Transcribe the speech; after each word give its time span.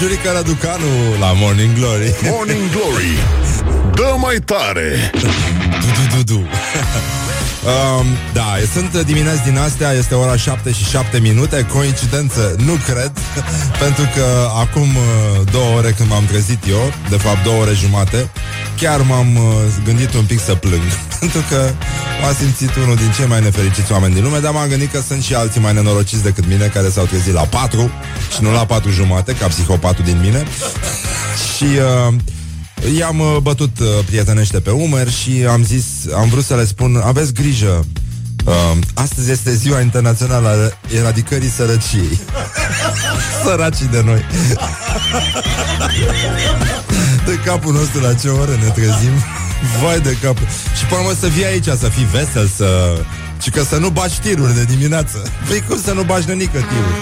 Bonjurică 0.00 0.30
Raducanu 0.32 0.84
la 1.20 1.32
Morning 1.32 1.74
Glory. 1.78 2.14
Morning 2.22 2.70
Glory. 2.70 3.12
Dă 3.94 4.14
mai 4.16 4.36
tare. 4.36 5.10
Du, 5.12 5.88
du, 5.96 6.16
du, 6.16 6.22
du. 6.34 6.38
Um, 6.38 8.06
da, 8.32 8.56
sunt 8.72 9.04
dimineți 9.04 9.42
din 9.42 9.58
astea 9.58 9.92
Este 9.92 10.14
ora 10.14 10.36
7 10.36 10.72
și 10.72 10.84
7 10.84 11.18
minute. 11.18 11.66
Coincidență, 11.72 12.56
nu 12.64 12.72
cred 12.86 13.12
Pentru 13.84 14.04
că 14.14 14.48
acum 14.58 14.88
uh, 14.96 15.50
două 15.50 15.76
ore 15.76 15.90
când 15.90 16.08
m-am 16.08 16.24
trezit 16.24 16.66
eu 16.68 16.92
De 17.08 17.16
fapt 17.16 17.42
două 17.44 17.60
ore 17.60 17.72
jumate 17.72 18.30
Chiar 18.76 19.00
m-am 19.00 19.36
uh, 19.36 19.42
gândit 19.84 20.14
un 20.14 20.24
pic 20.24 20.40
să 20.40 20.54
plâng 20.54 21.07
Pentru 21.20 21.44
că 21.48 21.70
m-a 22.22 22.32
simțit 22.38 22.76
unul 22.76 22.96
din 22.96 23.10
cei 23.16 23.26
mai 23.26 23.40
nefericiți 23.40 23.92
oameni 23.92 24.14
din 24.14 24.22
lume 24.22 24.38
Dar 24.38 24.52
m-am 24.52 24.68
gândit 24.68 24.92
că 24.92 25.00
sunt 25.06 25.22
și 25.22 25.34
alții 25.34 25.60
mai 25.60 25.74
nenorociți 25.74 26.22
decât 26.22 26.46
mine 26.46 26.66
Care 26.66 26.88
s-au 26.88 27.04
trezit 27.04 27.32
la 27.32 27.42
4 27.42 27.90
Și 28.34 28.42
nu 28.42 28.52
la 28.52 28.66
4 28.66 28.90
jumate 28.90 29.32
Ca 29.32 29.46
psihopatul 29.46 30.04
din 30.04 30.20
mine 30.20 30.44
Și... 31.56 31.64
Uh, 32.08 32.14
I-am 32.96 33.18
uh, 33.18 33.36
bătut 33.42 33.78
uh, 33.78 33.86
prietenește 34.06 34.60
pe 34.60 34.70
umăr 34.70 35.10
și 35.10 35.46
am 35.50 35.64
zis, 35.64 35.84
am 36.14 36.28
vrut 36.28 36.44
să 36.44 36.54
le 36.54 36.64
spun, 36.64 37.02
aveți 37.04 37.32
grijă, 37.32 37.86
uh, 38.44 38.72
astăzi 38.94 39.30
este 39.30 39.54
ziua 39.54 39.80
internațională 39.80 40.48
a 40.48 40.72
eradicării 40.96 41.50
sărăciei. 41.50 42.20
Săracii 43.44 43.86
de 43.86 44.02
noi. 44.04 44.20
de 47.26 47.40
capul 47.44 47.72
nostru 47.72 48.00
la 48.00 48.14
ce 48.14 48.28
oră 48.28 48.58
ne 48.62 48.68
trezim. 48.68 49.12
Vai 49.82 50.00
de 50.00 50.16
cap. 50.22 50.36
Și 50.76 50.84
până 50.88 51.00
mă 51.04 51.14
să 51.20 51.26
vii 51.26 51.44
aici, 51.44 51.64
să 51.64 51.88
fii 51.88 52.04
vesel, 52.04 52.48
să... 52.56 52.98
Și 53.42 53.50
că 53.50 53.62
să 53.62 53.76
nu 53.76 53.88
bași 53.88 54.20
tiruri 54.20 54.54
de 54.54 54.64
dimineață. 54.64 55.22
Păi 55.48 55.62
cum 55.68 55.80
să 55.84 55.92
nu 55.92 56.02
bași 56.02 56.28
nenică 56.28 56.58
tiruri? 56.58 56.94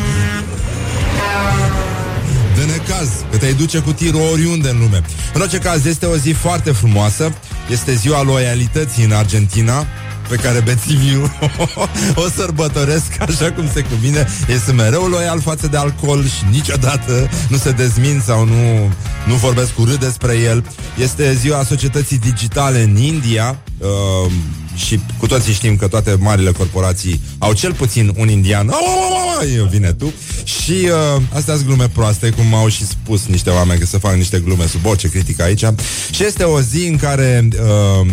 De 2.57 2.65
necaz, 2.65 3.09
că 3.31 3.37
te-ai 3.37 3.53
duce 3.53 3.79
cu 3.79 3.93
tirul 3.93 4.21
oriunde 4.33 4.69
în 4.69 4.79
lume. 4.79 5.03
În 5.33 5.41
orice 5.41 5.59
caz, 5.59 5.85
este 5.85 6.07
o 6.07 6.17
zi 6.17 6.31
foarte 6.31 6.71
frumoasă. 6.71 7.33
Este 7.71 7.95
ziua 7.95 8.23
loialității 8.23 9.05
în 9.05 9.13
Argentina 9.13 9.87
pe 10.29 10.37
care 10.37 10.61
bețiviu 10.61 11.33
o 12.25 12.29
sărbătoresc 12.37 13.21
așa 13.21 13.53
cum 13.53 13.71
se 13.73 13.81
cuvine. 13.83 14.27
Este 14.49 14.73
mereu 14.73 15.07
loial 15.07 15.41
față 15.41 15.67
de 15.67 15.77
alcool 15.77 16.25
și 16.25 16.45
niciodată 16.51 17.29
nu 17.49 17.57
se 17.57 17.71
dezmin 17.71 18.23
sau 18.25 18.45
nu, 18.45 18.93
nu 19.27 19.35
vorbesc 19.35 19.79
urât 19.79 20.01
despre 20.01 20.35
el. 20.37 20.65
Este 20.99 21.35
ziua 21.35 21.65
societății 21.65 22.19
digitale 22.19 22.83
în 22.83 22.97
India. 22.97 23.59
Uh, 23.79 24.33
și 24.77 25.01
cu 25.19 25.27
toții 25.27 25.53
știm 25.53 25.77
că 25.77 25.89
toate 25.89 26.17
marile 26.19 26.51
corporații 26.51 27.21
au 27.39 27.53
cel 27.53 27.75
puțin 27.75 28.13
un 28.17 28.29
indian. 28.29 28.69
Au, 28.69 29.67
vine 29.71 29.93
tu. 29.93 30.13
Și 30.45 30.73
uh, 31.17 31.23
astea 31.33 31.55
sunt 31.55 31.67
glume 31.67 31.89
proaste, 31.89 32.31
cum 32.31 32.55
au 32.55 32.69
și 32.69 32.87
spus 32.87 33.27
niște 33.27 33.51
oameni 33.51 33.81
că 33.81 33.87
să 33.87 33.99
fac 33.99 34.15
niște 34.15 34.39
glume 34.39 34.67
sub 34.67 34.87
orice 34.87 35.09
critică 35.09 35.43
aici. 35.43 35.65
Și 36.11 36.25
este 36.25 36.43
o 36.43 36.61
zi 36.61 36.87
în 36.87 36.97
care, 36.97 37.49
uh, 37.53 38.07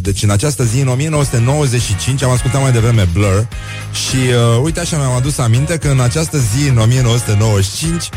deci 0.00 0.22
în 0.22 0.30
această 0.30 0.64
zi, 0.64 0.80
în 0.80 0.88
1995, 0.88 2.22
am 2.22 2.30
ascultat 2.30 2.62
mai 2.62 2.72
devreme 2.72 3.08
Blur 3.12 3.48
și 3.92 4.16
uh, 4.16 4.62
uite 4.62 4.80
așa 4.80 4.96
mi-am 4.96 5.12
adus 5.12 5.38
aminte 5.38 5.76
că 5.76 5.88
în 5.88 6.00
această 6.00 6.38
zi, 6.38 6.68
în 6.68 6.78
1995, 6.78 8.08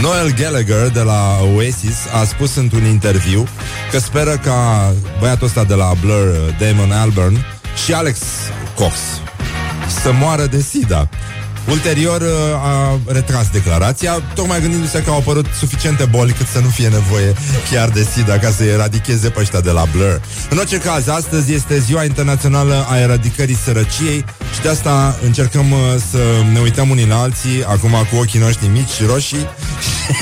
Noel 0.00 0.34
Gallagher 0.34 0.88
de 0.88 1.00
la 1.00 1.38
Oasis 1.54 1.96
a 2.20 2.24
spus 2.24 2.54
într-un 2.54 2.84
interviu 2.84 3.46
că 3.90 3.98
speră 3.98 4.40
ca 4.44 4.92
băiatul 5.20 5.46
ăsta 5.46 5.64
de 5.64 5.74
la 5.74 5.92
Blur, 6.00 6.56
Damon 6.58 6.92
Albarn, 6.92 7.45
și 7.84 7.92
Alex 7.92 8.18
Cox 8.74 8.94
să 10.02 10.12
moară 10.12 10.46
de 10.46 10.60
SIDA. 10.60 11.08
Ulterior 11.70 12.20
uh, 12.20 12.28
a 12.54 12.98
retras 13.06 13.48
declarația, 13.52 14.22
tocmai 14.34 14.60
gândindu-se 14.60 15.02
că 15.02 15.10
au 15.10 15.16
apărut 15.16 15.46
suficiente 15.58 16.04
boli 16.04 16.32
cât 16.32 16.46
să 16.46 16.58
nu 16.58 16.68
fie 16.68 16.88
nevoie 16.88 17.32
chiar 17.70 17.88
de 17.88 18.08
SIDA 18.12 18.38
ca 18.38 18.50
să 18.50 18.64
eradicheze 18.64 19.28
pe 19.28 19.40
ăștia 19.40 19.60
de 19.60 19.70
la 19.70 19.84
Blur. 19.92 20.20
În 20.50 20.58
orice 20.58 20.78
caz, 20.78 21.08
astăzi 21.08 21.52
este 21.52 21.78
ziua 21.78 22.04
internațională 22.04 22.86
a 22.88 22.98
eradicării 22.98 23.56
sărăciei 23.64 24.24
și 24.54 24.60
de 24.62 24.68
asta 24.68 25.18
încercăm 25.24 25.70
uh, 25.70 25.78
să 26.10 26.18
ne 26.52 26.58
uităm 26.58 26.90
unii 26.90 27.06
la 27.06 27.20
alții, 27.20 27.64
acum 27.64 27.90
cu 28.10 28.16
ochii 28.16 28.40
noștri 28.40 28.66
mici 28.66 28.90
și 28.90 29.04
roșii, 29.04 29.46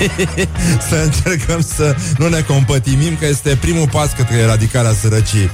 să 0.89 0.95
încercăm 0.95 1.67
să 1.77 1.97
nu 2.19 2.29
ne 2.29 2.41
compătimim, 2.41 3.17
că 3.17 3.27
este 3.27 3.57
primul 3.61 3.89
pas 3.89 4.13
către 4.13 4.37
eradicarea 4.37 4.93
sărăciei. 5.01 5.51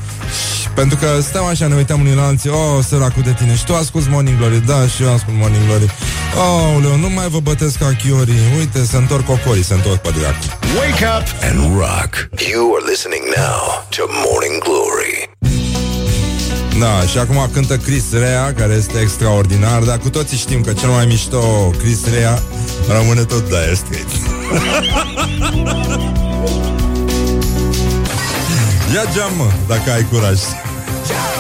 Pentru 0.74 0.96
că 0.96 1.20
stăm 1.20 1.44
așa, 1.44 1.66
ne 1.66 1.74
uităm 1.74 2.00
unii 2.00 2.14
la 2.14 2.26
alții 2.26 2.50
Oh, 2.50 2.84
săracul 2.88 3.22
de 3.22 3.32
tine 3.32 3.54
Și 3.56 3.64
tu 3.64 3.74
asculti 3.74 4.08
Morning 4.10 4.38
Glory. 4.38 4.66
Da, 4.66 4.86
și 4.86 5.02
eu 5.02 5.12
ascult 5.14 5.36
Morning 5.36 5.64
Glory. 5.66 5.90
Oh, 6.44 6.82
Leo, 6.82 6.96
nu 6.96 7.08
mai 7.08 7.28
vă 7.28 7.40
bătesc 7.40 7.78
ca 7.78 7.92
chiorii. 8.02 8.40
Uite, 8.58 8.84
se 8.84 8.96
întorc 8.96 9.24
cocorii, 9.24 9.64
se 9.64 9.74
întorc 9.74 10.00
pe 10.00 10.10
dreapta 10.18 10.58
Wake 10.78 11.04
up 11.16 11.26
and 11.48 11.58
rock. 11.78 12.12
You 12.52 12.62
are 12.76 12.84
listening 12.90 13.24
now 13.36 13.60
to 13.96 14.02
Morning 14.24 14.56
Glory. 14.66 15.14
Da, 16.78 17.00
și 17.06 17.18
acum 17.18 17.48
cântă 17.52 17.76
Chris 17.76 18.04
Rea, 18.12 18.54
care 18.54 18.72
este 18.74 18.98
extraordinar, 18.98 19.82
dar 19.82 19.98
cu 19.98 20.10
toții 20.10 20.36
știm 20.36 20.60
că 20.62 20.72
cel 20.72 20.88
mai 20.88 21.06
mișto 21.06 21.70
Chris 21.78 21.98
Rea 22.14 22.42
rămâne 22.88 23.24
tot 23.24 23.48
Dire 23.48 23.74
Straits. 23.74 24.12
Ia 28.94 29.04
geam, 29.14 29.32
mă, 29.36 29.50
dacă 29.68 29.90
ai 29.92 30.06
curaj. 30.10 30.38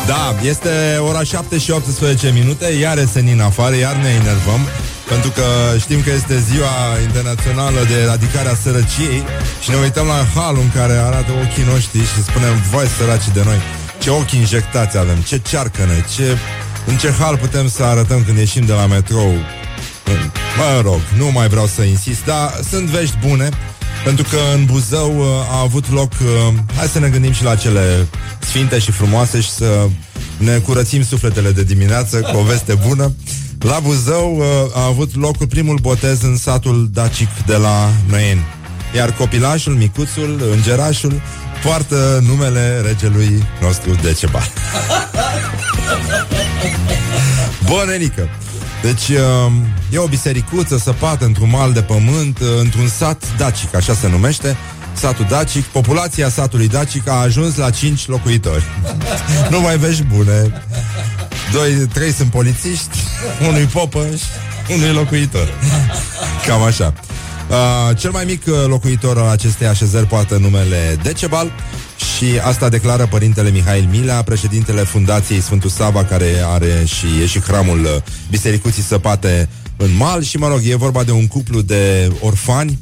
Da, 0.06 0.34
este 0.42 0.98
ora 1.08 1.22
7 1.22 1.58
și 1.58 1.70
18 1.70 2.30
minute, 2.30 2.66
iar 2.66 2.98
e 2.98 3.04
senin 3.04 3.40
afară, 3.40 3.76
iar 3.76 3.94
ne 3.94 4.08
enervăm, 4.08 4.60
pentru 5.08 5.30
că 5.30 5.42
știm 5.78 6.00
că 6.02 6.10
este 6.10 6.38
ziua 6.38 6.74
internațională 7.02 7.80
de 7.88 7.94
eradicare 8.00 8.48
a 8.48 8.54
sărăciei 8.54 9.22
și 9.62 9.70
ne 9.70 9.76
uităm 9.76 10.06
la 10.06 10.26
halul 10.34 10.60
în 10.60 10.70
care 10.70 10.92
arată 10.92 11.30
ochii 11.42 11.70
noștri 11.72 12.00
și 12.00 12.22
spunem, 12.22 12.54
vai 12.70 12.86
săraci 12.86 13.28
de 13.32 13.42
noi, 13.44 13.60
ce 14.02 14.10
ochi 14.10 14.32
injectați 14.32 14.98
avem, 14.98 15.18
ce 15.28 15.38
cearcăne, 15.38 16.04
ce... 16.14 16.36
În 16.86 16.96
ce 16.96 17.10
hal 17.18 17.36
putem 17.36 17.68
să 17.68 17.82
arătăm 17.82 18.24
când 18.24 18.38
ieșim 18.38 18.64
de 18.64 18.72
la 18.72 18.86
metrou? 18.86 19.32
Mă 20.56 20.80
rog, 20.82 21.00
nu 21.16 21.30
mai 21.30 21.48
vreau 21.48 21.66
să 21.66 21.82
insist, 21.82 22.24
dar 22.24 22.60
sunt 22.70 22.86
vești 22.88 23.16
bune 23.26 23.48
pentru 24.04 24.24
că 24.30 24.38
în 24.54 24.64
Buzău 24.64 25.18
uh, 25.18 25.24
a 25.50 25.60
avut 25.60 25.90
loc 25.90 26.12
uh, 26.12 26.54
Hai 26.76 26.86
să 26.86 26.98
ne 26.98 27.08
gândim 27.08 27.32
și 27.32 27.44
la 27.44 27.54
cele 27.54 28.06
sfinte 28.38 28.78
și 28.78 28.90
frumoase 28.90 29.40
Și 29.40 29.50
să 29.50 29.88
ne 30.36 30.56
curățim 30.58 31.04
sufletele 31.04 31.50
de 31.50 31.62
dimineață 31.62 32.20
Cu 32.20 32.36
o 32.36 32.42
veste 32.42 32.78
bună. 32.86 33.14
La 33.58 33.78
Buzău 33.82 34.36
uh, 34.36 34.44
a 34.74 34.84
avut 34.84 35.16
locul 35.16 35.46
primul 35.46 35.78
botez 35.80 36.22
În 36.22 36.36
satul 36.36 36.88
Dacic 36.92 37.28
de 37.46 37.56
la 37.56 37.90
Noien 38.08 38.44
Iar 38.94 39.12
copilașul, 39.12 39.74
micuțul, 39.74 40.42
îngerașul 40.52 41.20
Poartă 41.64 42.24
numele 42.26 42.80
regelui 42.80 43.44
nostru 43.60 43.94
Decebal. 44.02 44.52
Bunenică! 47.68 48.28
Deci 48.82 49.08
uh, 49.08 49.52
e 49.90 49.98
o 49.98 50.06
bisericuță 50.06 50.78
săpată 50.78 51.24
într-un 51.24 51.50
mal 51.50 51.72
de 51.72 51.82
pământ, 51.82 52.38
uh, 52.38 52.46
într-un 52.60 52.88
sat 52.88 53.36
dacic, 53.36 53.74
așa 53.74 53.94
se 53.94 54.08
numește, 54.08 54.56
satul 54.92 55.26
dacic. 55.28 55.64
Populația 55.64 56.28
satului 56.28 56.68
dacic 56.68 57.08
a 57.08 57.20
ajuns 57.20 57.56
la 57.56 57.70
5 57.70 58.06
locuitori. 58.06 58.64
nu 59.50 59.60
mai 59.60 59.78
vești 59.78 60.02
bune. 60.02 60.62
Doi, 61.52 61.72
trei 61.72 62.12
sunt 62.12 62.30
polițiști, 62.30 62.98
unui 63.48 63.64
popăș 63.64 64.20
și 64.66 64.72
unui 64.76 64.92
locuitor. 64.92 65.48
Cam 66.46 66.62
așa. 66.62 66.92
Uh, 67.48 67.96
cel 67.96 68.10
mai 68.10 68.24
mic 68.24 68.42
uh, 68.46 68.54
locuitor 68.66 69.18
al 69.18 69.28
acestei 69.28 69.66
așezări 69.66 70.06
poartă 70.06 70.36
numele 70.36 70.98
Decebal 71.02 71.52
și 72.00 72.38
asta 72.42 72.68
declară 72.68 73.06
părintele 73.06 73.50
Mihail 73.50 73.88
Mila, 73.90 74.22
președintele 74.22 74.80
Fundației 74.80 75.40
Sfântul 75.40 75.70
Sava, 75.70 76.04
care 76.04 76.34
are 76.46 76.84
și, 76.84 77.06
e 77.22 77.26
și 77.26 77.40
hramul 77.40 77.80
uh, 77.80 77.96
Bisericuții 78.30 78.82
Săpate 78.82 79.48
în 79.76 79.96
mal 79.96 80.22
și, 80.22 80.36
mă 80.36 80.48
rog, 80.48 80.60
e 80.64 80.74
vorba 80.74 81.02
de 81.02 81.12
un 81.12 81.26
cuplu 81.26 81.60
de 81.60 82.12
orfani 82.20 82.78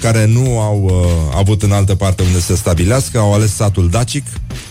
care 0.00 0.26
nu 0.26 0.60
au 0.60 0.82
uh, 0.82 1.36
avut 1.36 1.62
în 1.62 1.72
altă 1.72 1.94
parte 1.94 2.22
unde 2.22 2.40
să 2.40 2.56
stabilească, 2.56 3.18
au 3.18 3.34
ales 3.34 3.54
satul 3.54 3.90
dacic. 3.90 4.26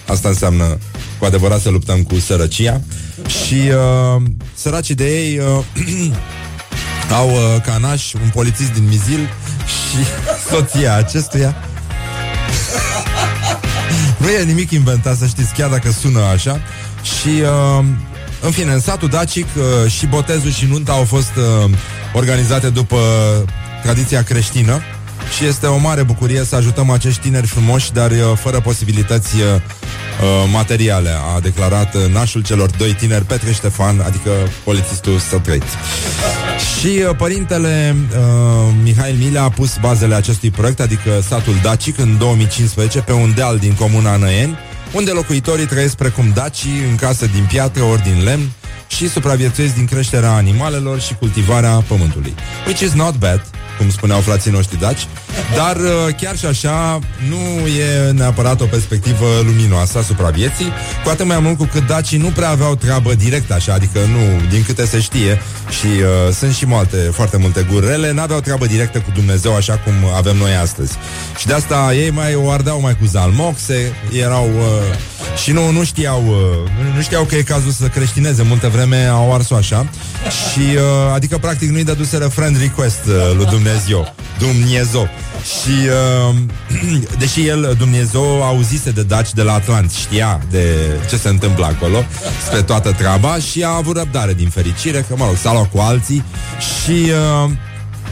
Asta 0.08 0.30
înseamnă 0.30 0.78
cu 1.20 1.26
adevărat 1.26 1.62
să 1.62 1.70
luptăm 1.70 2.04
cu 2.04 2.20
sărăcia. 2.20 2.82
Și 3.28 3.54
uh, 3.54 4.22
săracii 4.54 4.96
de 4.96 5.20
ei 5.20 5.38
uh, 5.38 6.14
au 7.20 7.30
uh, 7.30 7.62
canaș, 7.66 8.14
un 8.14 8.30
polițist 8.34 8.74
din 8.74 8.88
Mizil 8.88 9.30
și 9.66 10.06
soția 10.52 10.96
acestuia 10.96 11.56
nu 14.22 14.30
e 14.30 14.44
nimic 14.44 14.72
inventat, 14.72 15.18
să 15.18 15.26
știți, 15.26 15.54
chiar 15.54 15.70
dacă 15.70 15.92
sună 15.92 16.20
așa. 16.20 16.62
Și, 17.02 17.30
uh, 17.42 17.86
în 18.42 18.52
fine, 18.52 18.72
în 18.74 18.80
satul 18.80 19.08
Dacic 19.08 19.46
uh, 19.56 19.92
și 19.92 20.06
botezul 20.06 20.52
și 20.52 20.66
nunta 20.66 20.92
au 20.92 21.04
fost 21.04 21.32
uh, 21.36 21.72
organizate 22.14 22.70
după 22.70 22.98
tradiția 23.84 24.24
creștină 24.24 24.82
și 25.38 25.46
este 25.46 25.66
o 25.66 25.78
mare 25.78 26.04
bucurie 26.04 26.44
să 26.44 26.56
ajutăm 26.56 26.90
acești 26.90 27.22
tineri 27.22 27.48
frumoși, 27.48 27.92
dar 27.94 28.12
uh, 28.12 28.18
fără 28.36 28.60
posibilități 28.60 29.36
uh, 29.36 29.62
materiale, 30.52 31.10
a 31.36 31.40
declarat 31.40 31.96
uh, 31.96 32.06
nașul 32.14 32.44
celor 32.44 32.70
doi 32.78 32.94
tineri, 32.94 33.26
Petre 33.26 33.52
Ștefan, 33.52 34.00
adică 34.00 34.32
polițistul 34.64 35.18
să 35.18 35.38
trăiți. 35.38 35.76
Și 36.80 36.88
uh, 36.88 37.16
părintele 37.18 37.96
uh, 37.96 38.74
Mihail 38.84 39.16
Milea 39.16 39.44
a 39.44 39.50
pus 39.50 39.78
bazele 39.82 40.16
acestui 40.16 40.50
proiect, 40.50 40.80
adică 40.80 41.22
satul 41.28 41.56
Dacic, 41.62 41.98
în 41.98 42.18
2015, 42.18 43.00
pe 43.00 43.14
un 43.14 43.34
deal 43.36 43.58
din 43.58 43.74
comuna 43.74 44.16
Năieni, 44.16 44.58
unde 44.92 45.12
locuitorii 45.12 45.66
trăiesc 45.66 45.96
precum 45.96 46.32
dacii, 46.34 46.84
în 46.90 46.96
casă 46.96 47.26
din 47.26 47.46
piatră 47.48 47.84
ori 47.84 48.02
din 48.02 48.24
lemn, 48.24 48.50
și 48.88 49.10
supraviețuiesc 49.10 49.74
din 49.76 49.86
creșterea 49.86 50.32
animalelor 50.32 51.02
și 51.02 51.14
cultivarea 51.14 51.84
pământului. 51.88 52.36
Which 52.66 52.82
is 52.82 52.92
not 52.92 53.16
bad, 53.16 53.46
cum 53.78 53.90
spuneau 53.90 54.20
frații 54.20 54.52
noștri 54.52 54.80
daci, 54.80 55.08
dar 55.56 55.76
uh, 55.76 56.16
chiar 56.22 56.38
și 56.38 56.46
așa 56.46 57.00
nu 57.30 57.68
e 57.68 58.12
neapărat 58.12 58.62
o 58.62 58.66
perspectivă 58.66 59.26
luminoasă 59.44 59.98
asupra 59.98 60.30
vieții, 60.30 60.72
cu 61.04 61.10
atât 61.10 61.26
mai 61.26 61.40
mult 61.40 61.58
cu 61.58 61.70
cât 61.72 61.88
dacii 61.88 62.18
nu 62.18 62.28
prea 62.28 62.50
aveau 62.50 62.76
treabă 62.76 63.14
direct 63.14 63.52
așa, 63.52 63.74
adică 63.74 64.00
nu, 64.00 64.50
din 64.50 64.64
câte 64.64 64.86
se 64.86 65.00
știe, 65.00 65.42
și 65.70 65.86
uh, 65.86 66.34
sunt 66.34 66.54
și 66.54 66.66
multe, 66.66 66.98
foarte 66.98 67.38
multe 67.38 67.66
gurele, 67.72 68.12
n-aveau 68.12 68.40
treabă 68.40 68.66
directă 68.66 68.98
cu 68.98 69.12
Dumnezeu 69.14 69.56
așa 69.56 69.78
cum 69.78 69.94
avem 70.16 70.38
noi 70.38 70.56
astăzi. 70.56 70.94
Și 71.38 71.48
de 71.48 71.54
asta 71.54 71.92
ei 71.94 72.10
mai 72.10 72.36
o 72.36 72.50
ardeau 72.50 72.82
mai 72.82 72.98
cu 72.98 73.06
zalmoxe, 73.06 73.94
erau 74.12 74.50
uh, 74.58 75.40
și 75.44 75.52
nu, 75.52 75.72
nu 75.72 75.84
știau 75.84 76.24
uh, 76.28 76.70
nu 76.96 77.02
știau 77.02 77.24
că 77.24 77.36
e 77.36 77.42
cazul 77.42 77.72
să 77.72 77.88
creștineze 77.88 78.44
multă 78.44 78.68
vreme, 78.68 79.06
au 79.06 79.34
ars 79.34 79.52
așa 79.52 79.90
și 80.30 80.60
uh, 80.60 81.14
adică 81.14 81.38
practic 81.38 81.70
nu-i 81.70 81.84
dăduseră 81.84 82.28
friend 82.28 82.60
request 82.60 83.06
uh, 83.08 83.36
lui 83.36 83.46
Dumnezeu. 83.46 84.14
Dumnezeu. 84.38 85.10
Și 85.44 85.88
uh, 86.30 86.36
deși 87.20 87.48
el, 87.48 87.76
Dumnezeu, 87.78 88.44
auzise 88.44 88.92
de 88.92 89.04
daci 89.04 89.34
de 89.34 89.42
la 89.42 89.54
Atlant, 89.54 89.92
știa 89.92 90.42
de 90.50 90.66
ce 91.10 91.18
se 91.18 91.30
întâmplă 91.30 91.66
acolo, 91.66 92.04
spre 92.46 92.62
toată 92.62 92.92
treaba 92.92 93.38
și 93.38 93.64
a 93.64 93.76
avut 93.76 93.98
răbdare 93.98 94.34
din 94.34 94.50
fericire, 94.50 95.06
că, 95.08 95.16
mă 95.18 95.26
rog, 95.26 95.36
s-a 95.36 95.52
luat 95.52 95.70
cu 95.70 95.80
alții 95.80 96.24
și... 96.60 97.12
Uh, 97.46 97.52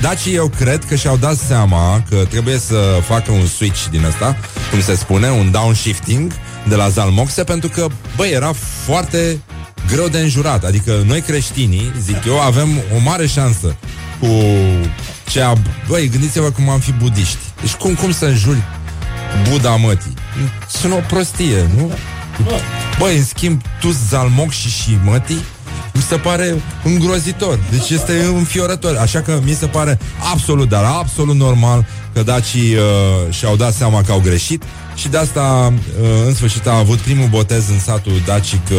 Dacii 0.02 0.36
eu 0.36 0.52
cred 0.58 0.86
că 0.86 0.96
și-au 0.96 1.18
dat 1.18 1.36
seama 1.36 2.04
că 2.10 2.16
trebuie 2.30 2.58
să 2.58 3.00
facă 3.08 3.32
un 3.32 3.46
switch 3.46 3.86
din 3.92 4.04
ăsta, 4.06 4.38
cum 4.72 4.82
se 4.82 4.96
spune, 4.96 5.30
un 5.30 5.52
downshifting 5.52 6.32
de 6.68 6.76
la 6.76 6.90
Zalmoxe, 6.90 7.44
pentru 7.44 7.70
că, 7.70 7.88
băi, 8.16 8.32
era 8.32 8.54
foarte 8.86 9.42
greu 9.88 10.08
de 10.08 10.20
înjurat. 10.20 10.64
Adică 10.64 11.04
noi 11.06 11.22
creștinii, 11.22 11.92
zic 12.02 12.26
eu, 12.28 12.40
avem 12.40 12.70
o 12.96 13.00
mare 13.04 13.28
șansă 13.28 13.76
cu 14.20 14.28
cea... 15.30 15.54
Băi, 15.88 16.10
gândiți-vă 16.10 16.52
cum 16.52 16.70
am 16.70 16.80
fi 16.80 16.92
budiști. 16.92 17.38
Deci 17.62 17.74
cum, 17.74 17.94
cum 17.94 18.12
să 18.12 18.26
înjuri 18.26 18.64
Buddha 19.50 19.76
mătii? 19.76 20.14
Sunt 20.70 20.94
o 20.94 21.00
prostie, 21.08 21.70
nu? 21.76 21.92
Băi, 23.00 23.18
în 23.18 23.26
schimb, 23.26 23.62
tu 23.80 23.90
zalmoc 24.10 24.52
și 24.52 24.70
și 24.70 24.98
mătii 25.04 25.44
mi 25.94 26.02
se 26.02 26.16
pare 26.16 26.62
îngrozitor. 26.84 27.60
Deci 27.72 27.90
este 27.90 28.24
înfiorător. 28.24 28.96
Așa 28.96 29.22
că 29.22 29.40
mi 29.44 29.54
se 29.54 29.66
pare 29.66 30.00
absolut, 30.34 30.70
dar 30.70 30.84
absolut 30.84 31.36
normal 31.36 31.86
că 32.14 32.24
dacii 32.24 32.76
uh, 32.76 33.34
și-au 33.34 33.56
dat 33.56 33.74
seama 33.74 34.02
că 34.02 34.12
au 34.12 34.20
greșit 34.20 34.64
și 34.96 35.08
de 35.08 35.18
asta, 35.18 35.74
uh, 36.02 36.08
în 36.26 36.34
sfârșit, 36.34 36.68
a 36.68 36.78
avut 36.78 36.98
primul 36.98 37.28
botez 37.28 37.70
în 37.70 37.80
satul 37.80 38.22
dacic 38.26 38.62
uh, 38.72 38.78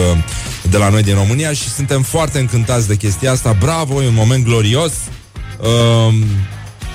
de 0.71 0.77
la 0.77 0.89
noi 0.89 1.03
din 1.03 1.15
România 1.15 1.53
și 1.53 1.69
suntem 1.69 2.03
foarte 2.03 2.39
încântați 2.39 2.87
de 2.87 2.97
chestia 2.97 3.33
asta. 3.33 3.57
Bravo, 3.59 4.03
e 4.03 4.07
un 4.07 4.15
moment 4.15 4.45
glorios. 4.45 4.93
Uh, 4.93 5.20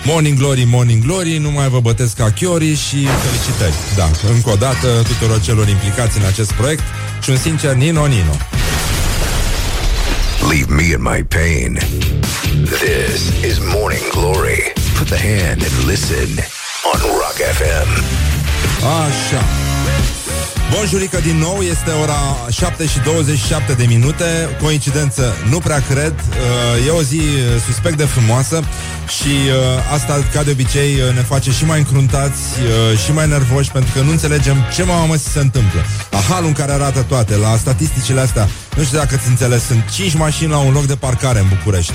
Morning 0.06 0.38
Glory, 0.38 0.64
Morning 0.64 1.04
Glory, 1.04 1.38
nu 1.38 1.52
mai 1.52 1.70
vă 1.70 1.80
bătesc 1.80 2.16
ca 2.16 2.32
chiori 2.32 2.76
și 2.76 3.08
felicitări. 3.26 3.74
Da, 3.96 4.10
încă 4.34 4.50
o 4.50 4.56
dată 4.56 4.88
tuturor 5.08 5.42
celor 5.42 5.68
implicați 5.68 6.18
în 6.18 6.26
acest 6.26 6.52
proiect 6.52 6.84
și 7.24 7.30
un 7.30 7.38
sincer 7.38 7.74
Nino 7.74 8.06
Nino. 8.06 8.36
Leave 10.50 10.74
me 10.74 10.84
in 10.84 11.02
my 11.02 11.24
pain. 11.24 11.80
This 12.64 13.22
is 13.50 13.58
Morning 13.74 14.08
Glory. 14.12 14.74
Put 14.98 15.08
the 15.08 15.18
hand 15.18 15.62
and 15.68 15.88
listen 15.88 16.30
on 16.94 17.00
Rock 17.02 17.38
FM. 17.58 17.90
Așa. 18.84 19.65
Bonjurică 20.72 21.20
din 21.20 21.38
nou, 21.38 21.62
este 21.62 21.92
ora 22.02 22.20
7 22.52 22.86
și 22.88 23.00
27 23.00 23.74
de 23.74 23.86
minute. 23.88 24.24
Coincidență, 24.62 25.34
nu 25.50 25.60
prea 25.60 25.80
cred. 25.90 26.14
Uh, 26.14 26.86
E 26.88 26.90
o 26.90 27.02
zi 27.02 27.16
uh, 27.16 27.62
suspect 27.66 27.98
de 27.98 28.04
frumoasă 28.06 28.64
Și 29.20 29.28
uh, 29.28 29.94
asta, 29.94 30.24
ca 30.34 30.44
de 30.44 30.52
obicei, 30.52 30.96
ne 31.14 31.22
face 31.22 31.52
și 31.52 31.66
mai 31.66 31.78
încruntați 31.78 32.42
Și 33.06 33.12
mai 33.12 33.28
nervoși 33.28 33.72
Pentru 33.72 33.92
că 33.94 34.02
nu 34.02 34.12
înțelegem 34.12 34.56
ce 34.76 34.84
mamă 34.84 35.16
se 35.16 35.40
întâmplă. 35.40 35.80
La 36.12 36.20
halul 36.30 36.48
în 36.48 36.54
care 36.54 36.72
arată 36.72 37.06
toate 37.08 37.36
La 37.36 37.58
statisticile 37.58 38.20
astea 38.20 38.48
Nu 38.76 38.84
știu 38.84 38.98
dacă 38.98 39.16
ți 39.16 39.28
înțeles 39.28 39.64
Sunt 39.66 39.84
5 39.94 40.14
mașini 40.14 40.50
la 40.50 40.58
un 40.58 40.74
loc 40.74 40.86
de 40.86 40.96
parcare 40.96 41.40
în 41.40 41.48
București 41.48 41.94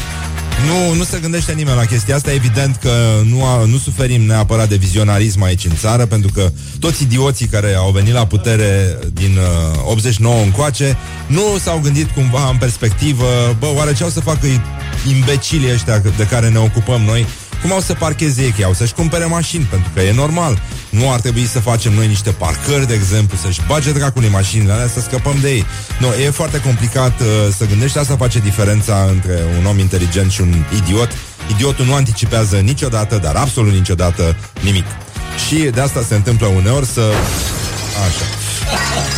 nu, 0.67 0.95
nu 0.95 1.05
se 1.05 1.19
gândește 1.19 1.53
nimeni 1.53 1.77
la 1.77 1.85
chestia 1.85 2.15
asta. 2.15 2.33
Evident 2.33 2.77
că 2.77 2.91
nu, 3.25 3.45
a, 3.45 3.65
nu 3.65 3.79
suferim 3.79 4.23
neapărat 4.23 4.69
de 4.69 4.77
vizionarism 4.77 5.43
aici 5.43 5.65
în 5.65 5.77
țară, 5.77 6.07
pentru 6.07 6.31
că 6.35 6.51
toți 6.79 7.03
idioții 7.03 7.47
care 7.47 7.75
au 7.75 7.91
venit 7.91 8.13
la 8.13 8.27
putere 8.27 8.99
din 9.13 9.37
uh, 9.37 9.91
89 9.91 10.43
încoace 10.43 10.97
nu 11.27 11.43
s-au 11.63 11.79
gândit 11.79 12.11
cumva 12.11 12.49
în 12.49 12.57
perspectivă, 12.57 13.57
bă, 13.59 13.67
oare 13.75 13.93
ce 13.93 14.03
au 14.03 14.09
să 14.09 14.21
facă 14.21 14.47
imbecilii 15.15 15.73
ăștia 15.73 15.99
de 16.17 16.27
care 16.27 16.49
ne 16.49 16.59
ocupăm 16.59 17.01
noi 17.01 17.27
cum 17.63 17.73
au 17.73 17.81
să 17.81 17.95
parcheze 17.95 18.43
ei? 18.43 18.65
Au 18.65 18.73
să-și 18.73 18.95
cumpere 18.95 19.25
mașini, 19.25 19.65
pentru 19.65 19.91
că 19.95 20.01
e 20.01 20.13
normal. 20.13 20.63
Nu 20.91 21.13
ar 21.13 21.21
trebui 21.21 21.47
să 21.47 21.61
facem 21.61 21.93
noi 21.93 22.07
niște 22.07 22.31
parcări, 22.31 22.87
de 22.87 22.95
exemplu, 22.95 23.37
să-și 23.37 23.61
bage 23.67 23.93
dracului 23.93 24.29
mașinile 24.29 24.73
alea, 24.73 24.89
să 24.89 25.01
scăpăm 25.01 25.37
de 25.41 25.51
ei. 25.51 25.65
Nu, 26.01 26.07
e 26.07 26.31
foarte 26.31 26.61
complicat 26.61 27.21
uh, 27.21 27.27
să 27.57 27.67
gândești. 27.67 27.99
Asta 27.99 28.17
face 28.17 28.39
diferența 28.39 29.07
între 29.11 29.39
un 29.59 29.67
om 29.67 29.79
inteligent 29.79 30.31
și 30.31 30.41
un 30.41 30.55
idiot. 30.77 31.11
Idiotul 31.51 31.85
nu 31.85 31.95
anticipează 31.95 32.57
niciodată, 32.57 33.19
dar 33.19 33.37
absolut 33.37 33.73
niciodată 33.73 34.37
nimic. 34.61 34.85
Și 35.49 35.55
de 35.55 35.81
asta 35.81 36.03
se 36.09 36.15
întâmplă 36.15 36.47
uneori 36.47 36.87
să... 36.87 37.01
Așa. 38.07 38.40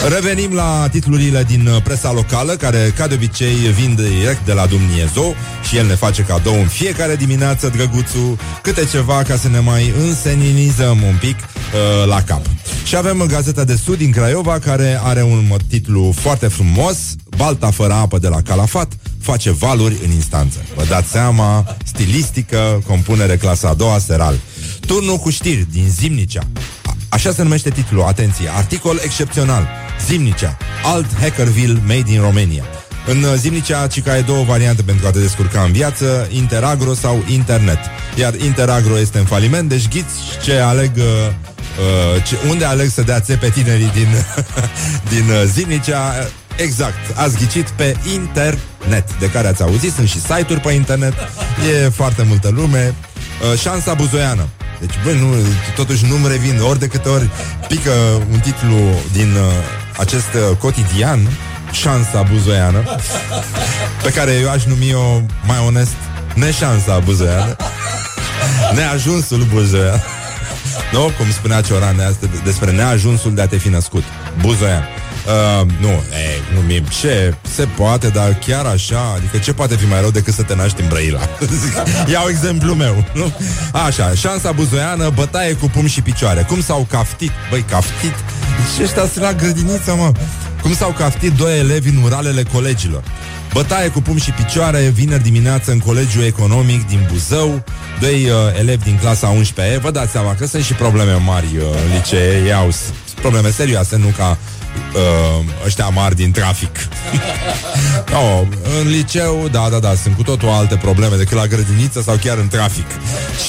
Revenim 0.08 0.52
la 0.52 0.88
titlurile 0.90 1.44
din 1.44 1.66
uh, 1.66 1.82
presa 1.82 2.12
locală, 2.12 2.52
care, 2.52 2.92
ca 2.96 3.06
de 3.06 3.14
obicei, 3.14 3.54
vin 3.54 3.94
direct 3.94 4.44
de 4.44 4.52
la 4.52 4.66
Dumnezeu 4.66 5.34
și 5.68 5.76
el 5.76 5.86
ne 5.86 5.94
face 5.94 6.22
cadou 6.22 6.54
în 6.54 6.66
fiecare 6.66 7.16
dimineață, 7.16 7.68
drăguțul, 7.68 8.38
câte 8.62 8.84
ceva 8.84 9.22
ca 9.22 9.36
să 9.36 9.48
ne 9.48 9.58
mai 9.58 9.92
înseninizăm 9.98 11.02
un 11.02 11.16
pic 11.20 11.36
uh, 11.38 12.06
la 12.06 12.22
cap. 12.22 12.42
Și 12.84 12.96
avem 12.96 13.24
Gazeta 13.28 13.64
de 13.64 13.76
Sud 13.84 13.96
din 13.96 14.10
Craiova, 14.10 14.58
care 14.58 15.00
are 15.02 15.22
un 15.22 15.56
titlu 15.68 16.12
foarte 16.20 16.46
frumos, 16.46 16.96
Balta 17.36 17.70
fără 17.70 17.92
apă 17.92 18.18
de 18.18 18.28
la 18.28 18.42
Calafat, 18.42 18.92
face 19.20 19.50
valuri 19.50 19.96
în 20.04 20.10
instanță. 20.10 20.58
Vă 20.76 20.84
dați 20.88 21.10
seama, 21.10 21.76
stilistică, 21.84 22.82
compunere 22.86 23.36
clasa 23.36 23.68
a 23.68 23.74
doua, 23.74 23.98
seral. 23.98 24.40
Turnul 24.86 25.16
cu 25.16 25.30
știri 25.30 25.66
din 25.72 25.88
Zimnicea. 25.88 26.42
Așa 27.12 27.32
se 27.32 27.42
numește 27.42 27.70
titlul, 27.70 28.02
atenție, 28.02 28.50
articol 28.56 29.00
excepțional. 29.04 29.68
Zimnicea, 30.06 30.56
alt 30.84 31.06
Hackerville 31.20 31.80
made 31.86 32.12
in 32.12 32.20
Romania. 32.20 32.64
În 33.06 33.36
Zimnicea, 33.36 33.86
Cica 33.86 34.16
e 34.16 34.20
două 34.20 34.44
variante 34.44 34.82
pentru 34.82 35.06
a 35.06 35.10
te 35.10 35.18
descurca 35.18 35.62
în 35.62 35.72
viață, 35.72 36.28
Interagro 36.30 36.94
sau 36.94 37.24
Internet. 37.28 37.78
Iar 38.14 38.34
Interagro 38.34 38.98
este 38.98 39.18
în 39.18 39.24
faliment, 39.24 39.68
deci 39.68 39.88
ghiți 39.88 40.14
ce 40.42 40.58
aleg 40.58 40.90
uh, 40.96 41.02
uh, 41.02 42.22
ce, 42.24 42.36
unde 42.48 42.64
aleg 42.64 42.88
să 42.88 43.02
dea 43.02 43.20
țepe 43.20 43.48
tinerii 43.48 43.90
din, 43.94 44.08
din 45.14 45.30
uh, 45.30 45.42
Zimnicea. 45.46 46.12
Exact, 46.56 47.16
ați 47.16 47.36
ghicit 47.36 47.68
pe 47.68 47.96
internet, 48.14 49.18
de 49.18 49.30
care 49.30 49.48
ați 49.48 49.62
auzit, 49.62 49.92
sunt 49.92 50.08
și 50.08 50.20
site-uri 50.20 50.60
pe 50.60 50.72
internet, 50.72 51.14
e 51.84 51.88
foarte 51.88 52.22
multă 52.28 52.48
lume. 52.48 52.94
Uh, 53.52 53.58
șansa 53.58 53.94
buzoiană. 53.94 54.48
Deci, 54.82 54.94
băi, 55.04 55.18
nu, 55.18 55.34
totuși 55.74 56.06
nu-mi 56.06 56.28
revin 56.28 56.60
ori 56.60 56.78
de 56.78 56.86
câte 56.86 57.08
ori 57.08 57.30
pică 57.68 57.90
un 58.32 58.38
titlu 58.38 58.76
din 59.12 59.34
uh, 59.34 59.52
acest 59.98 60.32
uh, 60.34 60.56
cotidian, 60.56 61.28
șansa 61.70 62.22
buzoiană, 62.22 62.84
pe 64.02 64.10
care 64.10 64.32
eu 64.32 64.50
aș 64.50 64.64
numi-o, 64.64 65.20
mai 65.46 65.58
onest, 65.66 65.94
neșansa 66.34 66.98
buzoiană, 66.98 67.56
neajunsul 68.74 69.46
buzoian. 69.52 70.02
Nu, 70.92 71.00
cum 71.00 71.30
spunea 71.30 71.60
Cioran 71.60 72.16
despre 72.44 72.70
neajunsul 72.70 73.34
de 73.34 73.40
a 73.40 73.46
te 73.46 73.56
fi 73.56 73.68
născut. 73.68 74.04
Buzoian. 74.40 74.88
Uh, 75.26 75.66
nu, 75.80 75.88
ei, 75.88 76.40
nu 76.54 76.60
mi 76.60 76.84
ce 77.00 77.34
se 77.54 77.64
poate, 77.76 78.08
dar 78.08 78.38
chiar 78.46 78.64
așa, 78.64 79.12
adică 79.16 79.38
ce 79.38 79.52
poate 79.52 79.76
fi 79.76 79.86
mai 79.86 80.00
rău 80.00 80.10
decât 80.10 80.34
să 80.34 80.42
te 80.42 80.54
naști 80.54 80.80
în 80.80 80.88
Brăila? 80.88 81.20
Iau 82.12 82.28
exemplu 82.28 82.74
meu, 82.74 83.04
nu? 83.14 83.32
Așa, 83.72 84.12
șansa 84.14 84.52
buzoiană, 84.52 85.10
bătaie 85.14 85.52
cu 85.52 85.66
pum 85.66 85.86
și 85.86 86.00
picioare. 86.02 86.42
Cum 86.42 86.60
s-au 86.60 86.86
caftit? 86.90 87.30
Băi, 87.50 87.64
caftit? 87.68 88.14
Și 88.74 88.82
ăștia 88.82 89.06
sunt 89.12 89.24
la 89.24 89.32
grădiniță, 89.32 89.94
mă. 89.94 90.12
Cum 90.62 90.74
s-au 90.74 90.90
caftit 90.90 91.32
doi 91.32 91.58
elevi 91.58 91.88
în 91.88 92.02
uralele 92.02 92.42
colegilor? 92.52 93.02
Bătaie 93.52 93.88
cu 93.88 94.00
pum 94.00 94.16
și 94.16 94.30
picioare, 94.30 94.92
vineri 94.94 95.22
dimineață 95.22 95.70
în 95.70 95.78
Colegiul 95.78 96.24
Economic 96.24 96.86
din 96.88 97.08
Buzău, 97.10 97.64
doi 98.00 98.30
uh, 98.30 98.58
elevi 98.58 98.84
din 98.84 98.98
clasa 99.00 99.34
11E. 99.34 99.80
Vă 99.80 99.90
dați 99.90 100.10
seama 100.10 100.34
că 100.34 100.46
sunt 100.46 100.64
și 100.64 100.72
probleme 100.72 101.12
mari 101.12 101.46
uh, 101.56 101.62
în 101.62 101.96
licee, 101.96 102.46
iau 102.46 102.72
probleme 103.14 103.50
serioase, 103.50 103.96
nu 103.96 104.12
ca 104.16 104.38
uh, 104.94 105.44
ăștia 105.66 105.88
mari 105.88 106.14
din 106.14 106.30
trafic. 106.30 106.76
oh, 108.22 108.46
în 108.80 108.88
liceu, 108.88 109.48
da, 109.50 109.68
da, 109.70 109.78
da, 109.78 109.94
sunt 109.94 110.16
cu 110.16 110.22
totul 110.22 110.48
alte 110.48 110.76
probleme 110.76 111.16
decât 111.16 111.36
la 111.36 111.46
grădiniță 111.46 112.02
sau 112.02 112.16
chiar 112.16 112.38
în 112.38 112.48
trafic. 112.48 112.86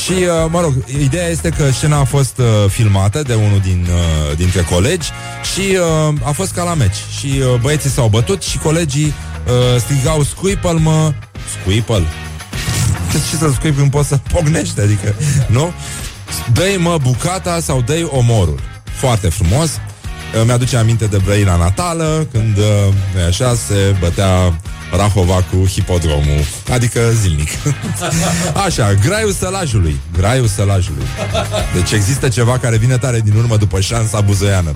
Și, 0.03 0.12
uh, 0.12 0.50
mă 0.50 0.62
rog, 0.62 0.74
ideea 1.01 1.27
este 1.27 1.50
că 1.50 1.72
scena 1.72 1.98
a 1.98 2.03
fost 2.03 2.38
uh, 2.38 2.70
filmată 2.70 3.22
de 3.22 3.34
unul 3.34 3.60
din, 3.63 3.88
uh, 3.89 4.38
dintre 4.38 4.62
colegi 4.62 5.10
și 5.53 5.77
uh, 6.10 6.13
a 6.24 6.32
fost 6.32 6.51
ca 6.51 6.63
la 6.63 6.74
meci. 6.74 6.98
Și 7.20 7.25
uh, 7.25 7.60
băieții 7.62 7.89
s-au 7.89 8.08
bătut 8.08 8.42
și 8.44 8.58
colegii 8.58 9.13
uh, 9.46 9.80
strigau 9.80 10.24
scuipăl 10.24 10.77
mă, 10.77 11.13
scuipăl. 11.60 12.08
Ce 13.30 13.36
să 13.38 13.51
scuipi 13.53 13.77
când 13.77 13.92
poți 13.92 14.08
să 14.08 14.20
pognești, 14.34 14.80
adică, 14.80 15.15
nu? 15.48 15.74
Dă-i 16.53 16.77
mă 16.77 16.98
bucata 17.01 17.60
sau 17.60 17.82
dă 17.82 18.08
omorul. 18.12 18.60
Foarte 18.84 19.30
frumos. 19.30 19.80
Uh, 20.36 20.42
mi-aduce 20.46 20.78
aminte 20.78 21.06
de 21.06 21.18
Brăila 21.18 21.56
natală, 21.56 22.28
când, 22.32 22.58
uh, 22.58 23.25
așa, 23.28 23.56
se 23.56 23.96
bătea 24.00 24.60
Rahova 24.96 25.44
cu 25.52 25.66
hipodromul, 25.68 26.44
adică 26.72 27.00
zilnic. 27.22 27.50
Așa, 28.66 28.94
graiul 28.94 29.32
sălajului. 29.32 30.00
Graiul 30.18 30.48
sălajului. 30.48 31.06
Deci 31.74 31.92
există 31.92 32.30
ceva 32.30 32.58
care 32.58 32.78
vine 32.78 32.98
tare 32.98 33.20
din 33.20 33.34
urmă 33.36 33.58
după 33.58 33.80
șansa 33.80 34.22
buzoiană. 34.22 34.72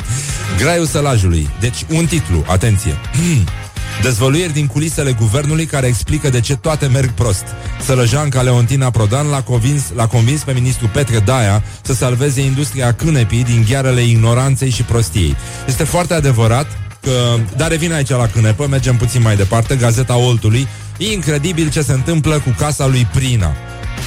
Graiul 0.58 0.86
sălajului. 0.86 1.50
Deci 1.60 1.86
un 1.90 2.06
titlu, 2.06 2.44
atenție. 2.48 2.98
Dezvăluieri 4.02 4.54
din 4.54 4.68
culisele 4.68 5.12
guvernului 5.12 5.66
care 5.66 5.88
explică 5.88 6.30
de 6.30 6.40
ce 6.40 6.56
toate 6.56 6.86
merg 6.86 7.10
prost. 7.10 7.44
Sălăjanca 7.82 8.42
Leontina 8.42 8.90
Prodan 8.90 9.28
l-a 9.28 9.42
convins, 9.42 9.84
l-a 9.96 10.08
convins 10.08 10.42
pe 10.44 10.52
ministrul 10.52 10.90
Petre 10.94 11.20
Daia 11.20 11.64
să 11.82 11.94
salveze 11.94 12.42
industria 12.42 12.94
cânepii 12.94 13.44
din 13.44 13.66
ghearele 13.70 14.02
ignoranței 14.02 14.70
și 14.70 14.84
prostiei. 14.84 15.36
Este 15.68 15.84
foarte 15.84 16.14
adevărat 16.14 16.68
că... 17.02 17.12
Dar 17.58 17.70
revin 17.70 17.94
aici 17.94 18.10
la 18.10 18.28
cânepă, 18.28 18.68
mergem 18.68 18.96
puțin 18.96 19.22
mai 19.22 19.36
departe, 19.36 19.76
Gazeta 19.76 20.18
Oltului. 20.18 20.68
Incredibil 20.98 21.70
ce 21.70 21.82
se 21.82 21.94
întâmplă 21.94 22.40
cu 22.40 22.56
casa 22.58 22.88
lui 22.88 23.08
Prina. 23.14 23.54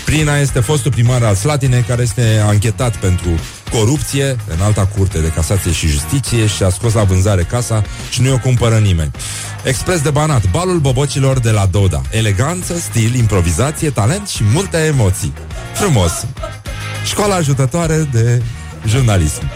Prina 0.05 0.37
este 0.37 0.61
fostul 0.61 0.91
primar 0.91 1.23
al 1.23 1.35
Slatinei 1.35 1.83
care 1.83 2.03
este 2.03 2.43
anchetat 2.47 2.97
pentru 2.97 3.31
corupție 3.73 4.37
în 4.47 4.61
alta 4.61 4.87
curte 4.87 5.19
de 5.19 5.29
casație 5.29 5.73
și 5.73 5.87
justiție 5.87 6.47
și 6.47 6.63
a 6.63 6.69
scos 6.69 6.93
la 6.93 7.05
vânzare 7.05 7.43
casa 7.43 7.83
și 8.11 8.23
nu 8.23 8.33
o 8.33 8.39
cumpără 8.39 8.79
nimeni. 8.79 9.11
Expres 9.65 10.01
de 10.01 10.11
banat, 10.11 10.51
balul 10.51 10.79
bobocilor 10.79 11.39
de 11.39 11.51
la 11.51 11.67
Doda. 11.67 12.03
Eleganță, 12.11 12.79
stil, 12.79 13.15
improvizație, 13.15 13.91
talent 13.91 14.29
și 14.29 14.43
multe 14.53 14.77
emoții. 14.77 15.33
Frumos. 15.75 16.27
Școala 17.05 17.35
ajutătoare 17.35 18.09
de 18.13 18.43
jurnalism. 18.87 19.51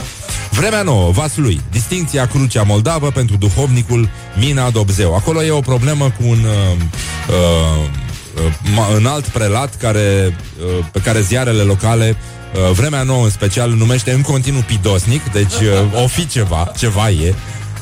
Vremea 0.50 0.82
nouă, 0.82 1.10
Vaslui, 1.10 1.60
distinția 1.70 2.26
Crucea 2.26 2.62
Moldavă 2.62 3.10
pentru 3.10 3.36
duhovnicul 3.36 4.08
Mina 4.38 4.70
Dobzeu. 4.70 5.14
Acolo 5.14 5.42
e 5.42 5.50
o 5.50 5.60
problemă 5.60 6.04
cu 6.04 6.26
un 6.26 6.38
uh, 6.44 6.76
uh, 8.38 8.98
uh, 8.98 9.06
alt 9.06 9.26
prelat 9.26 9.76
care, 9.76 10.36
uh, 10.58 10.86
pe 10.92 11.00
care 11.00 11.20
ziarele 11.20 11.62
locale 11.62 12.16
Uh, 12.16 12.43
vremea 12.72 13.02
nouă 13.02 13.24
în 13.24 13.30
special 13.30 13.70
numește 13.70 14.12
în 14.12 14.20
continuu 14.20 14.62
pidosnic, 14.66 15.32
deci 15.32 15.54
uh, 15.54 16.02
o 16.02 16.06
fi 16.06 16.26
ceva, 16.26 16.72
ceva 16.76 17.10
e. 17.10 17.34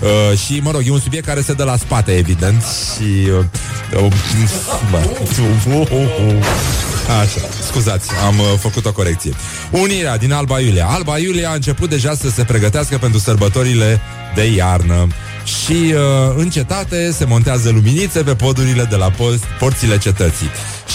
Uh, 0.02 0.38
și, 0.38 0.60
mă 0.62 0.70
rog, 0.70 0.82
e 0.86 0.90
un 0.90 1.00
subiect 1.00 1.26
care 1.26 1.40
se 1.40 1.52
dă 1.52 1.64
la 1.64 1.76
spate, 1.76 2.12
evident 2.12 2.62
Și 2.62 3.28
uh, 3.92 4.02
uh, 4.02 4.12
Așa, 7.20 7.48
scuzați, 7.66 8.10
am 8.26 8.38
uh, 8.38 8.46
făcut 8.58 8.86
o 8.86 8.92
corecție. 8.92 9.32
Unirea 9.70 10.16
din 10.16 10.32
Alba 10.32 10.60
Iulia. 10.60 10.86
Alba 10.86 11.18
Iulia 11.18 11.50
a 11.50 11.54
început 11.54 11.88
deja 11.88 12.14
să 12.14 12.30
se 12.30 12.44
pregătească 12.44 12.98
pentru 12.98 13.18
sărbătorile 13.18 14.00
de 14.34 14.52
iarnă 14.54 15.06
și 15.44 15.94
uh, 15.94 16.34
în 16.36 16.50
cetate 16.50 17.12
se 17.12 17.24
montează 17.24 17.70
luminițe 17.70 18.22
pe 18.22 18.34
podurile 18.34 18.84
de 18.84 18.96
la 18.96 19.10
post, 19.10 19.44
porțile 19.58 19.98
cetății. 19.98 20.50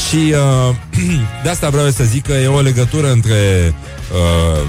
Și 0.07 0.33
uh, 0.69 0.75
de 1.43 1.49
asta 1.49 1.69
vreau 1.69 1.89
să 1.89 2.03
zic 2.03 2.25
că 2.25 2.33
e 2.33 2.47
o 2.47 2.61
legătură 2.61 3.11
între 3.11 3.73
uh, 4.13 4.61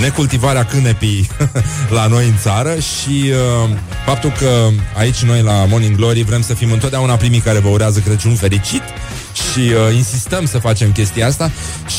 necultivarea 0.00 0.64
cânepii 0.64 1.28
la 1.98 2.06
noi 2.06 2.26
în 2.26 2.36
țară 2.40 2.74
și 2.74 3.30
uh, 3.30 3.68
faptul 4.04 4.32
că 4.38 4.68
aici 4.96 5.22
noi 5.22 5.42
la 5.42 5.64
Morning 5.64 5.96
Glory 5.96 6.22
vrem 6.22 6.42
să 6.42 6.54
fim 6.54 6.72
întotdeauna 6.72 7.14
primii 7.14 7.40
care 7.40 7.58
vă 7.58 7.68
urează 7.68 8.00
Crăciun 8.00 8.34
fericit 8.34 8.82
și 9.32 9.58
uh, 9.58 9.94
insistăm 9.94 10.46
să 10.46 10.58
facem 10.58 10.92
chestia 10.92 11.26
asta 11.26 11.50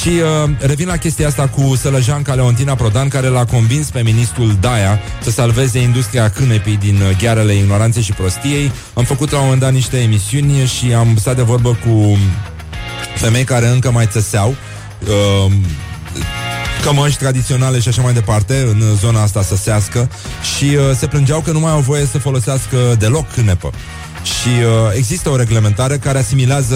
și 0.01 0.09
uh, 0.09 0.49
revin 0.59 0.87
la 0.87 0.97
chestia 0.97 1.27
asta 1.27 1.47
cu 1.47 1.75
Sălăjanca 1.75 2.33
Leontina 2.33 2.75
Prodan 2.75 3.07
care 3.07 3.27
l-a 3.27 3.45
convins 3.45 3.89
pe 3.89 4.01
ministrul 4.01 4.57
Daia 4.59 4.99
să 5.21 5.31
salveze 5.31 5.79
industria 5.79 6.29
cânepii 6.29 6.77
din 6.77 6.95
uh, 6.95 7.17
ghearele 7.17 7.53
ignoranței 7.53 8.01
și 8.01 8.13
prostiei. 8.13 8.71
Am 8.93 9.03
făcut 9.03 9.31
la 9.31 9.37
un 9.37 9.43
moment 9.43 9.61
dat 9.61 9.73
niște 9.73 9.97
emisiuni 9.97 10.65
și 10.65 10.93
am 10.93 11.17
stat 11.19 11.35
de 11.35 11.41
vorbă 11.41 11.69
cu 11.69 12.17
femei 13.15 13.43
care 13.43 13.67
încă 13.67 13.91
mai 13.91 14.07
țăseau 14.11 14.55
uh, 15.07 15.51
cămăși 16.83 17.17
tradiționale 17.17 17.79
și 17.79 17.87
așa 17.87 18.01
mai 18.01 18.13
departe 18.13 18.67
în 18.71 18.81
zona 18.95 19.21
asta 19.21 19.41
săsească 19.41 20.09
și 20.55 20.63
uh, 20.63 20.95
se 20.95 21.07
plângeau 21.07 21.39
că 21.39 21.51
nu 21.51 21.59
mai 21.59 21.71
au 21.71 21.79
voie 21.79 22.05
să 22.05 22.17
folosească 22.17 22.77
deloc 22.99 23.33
cânepă. 23.33 23.71
Și 24.23 24.47
uh, 24.47 24.95
există 24.95 25.29
o 25.29 25.35
reglementare 25.35 25.97
care 25.97 26.17
asimilează 26.17 26.75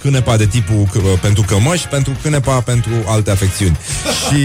cânepa 0.00 0.36
de 0.36 0.46
tipul 0.46 0.88
uh, 0.94 1.02
pentru 1.20 1.42
cămăși, 1.42 1.88
pentru 1.88 2.12
cânepa 2.22 2.60
pentru 2.60 2.92
alte 3.06 3.30
afecțiuni. 3.30 3.78
Și 4.22 4.44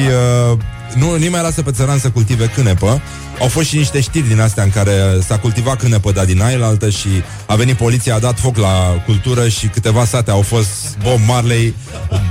uh, 0.52 0.58
nu, 0.96 1.18
nu 1.18 1.30
mai 1.30 1.42
lasă 1.42 1.62
pe 1.62 1.72
țăran 1.72 2.00
să 2.00 2.10
cultive 2.10 2.46
cânepă. 2.46 3.02
Au 3.40 3.48
fost 3.48 3.68
și 3.68 3.78
niște 3.78 4.02
știri 4.02 4.28
din 4.28 4.40
astea 4.40 4.64
în 4.64 4.70
care 4.70 4.94
s-a 5.28 5.38
cultivat 5.38 5.78
cânepă, 5.78 6.12
dar 6.12 6.26
din 6.26 6.42
aia 6.42 6.66
altă 6.66 6.90
și 6.90 7.08
a 7.46 7.56
venit 7.56 7.76
poliția, 7.76 8.16
a 8.16 8.20
dat 8.20 8.40
foc 8.40 8.58
la 8.58 9.04
cultură 9.06 9.48
și 9.48 9.68
câteva 9.68 10.06
sate 10.06 10.32
au 10.32 10.42
fost 10.42 10.98
Bob 11.04 11.20
Marley, 11.26 11.76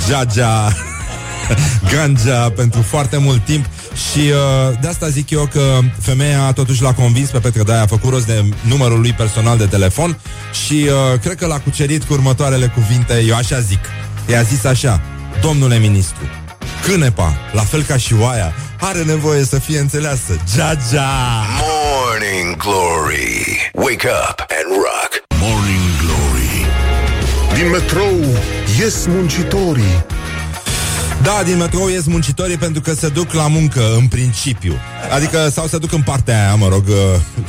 Jaja, 0.09 0.77
Ganja 1.93 2.51
pentru 2.51 2.83
foarte 2.83 3.17
mult 3.17 3.45
timp 3.45 3.67
și 3.95 4.19
uh, 4.19 4.79
de 4.81 4.89
asta 4.89 5.09
zic 5.09 5.31
eu 5.31 5.49
că 5.53 5.79
femeia 6.01 6.53
totuși 6.53 6.83
l-a 6.83 6.93
convins 6.93 7.31
pe 7.31 7.39
Petre 7.39 7.63
Daia, 7.63 7.83
a 7.83 7.87
făcut 7.87 8.11
rost 8.11 8.27
de 8.27 8.45
numărul 8.69 9.01
lui 9.01 9.13
personal 9.13 9.59
de 9.59 9.67
telefon 9.67 10.19
și 10.67 10.89
uh, 10.89 11.19
cred 11.21 11.37
că 11.37 11.47
l-a 11.47 11.59
cucerit 11.59 12.05
cu 12.05 12.13
următoarele 12.13 12.67
cuvinte, 12.67 13.25
eu 13.27 13.37
așa 13.37 13.61
zic. 13.61 13.81
I-a 14.31 14.43
zis 14.43 14.65
așa, 14.65 15.01
domnule 15.41 15.79
ministru, 15.79 16.25
cânepa, 16.85 17.37
la 17.53 17.63
fel 17.63 17.83
ca 17.83 17.97
și 17.97 18.15
oaia, 18.21 18.55
are 18.81 19.03
nevoie 19.03 19.45
să 19.45 19.59
fie 19.59 19.79
înțeleasă. 19.79 20.37
Ja-ja! 20.57 21.11
Morning 21.61 22.57
Glory 22.57 23.71
Wake 23.73 24.09
up 24.31 24.39
and 24.59 24.69
rock 24.85 25.11
Morning 25.41 25.91
Glory 26.01 26.67
Din 27.55 27.71
metrou 27.71 28.19
ies 28.79 29.07
muncitorii 29.07 30.05
da, 31.23 31.43
din 31.45 31.57
metrou 31.57 31.89
ies 31.89 32.07
muncitorii 32.07 32.57
pentru 32.57 32.81
că 32.81 32.95
se 32.95 33.09
duc 33.09 33.33
la 33.33 33.49
muncă, 33.49 33.95
în 33.97 34.07
principiu. 34.07 34.75
Adică, 35.15 35.49
sau 35.53 35.67
se 35.67 35.79
duc 35.79 35.93
în 35.93 36.03
partea 36.03 36.45
aia, 36.45 36.55
mă 36.55 36.69
rog, 36.69 36.85
uh, 36.89 36.95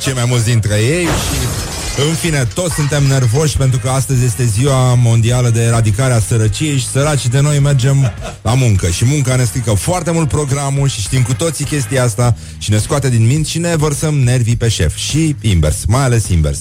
cei 0.02 0.14
mai 0.14 0.26
mulți 0.28 0.46
dintre 0.46 0.76
ei 0.76 1.04
și... 1.04 1.48
În 2.10 2.14
fine, 2.14 2.48
toți 2.54 2.74
suntem 2.74 3.04
nervoși 3.04 3.58
pentru 3.58 3.80
că 3.80 3.90
astăzi 3.90 4.26
este 4.26 4.46
ziua 4.46 4.94
mondială 4.94 5.50
de 5.50 5.62
eradicare 5.62 6.14
a 6.14 6.20
sărăciei 6.20 6.78
și 6.78 6.88
săracii 6.88 7.30
de 7.30 7.40
noi 7.40 7.60
mergem 7.60 8.12
la 8.42 8.54
muncă. 8.54 8.90
Și 8.90 9.06
munca 9.06 9.36
ne 9.36 9.44
strică 9.44 9.74
foarte 9.74 10.12
mult 10.12 10.28
programul 10.28 10.88
și 10.88 11.02
știm 11.02 11.22
cu 11.22 11.34
toții 11.34 11.66
chestia 11.66 12.04
asta 12.04 12.36
și 12.58 12.70
ne 12.70 12.78
scoate 12.78 13.10
din 13.10 13.26
minți 13.26 13.50
și 13.50 13.60
ne 13.60 13.76
vărsăm 13.76 14.20
nervii 14.20 14.56
pe 14.56 14.68
șef. 14.68 14.96
Și 14.96 15.36
invers, 15.42 15.86
mai 15.88 16.04
ales 16.04 16.28
invers. 16.28 16.60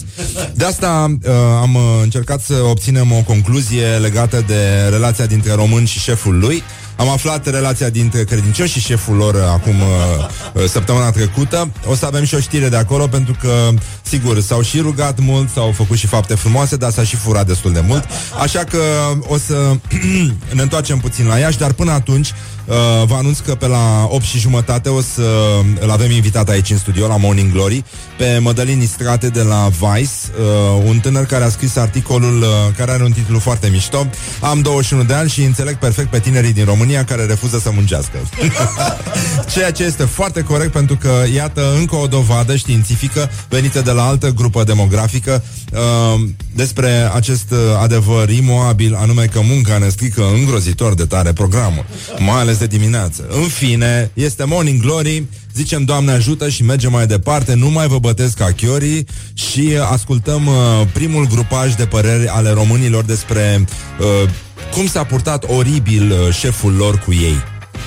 De 0.55 0.65
asta 0.65 1.17
uh, 1.23 1.33
am 1.61 1.79
încercat 2.03 2.41
să 2.41 2.55
obținem 2.55 3.13
o 3.13 3.23
concluzie 3.23 3.87
legată 3.87 4.45
de 4.47 4.89
relația 4.91 5.27
dintre 5.27 5.53
român 5.53 5.85
și 5.85 5.99
șeful 5.99 6.39
lui. 6.39 6.63
Am 7.01 7.09
aflat 7.09 7.47
relația 7.47 7.89
dintre 7.89 8.25
credincioși 8.25 8.73
și 8.73 8.81
șeful 8.81 9.17
lor 9.17 9.35
uh, 9.35 9.41
acum 9.41 9.81
uh, 9.81 10.27
uh, 10.53 10.65
săptămâna 10.69 11.11
trecută. 11.11 11.71
O 11.87 11.95
să 11.95 12.07
avem 12.07 12.25
și 12.25 12.35
o 12.35 12.41
știre 12.41 12.69
de 12.69 12.77
acolo 12.77 13.07
pentru 13.07 13.37
că, 13.41 13.69
sigur, 14.03 14.41
s-au 14.41 14.63
și 14.63 14.79
rugat 14.79 15.19
mult, 15.19 15.51
s-au 15.51 15.73
făcut 15.73 15.97
și 15.97 16.07
fapte 16.07 16.35
frumoase, 16.35 16.77
dar 16.77 16.91
s-a 16.91 17.03
și 17.03 17.17
furat 17.17 17.47
destul 17.47 17.73
de 17.73 17.81
mult. 17.87 18.05
Așa 18.43 18.65
că 18.65 18.79
o 19.27 19.39
să 19.39 19.77
ne 20.57 20.63
întoarcem 20.63 20.99
puțin 20.99 21.27
la 21.27 21.39
Iași, 21.39 21.59
dar 21.59 21.73
până 21.73 21.93
atunci 21.93 22.33
Uh, 22.71 22.77
vă 23.07 23.15
anunț 23.15 23.39
că 23.39 23.55
pe 23.55 23.67
la 23.67 24.07
8 24.09 24.25
și 24.25 24.39
jumătate 24.39 24.89
o 24.89 25.01
să 25.01 25.23
îl 25.81 25.91
avem 25.91 26.11
invitat 26.11 26.49
aici 26.49 26.71
în 26.71 26.79
studio 26.79 27.07
la 27.07 27.17
Morning 27.17 27.53
Glory 27.53 27.85
pe 28.19 28.39
Mădălin 28.39 28.81
Istrate 28.81 29.29
de 29.29 29.43
la 29.43 29.69
Vice, 29.69 30.11
uh, 30.41 30.83
un 30.87 30.99
tânăr 30.99 31.25
care 31.25 31.45
a 31.45 31.49
scris 31.49 31.77
articolul 31.77 32.41
uh, 32.41 32.49
care 32.77 32.91
are 32.91 33.03
un 33.03 33.13
titlu 33.13 33.39
foarte 33.39 33.69
mișto. 33.69 34.07
Am 34.41 34.61
21 34.61 35.03
de 35.03 35.15
ani 35.15 35.31
și 35.31 35.43
înțeleg 35.43 35.79
perfect 35.79 36.11
pe 36.11 36.19
tinerii 36.19 36.53
din 36.53 36.65
România 36.65 37.05
care 37.05 37.25
refuză 37.25 37.59
să 37.59 37.71
muncească. 37.75 38.19
Ceea 39.53 39.71
ce 39.71 39.85
este 39.85 40.05
foarte 40.05 40.43
corect 40.43 40.73
pentru 40.73 40.97
că, 40.97 41.25
iată, 41.35 41.75
încă 41.79 41.97
o 41.97 42.07
dovadă 42.07 42.57
științifică 42.57 43.31
venită 43.49 43.81
de 43.81 43.91
la 43.91 44.07
altă 44.07 44.29
grupă 44.29 44.65
demografică 44.65 45.43
uh, 45.73 46.21
despre 46.55 47.11
acest 47.15 47.51
uh, 47.51 47.59
adevăr 47.83 48.29
imoabil, 48.29 48.95
anume 48.95 49.25
că 49.25 49.41
munca 49.43 49.79
ne 49.79 49.89
strică 49.89 50.23
îngrozitor 50.35 50.95
de 50.95 51.05
tare 51.05 51.33
programul, 51.33 51.85
mai 52.19 52.41
ales 52.41 52.59
de 52.61 52.77
dimineață. 52.77 53.27
În 53.29 53.49
fine, 53.49 54.11
este 54.15 54.45
Morning 54.45 54.81
Glory, 54.81 55.25
zicem 55.55 55.85
Doamne 55.85 56.13
ajută 56.13 56.49
și 56.49 56.63
mergem 56.63 56.91
mai 56.91 57.07
departe, 57.07 57.55
nu 57.55 57.71
mai 57.71 57.87
vă 57.87 57.99
bătesc 57.99 58.37
ca 58.37 58.53
chiorii 58.53 59.07
și 59.35 59.77
ascultăm 59.91 60.47
uh, 60.47 60.87
primul 60.93 61.27
grupaj 61.27 61.75
de 61.75 61.87
păreri 61.87 62.27
ale 62.27 62.51
românilor 62.51 63.05
despre 63.05 63.65
uh, 64.01 64.31
cum 64.73 64.87
s-a 64.87 65.05
purtat 65.05 65.45
oribil 65.49 66.11
uh, 66.11 66.35
șeful 66.35 66.73
lor 66.73 66.99
cu 66.99 67.13
ei. 67.13 67.37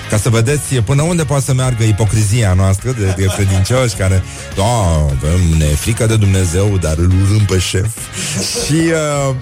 Ca 0.10 0.18
să 0.18 0.30
vedeți 0.30 0.76
până 0.76 1.02
unde 1.02 1.24
poate 1.24 1.44
să 1.44 1.54
meargă 1.54 1.84
ipocrizia 1.84 2.54
noastră 2.54 2.92
de, 2.92 3.14
de 3.18 3.26
credincioși 3.36 3.96
care, 3.96 4.24
da, 4.56 4.64
avem, 5.04 5.58
ne 5.58 5.66
e 5.66 5.76
frică 5.76 6.06
de 6.06 6.16
Dumnezeu, 6.16 6.78
dar 6.82 6.98
îl 6.98 7.12
urâm 7.22 7.46
pe 7.46 7.60
șef. 7.60 7.92
Și 8.66 8.74
uh, 8.74 9.36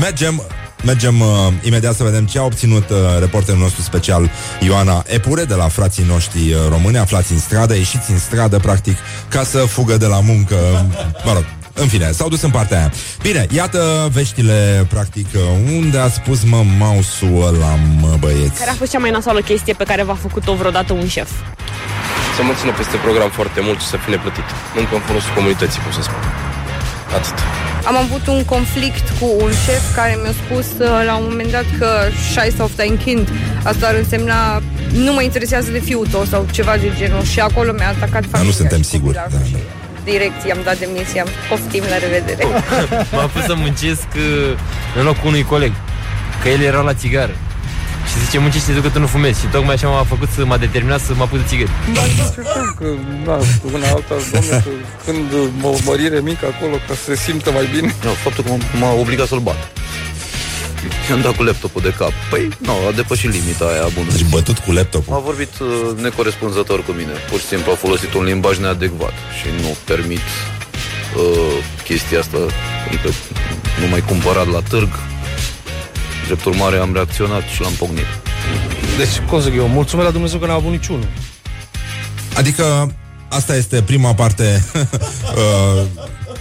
mergem 0.00 0.42
Mergem 0.84 1.20
uh, 1.20 1.26
imediat 1.62 1.94
să 1.94 2.02
vedem 2.02 2.26
ce 2.26 2.38
a 2.38 2.42
obținut 2.42 2.90
uh, 2.90 2.96
reporterul 3.18 3.60
nostru 3.60 3.82
special 3.82 4.30
Ioana 4.60 5.04
Epure 5.06 5.44
de 5.44 5.54
la 5.54 5.68
frații 5.68 6.04
noștri 6.08 6.52
uh, 6.52 6.58
români 6.68 6.98
aflați 6.98 7.32
în 7.32 7.38
stradă, 7.38 7.74
ieșiți 7.74 8.10
în 8.10 8.18
stradă 8.18 8.58
practic 8.58 8.96
ca 9.28 9.44
să 9.44 9.58
fugă 9.58 9.96
de 9.96 10.06
la 10.06 10.20
muncă. 10.20 10.56
Mă 11.24 11.32
rog, 11.32 11.44
în 11.72 11.88
fine, 11.88 12.10
s-au 12.10 12.28
dus 12.28 12.42
în 12.42 12.50
partea 12.50 12.78
aia. 12.78 12.92
Bine, 13.22 13.46
iată 13.50 14.08
veștile, 14.12 14.86
practic, 14.88 15.26
unde 15.76 15.98
a 15.98 16.08
spus, 16.08 16.42
mă, 16.42 16.64
mouse-ul 16.78 17.46
ăla, 17.46 17.78
mă, 18.00 18.16
băieți. 18.18 18.58
Care 18.58 18.70
a 18.70 18.74
fost 18.74 18.90
cea 18.90 18.98
mai 18.98 19.10
nasoală 19.10 19.40
chestie 19.40 19.72
pe 19.72 19.84
care 19.84 20.02
v-a 20.02 20.18
făcut-o 20.20 20.54
vreodată 20.54 20.92
un 20.92 21.08
șef? 21.08 21.30
Să 22.36 22.42
mă 22.42 22.52
țină 22.60 22.72
peste 22.72 22.96
program 22.96 23.30
foarte 23.30 23.60
mult 23.60 23.80
și 23.80 23.86
să 23.86 23.96
fie 23.96 24.14
neplătit. 24.14 24.44
Muncă 24.74 24.94
în 24.94 25.00
folosul 25.00 25.32
comunității, 25.34 25.80
cum 25.82 25.92
să 25.92 26.02
spun. 26.02 26.52
Atât. 27.14 27.34
Am 27.86 27.96
avut 27.96 28.26
un 28.26 28.44
conflict 28.44 29.06
cu 29.20 29.26
un 29.40 29.50
șef 29.50 29.94
care 29.94 30.18
mi-a 30.22 30.34
spus 30.44 30.66
uh, 30.78 31.02
la 31.06 31.16
un 31.16 31.26
moment 31.28 31.50
dat 31.50 31.64
că 31.78 31.88
Scheiß 32.30 32.58
auf 32.58 32.76
dein 32.76 32.96
Kind. 32.96 33.28
Asta 33.62 33.86
ar 33.86 33.94
însemna 33.94 34.62
nu 34.92 35.12
mă 35.12 35.22
interesează 35.22 35.70
de 35.70 35.78
fiul 35.78 36.06
tău 36.06 36.24
sau 36.24 36.46
ceva 36.50 36.76
de 36.76 36.92
genul 36.96 37.22
și 37.22 37.40
acolo 37.40 37.72
mi-a 37.72 37.88
atacat 37.88 38.24
familia. 38.30 38.42
nu 38.42 38.50
suntem 38.50 38.82
siguri. 38.82 39.14
Da, 39.14 39.26
da 39.30 39.38
direct 40.04 40.46
i-am 40.46 40.58
dat 40.64 40.78
demisia. 40.78 41.24
Poftim, 41.48 41.82
la 41.88 41.98
revedere. 41.98 42.44
M-a 43.16 43.26
pus 43.32 43.42
să 43.42 43.54
muncesc 43.54 44.08
uh, 44.16 44.58
în 44.96 45.04
locul 45.04 45.28
unui 45.28 45.42
coleg, 45.42 45.72
că 46.42 46.48
el 46.48 46.60
era 46.60 46.80
la 46.80 46.94
țigară. 46.94 47.36
Și 48.10 48.24
zice, 48.24 48.38
muncește 48.38 48.72
tu 48.72 48.80
că 48.80 48.88
tu 48.88 48.98
nu 48.98 49.06
fumezi 49.06 49.40
Și 49.40 49.46
tocmai 49.46 49.74
așa 49.74 49.88
m-a 49.88 50.04
făcut 50.04 50.28
să 50.34 50.44
m-a 50.44 50.56
determinat 50.56 51.00
să 51.00 51.12
mă 51.14 51.22
apuc 51.22 51.38
de 51.38 51.44
țigări 51.46 51.70
că, 52.78 52.86
da, 53.24 53.38
una 53.72 53.88
alta, 53.88 54.14
domne, 54.32 54.48
că 54.48 54.70
când 55.04 55.32
o 55.62 55.74
mărire 55.84 56.20
mică 56.20 56.46
acolo, 56.46 56.74
ca 56.88 56.94
să 56.94 57.04
se 57.04 57.16
simtă 57.16 57.50
mai 57.50 57.68
bine 57.74 57.94
no, 58.04 58.10
Faptul 58.10 58.44
că 58.44 58.50
m-a 58.78 58.92
obligat 58.92 59.26
să-l 59.26 59.38
bat 59.38 59.72
I-am 61.08 61.20
dat 61.20 61.36
cu 61.36 61.42
laptopul 61.42 61.82
de 61.82 61.94
cap. 61.98 62.12
Păi, 62.30 62.48
nu, 62.58 62.72
a 62.88 62.92
depășit 62.92 63.30
limita 63.30 63.64
aia 63.64 63.88
bună. 63.94 64.10
Deci 64.10 64.28
bătut 64.30 64.58
cu 64.58 64.72
laptopul. 64.72 65.14
A 65.14 65.18
vorbit 65.18 65.58
uh, 65.60 65.68
necorespunzător 66.02 66.84
cu 66.84 66.92
mine. 66.92 67.12
Pur 67.30 67.38
și 67.38 67.46
simplu 67.46 67.72
a 67.72 67.74
folosit 67.74 68.14
un 68.14 68.24
limbaj 68.24 68.58
neadecvat 68.58 69.12
și 69.38 69.62
nu 69.62 69.76
permit 69.84 70.18
uh, 70.18 71.64
chestia 71.84 72.18
asta. 72.18 72.38
Adică 72.86 73.08
nu 73.80 73.86
mai 73.90 74.00
cumpărat 74.00 74.50
la 74.50 74.60
târg. 74.68 74.88
Drept 76.26 76.44
urmare 76.44 76.76
am 76.76 76.92
reacționat 76.92 77.42
și 77.42 77.60
l-am 77.60 77.72
pognit. 77.72 78.06
Deci, 78.98 79.28
cum 79.28 79.42
să 79.42 79.50
eu, 79.56 79.66
mulțumesc 79.66 80.06
la 80.06 80.12
Dumnezeu 80.12 80.38
că 80.38 80.46
n-a 80.46 80.54
avut 80.54 80.70
niciunul. 80.70 81.08
Adică 82.36 82.94
asta 83.28 83.56
este 83.56 83.82
prima 83.82 84.14
parte 84.14 84.64
uh, 84.80 85.82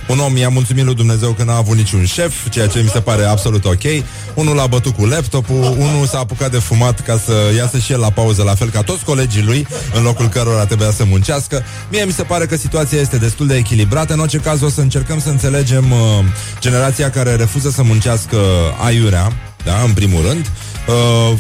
un 0.08 0.20
om 0.20 0.38
i-a 0.38 0.50
mulțumit 0.50 0.84
lui 0.84 0.96
Dumnezeu 0.96 1.32
că 1.32 1.44
n-a 1.44 1.56
avut 1.56 1.75
niciun 1.75 2.06
șef, 2.06 2.50
ceea 2.50 2.68
ce 2.68 2.82
mi 2.82 2.88
se 2.88 3.00
pare 3.00 3.24
absolut 3.24 3.66
ok. 3.66 3.82
Unul 4.34 4.56
l-a 4.56 4.68
bătut 4.68 4.96
cu 4.96 5.06
laptopul, 5.06 5.75
unul 5.78 6.06
s-a 6.06 6.20
apucat 6.20 6.52
de 6.52 6.58
fumat 6.58 7.00
ca 7.00 7.20
să 7.25 7.34
iasă 7.58 7.78
și 7.78 7.92
el 7.92 8.00
la 8.00 8.10
pauză, 8.10 8.44
la 8.44 8.56
fel 8.56 8.70
ca 8.70 8.82
toți 8.82 9.04
colegii 9.04 9.44
lui, 9.44 9.68
în 9.94 10.04
locul 10.04 10.28
cărora 10.28 10.66
trebuia 10.66 10.92
să 10.92 11.04
muncească. 11.06 11.63
Mie 11.92 12.04
mi 12.04 12.12
se 12.12 12.24
pare 12.24 12.46
că 12.46 12.56
situația 12.56 13.00
este 13.00 13.18
destul 13.18 13.48
de 13.48 13.56
echilibrată. 13.56 14.13
În 14.13 14.20
orice 14.20 14.38
caz 14.38 14.62
o 14.62 14.70
să 14.70 14.82
încercăm 14.82 15.20
să 15.20 15.30
înțelegem 15.30 15.92
uh, 15.92 15.98
generația 16.60 17.10
care 17.10 17.36
refuză 17.36 17.70
să 17.70 17.84
muncească 17.84 18.38
aiurea, 18.84 19.32
da, 19.65 19.82
în 19.82 19.93
primul 19.93 20.22
rând. 20.22 20.51
Uh, 20.88 21.38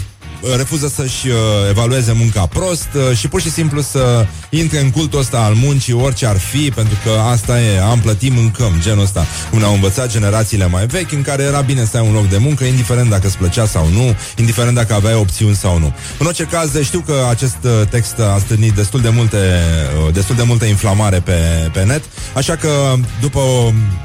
refuză 0.57 0.87
să-și 0.87 1.27
uh, 1.27 1.35
evalueze 1.69 2.11
munca 2.11 2.45
prost 2.45 2.87
uh, 2.95 3.17
și 3.17 3.27
pur 3.27 3.41
și 3.41 3.51
simplu 3.51 3.81
să 3.81 4.25
intre 4.49 4.79
în 4.79 4.89
cultul 4.89 5.19
ăsta 5.19 5.39
al 5.39 5.53
muncii, 5.53 5.93
orice 5.93 6.25
ar 6.25 6.37
fi, 6.37 6.71
pentru 6.71 6.97
că 7.03 7.09
asta 7.31 7.61
e, 7.61 7.81
am 7.81 7.99
plătit, 7.99 8.31
mâncăm, 8.31 8.73
genul 8.79 9.03
ăsta, 9.03 9.25
cum 9.49 9.59
ne-au 9.59 9.73
învățat 9.73 10.11
generațiile 10.11 10.67
mai 10.67 10.85
vechi, 10.85 11.11
în 11.11 11.21
care 11.21 11.43
era 11.43 11.61
bine 11.61 11.85
să 11.85 11.97
ai 11.97 12.07
un 12.07 12.13
loc 12.13 12.29
de 12.29 12.37
muncă, 12.37 12.63
indiferent 12.63 13.09
dacă 13.09 13.27
îți 13.27 13.37
plăcea 13.37 13.65
sau 13.65 13.87
nu, 13.87 14.15
indiferent 14.37 14.75
dacă 14.75 14.93
aveai 14.93 15.15
opțiuni 15.15 15.55
sau 15.55 15.79
nu. 15.79 15.93
În 16.17 16.25
orice 16.25 16.43
caz, 16.43 16.81
știu 16.81 16.99
că 16.99 17.13
acest 17.29 17.57
uh, 17.63 17.71
text 17.89 18.19
a 18.19 18.37
stârnit 18.39 18.73
destul 18.73 19.01
de 19.01 19.09
multe, 19.09 19.37
uh, 20.05 20.13
destul 20.13 20.35
de 20.35 20.43
multă 20.43 20.65
inflamare 20.65 21.19
pe, 21.19 21.69
pe 21.73 21.83
net, 21.83 22.03
așa 22.35 22.55
că 22.55 22.69
după 23.21 23.39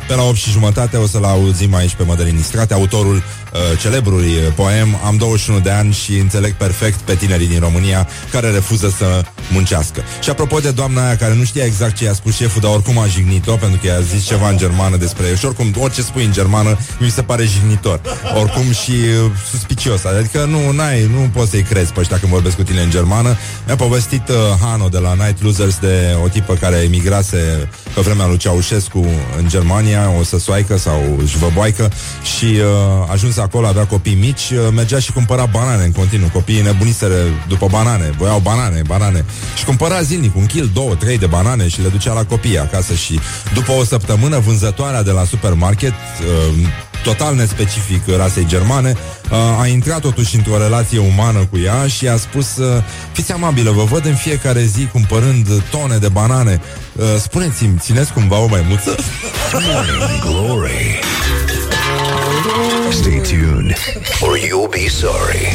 pe 0.08 0.14
la 0.14 0.22
8 0.22 0.36
și 0.36 0.50
jumătate 0.50 0.96
o 0.96 1.06
să-l 1.06 1.24
auzim 1.24 1.74
aici 1.74 1.94
pe 1.94 2.02
Mădălin 2.02 2.38
Istrate, 2.38 2.74
autorul 2.74 3.22
uh, 3.52 3.78
celebrului 3.80 4.32
poem 4.54 4.98
Am 5.04 5.16
21 5.16 5.60
de 5.60 5.70
ani 5.70 5.92
și 5.92 6.18
înțeleg 6.18 6.52
perfect 6.52 6.98
pe 6.98 7.14
tinerii 7.14 7.46
din 7.46 7.60
România 7.60 8.08
care 8.30 8.50
refuză 8.50 8.88
să 8.88 9.24
muncească. 9.52 10.02
Și 10.20 10.30
apropo 10.30 10.58
de 10.58 10.70
doamna 10.70 11.06
aia 11.06 11.16
care 11.16 11.34
nu 11.34 11.44
știa 11.44 11.64
exact 11.64 11.96
ce 11.96 12.04
i-a 12.04 12.12
spus 12.12 12.34
șeful, 12.36 12.60
dar 12.60 12.70
oricum 12.70 12.98
a 12.98 13.06
jignit-o 13.06 13.54
pentru 13.54 13.78
că 13.80 13.86
i-a 13.86 14.00
zis 14.00 14.26
ceva 14.26 14.48
în 14.48 14.56
germană 14.56 14.96
despre 14.96 15.26
el. 15.26 15.36
Și 15.36 15.44
oricum, 15.44 15.74
orice 15.78 16.02
spui 16.02 16.24
în 16.24 16.32
germană, 16.32 16.78
mi 16.98 17.10
se 17.10 17.22
pare 17.22 17.44
jignitor. 17.44 18.00
Oricum 18.40 18.72
și 18.72 18.90
uh, 18.90 19.30
suspicios. 19.50 20.04
Adică 20.04 20.44
nu, 20.44 20.70
n-ai, 20.70 21.10
nu 21.12 21.30
poți 21.32 21.50
să-i 21.50 21.62
crezi 21.62 21.92
pe 21.92 22.00
ăștia 22.00 22.18
când 22.18 22.32
vorbesc 22.32 22.56
cu 22.56 22.62
tine 22.62 22.80
în 22.80 22.90
germană. 22.90 23.36
Mi-a 23.66 23.76
povestit 23.76 24.28
uh, 24.28 24.36
Hano 24.60 24.88
de 24.88 24.98
la 24.98 25.14
Night 25.14 25.42
Losers 25.42 25.78
de 25.78 26.16
o 26.24 26.28
tipă 26.28 26.54
care 26.54 26.76
emigrase 26.76 27.68
pe 27.94 28.00
vremea 28.00 28.26
lui 28.26 28.36
Ceaușescu 28.36 29.06
în 29.38 29.48
Germania, 29.48 30.12
o 30.18 30.22
săsoaică 30.22 30.76
sau 30.76 31.00
șvăboaică 31.26 31.90
și 32.36 32.44
uh, 32.44 33.08
ajuns 33.10 33.37
acolo, 33.40 33.66
avea 33.66 33.86
copii 33.86 34.14
mici, 34.14 34.50
uh, 34.50 34.58
mergea 34.74 34.98
și 34.98 35.12
cumpăra 35.12 35.46
banane 35.46 35.84
în 35.84 35.92
continuu. 35.92 36.28
Copiii 36.32 36.62
nebuniseră 36.62 37.14
după 37.48 37.66
banane, 37.70 38.10
voiau 38.18 38.38
banane, 38.38 38.82
banane. 38.86 39.24
Și 39.56 39.64
cumpăra 39.64 40.02
zilnic 40.02 40.36
un 40.36 40.46
kil, 40.46 40.70
două, 40.72 40.94
trei 40.94 41.18
de 41.18 41.26
banane 41.26 41.68
și 41.68 41.82
le 41.82 41.88
ducea 41.88 42.12
la 42.12 42.24
copii 42.24 42.58
acasă 42.58 42.94
și 42.94 43.20
după 43.54 43.72
o 43.72 43.84
săptămână 43.84 44.38
vânzătoarea 44.38 45.02
de 45.02 45.10
la 45.10 45.24
supermarket 45.24 45.92
uh, 45.92 46.66
total 47.02 47.34
nespecific 47.34 48.02
rasei 48.16 48.46
germane, 48.46 48.96
uh, 49.30 49.60
a 49.60 49.66
intrat 49.66 50.00
totuși 50.00 50.36
într-o 50.36 50.58
relație 50.58 50.98
umană 50.98 51.38
cu 51.50 51.58
ea 51.58 51.86
și 51.86 52.08
a 52.08 52.16
spus 52.16 52.56
uh, 52.56 52.82
fiți 53.12 53.32
amabilă, 53.32 53.70
vă 53.70 53.84
văd 53.84 54.04
în 54.04 54.14
fiecare 54.14 54.62
zi 54.62 54.86
cumpărând 54.86 55.62
tone 55.70 55.96
de 55.96 56.08
banane. 56.08 56.60
Uh, 56.92 57.04
spuneți-mi, 57.20 57.78
țineți 57.78 58.12
cumva 58.12 58.38
o 58.38 58.46
maimuță? 58.46 58.94
Morning 59.52 60.20
Glory. 60.20 61.00
Stay 62.90 63.20
tuned 63.22 63.74
or 64.22 64.38
you'll 64.38 64.68
be 64.68 64.88
sorry. 64.88 65.46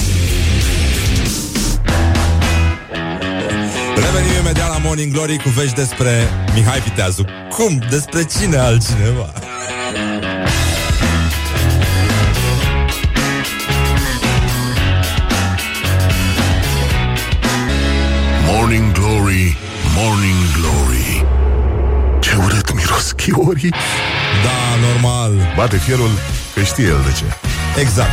Revenim 3.96 4.40
imediat 4.40 4.70
la 4.70 4.78
Morning 4.78 5.14
Glory 5.14 5.38
cu 5.38 5.50
vești 5.50 5.76
despre 5.76 6.28
Mihai 6.54 6.80
Viteazu. 6.80 7.26
Cum? 7.50 7.82
Despre 7.90 8.24
cine 8.24 8.58
altcineva? 8.58 9.34
Morning 18.46 18.92
Glory, 18.92 19.58
Morning 19.96 20.38
Glory 20.58 21.26
Ce 22.20 22.36
urât 22.44 22.74
miros 22.74 23.12
chiorii 23.12 23.74
Da, 24.44 24.88
normal. 24.88 25.54
Bate 25.56 25.78
fierul 25.78 26.10
că 26.54 26.62
știe 26.64 26.86
el 26.86 27.02
de 27.06 27.12
ce 27.18 27.26
Exact. 27.80 28.12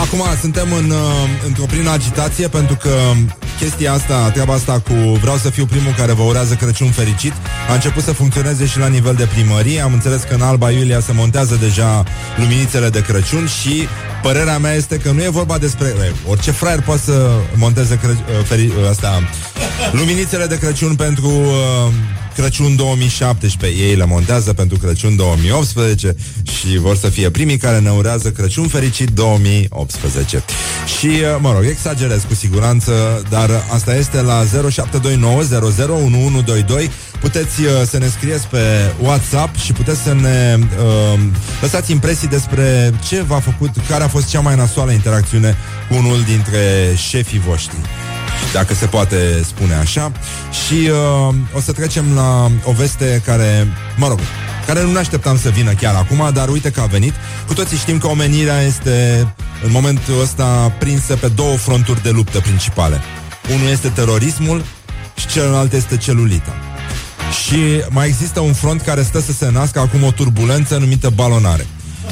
Acum 0.00 0.22
suntem 0.40 0.72
în, 0.72 0.90
uh, 0.90 0.98
într-o 1.46 1.64
plină 1.64 1.90
agitație 1.90 2.48
pentru 2.48 2.74
că 2.74 2.90
chestia 3.58 3.92
asta, 3.92 4.30
treaba 4.30 4.54
asta 4.54 4.72
cu 4.72 4.92
vreau 5.20 5.36
să 5.36 5.50
fiu 5.50 5.66
primul 5.66 5.94
care 5.96 6.12
vă 6.12 6.22
urează 6.22 6.54
Crăciun 6.54 6.90
fericit, 6.90 7.32
a 7.68 7.74
început 7.74 8.02
să 8.02 8.12
funcționeze 8.12 8.66
și 8.66 8.78
la 8.78 8.86
nivel 8.86 9.14
de 9.14 9.28
primărie. 9.32 9.80
Am 9.80 9.92
înțeles 9.92 10.22
că 10.22 10.34
în 10.34 10.42
Alba 10.42 10.70
Iulia 10.70 11.00
se 11.00 11.12
montează 11.12 11.56
deja 11.60 12.04
luminițele 12.36 12.88
de 12.88 13.02
Crăciun 13.02 13.46
și 13.46 13.88
părerea 14.22 14.58
mea 14.58 14.72
este 14.72 14.96
că 14.96 15.10
nu 15.10 15.22
e 15.22 15.28
vorba 15.28 15.58
despre... 15.58 15.86
E, 15.86 16.12
orice 16.26 16.50
fraier 16.50 16.80
poate 16.80 17.00
să 17.00 17.30
monteze 17.54 17.98
cră, 17.98 18.10
uh, 18.10 18.44
feri, 18.44 18.66
uh, 18.66 18.88
asta, 18.90 19.22
luminițele 19.92 20.46
de 20.46 20.58
Crăciun 20.58 20.94
pentru 20.94 21.28
uh, 21.28 21.92
Crăciun 22.34 22.76
2017. 22.76 23.82
Ei 23.82 23.94
le 23.94 24.04
montează 24.04 24.52
pentru 24.52 24.78
Crăciun 24.78 25.16
2018 25.16 26.14
și 26.42 26.78
vor 26.78 26.96
să 26.96 27.08
fie 27.08 27.30
primii 27.30 27.56
care 27.56 27.78
ne 27.78 27.90
urează 27.90 28.30
Crăciun 28.30 28.68
fericit 28.68 29.10
2018. 29.10 30.44
Și, 30.98 31.06
uh, 31.06 31.36
mă 31.40 31.52
rog, 31.52 31.64
exagerez 31.64 32.22
cu 32.28 32.34
siguranță, 32.34 33.22
dar 33.28 33.50
asta 33.72 33.94
este 33.94 34.20
la 34.20 34.44
0729001122. 34.44 34.48
Puteți 37.20 37.60
uh, 37.60 37.68
să 37.86 37.98
ne 37.98 38.06
scrieți 38.06 38.46
pe 38.46 38.92
WhatsApp 39.02 39.56
și 39.56 39.72
puteți 39.72 40.00
să 40.00 40.14
ne 40.14 40.58
uh, 40.58 41.20
lăsați 41.60 41.92
impresii 41.92 42.28
despre 42.28 42.94
ce 43.08 43.22
v-a 43.22 43.40
făcut, 43.40 43.70
care 43.88 44.04
a 44.04 44.08
fost 44.08 44.28
cea 44.28 44.40
mai 44.40 44.56
nasoală 44.56 44.90
interacțiune 44.90 45.56
cu 45.88 45.94
unul 45.94 46.22
dintre 46.22 46.94
șefii 46.96 47.38
voștri. 47.38 47.76
Dacă 48.52 48.74
se 48.74 48.86
poate 48.86 49.42
spune 49.46 49.74
așa. 49.74 50.12
Și 50.66 50.90
uh, 51.28 51.34
o 51.54 51.60
să 51.60 51.72
trecem 51.72 52.14
la 52.14 52.50
o 52.64 52.72
veste 52.72 53.22
care, 53.24 53.66
mă 53.96 54.08
rog, 54.08 54.18
care 54.66 54.82
nu 54.82 54.92
ne 54.92 54.98
așteptam 54.98 55.38
să 55.38 55.48
vină 55.48 55.72
chiar 55.72 55.94
acum, 55.94 56.30
dar 56.34 56.48
uite 56.48 56.70
că 56.70 56.80
a 56.80 56.86
venit. 56.86 57.14
Cu 57.46 57.54
toții 57.54 57.76
știm 57.76 57.98
că 57.98 58.06
omenirea 58.06 58.60
este 58.60 59.26
în 59.64 59.70
momentul 59.70 60.20
ăsta 60.22 60.74
prinsă 60.78 61.16
pe 61.16 61.28
două 61.28 61.56
fronturi 61.56 62.02
de 62.02 62.10
luptă 62.10 62.40
principale. 62.40 63.00
Unul 63.54 63.68
este 63.68 63.88
terorismul 63.88 64.64
și 65.16 65.26
celălalt 65.26 65.72
este 65.72 65.96
celulita. 65.96 66.54
Și 67.44 67.84
mai 67.88 68.06
există 68.06 68.40
un 68.40 68.52
front 68.52 68.80
care 68.80 69.02
stă 69.02 69.20
să 69.20 69.32
se 69.32 69.50
nască 69.50 69.78
acum 69.78 70.02
o 70.02 70.10
turbulență 70.10 70.76
numită 70.76 71.10
balonare. 71.14 71.66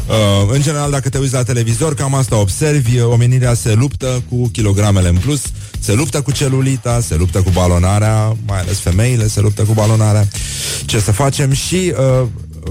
Uh, 0.09 0.49
în 0.53 0.61
general, 0.63 0.91
dacă 0.91 1.09
te 1.09 1.19
uiți 1.19 1.33
la 1.33 1.43
televizor, 1.43 1.95
cam 1.95 2.15
asta 2.15 2.37
observi, 2.37 3.01
omenirea 3.01 3.55
se 3.55 3.73
luptă 3.73 4.23
cu 4.31 4.49
kilogramele 4.49 5.09
în 5.09 5.17
plus, 5.17 5.43
se 5.81 5.93
luptă 5.93 6.21
cu 6.21 6.33
celulita, 6.33 7.01
se 7.01 7.15
luptă 7.15 7.43
cu 7.43 7.51
balonarea, 7.51 8.37
mai 8.47 8.61
ales 8.61 8.79
femeile 8.79 9.29
se 9.29 9.41
luptă 9.41 9.63
cu 9.63 9.73
balonarea. 9.73 10.29
Ce 10.85 11.01
să 11.01 11.13
facem? 11.13 11.53
Și 11.53 11.93
uh, 11.99 12.27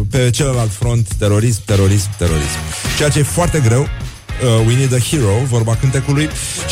pe 0.09 0.29
celălalt 0.29 0.71
front, 0.71 1.07
terorism, 1.17 1.61
terorism, 1.65 2.09
terorism. 2.17 2.57
Ceea 2.97 3.09
ce 3.09 3.19
e 3.19 3.23
foarte 3.23 3.59
greu, 3.59 3.87
uh, 4.43 4.67
We 4.67 4.75
Need 4.75 4.93
a 4.93 4.99
Hero, 4.99 5.33
vorba 5.47 5.75
cântecului 5.75 6.29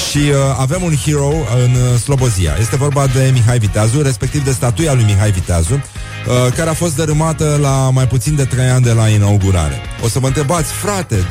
și 0.10 0.17
uh, 0.17 0.36
avem 0.58 0.82
un 0.84 0.95
hero 1.06 1.32
în 1.63 1.71
uh, 1.71 1.99
Slobozia. 1.99 2.56
Este 2.60 2.75
vorba 2.75 3.08
de 3.08 3.30
Mihai 3.34 3.60
Viteazu, 3.60 4.01
respectiv 4.01 4.43
de 4.43 4.51
statuia 4.51 4.93
lui 4.93 5.04
Mihai 5.04 5.32
Viteazu, 5.32 5.73
uh, 5.73 6.54
care 6.56 6.69
a 6.69 6.73
fost 6.73 6.95
dărâmată 6.95 7.58
la 7.62 7.89
mai 7.89 8.08
puțin 8.08 8.36
de 8.36 8.45
3 8.45 8.69
ani 8.69 8.84
de 8.84 8.91
la 8.91 9.08
inaugurare. 9.08 9.82
O 10.04 10.08
să 10.08 10.19
vă 10.19 10.28
întrebați, 10.28 10.71
frate, 10.71 11.28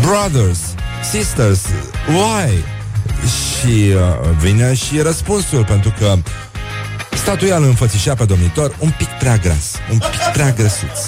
brothers, 0.00 0.58
sisters, 1.10 1.60
why? 2.08 2.64
Și 3.24 3.92
uh, 3.92 4.36
vine 4.40 4.74
și 4.74 5.00
răspunsul, 5.00 5.64
pentru 5.64 5.94
că 5.98 6.14
statuia 7.16 7.56
îl 7.56 7.64
înfățișea 7.64 8.14
pe 8.14 8.24
domnitor 8.24 8.76
un 8.78 8.94
pic 8.98 9.08
prea 9.08 9.36
gras, 9.36 9.72
un 9.92 9.98
pic 9.98 10.20
prea 10.32 10.52
grăsuț. 10.52 10.98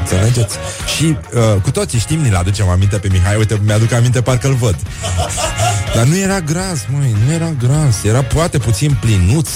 Înțelegeți? 0.00 0.56
Și 0.96 1.04
uh, 1.04 1.62
cu 1.62 1.70
toții 1.70 1.98
știm, 1.98 2.20
ni-l 2.20 2.34
aducem 2.34 2.68
aminte 2.68 2.96
pe 2.96 3.08
Mihai 3.12 3.36
Uite, 3.36 3.60
mi-aduc 3.64 3.92
aminte, 3.92 4.20
parcă-l 4.20 4.54
văd 4.54 4.76
Dar 5.94 6.04
nu 6.04 6.16
era 6.16 6.40
gras, 6.40 6.86
măi, 6.88 7.16
nu 7.26 7.32
era 7.32 7.52
gras 7.58 8.04
Era 8.04 8.22
poate 8.22 8.58
puțin 8.58 8.96
plinuț 9.00 9.48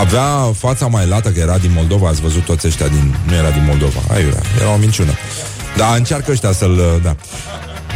Avea 0.00 0.52
fața 0.58 0.86
mai 0.86 1.06
lată, 1.06 1.28
că 1.28 1.40
era 1.40 1.58
din 1.58 1.70
Moldova 1.74 2.08
Ați 2.08 2.20
văzut 2.20 2.44
toți 2.44 2.66
ăștia 2.66 2.88
din... 2.88 3.16
Nu 3.26 3.34
era 3.34 3.50
din 3.50 3.64
Moldova 3.66 4.00
Aiurea, 4.10 4.40
era 4.60 4.72
o 4.72 4.76
minciună 4.76 5.12
Dar 5.76 5.96
încearcă 5.96 6.30
ăștia 6.30 6.52
să-l... 6.52 6.70
uh, 6.78 7.02
Da. 7.02 7.16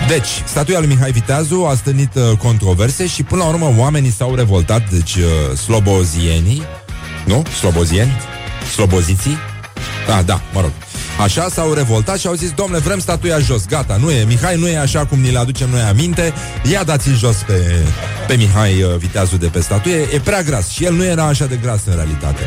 Deci, 0.09 0.29
statuia 0.47 0.79
lui 0.79 0.89
Mihai 0.89 1.11
Viteazu 1.11 1.67
a 1.71 1.75
stănit 1.75 2.15
uh, 2.15 2.37
controverse 2.39 3.07
și 3.07 3.23
până 3.23 3.43
la 3.43 3.49
urmă 3.49 3.75
oamenii 3.77 4.11
s-au 4.11 4.35
revoltat, 4.35 4.91
deci 4.91 5.15
uh, 5.15 5.57
slobozienii, 5.59 6.63
nu? 7.25 7.43
Slobozieni? 7.59 8.13
Sloboziții? 8.73 9.37
Da, 10.07 10.23
da, 10.23 10.41
mă 10.53 10.61
rog. 10.61 10.71
Așa 11.19 11.49
s-au 11.49 11.73
revoltat 11.73 12.19
și 12.19 12.27
au 12.27 12.35
zis, 12.35 12.51
domnule, 12.51 12.81
vrem 12.81 12.99
statuia 12.99 13.39
jos, 13.39 13.67
gata, 13.67 13.97
nu 13.97 14.11
e, 14.11 14.25
Mihai 14.25 14.57
nu 14.57 14.69
e 14.69 14.79
așa 14.79 15.07
cum 15.07 15.21
ni 15.21 15.31
le 15.31 15.39
aducem 15.39 15.71
noi 15.71 15.81
aminte, 15.81 16.33
ia 16.71 16.85
dați-l 16.85 17.17
jos 17.17 17.37
pe, 17.37 17.85
pe 18.27 18.35
Mihai 18.35 18.83
uh, 18.83 18.97
Viteazul 18.97 19.39
de 19.39 19.47
pe 19.47 19.61
statuie, 19.61 20.09
e 20.15 20.21
prea 20.25 20.43
gras 20.43 20.69
și 20.69 20.85
el 20.85 20.95
nu 20.95 21.05
era 21.05 21.25
așa 21.25 21.47
de 21.47 21.59
gras 21.63 21.81
în 21.87 21.95
realitate. 21.95 22.41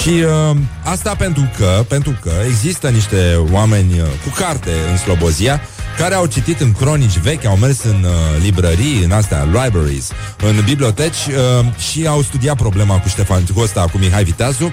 Și 0.00 0.08
uh, 0.50 0.56
asta 0.82 1.14
pentru 1.14 1.50
că, 1.56 1.84
pentru 1.88 2.18
că 2.22 2.30
există 2.46 2.88
niște 2.88 3.40
oameni 3.50 3.92
uh, 4.00 4.06
cu 4.24 4.32
carte 4.36 4.70
în 4.90 4.96
Slobozia 4.96 5.60
care 5.98 6.14
au 6.14 6.26
citit 6.26 6.60
în 6.60 6.72
cronici 6.72 7.18
vechi, 7.18 7.44
au 7.44 7.56
mers 7.56 7.82
în 7.82 8.04
uh, 8.04 8.42
librării, 8.42 9.02
în 9.04 9.10
astea, 9.10 9.44
libraries, 9.44 10.10
în 10.42 10.62
biblioteci 10.64 11.26
uh, 11.26 11.66
și 11.90 12.06
au 12.06 12.22
studiat 12.22 12.56
problema 12.56 12.98
cu 12.98 13.08
Ștefan, 13.08 13.44
cu 13.54 13.60
ăsta, 13.60 13.84
cu 13.92 13.98
Mihai 13.98 14.24
Viteazu, 14.24 14.72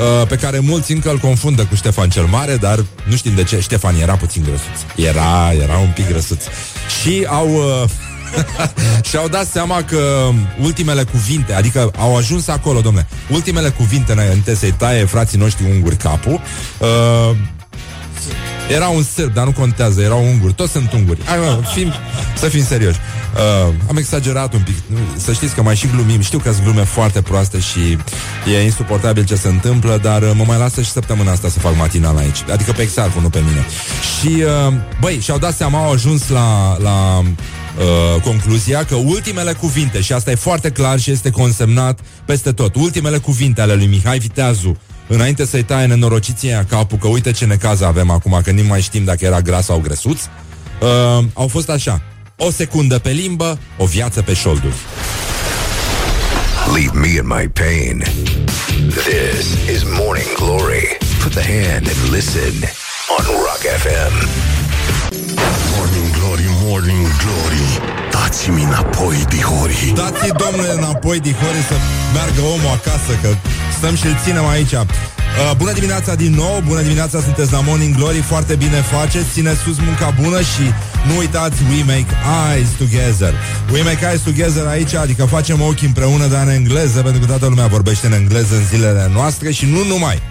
uh, 0.00 0.26
pe 0.26 0.36
care 0.36 0.58
mulți 0.58 0.92
încă 0.92 1.10
îl 1.10 1.18
confundă 1.18 1.64
cu 1.64 1.74
Ștefan 1.74 2.10
cel 2.10 2.24
Mare, 2.24 2.56
dar 2.56 2.84
nu 3.04 3.16
știm 3.16 3.34
de 3.34 3.42
ce. 3.42 3.60
Ștefan 3.60 3.96
era 4.00 4.16
puțin 4.16 4.42
grăsuț. 4.42 5.06
Era, 5.08 5.52
era 5.52 5.78
un 5.78 5.90
pic 5.94 6.08
grăsuț. 6.08 6.42
Și 7.00 7.26
au... 7.28 7.48
Uh, 7.54 7.88
și-au 9.08 9.28
dat 9.28 9.46
seama 9.46 9.82
că 9.82 10.30
ultimele 10.60 11.04
cuvinte, 11.04 11.52
adică 11.54 11.90
au 11.98 12.16
ajuns 12.16 12.48
acolo, 12.48 12.80
domne, 12.80 13.06
ultimele 13.30 13.68
cuvinte 13.68 14.12
înainte 14.12 14.54
să-i 14.54 14.72
taie 14.72 15.04
frații 15.04 15.38
noștri 15.38 15.64
unguri 15.70 15.96
capul, 15.96 16.40
uh, 16.78 17.36
era 18.74 18.88
un 18.88 19.02
sârb, 19.02 19.32
dar 19.32 19.44
nu 19.44 19.52
contează, 19.52 20.00
erau 20.00 20.24
unguri, 20.24 20.52
toți 20.52 20.72
sunt 20.72 20.92
unguri. 20.92 21.24
Hai, 21.24 21.38
mă, 21.38 21.62
fim, 21.74 21.92
să 22.36 22.48
fim 22.48 22.64
serioși. 22.64 22.98
Uh, 23.34 23.74
am 23.88 23.96
exagerat 23.96 24.54
un 24.54 24.60
pic. 24.60 24.74
Nu, 24.86 24.98
Să 25.16 25.32
știți 25.32 25.54
că 25.54 25.62
mai 25.62 25.76
și 25.76 25.86
glumim. 25.86 26.20
Știu 26.20 26.38
că 26.38 26.52
sunt 26.52 26.64
glume 26.64 26.84
foarte 26.84 27.22
proaste 27.22 27.58
și 27.58 27.98
e 28.54 28.62
insuportabil 28.64 29.24
ce 29.24 29.34
se 29.34 29.48
întâmplă, 29.48 29.98
dar 30.02 30.22
uh, 30.22 30.30
mă 30.34 30.44
mai 30.46 30.58
lasă 30.58 30.82
și 30.82 30.90
săptămâna 30.90 31.30
asta 31.30 31.48
să 31.48 31.58
fac 31.58 31.76
matinal 31.76 32.16
aici. 32.16 32.44
Adică 32.52 32.72
pe 32.72 32.82
Exarful, 32.82 33.22
nu 33.22 33.28
pe 33.28 33.42
mine. 33.46 33.66
Și, 34.18 34.42
uh, 34.42 34.72
băi, 35.00 35.18
și-au 35.20 35.38
dat 35.38 35.56
seama, 35.56 35.84
au 35.84 35.92
ajuns 35.92 36.28
la, 36.28 36.76
la 36.78 37.18
uh, 37.18 38.22
concluzia 38.22 38.84
că 38.84 38.94
ultimele 38.94 39.52
cuvinte, 39.52 40.00
și 40.00 40.12
asta 40.12 40.30
e 40.30 40.34
foarte 40.34 40.70
clar 40.70 40.98
și 40.98 41.10
este 41.10 41.30
consemnat 41.30 42.00
peste 42.24 42.52
tot, 42.52 42.74
ultimele 42.74 43.18
cuvinte 43.18 43.60
ale 43.60 43.74
lui 43.74 43.86
Mihai 43.86 44.18
Viteazu 44.18 44.76
înainte 45.10 45.44
să-i 45.46 45.62
taie 45.62 45.86
nenorociții 45.86 46.48
aia 46.48 46.64
capul, 46.64 46.98
că 46.98 47.08
uite 47.08 47.30
ce 47.30 47.44
necaz 47.44 47.80
avem 47.80 48.10
acum, 48.10 48.40
că 48.44 48.50
nu 48.50 48.62
mai 48.62 48.80
știm 48.80 49.04
dacă 49.04 49.24
era 49.24 49.40
gras 49.40 49.64
sau 49.64 49.78
grăsuț, 49.78 50.20
uh, 50.80 51.24
au 51.32 51.48
fost 51.48 51.68
așa. 51.68 52.02
O 52.36 52.50
secundă 52.50 52.98
pe 52.98 53.10
limbă, 53.10 53.58
o 53.78 53.84
viață 53.84 54.22
pe 54.22 54.34
șolduri. 54.34 54.74
Leave 56.74 56.98
me 56.98 57.08
in 57.08 57.26
my 57.26 57.48
pain. 57.48 58.04
This 58.88 59.46
is 59.74 59.82
Morning 59.98 60.32
Glory. 60.36 60.98
Put 61.22 61.32
the 61.32 61.42
hand 61.42 61.86
and 61.86 62.12
listen 62.12 62.54
on 63.18 63.24
Rock 63.24 63.62
FM. 63.82 64.59
Morning 65.74 66.10
Glory, 66.16 66.46
Morning 66.64 67.06
Glory 67.22 67.64
Dați-mi 68.10 68.62
înapoi, 68.62 69.16
dihori 69.28 69.92
Dați-i, 69.94 70.32
domnule, 70.42 70.72
înapoi, 70.72 71.20
dihori, 71.20 71.62
să 71.68 71.76
meargă 72.14 72.40
omul 72.54 72.72
acasă, 72.78 73.12
că 73.22 73.28
stăm 73.76 73.94
și-l 73.94 74.16
ținem 74.24 74.46
aici. 74.46 74.72
Uh, 74.72 75.56
bună 75.56 75.72
dimineața 75.72 76.14
din 76.14 76.32
nou, 76.34 76.62
bună 76.66 76.80
dimineața, 76.80 77.20
sunteți 77.20 77.52
la 77.52 77.60
Morning 77.60 77.94
Glory, 77.94 78.20
foarte 78.32 78.54
bine 78.54 78.80
faceți, 78.94 79.32
țineți 79.32 79.60
sus 79.60 79.78
munca 79.78 80.14
bună 80.20 80.40
și 80.40 80.64
nu 81.06 81.16
uitați, 81.18 81.56
we 81.70 81.82
make 81.94 82.12
eyes 82.48 82.68
together. 82.78 83.34
We 83.72 83.82
make 83.82 84.06
eyes 84.08 84.20
together 84.20 84.66
aici, 84.66 84.94
adică 84.94 85.24
facem 85.24 85.60
ochii 85.60 85.86
împreună, 85.86 86.26
dar 86.26 86.42
în 86.46 86.52
engleză, 86.52 87.00
pentru 87.02 87.20
că 87.20 87.26
toată 87.26 87.46
lumea 87.46 87.66
vorbește 87.66 88.06
în 88.06 88.12
engleză 88.12 88.54
în 88.54 88.64
zilele 88.64 89.10
noastre 89.12 89.50
și 89.50 89.64
nu 89.66 89.84
numai. 89.84 90.22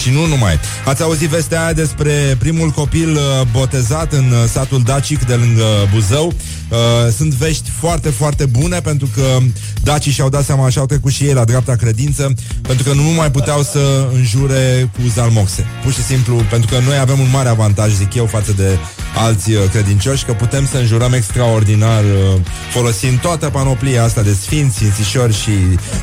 Și 0.00 0.10
nu 0.10 0.26
numai. 0.26 0.60
Ați 0.84 1.02
auzit 1.02 1.28
vestea 1.28 1.62
aia 1.62 1.72
despre 1.72 2.36
primul 2.38 2.68
copil 2.68 3.10
uh, 3.10 3.20
botezat 3.52 4.12
în 4.12 4.30
uh, 4.30 4.48
satul 4.48 4.82
Dacic 4.82 5.24
de 5.24 5.34
lângă 5.34 5.64
Buzău. 5.92 6.32
Uh, 6.68 6.78
sunt 7.16 7.32
vești 7.32 7.70
foarte, 7.70 8.10
foarte 8.10 8.46
bune 8.46 8.80
pentru 8.80 9.08
că 9.14 9.38
dacii 9.82 10.12
și-au 10.12 10.28
dat 10.28 10.44
seama 10.44 10.68
și 10.68 10.78
au 10.78 10.86
trecut 10.86 11.12
și 11.12 11.24
ei 11.24 11.32
la 11.32 11.44
dreapta 11.44 11.74
credință 11.74 12.34
pentru 12.62 12.84
că 12.84 12.94
nu 12.94 13.02
mai 13.02 13.30
puteau 13.30 13.62
să 13.62 14.08
înjure 14.14 14.90
cu 14.94 15.00
zalmoxe. 15.14 15.66
Pur 15.82 15.92
și 15.92 16.02
simplu, 16.02 16.34
pentru 16.50 16.74
că 16.74 16.82
noi 16.86 16.98
avem 16.98 17.18
un 17.18 17.28
mare 17.32 17.48
avantaj, 17.48 17.92
zic 17.92 18.14
eu, 18.14 18.26
față 18.26 18.52
de 18.52 18.78
alți 19.14 19.52
uh, 19.52 19.62
credincioși, 19.70 20.24
că 20.24 20.32
putem 20.32 20.66
să 20.66 20.76
înjurăm 20.76 21.12
extraordinar 21.12 22.04
uh, 22.04 22.40
folosind 22.70 23.20
toată 23.20 23.48
panoplia 23.48 24.04
asta 24.04 24.22
de 24.22 24.32
sfinți, 24.32 24.76
sfințișori 24.76 25.34
și 25.34 25.50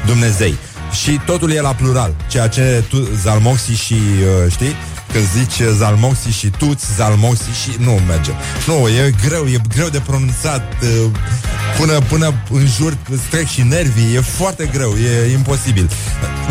Dumnezei. 0.06 0.58
Și 0.92 1.20
totul 1.26 1.52
e 1.52 1.62
la 1.62 1.74
plural, 1.74 2.16
ceea 2.28 2.48
ce 2.48 2.84
tu, 2.90 3.08
Zalmoxi 3.22 3.72
și, 3.72 3.94
uh, 3.94 4.52
știi, 4.52 4.76
când 5.12 5.26
zici 5.38 5.60
uh, 5.60 5.74
Zalmoxi 5.76 6.30
și 6.30 6.48
tuți, 6.48 6.86
Zalmoxi 6.96 7.50
și... 7.64 7.70
Nu 7.80 7.92
merge. 7.92 8.32
Nu, 8.68 8.88
e 8.88 9.14
greu, 9.28 9.46
e 9.46 9.62
greu 9.76 9.88
de 9.88 10.00
pronunțat 10.00 10.74
uh, 10.82 11.12
până, 11.78 12.00
până 12.10 12.34
în 12.52 12.68
jur 12.78 12.98
îți 13.10 13.24
trec 13.30 13.48
și 13.48 13.62
nervii, 13.62 14.16
e 14.16 14.20
foarte 14.20 14.70
greu, 14.74 14.92
e 14.92 15.32
imposibil. 15.32 15.90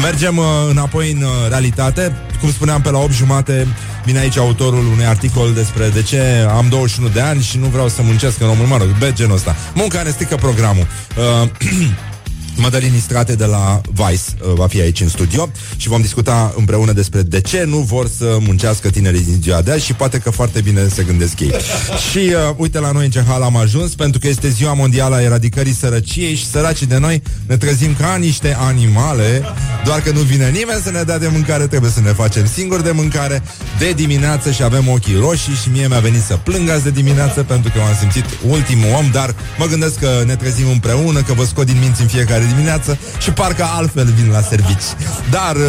Mergem 0.02 0.36
uh, 0.36 0.44
înapoi 0.70 1.12
în 1.12 1.22
uh, 1.22 1.30
realitate, 1.48 2.16
cum 2.40 2.50
spuneam, 2.50 2.80
pe 2.80 2.90
la 2.90 2.98
8 2.98 3.12
jumate 3.12 3.66
vine 4.04 4.18
aici 4.18 4.36
autorul 4.36 4.86
unui 4.86 5.06
articol 5.06 5.52
despre 5.54 5.88
de 5.88 6.02
ce 6.02 6.46
am 6.56 6.66
21 6.68 7.08
de 7.08 7.20
ani 7.20 7.42
și 7.42 7.58
nu 7.58 7.66
vreau 7.66 7.88
să 7.88 8.02
muncesc 8.02 8.40
în 8.40 8.46
România, 8.46 8.68
mă 8.68 8.76
rog, 8.76 8.98
be 8.98 9.12
genul 9.14 9.34
ăsta. 9.34 9.56
Munca 9.74 10.02
ne 10.02 10.10
strică 10.10 10.34
programul. 10.34 10.86
Uh, 11.16 11.48
Madalin 12.58 12.94
Istrate 12.94 13.34
de 13.34 13.44
la 13.44 13.80
Vice 13.92 14.22
uh, 14.40 14.52
va 14.54 14.66
fi 14.66 14.80
aici 14.80 15.00
în 15.00 15.08
studio 15.08 15.50
și 15.76 15.88
vom 15.88 16.00
discuta 16.00 16.54
împreună 16.56 16.92
despre 16.92 17.22
de 17.22 17.40
ce 17.40 17.64
nu 17.64 17.78
vor 17.78 18.08
să 18.16 18.36
muncească 18.40 18.90
tinerii 18.90 19.20
din 19.20 19.38
ziua 19.42 19.62
de 19.62 19.70
azi 19.70 19.84
și 19.84 19.92
poate 19.92 20.18
că 20.18 20.30
foarte 20.30 20.60
bine 20.60 20.88
se 20.88 21.02
gândesc 21.02 21.40
ei. 21.40 21.52
și 22.10 22.18
uh, 22.18 22.54
uite 22.56 22.78
la 22.78 22.92
noi 22.92 23.04
în 23.04 23.10
ce 23.10 23.24
hal 23.28 23.42
am 23.42 23.56
ajuns, 23.56 23.94
pentru 23.94 24.20
că 24.20 24.28
este 24.28 24.48
ziua 24.48 24.72
mondială 24.72 25.14
a 25.14 25.22
eradicării 25.22 25.72
sărăciei 25.72 26.34
și 26.34 26.46
săracii 26.46 26.86
de 26.86 26.98
noi 26.98 27.22
ne 27.46 27.56
trezim 27.56 27.94
ca 27.94 28.16
niște 28.16 28.56
animale 28.58 29.42
Doar 29.84 30.00
că 30.00 30.10
nu 30.10 30.20
vine 30.20 30.50
nimeni 30.50 30.80
să 30.82 30.90
ne 30.90 31.02
dea 31.02 31.18
de 31.18 31.28
mâncare 31.32 31.66
Trebuie 31.66 31.90
să 31.90 32.00
ne 32.00 32.12
facem 32.12 32.46
singuri 32.46 32.82
de 32.82 32.90
mâncare 32.90 33.42
De 33.78 33.92
dimineață 33.92 34.50
și 34.50 34.62
avem 34.62 34.88
ochii 34.88 35.16
roșii 35.16 35.54
Și 35.54 35.68
mie 35.72 35.86
mi-a 35.88 35.98
venit 35.98 36.22
să 36.22 36.36
plâng 36.36 36.68
azi 36.68 36.82
de 36.82 36.90
dimineață 36.90 37.42
Pentru 37.42 37.70
că 37.74 37.78
m-am 37.78 37.96
simțit 37.98 38.24
ultimul 38.48 38.92
om 38.98 39.10
Dar 39.12 39.34
mă 39.58 39.66
gândesc 39.66 39.98
că 39.98 40.22
ne 40.26 40.36
trezim 40.36 40.68
împreună 40.68 41.22
Că 41.22 41.32
vă 41.32 41.44
scot 41.44 41.66
din 41.66 41.76
minți 41.80 42.00
în 42.00 42.06
fiecare 42.06 42.44
dimineață 42.48 42.98
Și 43.18 43.30
parcă 43.30 43.66
altfel 43.76 44.04
vin 44.04 44.30
la 44.30 44.40
servici 44.40 44.88
Dar 45.30 45.56
uh, 45.56 45.62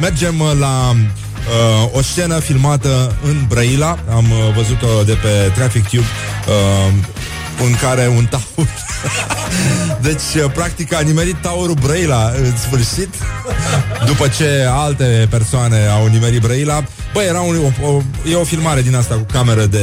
mergem 0.00 0.42
la 0.58 0.94
uh, 1.46 1.90
o 1.92 2.02
scenă 2.02 2.38
filmată 2.38 3.14
în 3.24 3.44
Brăila. 3.48 3.98
Am 4.10 4.30
uh, 4.30 4.54
văzut-o 4.54 5.02
de 5.04 5.12
pe 5.12 5.50
Traffic 5.54 5.88
Tube, 5.88 6.06
uh, 6.48 6.92
în 7.66 7.74
care 7.80 8.08
un 8.16 8.26
taur... 8.26 8.68
deci, 10.08 10.44
uh, 10.44 10.50
practic, 10.54 10.94
a 10.94 11.00
nimerit 11.00 11.36
taurul 11.36 11.74
Brăila 11.74 12.32
în 12.38 12.56
sfârșit, 12.56 13.14
după 14.06 14.28
ce 14.28 14.66
alte 14.70 15.26
persoane 15.30 15.86
au 15.86 16.06
nimerit 16.06 16.40
Brăila. 16.40 16.84
Băi, 17.12 17.26
era 17.26 17.40
un, 17.40 17.72
o, 17.82 17.86
o, 17.86 18.02
e 18.30 18.34
o 18.34 18.44
filmare 18.44 18.82
din 18.82 18.94
asta 18.94 19.14
cu 19.14 19.26
cameră 19.32 19.66
de 19.66 19.80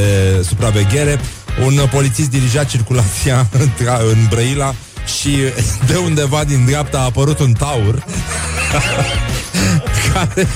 supraveghere. 0.48 1.20
Un 1.66 1.80
polițist 1.92 2.30
dirija 2.30 2.64
circulația 2.64 3.48
în, 3.60 3.70
în 4.12 4.18
Brăila 4.30 4.74
și 5.06 5.38
de 5.86 5.96
undeva 5.96 6.44
din 6.44 6.66
dreapta 6.66 6.98
a 6.98 7.04
apărut 7.04 7.40
un 7.40 7.54
taur 7.54 8.04
care 10.14 10.48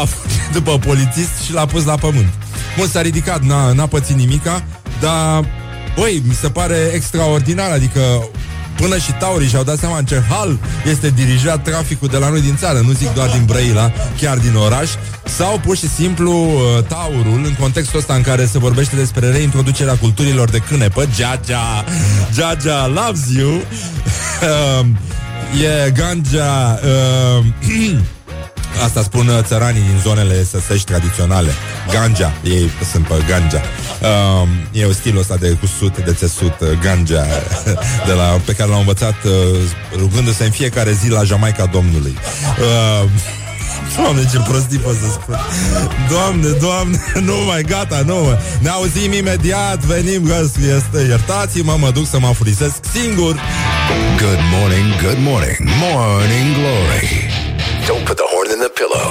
a 0.00 0.04
fugit 0.04 0.52
după 0.52 0.78
polițist 0.78 1.42
și 1.44 1.52
l-a 1.52 1.66
pus 1.66 1.84
la 1.84 1.94
pământ. 1.94 2.32
Bun, 2.76 2.88
s-a 2.88 3.00
ridicat, 3.00 3.42
n-a, 3.42 3.72
n-a 3.72 3.86
pățit 3.86 4.16
nimica, 4.16 4.64
dar, 5.00 5.44
băi, 5.96 6.22
mi 6.26 6.34
se 6.34 6.48
pare 6.48 6.90
extraordinar, 6.94 7.70
adică 7.70 8.00
Până 8.76 8.98
și 8.98 9.12
taurii 9.12 9.48
și-au 9.48 9.62
dat 9.62 9.78
seama 9.78 9.98
în 9.98 10.04
ce 10.04 10.22
hal 10.28 10.58
este 10.90 11.10
dirijat 11.10 11.62
traficul 11.62 12.08
de 12.08 12.16
la 12.16 12.28
noi 12.28 12.40
din 12.40 12.56
țară, 12.56 12.78
nu 12.78 12.92
zic 12.92 13.14
doar 13.14 13.28
din 13.28 13.44
Brăila, 13.44 13.92
chiar 14.20 14.38
din 14.38 14.54
oraș, 14.54 14.90
sau 15.24 15.60
pur 15.64 15.76
și 15.76 15.88
simplu 15.88 16.32
uh, 16.32 16.84
taurul, 16.88 17.40
în 17.44 17.56
contextul 17.60 17.98
ăsta 17.98 18.14
în 18.14 18.22
care 18.22 18.46
se 18.46 18.58
vorbește 18.58 18.96
despre 18.96 19.30
reintroducerea 19.30 19.94
culturilor 19.94 20.50
de 20.50 20.58
cânepă, 20.58 21.04
Gia-Gia, 21.14 21.84
Gia-Gia 22.34 22.86
loves 22.86 23.22
you, 23.36 23.50
uh, 23.50 24.86
e 25.86 25.90
ganja, 25.90 26.80
uh, 27.38 27.44
Asta 28.84 29.02
spun 29.02 29.28
uh, 29.28 29.38
țăranii 29.42 29.80
din 29.80 30.00
zonele 30.02 30.44
săsești 30.44 30.86
tradiționale. 30.86 31.50
Ganja, 31.90 32.32
ei 32.42 32.70
sunt 32.92 33.06
pe 33.06 33.14
ganja. 33.28 33.60
Um, 34.06 34.48
e 34.72 34.84
o 34.84 34.92
stilul 34.92 35.20
ăsta 35.20 35.36
de 35.36 35.56
cusut, 35.60 36.04
de 36.04 36.12
țesut, 36.12 36.60
uh, 36.60 36.68
ganja, 36.82 37.26
de 38.06 38.12
la, 38.12 38.40
pe 38.44 38.52
care 38.52 38.70
l-am 38.70 38.78
învățat 38.78 39.14
uh, 39.24 39.32
rugându-se 39.96 40.44
în 40.44 40.50
fiecare 40.50 40.92
zi 40.92 41.10
la 41.10 41.22
Jamaica 41.22 41.66
Domnului. 41.66 42.18
Uh, 42.60 43.08
Doamne, 43.96 44.28
ce 44.32 44.38
prostii 44.38 44.78
pot 44.78 44.94
să 44.94 45.10
spun 45.10 45.38
Doamne, 46.10 46.48
doamne, 46.48 47.00
nu 47.30 47.34
mai, 47.46 47.62
gata, 47.62 48.02
nu 48.06 48.38
Ne 48.58 48.68
auzim 48.68 49.12
imediat, 49.12 49.78
venim, 49.78 50.22
găs, 50.22 50.56
este 50.56 51.06
Iertați-mă, 51.08 51.76
mă 51.78 51.90
duc 51.90 52.06
să 52.06 52.18
mă 52.18 52.32
furisesc 52.34 52.74
singur 52.92 53.40
Good 54.18 54.40
morning, 54.54 54.88
good 55.02 55.18
morning, 55.18 55.56
morning 55.80 56.46
glory. 56.58 57.10
Don't 57.86 58.04
put 58.04 58.16
the 58.16 58.26
horn 58.32 58.48
in 58.54 58.58
the 58.66 58.70
pillow. 58.78 59.08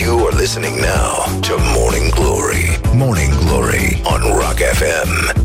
You 0.00 0.26
are 0.26 0.36
listening 0.36 0.76
now 0.80 1.24
to 1.40 1.56
Morning 1.76 2.10
Glory. 2.10 2.80
Morning 2.94 3.30
Glory 3.46 4.00
on 4.04 4.20
Rock 4.20 4.58
FM. 4.58 5.42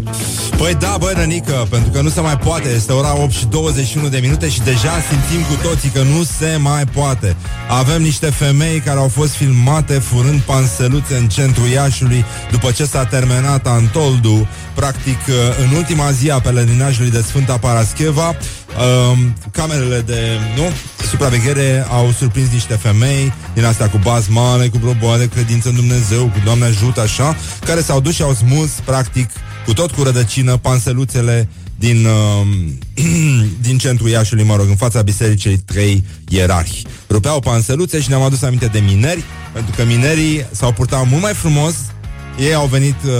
Păi 0.57 0.75
da, 0.75 0.95
băi, 0.99 1.13
Rănică, 1.15 1.67
pentru 1.69 1.89
că 1.91 2.01
nu 2.01 2.09
se 2.09 2.21
mai 2.21 2.37
poate 2.37 2.69
Este 2.69 2.91
ora 2.91 3.21
8 3.21 3.31
și 3.31 3.45
21 3.45 4.07
de 4.07 4.17
minute 4.21 4.49
Și 4.49 4.61
deja 4.61 4.91
simțim 5.09 5.45
cu 5.47 5.67
toții 5.67 5.89
că 5.89 6.01
nu 6.01 6.23
se 6.23 6.57
mai 6.59 6.85
poate 6.85 7.35
Avem 7.69 8.01
niște 8.01 8.25
femei 8.25 8.79
care 8.79 8.99
au 8.99 9.07
fost 9.07 9.31
filmate 9.31 9.93
Furând 9.93 10.39
panseluțe 10.39 11.15
în 11.15 11.27
centrul 11.27 11.67
Iașului 11.67 12.25
După 12.51 12.71
ce 12.71 12.85
s-a 12.85 13.05
terminat 13.05 13.67
Antoldu 13.67 14.47
Practic, 14.75 15.19
în 15.69 15.75
ultima 15.75 16.11
zi 16.11 16.29
a 16.31 16.39
pelerinajului 16.39 17.11
de 17.11 17.21
Sfânta 17.21 17.57
Parascheva 17.57 18.35
Um, 18.79 19.33
camerele 19.51 20.01
de 20.01 20.37
nu, 20.55 20.63
supraveghere 21.09 21.85
au 21.89 22.11
surprins 22.11 22.49
niște 22.51 22.73
femei 22.73 23.33
din 23.53 23.65
astea 23.65 23.89
cu 23.89 23.97
baz 23.97 24.27
mare, 24.27 24.67
cu 24.67 24.77
proboa 24.77 25.17
de 25.17 25.27
credință 25.27 25.69
în 25.69 25.75
Dumnezeu, 25.75 26.23
cu 26.23 26.41
Doamne 26.43 26.65
ajută, 26.65 27.01
așa, 27.01 27.35
care 27.65 27.81
s-au 27.81 27.99
dus 27.99 28.13
și 28.13 28.21
au 28.21 28.33
smuls, 28.33 28.71
practic, 28.85 29.29
cu 29.65 29.73
tot 29.73 29.91
cu 29.91 30.03
rădăcină, 30.03 30.57
panseluțele 30.57 31.47
din, 31.75 32.05
uh, 32.05 32.47
din 33.67 33.77
centrul 33.77 34.09
Iașului, 34.09 34.43
mă 34.43 34.55
rog, 34.55 34.67
în 34.69 34.75
fața 34.75 35.01
bisericii 35.01 35.57
trei 35.57 36.03
ierarhi. 36.27 36.81
Rupeau 37.09 37.39
panseluțe 37.39 38.01
și 38.01 38.09
ne-am 38.09 38.21
adus 38.21 38.41
aminte 38.41 38.65
de 38.65 38.79
mineri, 38.79 39.23
pentru 39.53 39.73
că 39.75 39.85
minerii 39.85 40.45
s-au 40.51 40.71
purtat 40.71 41.09
mult 41.09 41.21
mai 41.21 41.33
frumos 41.33 41.75
ei 42.39 42.53
au 42.53 42.65
venit 42.65 42.95
uh, 43.05 43.11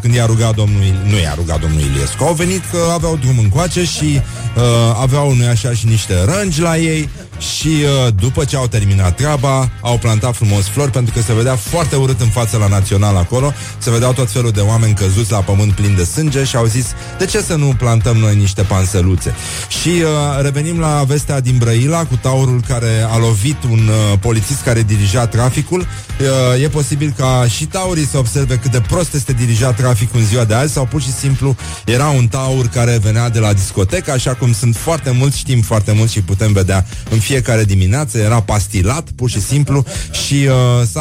când 0.00 0.14
i-a 0.14 0.26
rugat 0.26 0.54
domnul, 0.54 0.82
nu 1.04 1.18
i-a 1.18 1.34
rugat 1.34 1.60
domnul 1.60 1.80
Iliescu, 1.80 2.24
au 2.24 2.34
venit 2.34 2.62
că 2.70 2.78
aveau 2.92 3.16
drum 3.16 3.38
încoace 3.38 3.84
și 3.84 4.20
uh, 4.56 4.62
aveau, 5.00 5.34
nu 5.34 5.46
așa, 5.48 5.72
și 5.72 5.86
niște 5.86 6.24
rângi 6.24 6.60
la 6.60 6.76
ei 6.76 7.08
și 7.38 7.68
uh, 7.68 8.14
după 8.20 8.44
ce 8.44 8.56
au 8.56 8.66
terminat 8.66 9.16
treaba, 9.16 9.70
au 9.80 9.98
plantat 9.98 10.34
frumos 10.34 10.68
flori 10.68 10.90
pentru 10.90 11.14
că 11.14 11.20
se 11.22 11.32
vedea 11.32 11.56
foarte 11.56 11.96
urât 11.96 12.20
în 12.20 12.28
față 12.28 12.56
la 12.56 12.66
național 12.66 13.16
acolo, 13.16 13.52
se 13.78 13.90
vedeau 13.90 14.12
tot 14.12 14.30
felul 14.30 14.50
de 14.50 14.60
oameni 14.60 14.94
căzuți 14.94 15.30
la 15.30 15.38
pământ 15.38 15.72
plin 15.72 15.94
de 15.96 16.04
sânge 16.04 16.44
și 16.44 16.56
au 16.56 16.64
zis, 16.64 16.86
de 17.18 17.24
ce 17.24 17.40
să 17.40 17.54
nu 17.54 17.74
plantăm 17.78 18.16
noi 18.16 18.36
niște 18.36 18.62
panseluțe? 18.62 19.34
Și 19.68 19.88
uh, 19.88 20.42
revenim 20.42 20.80
la 20.80 21.04
vestea 21.06 21.40
din 21.40 21.58
Brăila 21.58 22.04
cu 22.04 22.18
taurul 22.20 22.60
care 22.68 23.06
a 23.10 23.18
lovit 23.18 23.62
un 23.62 23.88
uh, 23.88 24.18
polițist 24.20 24.62
care 24.62 24.82
dirija 24.82 25.26
traficul. 25.26 25.80
Uh, 25.80 26.62
e 26.62 26.68
posibil 26.68 27.14
ca 27.16 27.46
și 27.48 27.64
taurii 27.64 28.06
să 28.06 28.18
observe 28.18 28.56
cât 28.62 28.70
de 28.70 28.80
prost 28.88 29.14
este 29.14 29.32
dirijat 29.32 29.76
traficul 29.76 30.20
în 30.20 30.26
ziua 30.26 30.44
de 30.44 30.54
azi 30.54 30.72
sau 30.72 30.86
pur 30.86 31.02
și 31.02 31.12
simplu 31.12 31.56
era 31.84 32.08
un 32.08 32.26
taur 32.28 32.66
care 32.68 32.98
venea 33.02 33.30
de 33.30 33.38
la 33.38 33.52
discotecă, 33.52 34.10
așa 34.10 34.34
cum 34.34 34.52
sunt 34.52 34.76
foarte 34.76 35.10
mulți, 35.10 35.38
știm 35.38 35.60
foarte 35.60 35.92
mulți 35.92 36.12
și 36.12 36.20
putem 36.20 36.52
vedea 36.52 36.86
în 37.10 37.18
fiecare 37.18 37.64
dimineață, 37.64 38.18
era 38.18 38.40
pastilat, 38.40 39.08
pur 39.16 39.30
și 39.30 39.40
simplu, 39.40 39.84
și 40.26 40.34
uh, 40.34 40.86
s-a, 40.92 41.00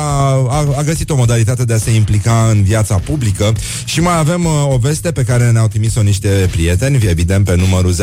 a, 0.50 0.68
a 0.78 0.82
găsit 0.84 1.10
o 1.10 1.16
modalitate 1.16 1.66
de 1.66 1.74
a 1.74 1.78
se 1.78 1.92
implica 1.92 2.48
în 2.52 2.64
viața 2.64 2.96
publică. 2.96 3.54
Și 3.86 4.02
mai 4.02 4.18
avem 4.18 4.46
uh, 4.46 4.52
o 4.68 4.78
veste 4.78 5.12
pe 5.12 5.24
care 5.24 5.52
ne-au 5.52 5.68
trimis-o 5.68 6.02
niște 6.02 6.48
prieteni, 6.52 7.06
evident 7.10 7.46
pe 7.46 7.56
numărul 7.56 7.94
0729001122. 7.94 7.96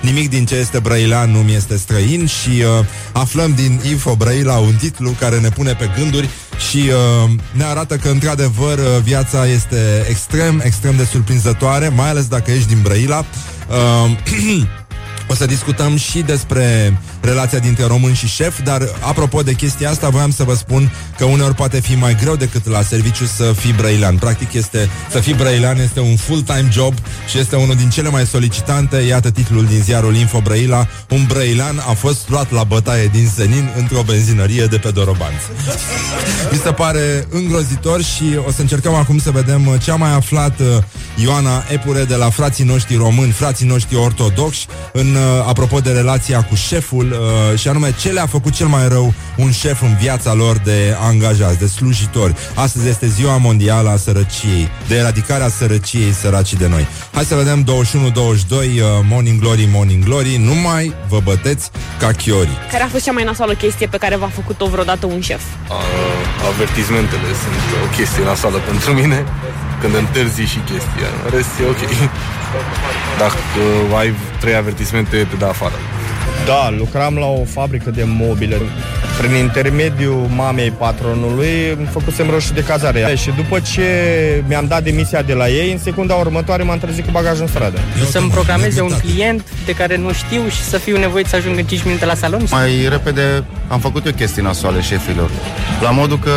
Nimic 0.00 0.30
din 0.30 0.44
ce 0.44 0.54
este 0.54 0.78
brăilean 0.78 1.30
nu 1.30 1.38
mi 1.38 1.54
este 1.54 1.76
străin 1.76 2.26
și 2.26 2.48
uh, 2.48 2.86
aflăm 3.12 3.52
din 3.54 3.80
Info 3.88 4.14
Brăila 4.14 4.56
un 4.56 4.74
titlu 4.74 5.10
care 5.18 5.38
ne 5.38 5.48
pune 5.48 5.72
pe 5.72 5.90
gânduri 5.96 6.28
și 6.70 6.90
uh, 6.92 7.30
ne 7.52 7.64
arată 7.64 7.96
că, 7.96 8.08
într-adevăr, 8.08 8.78
uh, 8.78 8.84
viața 9.02 9.46
este 9.46 10.06
extrem, 10.08 10.60
extrem 10.64 10.96
de 10.96 11.04
surprinzătoare, 11.04 11.88
mai 11.88 12.08
ales 12.08 12.26
dacă 12.26 12.50
ești 12.50 12.68
din 12.68 12.78
Brăila. 12.82 13.24
Uh, 13.68 14.66
O 15.32 15.34
să 15.34 15.46
discutăm 15.46 15.96
și 15.96 16.18
despre 16.18 16.96
relația 17.20 17.58
dintre 17.58 17.86
român 17.86 18.14
și 18.14 18.26
șef, 18.26 18.62
dar 18.62 18.88
apropo 19.00 19.42
de 19.42 19.52
chestia 19.52 19.90
asta, 19.90 20.08
voiam 20.08 20.30
să 20.30 20.42
vă 20.44 20.54
spun 20.54 20.92
că 21.18 21.24
uneori 21.24 21.54
poate 21.54 21.80
fi 21.80 21.94
mai 21.94 22.16
greu 22.20 22.36
decât 22.36 22.66
la 22.66 22.82
serviciu 22.82 23.24
să 23.24 23.52
fii 23.56 23.72
brăilean. 23.72 24.16
Practic 24.16 24.52
este, 24.52 24.88
să 25.10 25.20
fii 25.20 25.34
brăilean 25.34 25.78
este 25.80 26.00
un 26.00 26.16
full-time 26.16 26.68
job 26.72 26.94
și 27.28 27.38
este 27.38 27.56
unul 27.56 27.74
din 27.74 27.90
cele 27.90 28.08
mai 28.08 28.26
solicitante. 28.26 28.96
Iată 28.96 29.30
titlul 29.30 29.64
din 29.64 29.82
ziarul 29.82 30.14
Info 30.14 30.40
Brăila. 30.40 30.86
Un 31.08 31.24
brăilean 31.28 31.82
a 31.88 31.92
fost 31.92 32.28
luat 32.28 32.50
la 32.50 32.64
bătaie 32.64 33.06
din 33.06 33.30
Senin 33.34 33.70
într-o 33.76 34.02
benzinărie 34.02 34.66
de 34.66 34.76
pe 34.76 34.90
Dorobanți. 34.90 35.44
Mi 36.50 36.58
se 36.58 36.72
pare 36.72 37.26
îngrozitor 37.30 38.02
și 38.02 38.24
o 38.46 38.50
să 38.50 38.60
încercăm 38.60 38.94
acum 38.94 39.18
să 39.18 39.30
vedem 39.30 39.78
ce 39.82 39.90
a 39.90 39.96
mai 39.96 40.12
aflat 40.12 40.60
uh, 40.60 40.66
Ioana 41.22 41.64
Epure 41.70 42.04
de 42.04 42.14
la 42.14 42.30
frații 42.30 42.64
noștri 42.64 42.96
români, 42.96 43.32
frații 43.32 43.66
noștri 43.66 43.96
ortodoxi, 43.96 44.66
în, 44.92 45.14
uh, 45.14 45.21
apropo 45.46 45.80
de 45.80 45.90
relația 45.90 46.42
cu 46.42 46.54
șeful 46.54 47.12
uh, 47.12 47.58
și 47.58 47.68
anume 47.68 47.94
ce 48.00 48.08
le-a 48.08 48.26
făcut 48.26 48.52
cel 48.52 48.66
mai 48.66 48.88
rău 48.88 49.14
un 49.36 49.50
șef 49.50 49.82
în 49.82 49.96
viața 50.00 50.32
lor 50.32 50.56
de 50.58 50.96
angajați, 51.00 51.58
de 51.58 51.66
slujitori. 51.66 52.34
Astăzi 52.54 52.88
este 52.88 53.06
ziua 53.06 53.36
mondială 53.36 53.88
a 53.90 53.96
sărăciei, 53.96 54.68
de 54.88 54.94
eradicarea 54.96 55.48
sărăciei 55.48 56.12
săracii 56.12 56.56
de 56.56 56.68
noi. 56.68 56.86
Hai 57.12 57.24
să 57.24 57.34
vedem 57.34 57.64
21-22, 57.64 57.68
uh, 57.68 58.84
Morning 59.08 59.40
Glory, 59.40 59.68
Morning 59.72 60.04
Glory, 60.04 60.36
nu 60.36 60.54
mai 60.54 60.94
vă 61.08 61.20
băteți 61.24 61.70
ca 61.98 62.10
chiori. 62.10 62.58
Care 62.70 62.82
a 62.82 62.88
fost 62.88 63.04
cea 63.04 63.12
mai 63.12 63.24
nasoală 63.24 63.52
chestie 63.52 63.86
pe 63.86 63.96
care 63.96 64.16
v-a 64.16 64.30
făcut-o 64.34 64.66
vreodată 64.66 65.06
un 65.06 65.20
șef? 65.20 65.42
Uh, 65.68 65.76
avertizmentele 66.52 67.28
sunt 67.42 67.60
o 67.84 67.96
chestie 67.96 68.24
nasoală 68.24 68.58
pentru 68.58 68.92
mine 68.92 69.24
când 69.80 69.94
întârzi 69.94 70.42
și 70.52 70.58
chestia. 70.70 71.08
În 71.24 71.30
rest 71.34 71.52
e 71.62 71.64
ok. 71.74 71.82
Dacă 73.18 73.34
ai 73.98 74.14
trei 74.40 74.54
avertismente, 74.54 75.16
te 75.30 75.36
dă 75.38 75.46
afară. 75.46 75.74
Da, 76.46 76.70
lucram 76.78 77.14
la 77.14 77.26
o 77.26 77.44
fabrică 77.44 77.90
de 77.90 78.04
mobile. 78.06 78.56
prin 79.20 79.34
intermediul 79.34 80.26
mamei 80.36 80.70
patronului, 80.70 81.74
îmi 81.76 81.86
făcusem 81.90 82.30
roșii 82.30 82.54
de 82.54 82.64
cazare. 82.64 83.14
Și 83.16 83.30
după 83.36 83.60
ce 83.60 83.84
mi-am 84.48 84.66
dat 84.66 84.82
demisia 84.82 85.22
de 85.22 85.32
la 85.32 85.48
ei, 85.48 85.72
în 85.72 85.78
secunda 85.78 86.14
următoare 86.14 86.62
m-am 86.62 86.78
trezit 86.78 87.04
cu 87.04 87.10
bagajul 87.10 87.42
în 87.42 87.48
stradă. 87.48 87.78
Să-mi 88.10 88.30
programeze 88.30 88.80
un 88.80 88.92
client 89.00 89.44
de 89.64 89.72
care 89.72 89.96
nu 89.96 90.12
știu 90.12 90.48
și 90.48 90.62
să 90.62 90.78
fiu 90.78 90.96
nevoit 90.98 91.26
să 91.26 91.36
ajung 91.36 91.58
în 91.58 91.64
5 91.64 91.82
minute 91.84 92.04
la 92.04 92.14
salon. 92.14 92.44
Mai 92.50 92.86
repede 92.88 93.44
am 93.68 93.80
făcut 93.80 94.06
eu 94.06 94.12
chestii 94.12 94.42
nasoale 94.42 94.80
șefilor. 94.80 95.30
La 95.80 95.90
modul 95.90 96.18
că 96.18 96.30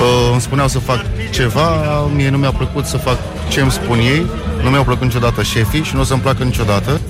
uh, 0.00 0.30
îmi 0.32 0.40
spuneau 0.40 0.68
să 0.68 0.78
fac 0.78 1.04
ceva, 1.30 2.00
mie 2.14 2.28
nu 2.30 2.36
mi-a 2.38 2.52
plăcut 2.52 2.84
să 2.84 2.96
fac 2.96 3.18
ce 3.52 3.60
îmi 3.60 3.70
spun 3.70 3.98
ei, 3.98 4.26
nu 4.62 4.70
mi-au 4.70 4.84
plăcut 4.84 5.02
niciodată 5.02 5.42
șefii 5.42 5.82
și 5.82 5.94
nu 5.94 6.00
o 6.00 6.04
să-mi 6.04 6.20
placă 6.20 6.44
niciodată. 6.44 7.00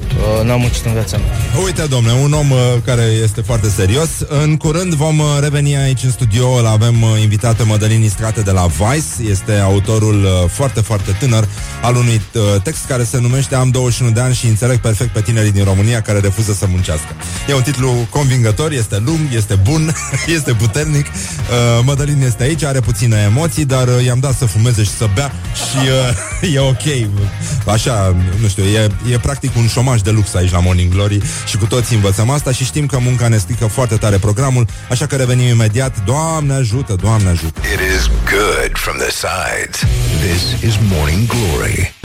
Uh, 0.40 0.46
n-am 0.46 0.60
muncit 0.60 0.84
în 0.84 0.92
viața 0.92 1.16
mea. 1.16 1.62
Uite, 1.64 1.82
domnule, 1.82 2.14
un 2.22 2.32
om 2.32 2.50
uh, 2.50 2.58
care 2.84 3.02
este 3.02 3.40
foarte 3.40 3.68
serios. 3.68 4.08
În 4.42 4.56
curând 4.56 4.94
vom 4.94 5.18
uh, 5.18 5.26
reveni 5.40 5.76
aici 5.76 6.02
în 6.02 6.10
studio. 6.10 6.48
Îl 6.48 6.66
avem 6.66 7.02
uh, 7.02 7.20
invitată 7.20 7.64
Mădălin 7.64 8.02
Istrate 8.02 8.40
de 8.40 8.50
la 8.50 8.66
Vice. 8.66 9.30
Este 9.30 9.58
autorul 9.58 10.24
uh, 10.24 10.48
foarte, 10.48 10.80
foarte 10.80 11.16
tânăr 11.18 11.48
al 11.82 11.96
unui 11.96 12.20
uh, 12.34 12.42
text 12.62 12.84
care 12.86 13.04
se 13.04 13.20
numește 13.20 13.54
Am 13.54 13.70
21 13.70 14.10
de 14.10 14.20
ani 14.20 14.34
și 14.34 14.46
înțeleg 14.46 14.78
perfect 14.78 15.12
pe 15.12 15.20
tinerii 15.20 15.52
din 15.52 15.64
România 15.64 16.00
care 16.00 16.18
refuză 16.18 16.52
să 16.52 16.66
muncească. 16.68 17.14
E 17.48 17.54
un 17.54 17.62
titlu 17.62 18.06
convingător, 18.10 18.72
este 18.72 19.02
lung, 19.04 19.20
este 19.34 19.54
bun, 19.54 19.94
este 20.36 20.52
puternic. 20.52 21.06
Uh, 21.06 21.84
Mădălin 21.84 22.22
este 22.22 22.42
aici, 22.42 22.64
are 22.64 22.80
puține 22.80 23.28
emoții, 23.30 23.64
dar 23.64 23.88
uh, 23.88 24.04
i-am 24.04 24.18
dat 24.18 24.34
să 24.34 24.44
fumeze 24.46 24.82
și 24.82 24.90
să 24.90 25.08
bea 25.14 25.32
și 25.54 25.88
uh, 26.42 26.54
e 26.54 26.58
ok. 26.58 26.84
Așa, 27.66 28.16
nu 28.40 28.48
știu, 28.48 28.64
e, 28.64 28.88
e 29.12 29.18
practic 29.18 29.57
un 29.57 29.68
șomaj 29.68 30.00
de 30.00 30.11
lux 30.11 30.35
aici 30.35 30.50
la 30.50 30.61
Morning 30.61 30.92
Glory 30.92 31.20
și 31.46 31.57
cu 31.57 31.66
toți 31.66 31.94
învățăm 31.94 32.31
asta 32.31 32.52
și 32.52 32.64
știm 32.64 32.87
că 32.87 32.98
munca 32.98 33.28
ne 33.28 33.37
strică 33.37 33.66
foarte 33.66 33.96
tare 33.96 34.18
programul, 34.18 34.66
așa 34.90 35.07
că 35.07 35.16
revenim 35.16 35.46
imediat. 35.48 36.05
Doamne 36.05 36.55
ajută, 36.55 36.94
Doamne 37.02 37.28
ajută! 37.28 37.61
It 37.72 37.81
is 37.96 38.07
good 38.07 38.72
from 38.72 38.96
the 38.96 39.11
sides. 39.11 39.81
This 40.20 40.70
is 40.70 40.78
Morning 40.90 41.26
Glory. 41.26 42.01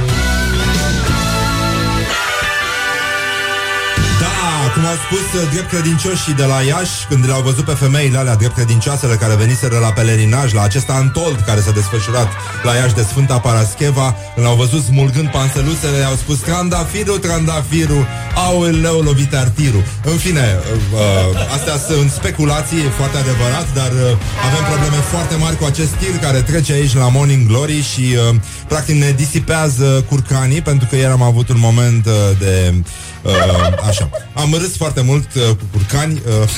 Da, 4.68 4.74
cum 4.74 4.86
au 4.86 5.00
spus 5.08 5.42
uh, 5.42 5.50
drept 5.54 5.70
credincioșii 5.70 6.34
de 6.34 6.44
la 6.44 6.60
Iași, 6.62 6.96
când 7.10 7.26
le-au 7.26 7.42
văzut 7.42 7.66
pe 7.66 7.76
femeile 7.84 8.18
alea 8.18 8.36
drept 8.36 8.56
credincioasele 8.56 9.16
care 9.16 9.36
veniseră 9.36 9.78
la 9.80 9.92
pelerinaj, 9.92 10.54
la 10.54 10.62
acest 10.62 10.90
antold 10.90 11.40
care 11.46 11.60
s-a 11.60 11.72
desfășurat 11.72 12.30
la 12.64 12.74
Iași 12.74 12.94
de 12.94 13.02
Sfânta 13.02 13.40
Parascheva, 13.40 14.16
când 14.34 14.46
l-au 14.46 14.56
văzut 14.56 14.84
smulgând 14.84 15.30
panseluțele, 15.30 16.04
au 16.04 16.16
spus 16.16 16.38
Trandafiru, 16.40 17.18
trandafiru, 17.18 18.08
aoleu 18.36 19.00
lovit 19.00 19.34
artiru. 19.34 19.82
În 20.04 20.18
fine, 20.18 20.46
uh, 20.60 20.80
uh, 20.94 21.54
astea 21.56 21.78
sunt 21.90 22.12
speculații, 22.12 22.78
e 22.78 22.98
foarte 23.00 23.18
adevărat, 23.18 23.68
dar 23.74 23.92
uh, 23.92 24.48
avem 24.48 24.64
probleme 24.72 25.00
foarte 25.14 25.36
mari 25.36 25.58
cu 25.58 25.66
acest 25.66 25.92
tir 26.00 26.16
care 26.22 26.40
trece 26.42 26.74
aici 26.74 26.96
la 26.96 27.10
Morning 27.10 27.48
Glory 27.48 27.82
și 27.92 28.06
uh, 28.16 28.36
practic 28.68 28.96
ne 28.96 29.12
disipează 29.12 30.06
curcanii, 30.10 30.62
pentru 30.62 30.88
că 30.90 30.96
ieri 30.96 31.12
am 31.12 31.22
avut 31.22 31.50
un 31.50 31.60
moment 31.60 32.06
uh, 32.06 32.14
de 32.40 32.74
Uh, 33.22 33.88
așa. 33.88 34.10
Am 34.34 34.56
râs 34.60 34.76
foarte 34.78 35.02
mult 35.02 35.28
uh, 35.36 35.44
cu 35.44 35.64
curcani. 35.72 36.22
Uh, 36.28 36.50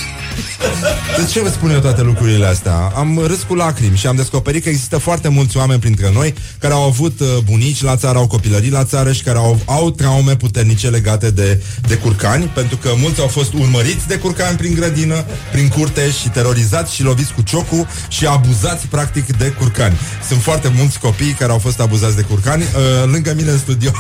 de 1.18 1.26
ce 1.32 1.42
vă 1.42 1.50
spun 1.50 1.70
eu 1.70 1.80
toate 1.80 2.02
lucrurile 2.02 2.46
astea? 2.46 2.92
Am 2.96 3.24
râs 3.28 3.44
cu 3.48 3.56
lacrimi 3.56 3.98
și 3.98 4.08
am 4.08 4.16
descoperit 4.16 4.64
că 4.64 4.70
există 4.70 4.98
foarte 4.98 5.28
mulți 5.28 5.58
oameni 5.58 5.80
printre 5.80 6.12
noi 6.14 6.34
care 6.60 6.74
au 6.74 6.84
avut 6.84 7.20
uh, 7.20 7.28
bunici 7.44 7.82
la 7.82 7.96
țară, 7.96 8.18
au 8.18 8.28
copilării 8.28 8.70
la 8.70 8.84
țară 8.84 9.12
și 9.12 9.24
care 9.24 9.38
au, 9.38 9.60
au 9.66 9.92
traume 9.92 10.36
puternice 10.36 10.90
legate 10.90 11.32
de, 11.32 11.64
de 11.88 11.96
curcani, 11.96 12.46
pentru 12.46 12.78
că 12.78 12.90
mulți 12.98 13.20
au 13.20 13.28
fost 13.28 13.54
urmăriți 13.54 14.08
de 14.08 14.18
curcani 14.18 14.58
prin 14.58 14.74
grădină, 14.74 15.26
prin 15.52 15.68
curte 15.68 16.12
și 16.12 16.30
terorizați 16.30 16.96
și 16.96 17.04
loviți 17.04 17.34
cu 17.34 17.42
ciocul 17.42 17.88
și 18.08 18.26
abuzați 18.26 18.88
practic 18.88 19.38
de 19.38 19.50
curcani. 19.50 19.98
Sunt 20.28 20.42
foarte 20.42 20.72
mulți 20.78 21.00
copii 21.00 21.32
care 21.32 21.52
au 21.52 21.60
fost 21.60 21.80
abuzați 21.80 22.16
de 22.16 22.22
curcani. 22.22 22.64
Uh, 22.64 23.12
lângă 23.12 23.34
mine 23.36 23.52
în 23.52 23.58
studio 23.58 23.92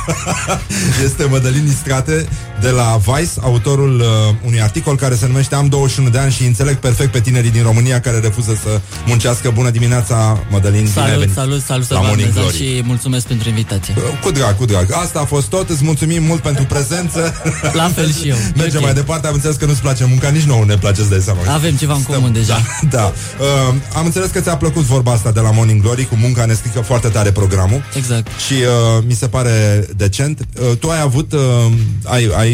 este 1.06 1.24
Mădălin 1.24 1.68
Istrate 1.68 2.28
de 2.62 2.70
la 2.70 3.00
Vice, 3.06 3.32
autorul 3.42 4.00
uh, 4.00 4.06
unui 4.46 4.62
articol 4.62 4.96
care 4.96 5.16
se 5.16 5.28
numește 5.28 5.56
Am 5.56 5.68
21 5.68 6.10
de 6.10 6.18
ani 6.18 6.32
și 6.32 6.44
înțeleg 6.46 6.76
perfect 6.76 7.12
pe 7.12 7.20
tinerii 7.20 7.52
din 7.52 7.64
România 7.64 8.00
care 8.00 8.20
refuză 8.20 8.60
să 8.64 8.82
muncească. 9.06 9.50
Bună 9.54 9.70
dimineața, 9.70 10.40
Mădălin, 10.50 10.84
bine 10.84 11.02
ai 11.02 11.08
Salut, 11.10 11.20
venit 11.20 11.34
salut, 11.36 11.62
salut, 11.62 11.90
la 11.90 11.96
salut, 11.96 12.08
Morning 12.08 12.34
Dumnezeu 12.34 12.58
Glory. 12.60 12.78
și 12.78 12.82
mulțumesc 12.86 13.26
pentru 13.28 13.50
invitație. 13.50 13.94
Cu 14.24 14.32
drag, 14.32 14.56
cu 14.58 14.66
drag. 14.66 14.92
Asta 14.92 15.20
a 15.20 15.26
fost 15.26 15.48
tot. 15.48 15.70
Îți 15.70 15.84
mulțumim 15.84 16.24
mult 16.24 16.42
pentru 16.42 16.64
prezență. 16.64 17.34
La 17.82 17.90
fel 17.96 18.12
și 18.14 18.28
eu. 18.28 18.36
Mergem 18.62 18.80
Ok. 18.80 18.86
mai 18.86 18.94
departe. 18.94 19.28
Am 19.28 19.34
înțeles 19.34 19.56
că 19.56 19.66
nu-ți 19.66 19.82
place 19.82 20.06
munca, 20.06 20.30
nici 20.30 20.44
nouă 20.44 20.64
ne 20.68 20.78
place 20.78 21.02
să 21.02 21.10
dai 21.10 21.20
seama. 21.20 21.40
Avem 21.54 21.76
ceva 21.76 21.94
în 21.94 22.04
comun 22.04 22.34
deja. 22.34 22.58
Da, 22.90 22.98
da. 22.98 23.14
Uh, 23.40 23.74
am 23.96 24.06
înțeles 24.06 24.30
că 24.30 24.40
ți-a 24.40 24.58
plăcut 24.58 24.84
vorba 24.84 25.12
asta 25.12 25.32
de 25.32 25.40
la 25.40 25.52
Morning 25.52 25.82
Glory 25.82 26.06
cu 26.06 26.16
munca 26.16 26.46
ne 26.46 26.54
strică 26.54 26.80
foarte 26.82 27.08
tare 27.08 27.32
programul. 27.32 27.84
Exact. 27.96 28.28
Și 28.48 28.54
uh, 28.54 29.04
mi 29.08 29.14
se 29.14 29.28
pare 29.28 29.86
decent. 29.96 30.40
Uh, 30.62 30.78
tu 30.78 30.90
ai 30.90 31.00
avut 31.02 31.34
uh, 31.34 31.40
ai, 32.04 32.32
ai 32.38 32.49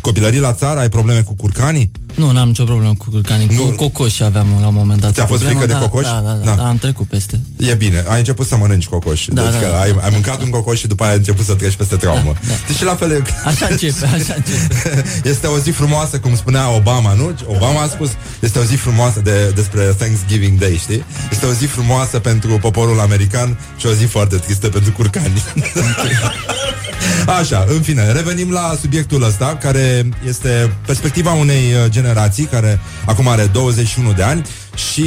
copilării 0.00 0.40
la 0.40 0.52
țară, 0.52 0.80
ai 0.80 0.88
probleme 0.88 1.20
cu 1.20 1.34
curcanii? 1.34 1.90
Nu, 2.14 2.30
n-am 2.30 2.48
nicio 2.48 2.64
problemă 2.64 2.94
cu 2.98 3.10
curcanii. 3.10 3.46
Cu 3.56 3.64
cocoși 3.76 4.22
aveam 4.22 4.46
la 4.60 4.66
un 4.66 4.74
moment 4.74 5.00
dat. 5.00 5.12
Ți-a 5.12 5.26
fost 5.26 5.42
Problemă, 5.42 5.60
frică 5.60 5.72
de 5.72 5.78
da, 5.78 5.88
cocoși? 5.88 6.08
Da, 6.10 6.22
da, 6.24 6.32
da, 6.32 6.44
Da. 6.44 6.54
da, 6.54 6.68
am 6.68 6.76
trecut 6.76 7.06
peste. 7.06 7.40
E 7.56 7.74
bine, 7.74 8.04
ai 8.08 8.18
început 8.18 8.46
să 8.46 8.56
mănânci 8.56 8.86
cocoș. 8.86 9.24
Da, 9.28 9.42
deci 9.42 9.52
da, 9.52 9.58
că 9.58 9.66
da. 9.66 9.80
ai, 9.80 9.94
ai 10.00 10.10
mâncat 10.12 10.42
un 10.42 10.50
cocoș 10.50 10.78
și 10.78 10.86
după 10.86 11.02
aia 11.02 11.12
ai 11.12 11.18
început 11.18 11.44
să 11.44 11.54
treci 11.54 11.74
peste 11.74 11.96
traumă. 11.96 12.32
Da, 12.40 12.48
da. 12.48 12.54
Deci 12.66 12.82
la 12.82 12.94
fel 12.94 13.10
e... 13.10 13.22
Așa 13.44 13.66
începe, 13.70 14.04
așa 14.04 14.34
începe. 14.36 15.04
Este 15.32 15.46
o 15.46 15.58
zi 15.58 15.70
frumoasă, 15.70 16.18
cum 16.18 16.36
spunea 16.36 16.74
Obama, 16.74 17.12
nu? 17.12 17.34
Obama 17.46 17.82
a 17.82 17.86
spus, 17.86 18.10
este 18.40 18.58
o 18.58 18.62
zi 18.62 18.74
frumoasă 18.74 19.20
de, 19.20 19.52
despre 19.54 19.82
Thanksgiving 19.82 20.58
Day, 20.58 20.76
știi? 20.82 21.04
Este 21.30 21.46
o 21.46 21.52
zi 21.52 21.64
frumoasă 21.64 22.18
pentru 22.18 22.58
poporul 22.60 23.00
american 23.00 23.58
și 23.76 23.86
o 23.86 23.92
zi 23.92 24.04
foarte 24.04 24.36
tristă 24.36 24.68
pentru 24.68 24.92
curcani. 24.92 25.42
Așa, 27.40 27.66
în 27.68 27.80
fine, 27.80 28.12
revenim 28.12 28.50
la 28.50 28.76
subiectul 28.80 29.24
ăsta, 29.30 29.56
care 29.56 30.08
este 30.26 30.72
perspectiva 30.86 31.32
unei 31.32 31.72
uh, 31.72 31.90
generații 31.90 32.44
care 32.44 32.80
acum 33.06 33.28
are 33.28 33.44
21 33.52 34.12
de 34.12 34.22
ani 34.22 34.42
și 34.74 35.00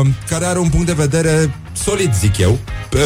uh, 0.00 0.06
care 0.28 0.44
are 0.44 0.58
un 0.58 0.68
punct 0.68 0.86
de 0.86 0.92
vedere 0.92 1.54
solid, 1.72 2.14
zic 2.14 2.38
eu. 2.38 2.50
Uh, 2.50 3.00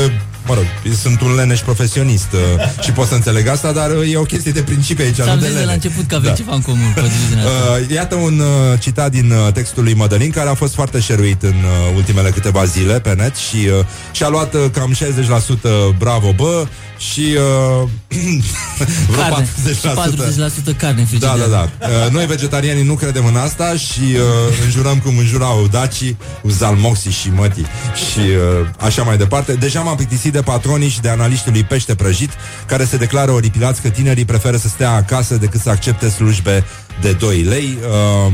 Mă 0.46 0.54
rog, 0.54 0.64
sunt 1.02 1.20
un 1.20 1.34
leneș 1.34 1.60
profesionist 1.60 2.32
uh, 2.32 2.40
și 2.84 2.90
pot 2.92 3.06
să 3.08 3.14
înțeleg 3.14 3.46
asta, 3.48 3.72
dar 3.72 3.90
uh, 3.90 4.12
e 4.12 4.16
o 4.16 4.22
chestie 4.22 4.52
de 4.52 4.62
principiu 4.62 5.04
aici, 5.04 5.14
Ți-am 5.14 5.28
nu 5.28 5.34
de 5.40 5.40
zis 5.46 5.48
de 5.54 5.54
la 5.54 5.60
lene. 5.60 5.72
început 5.82 6.06
că 6.06 6.14
avem 6.14 6.28
Da. 6.30 6.34
ceva 6.36 6.54
în 6.54 6.60
comun 6.62 6.92
cu 6.94 7.00
diviziunea 7.00 7.44
asta. 7.44 7.78
Uh, 7.80 7.90
iată 7.94 8.14
un 8.14 8.38
uh, 8.38 8.78
citat 8.80 9.10
din 9.10 9.30
uh, 9.30 9.52
textul 9.52 9.82
lui 9.82 9.94
Mădălin 9.94 10.30
care 10.30 10.48
a 10.48 10.54
fost 10.54 10.74
foarte 10.74 11.00
șeruit 11.00 11.42
în 11.42 11.48
uh, 11.64 11.94
ultimele 11.96 12.30
câteva 12.30 12.64
zile 12.64 13.00
pe 13.00 13.14
net 13.14 13.36
și 13.36 13.56
uh, 13.78 13.84
și-a 14.12 14.28
luat 14.28 14.54
uh, 14.54 14.60
cam 14.72 14.94
60% 14.94 15.96
bravo 15.98 16.32
bă 16.36 16.66
și 16.98 17.36
uh, 17.82 17.88
vreo 19.10 19.22
Carne. 19.22 19.46
40%. 19.46 19.74
Și 19.74 20.72
40% 20.72 20.76
carne 20.76 21.00
în 21.00 21.06
Da, 21.18 21.28
frigider. 21.28 21.48
da, 21.48 21.68
da. 21.78 21.86
Uh, 21.86 22.10
noi 22.10 22.26
vegetarianii 22.26 22.84
nu 22.84 22.94
credem 22.94 23.24
în 23.26 23.36
asta 23.36 23.74
și 23.76 24.00
uh, 24.14 24.20
înjurăm 24.64 24.98
cum 24.98 25.18
înjurau 25.18 25.68
dacii, 25.70 26.16
uzalmoxii 26.42 27.10
și 27.10 27.30
mătii 27.34 27.66
și 27.94 28.18
uh, 28.18 28.66
așa 28.78 29.02
mai 29.02 29.16
departe. 29.16 29.52
Deja 29.52 29.80
m-am 29.80 29.96
plictisit 29.96 30.29
de 30.30 30.40
patronii 30.40 30.88
și 30.88 31.00
de 31.00 31.08
analiștii 31.08 31.50
lui 31.50 31.64
pește 31.64 31.94
prăjit 31.94 32.30
care 32.66 32.84
se 32.84 32.96
declară 32.96 33.30
oripilați 33.30 33.82
că 33.82 33.88
tinerii 33.88 34.24
preferă 34.24 34.56
să 34.56 34.68
stea 34.68 34.90
acasă 34.90 35.36
decât 35.36 35.60
să 35.60 35.70
accepte 35.70 36.08
slujbe 36.08 36.64
de 37.00 37.12
2 37.12 37.42
lei. 37.42 37.78
Uh, 38.26 38.32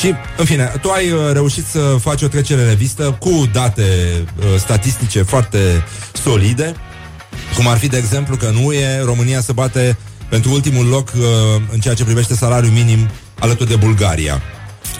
și, 0.00 0.14
în 0.36 0.44
fine, 0.44 0.72
tu 0.80 0.90
ai 0.90 1.10
uh, 1.10 1.18
reușit 1.32 1.66
să 1.66 1.96
faci 2.00 2.22
o 2.22 2.28
trecere 2.28 2.60
în 2.60 2.68
revistă 2.68 3.16
cu 3.20 3.48
date 3.52 3.82
uh, 4.38 4.44
statistice 4.58 5.22
foarte 5.22 5.84
solide, 6.12 6.74
cum 7.56 7.68
ar 7.68 7.78
fi, 7.78 7.86
de 7.86 7.96
exemplu, 7.96 8.36
că 8.36 8.46
în 8.46 8.64
UE 8.64 9.02
România 9.04 9.40
se 9.40 9.52
bate 9.52 9.96
pentru 10.28 10.52
ultimul 10.52 10.86
loc 10.86 11.12
uh, 11.16 11.22
în 11.72 11.80
ceea 11.80 11.94
ce 11.94 12.04
privește 12.04 12.34
salariul 12.34 12.72
minim 12.72 13.08
alături 13.38 13.68
de 13.68 13.76
Bulgaria. 13.76 14.42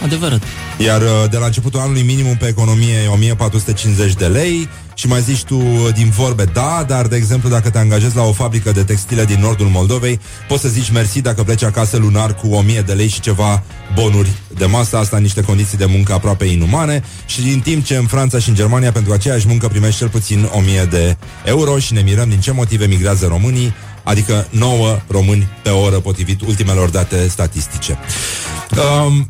Adevărat. 0.02 0.42
Iar 0.78 1.00
uh, 1.00 1.08
de 1.30 1.36
la 1.36 1.46
începutul 1.46 1.80
anului 1.80 2.02
minimum 2.02 2.36
pe 2.36 2.46
economie 2.46 2.94
e 3.04 3.08
1450 3.08 4.14
de 4.14 4.26
lei 4.26 4.68
și 4.98 5.06
mai 5.06 5.20
zici 5.22 5.42
tu 5.42 5.56
uh, 5.56 5.88
din 5.94 6.10
vorbe, 6.10 6.44
da, 6.44 6.84
dar 6.86 7.06
de 7.06 7.16
exemplu 7.16 7.48
dacă 7.48 7.70
te 7.70 7.78
angajezi 7.78 8.16
la 8.16 8.22
o 8.22 8.32
fabrică 8.32 8.72
de 8.72 8.84
textile 8.84 9.24
din 9.24 9.40
nordul 9.40 9.66
Moldovei, 9.66 10.20
poți 10.48 10.60
să 10.60 10.68
zici 10.68 10.90
mersi 10.90 11.20
dacă 11.20 11.42
pleci 11.42 11.62
acasă 11.62 11.96
lunar 11.96 12.34
cu 12.34 12.48
1000 12.48 12.80
de 12.80 12.92
lei 12.92 13.08
și 13.08 13.20
ceva 13.20 13.62
bonuri 13.94 14.30
de 14.56 14.64
masă, 14.64 14.96
asta 14.96 15.16
în 15.16 15.22
niște 15.22 15.42
condiții 15.42 15.78
de 15.78 15.84
muncă 15.84 16.12
aproape 16.12 16.44
inumane 16.44 17.02
și 17.26 17.40
din 17.40 17.60
timp 17.60 17.84
ce 17.84 17.96
în 17.96 18.06
Franța 18.06 18.38
și 18.38 18.48
în 18.48 18.54
Germania 18.54 18.92
pentru 18.92 19.12
aceeași 19.12 19.48
muncă 19.48 19.68
primești 19.68 19.98
cel 19.98 20.08
puțin 20.08 20.48
1000 20.52 20.84
de 20.84 21.16
euro 21.44 21.78
și 21.78 21.92
ne 21.92 22.00
mirăm 22.00 22.28
din 22.28 22.40
ce 22.40 22.52
motive 22.52 22.86
migrează 22.86 23.26
românii, 23.26 23.74
adică 24.02 24.46
9 24.50 25.00
români 25.08 25.48
pe 25.62 25.70
oră 25.70 25.96
potrivit 25.96 26.40
ultimelor 26.40 26.88
date 26.88 27.28
statistice. 27.28 27.98
Um, 29.06 29.28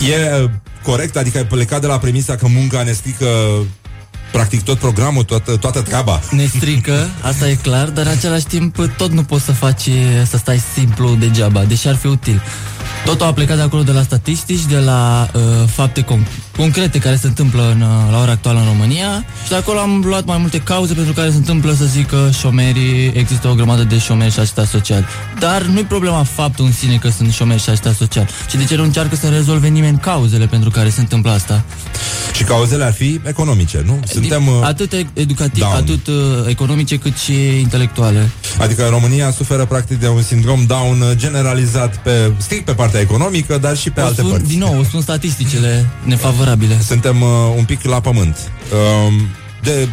E 0.00 0.50
corect? 0.82 1.16
Adică 1.16 1.38
ai 1.38 1.46
plecat 1.46 1.80
de 1.80 1.86
la 1.86 1.98
premisa 1.98 2.36
că 2.36 2.46
munca 2.48 2.82
ne 2.82 2.92
strică 2.92 3.26
practic 4.32 4.62
tot 4.62 4.78
programul, 4.78 5.22
toată, 5.22 5.56
toată 5.56 5.80
treaba. 5.80 6.20
Ne 6.30 6.46
strică, 6.46 7.08
asta 7.20 7.48
e 7.48 7.54
clar, 7.54 7.88
dar 7.88 8.06
în 8.06 8.12
același 8.12 8.44
timp 8.44 8.76
tot 8.96 9.10
nu 9.10 9.22
poți 9.22 9.44
să 9.44 9.52
faci, 9.52 9.88
să 10.26 10.36
stai 10.36 10.62
simplu 10.74 11.14
degeaba, 11.14 11.64
deși 11.64 11.88
ar 11.88 11.96
fi 11.96 12.06
util. 12.06 12.42
Totul 13.04 13.26
a 13.26 13.32
plecat 13.32 13.56
de 13.56 13.62
acolo 13.62 13.82
de 13.82 13.92
la 13.92 14.02
statistici, 14.02 14.64
de 14.64 14.78
la 14.78 15.30
uh, 15.34 15.42
fapte 15.68 16.04
con- 16.04 16.49
concrete 16.60 16.98
care 16.98 17.16
se 17.16 17.26
întâmplă 17.26 17.70
în, 17.74 17.80
uh, 17.80 17.88
la 18.10 18.20
ora 18.20 18.30
actuală 18.30 18.58
în 18.58 18.64
România 18.64 19.24
și 19.42 19.48
de 19.48 19.54
acolo 19.54 19.78
am 19.78 20.02
luat 20.06 20.24
mai 20.24 20.36
multe 20.38 20.58
cauze 20.58 20.94
pentru 20.94 21.12
care 21.12 21.30
se 21.30 21.36
întâmplă, 21.36 21.72
să 21.72 21.84
zic 21.84 22.06
că 22.06 22.28
șomerii, 22.38 23.12
există 23.14 23.48
o 23.48 23.54
grămadă 23.54 23.82
de 23.82 23.98
șomeri 23.98 24.32
și 24.32 24.38
asistați 24.38 24.70
social. 24.70 25.06
Dar 25.38 25.62
nu-i 25.62 25.84
problema 25.84 26.22
faptul 26.22 26.64
în 26.64 26.72
sine 26.72 26.96
că 26.96 27.08
sunt 27.08 27.32
șomeri 27.32 27.62
și 27.62 27.70
asistați 27.70 27.96
social, 27.96 28.28
ci 28.48 28.54
de 28.54 28.64
ce 28.64 28.76
nu 28.76 28.82
încearcă 28.82 29.16
să 29.16 29.28
rezolve 29.28 29.68
nimeni 29.68 29.98
cauzele 29.98 30.46
pentru 30.46 30.70
care 30.70 30.88
se 30.88 31.00
întâmplă 31.00 31.30
asta. 31.30 31.64
Și 32.34 32.44
cauzele 32.44 32.84
ar 32.84 32.92
fi 32.92 33.20
economice, 33.26 33.82
nu? 33.86 34.00
Suntem... 34.12 34.46
uh, 34.46 34.54
Atât 34.62 34.92
e- 34.92 35.06
educativ, 35.12 35.62
down. 35.62 35.74
atât 35.74 36.06
uh, 36.06 36.14
economice 36.46 36.96
cât 36.96 37.16
și 37.16 37.32
intelectuale. 37.60 38.30
Adică 38.58 38.86
România 38.90 39.30
suferă 39.30 39.64
practic 39.64 40.00
de 40.00 40.08
un 40.08 40.22
sindrom 40.22 40.64
down 40.66 41.00
uh, 41.00 41.10
generalizat 41.16 41.96
pe, 41.96 42.32
strict 42.36 42.64
pe 42.64 42.72
partea 42.72 43.00
economică, 43.00 43.58
dar 43.58 43.76
și 43.76 43.90
pe 43.90 44.00
O 44.00 44.04
alte 44.04 44.20
spun, 44.20 44.30
părți. 44.30 44.48
din 44.48 44.58
nou, 44.58 44.78
o 44.78 44.82
spun 44.82 45.00
statisticile 45.00 45.86
nefavorabile. 46.04 46.48
Suntem 46.82 47.22
uh, 47.22 47.28
un 47.56 47.64
pic 47.64 47.82
la 47.82 48.00
pământ. 48.00 48.50
Uh, 48.72 49.12
de 49.62 49.88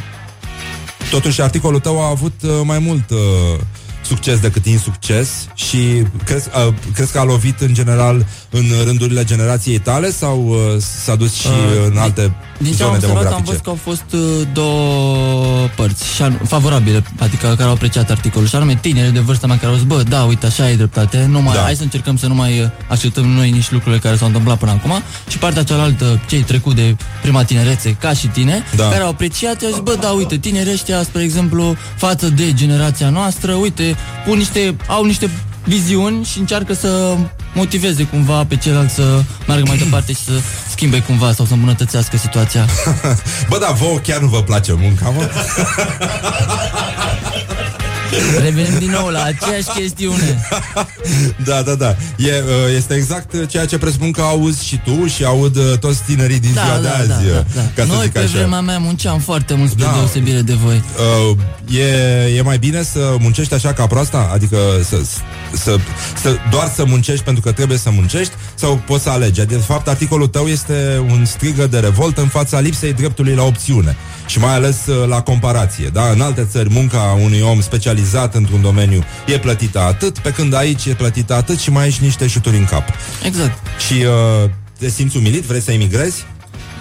Totuși, 1.10 1.42
articolul 1.42 1.80
tău 1.80 2.02
a 2.02 2.10
avut 2.10 2.42
uh, 2.44 2.52
mai 2.64 2.80
mult 2.80 3.10
uh, 3.10 3.60
succes 4.08 4.40
decât 4.40 4.66
insucces 4.66 5.30
și 5.54 5.78
crezi, 6.26 6.48
uh, 6.68 6.74
crezi 6.94 7.12
că 7.12 7.20
a 7.20 7.24
lovit 7.24 7.60
în 7.60 7.74
general 7.74 8.26
în 8.50 8.64
rândurile 8.86 9.24
generației 9.24 9.80
tale 9.80 10.12
sau 10.12 10.46
uh, 10.48 10.58
s-a 11.04 11.16
dus 11.16 11.34
și 11.34 11.48
Uh, 11.48 11.90
în 11.92 11.98
alte 11.98 12.34
Din 12.58 12.74
ce 12.76 12.84
am 12.84 12.90
zone 12.90 12.96
observat, 12.96 13.18
am 13.18 13.30
demografice? 13.30 13.44
văzut 13.46 13.64
că 13.64 13.70
au 13.70 13.80
fost 13.84 14.04
uh, 14.14 14.48
două 14.54 15.68
părți 15.76 16.14
și 16.16 16.22
anu- 16.22 16.40
favorabile, 16.48 17.04
adică 17.20 17.48
care 17.48 17.64
au 17.64 17.72
apreciat 17.72 18.10
articolul, 18.10 18.48
și 18.48 18.56
anume 18.56 18.78
tineri 18.82 19.14
de 19.14 19.20
vârsta 19.20 19.48
mea 19.48 19.56
care 19.58 19.68
au 19.68 19.76
zis, 19.78 19.84
bă, 19.86 20.04
da, 20.04 20.24
uite, 20.24 20.46
așa 20.46 20.70
e 20.70 20.76
dreptate, 20.76 21.26
nu 21.30 21.42
mai, 21.42 21.54
Da. 21.54 21.60
da. 21.60 21.64
hai 21.64 21.76
să 21.76 21.84
încercăm 21.84 22.18
să 22.18 22.28
nu 22.28 22.34
mai 22.36 22.60
uh, 22.60 22.70
acceptăm 22.88 23.26
noi 23.26 23.50
nici 23.52 23.72
lucrurile 23.72 24.00
care 24.02 24.16
s-au 24.16 24.28
întâmplat 24.28 24.58
până 24.58 24.72
acum 24.72 24.92
și 25.30 25.38
partea 25.38 25.64
cealaltă, 25.64 26.22
cei 26.28 26.42
trecut 26.42 26.76
de 26.76 26.96
prima 27.22 27.44
tinerețe, 27.44 27.96
ca 28.00 28.14
și 28.14 28.28
tine, 28.28 28.64
Da. 28.76 28.84
care 28.90 29.02
au 29.04 29.10
apreciat 29.10 29.60
și 29.60 29.66
au 29.66 29.72
zis, 29.72 29.82
bă, 29.82 29.98
da, 30.02 30.10
uite, 30.10 30.38
tinerii 30.38 30.72
ăștia, 30.74 31.04
spre 31.04 31.24
exemplu, 31.24 31.76
față 31.96 32.30
de 32.30 32.54
generația 32.54 33.10
noastră, 33.10 33.54
uite, 33.54 33.96
pun 34.26 34.38
niște, 34.38 34.76
au 34.88 35.06
niște 35.06 35.30
viziuni 35.64 36.26
și 36.26 36.40
încearcă 36.40 36.74
să 36.74 37.16
motiveze 37.54 38.04
cumva 38.04 38.46
pe 38.46 38.56
ceilalți 38.56 38.94
să 38.94 39.22
meargă 39.48 39.66
mai 39.68 39.78
departe 39.78 40.14
și 40.14 40.24
să 40.24 40.32
schimbe 40.70 41.02
cumva 41.02 41.32
sau 41.32 41.46
să 41.46 41.54
îmbunătățească 41.54 42.18
situația. 42.18 42.66
Bă, 43.50 43.58
da, 43.60 43.72
vouă 43.72 43.98
chiar 43.98 44.20
nu 44.20 44.28
vă 44.28 44.44
place 44.44 44.74
munca, 44.74 45.10
mă? 45.10 45.30
Revenim 48.42 48.78
din 48.80 48.90
nou 48.90 49.08
la 49.08 49.24
aceeași 49.24 49.68
chestiune. 49.80 50.42
da, 51.46 51.62
da, 51.62 51.76
da. 51.76 51.96
E, 52.18 52.30
uh, 52.30 52.76
este 52.78 52.94
exact 52.94 53.34
uh, 53.34 53.42
ceea 53.50 53.66
ce 53.66 53.78
presupun 53.78 54.12
că 54.12 54.22
auzi 54.22 54.66
și 54.66 54.80
tu 54.84 55.08
și 55.08 55.24
aud 55.24 55.56
uh, 55.56 55.78
toți 55.80 56.02
tinerii 56.06 56.40
din 56.40 56.52
ziua 56.52 56.80
de 56.82 56.88
azi. 56.88 57.26
uh, 57.26 57.42
Ca 57.76 57.82
să 57.82 57.88
Noi 57.88 58.02
zic 58.02 58.12
pe 58.12 58.20
așa. 58.20 58.28
vremea 58.34 58.62
mea 58.62 58.78
munceam 58.78 59.20
foarte 59.20 59.54
mult 59.54 59.70
spre 59.70 59.84
Da. 59.84 59.92
deosebire 59.92 60.42
de 60.42 60.54
voi. 60.54 60.84
Uh, 61.30 61.38
e, 61.78 62.36
e 62.38 62.42
mai 62.42 62.58
bine 62.58 62.84
să 62.84 63.16
muncești 63.20 63.54
așa 63.54 63.74
ca 63.74 63.88
proasta? 63.88 64.30
Adică 64.34 64.58
să, 64.90 64.98
să, 65.54 65.76
să, 66.22 66.36
doar 66.52 66.72
să 66.76 66.84
muncești 66.86 67.24
pentru 67.24 67.42
că 67.44 67.52
trebuie 67.52 67.78
să 67.78 67.90
muncești 67.92 68.34
sau 68.56 68.82
poți 68.86 69.04
să 69.04 69.10
alegi? 69.10 69.46
De 69.46 69.56
fapt, 69.56 69.88
articolul 69.88 70.28
tău 70.28 70.46
este 70.48 71.04
un 71.10 71.26
strigă 71.26 71.68
de 71.68 71.80
revoltă 71.80 72.22
în 72.22 72.28
fața 72.28 72.60
lipsei 72.60 72.94
dreptului 72.94 73.34
la 73.36 73.44
opțiune 73.44 73.96
și 74.26 74.40
mai 74.40 74.54
ales 74.54 74.78
uh, 74.88 75.08
la 75.08 75.22
comparație. 75.22 75.90
Da? 75.94 76.10
În 76.10 76.22
alte 76.22 76.48
țări, 76.52 76.70
munca 76.72 77.18
unui 77.24 77.42
om 77.42 77.62
specializat 77.98 78.36
într-un 78.36 78.62
domeniu 78.62 79.04
e 79.26 79.40
plătită 79.40 79.80
atât, 79.80 80.20
pe 80.20 80.32
când 80.32 80.54
aici 80.54 80.86
e 80.86 80.94
plătită 80.94 81.34
atât 81.34 81.60
și 81.60 81.72
mai 81.72 81.84
ai 81.84 81.92
și 81.92 82.04
niște 82.04 82.28
șuturi 82.28 82.58
în 82.58 82.66
cap. 82.66 82.90
Exact. 83.24 83.68
Și 83.88 83.94
uh, 83.94 84.50
te 84.80 84.90
simți 84.90 85.18
umilit? 85.18 85.44
Vrei 85.44 85.62
să 85.62 85.72
emigrezi? 85.72 86.26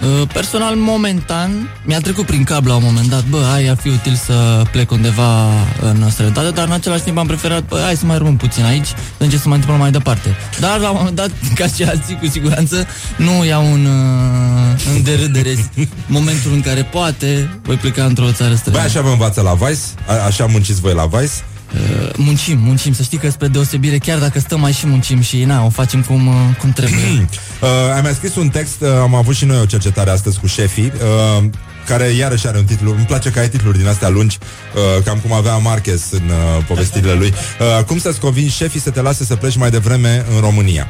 Uh, 0.02 0.28
Personal, 0.32 0.74
momentan, 0.74 1.68
mi-a 1.84 2.00
trecut 2.00 2.26
prin 2.26 2.44
cap 2.44 2.66
la 2.66 2.74
un 2.74 2.82
moment 2.84 3.08
dat, 3.08 3.24
bă, 3.24 3.46
hai, 3.50 3.66
ar 3.66 3.76
fi 3.76 3.88
util 3.88 4.14
să 4.24 4.62
plec 4.70 4.90
undeva 4.90 5.44
în 5.80 6.10
străinătate, 6.10 6.50
dar 6.50 6.66
în 6.66 6.72
același 6.72 7.02
timp 7.02 7.18
am 7.18 7.26
preferat, 7.26 7.62
bă, 7.68 7.80
hai 7.84 7.96
să 7.96 8.06
mai 8.06 8.18
rămân 8.18 8.36
puțin 8.36 8.64
aici, 8.64 8.86
să 8.86 8.94
încerc 9.18 9.42
să 9.42 9.48
mai 9.48 9.56
întâmplă 9.56 9.82
mai 9.82 9.90
departe. 9.92 10.36
Dar 10.60 10.78
la 10.78 10.90
un 10.90 10.96
moment 10.98 11.16
dat, 11.16 11.30
ca 11.58 11.66
și 11.66 11.82
alții, 11.82 12.18
cu 12.20 12.26
siguranță, 12.26 12.86
nu 13.16 13.44
iau 13.44 13.72
un, 13.72 13.84
uh, 13.86 14.94
în 14.94 15.02
derâdere 15.02 15.70
momentul 16.06 16.52
în 16.52 16.60
care 16.60 16.82
poate 16.82 17.58
voi 17.62 17.76
pleca 17.76 18.04
într-o 18.04 18.32
țară 18.32 18.48
Băi, 18.48 18.56
străină. 18.58 18.80
așa 18.82 19.00
vă 19.00 19.08
învață 19.10 19.40
la 19.40 19.52
Vice? 19.54 19.80
A- 20.06 20.24
așa 20.26 20.46
munciți 20.46 20.80
voi 20.80 20.94
la 20.94 21.06
Vice? 21.06 21.32
Uh, 21.76 22.10
muncim, 22.16 22.58
muncim, 22.58 22.92
să 22.92 23.02
știi 23.02 23.18
că 23.18 23.30
spre 23.30 23.46
deosebire, 23.46 23.98
chiar 23.98 24.18
dacă 24.18 24.38
stăm 24.38 24.60
mai 24.60 24.72
și 24.72 24.86
muncim 24.86 25.20
și 25.20 25.44
na, 25.44 25.64
o 25.64 25.68
facem 25.68 26.02
cum, 26.02 26.26
uh, 26.26 26.34
cum 26.58 26.70
trebuie. 26.70 27.26
Uh, 27.60 27.68
ai 27.94 28.00
mai 28.00 28.12
scris 28.12 28.34
un 28.34 28.48
text, 28.48 28.80
uh, 28.80 28.88
am 29.00 29.14
avut 29.14 29.34
și 29.34 29.44
noi 29.44 29.60
o 29.60 29.64
cercetare 29.64 30.10
astăzi 30.10 30.38
cu 30.38 30.46
șefii, 30.46 30.92
uh, 31.38 31.44
care 31.86 32.04
iarăși 32.04 32.46
are 32.46 32.58
un 32.58 32.64
titlu, 32.64 32.94
îmi 32.96 33.04
place 33.04 33.30
că 33.30 33.38
ai 33.38 33.48
titluri 33.48 33.78
din 33.78 33.86
astea 33.86 34.08
lungi, 34.08 34.38
uh, 34.74 35.02
cam 35.04 35.18
cum 35.18 35.32
avea 35.32 35.56
Marquez 35.56 36.08
în 36.10 36.28
uh, 36.28 36.64
povestirile 36.66 37.12
lui. 37.12 37.32
Uh, 37.78 37.84
cum 37.84 37.98
să-ți 37.98 38.20
convingi 38.20 38.54
șefii 38.54 38.80
să 38.80 38.90
te 38.90 39.00
lase 39.00 39.24
să 39.24 39.36
pleci 39.36 39.56
mai 39.56 39.70
devreme 39.70 40.24
în 40.34 40.40
România? 40.40 40.86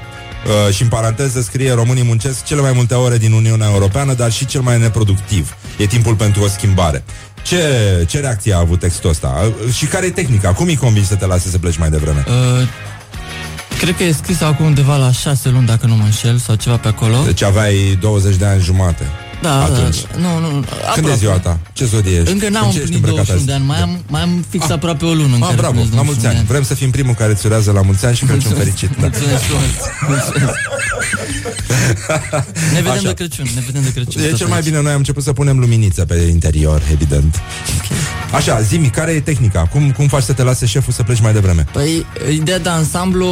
Uh, 0.46 0.74
și 0.74 0.82
în 0.82 0.88
paranteză 0.88 1.40
scrie 1.40 1.72
românii 1.72 2.02
muncesc 2.02 2.44
cele 2.44 2.60
mai 2.60 2.72
multe 2.74 2.94
ore 2.94 3.18
din 3.18 3.32
Uniunea 3.32 3.68
Europeană, 3.72 4.14
dar 4.14 4.32
și 4.32 4.46
cel 4.46 4.60
mai 4.60 4.78
neproductiv. 4.78 5.56
E 5.78 5.86
timpul 5.86 6.14
pentru 6.14 6.42
o 6.42 6.48
schimbare. 6.48 7.04
Ce, 7.46 8.04
ce 8.08 8.20
reacție 8.20 8.54
a 8.54 8.58
avut 8.58 8.78
textul 8.78 9.10
ăsta? 9.10 9.52
Uh, 9.64 9.72
și 9.72 9.86
care 9.86 10.06
e 10.06 10.10
tehnica? 10.10 10.52
Cum 10.52 10.66
îi 10.66 10.76
convingi 10.76 11.08
să 11.08 11.14
te 11.14 11.26
lase 11.26 11.48
să 11.48 11.58
pleci 11.58 11.76
mai 11.76 11.90
devreme? 11.90 12.24
Uh, 12.28 12.68
cred 13.78 13.96
că 13.96 14.02
e 14.02 14.12
scris 14.12 14.40
acum 14.40 14.66
undeva 14.66 14.96
la 14.96 15.12
șase 15.12 15.48
luni, 15.48 15.66
dacă 15.66 15.86
nu 15.86 15.96
mă 15.96 16.04
înșel, 16.04 16.38
sau 16.38 16.54
ceva 16.54 16.76
pe 16.76 16.88
acolo. 16.88 17.22
Deci 17.24 17.42
aveai 17.42 17.98
20 18.00 18.36
de 18.36 18.44
ani 18.44 18.62
jumate. 18.62 19.06
Da, 19.42 19.62
atunci. 19.62 19.96
da, 20.12 20.18
nu, 20.28 20.38
nu. 20.40 20.48
Când 20.50 20.64
aproape. 20.88 21.10
e 21.10 21.14
ziua 21.14 21.38
ta? 21.38 21.58
Ce 21.72 21.84
zodie 21.84 22.18
ești? 22.20 22.32
Încă 22.32 22.48
n-am 22.48 22.64
În 22.66 22.70
ce 22.70 22.80
ești 22.80 22.94
împlinit 22.94 23.18
îmbrăcat 23.18 23.26
21 23.26 23.36
azi? 23.36 23.46
de 23.46 23.52
ani, 23.52 23.64
mai 23.64 23.80
am, 23.80 24.04
mai 24.08 24.22
am 24.22 24.44
fix 24.48 24.70
aproape 24.70 25.04
o 25.04 25.12
lună 25.12 25.34
în 25.36 25.42
Ah, 25.42 25.48
care 25.48 25.56
bravo, 25.56 25.78
împlinesc 25.80 25.94
la 25.94 26.02
21 26.02 26.04
mulți 26.04 26.20
de 26.20 26.28
ani. 26.28 26.36
ani. 26.38 26.46
Vrem 26.46 26.62
să 26.70 26.74
fim 26.74 26.90
primul 26.90 27.14
care 27.14 27.32
îți 27.32 27.46
urează 27.46 27.70
la 27.72 27.82
mulți 27.82 28.04
ani 28.06 28.16
și 28.16 28.24
Crăciun 28.24 28.52
fericit. 28.62 28.90
Da. 28.90 28.96
Mulțumesc 29.00 29.42
frumos. 29.42 29.72
Mulțumesc. 30.08 30.58
Ne 32.72 32.80
vedem 32.80 32.90
Așa. 32.92 33.00
de 33.02 33.12
Crăciun, 33.14 33.46
ne 33.54 33.60
vedem 33.66 33.82
de 33.82 33.92
Crăciun. 33.92 34.22
E 34.22 34.26
tot 34.26 34.38
cel 34.38 34.46
mai 34.46 34.56
aici. 34.56 34.66
bine, 34.66 34.80
noi 34.82 34.90
am 34.92 34.96
început 34.98 35.22
să 35.22 35.32
punem 35.32 35.58
luminiță 35.58 36.04
pe 36.04 36.14
interior, 36.14 36.82
evident. 36.92 37.40
Așa, 38.32 38.60
zimi, 38.60 38.88
care 38.88 39.12
e 39.12 39.20
tehnica? 39.20 39.60
Cum, 39.72 39.90
cum 39.90 40.06
faci 40.08 40.22
să 40.22 40.32
te 40.32 40.42
lase 40.42 40.66
șeful 40.66 40.92
să 40.92 41.02
pleci 41.02 41.20
mai 41.20 41.32
devreme? 41.32 41.64
Păi, 41.72 42.06
ideea 42.32 42.58
de 42.58 42.68
ansamblu 42.68 43.26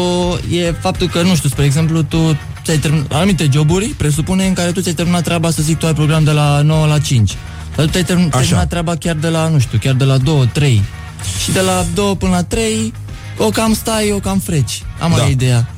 e 0.51 0.73
faptul 0.81 1.09
că, 1.09 1.23
nu 1.23 1.35
știu, 1.35 1.49
spre 1.49 1.65
exemplu, 1.65 2.03
tu 2.03 2.39
ți-ai 2.65 2.79
terminat 2.79 3.13
anumite 3.13 3.49
joburi, 3.53 3.87
presupune 3.87 4.47
în 4.47 4.53
care 4.53 4.73
tu 4.73 4.81
ți-ai 4.81 4.95
terminat 4.95 5.23
treaba, 5.23 5.51
să 5.51 5.63
zic, 5.63 5.79
tu 5.79 5.87
ai 5.87 5.95
program 5.95 6.25
de 6.25 6.31
la 6.31 6.61
9 6.63 6.87
la 6.87 6.99
5. 6.99 7.37
Dar 7.77 7.85
tu 7.85 7.91
te-ai 7.91 8.05
term- 8.05 8.29
Așa. 8.31 8.39
terminat 8.41 8.69
treaba 8.69 8.97
chiar 8.97 9.15
de 9.15 9.29
la, 9.29 9.49
nu 9.49 9.59
știu, 9.59 9.79
chiar 9.79 9.95
de 9.95 10.05
la 10.05 10.17
2, 10.17 10.49
3. 10.53 10.83
Și 11.43 11.51
de 11.53 11.61
la 11.61 11.85
2 11.95 12.17
până 12.17 12.33
la 12.33 12.43
3, 12.45 12.93
o 13.39 13.49
cam 13.49 13.75
stai, 13.75 14.13
o 14.13 14.19
cam 14.19 14.39
freci. 14.39 14.83
Am 15.01 15.11
Da. 15.11 15.17
da. 15.17 15.25
ideea. 15.25 15.69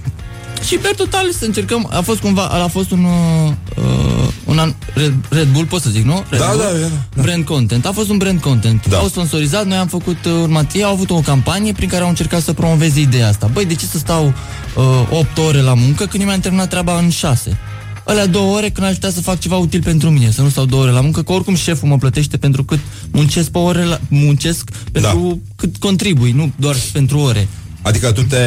Și 0.64 0.76
pe 0.76 0.92
total 0.96 1.32
să 1.38 1.44
încercăm, 1.44 1.88
a 1.92 2.00
fost 2.00 2.20
cumva, 2.20 2.42
a 2.42 2.66
fost 2.66 2.90
un, 2.90 3.04
uh, 3.04 3.52
uh, 3.76 4.28
un 4.44 4.58
an, 4.58 4.74
Red, 4.94 5.14
Red 5.28 5.48
Bull, 5.52 5.66
pot 5.66 5.82
să 5.82 5.90
zic, 5.90 6.04
nu? 6.04 6.24
Red 6.28 6.40
Da, 6.40 6.46
Bull? 6.46 6.58
da, 6.58 6.88
da, 7.14 7.22
Brand 7.22 7.44
content. 7.44 7.86
A 7.86 7.92
fost 7.92 8.08
un 8.08 8.16
brand 8.16 8.40
content. 8.40 8.86
Da. 8.88 8.98
Au 8.98 9.08
sponsorizat, 9.08 9.66
noi 9.66 9.76
am 9.76 9.86
făcut 9.86 10.24
uh, 10.24 10.32
urmat. 10.32 10.74
Ei 10.74 10.84
au 10.84 10.92
avut 10.92 11.10
o 11.10 11.20
campanie 11.20 11.72
prin 11.72 11.88
care 11.88 12.02
au 12.02 12.08
încercat 12.08 12.42
să 12.42 12.52
promoveze 12.52 13.00
ideea 13.00 13.28
asta. 13.28 13.50
Băi, 13.52 13.64
de 13.64 13.74
ce 13.74 13.86
să 13.86 13.98
stau 13.98 14.32
uh, 14.76 15.18
8 15.18 15.38
ore 15.38 15.60
la 15.60 15.74
muncă 15.74 16.06
când 16.06 16.22
eu 16.22 16.28
mi-am 16.28 16.40
terminat 16.40 16.68
treaba 16.68 16.98
în 16.98 17.10
6? 17.10 17.58
Alea 18.04 18.26
două 18.26 18.56
ore 18.56 18.70
când 18.70 18.86
aș 18.86 18.94
putea 18.94 19.10
să 19.10 19.20
fac 19.20 19.38
ceva 19.38 19.56
util 19.56 19.82
pentru 19.82 20.10
mine, 20.10 20.30
să 20.30 20.42
nu 20.42 20.48
stau 20.48 20.64
două 20.64 20.82
ore 20.82 20.90
la 20.90 21.00
muncă, 21.00 21.22
că 21.22 21.32
oricum 21.32 21.54
șeful 21.54 21.88
mă 21.88 21.98
plătește 21.98 22.36
pentru 22.36 22.64
cât 22.64 22.78
muncesc 23.10 23.50
pe 23.50 23.58
ore, 23.58 23.84
la, 23.84 24.00
muncesc 24.08 24.70
pentru 24.92 25.40
da. 25.44 25.50
cât 25.56 25.76
contribui, 25.76 26.32
nu 26.32 26.52
doar 26.56 26.76
pentru 26.92 27.18
ore. 27.18 27.48
Adică 27.82 28.12
tu 28.12 28.22
te 28.22 28.38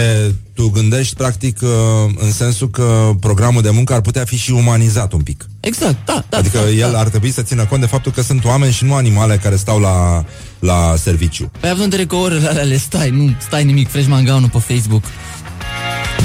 tu 0.60 0.70
gândești 0.70 1.16
practic 1.16 1.60
uh, 1.62 1.70
în 2.16 2.32
sensul 2.32 2.70
că 2.70 3.10
programul 3.20 3.62
de 3.62 3.70
muncă 3.70 3.94
ar 3.94 4.02
putea 4.02 4.26
fi 4.26 4.38
și 4.38 4.52
umanizat 4.52 5.14
un 5.14 5.22
pic. 5.22 5.46
Exact, 5.60 6.06
da, 6.06 6.24
da. 6.30 6.38
Adică 6.38 6.58
da, 6.58 6.70
el 6.70 6.92
da. 6.92 7.00
ar 7.00 7.08
trebui 7.10 7.32
să 7.32 7.42
țină 7.42 7.66
cont 7.66 7.82
de 7.82 7.88
faptul 7.88 8.12
că 8.12 8.22
sunt 8.22 8.46
oameni 8.46 8.72
și 8.72 8.84
nu 8.84 8.94
animale 8.94 9.38
care 9.38 9.56
stau 9.56 9.80
la, 9.80 10.26
la 10.60 10.96
serviciu. 10.98 11.52
Păi 11.60 11.70
având 11.70 11.84
în 11.84 11.90
vedere 11.90 12.08
că 12.08 12.16
orele 12.16 12.48
alea 12.48 12.64
le 12.64 12.78
stai, 12.78 13.10
nu 13.10 13.36
stai 13.38 13.64
nimic, 13.64 13.90
fresh 13.90 14.08
mangaunul 14.08 14.50
pe 14.50 14.58
Facebook. 14.58 15.04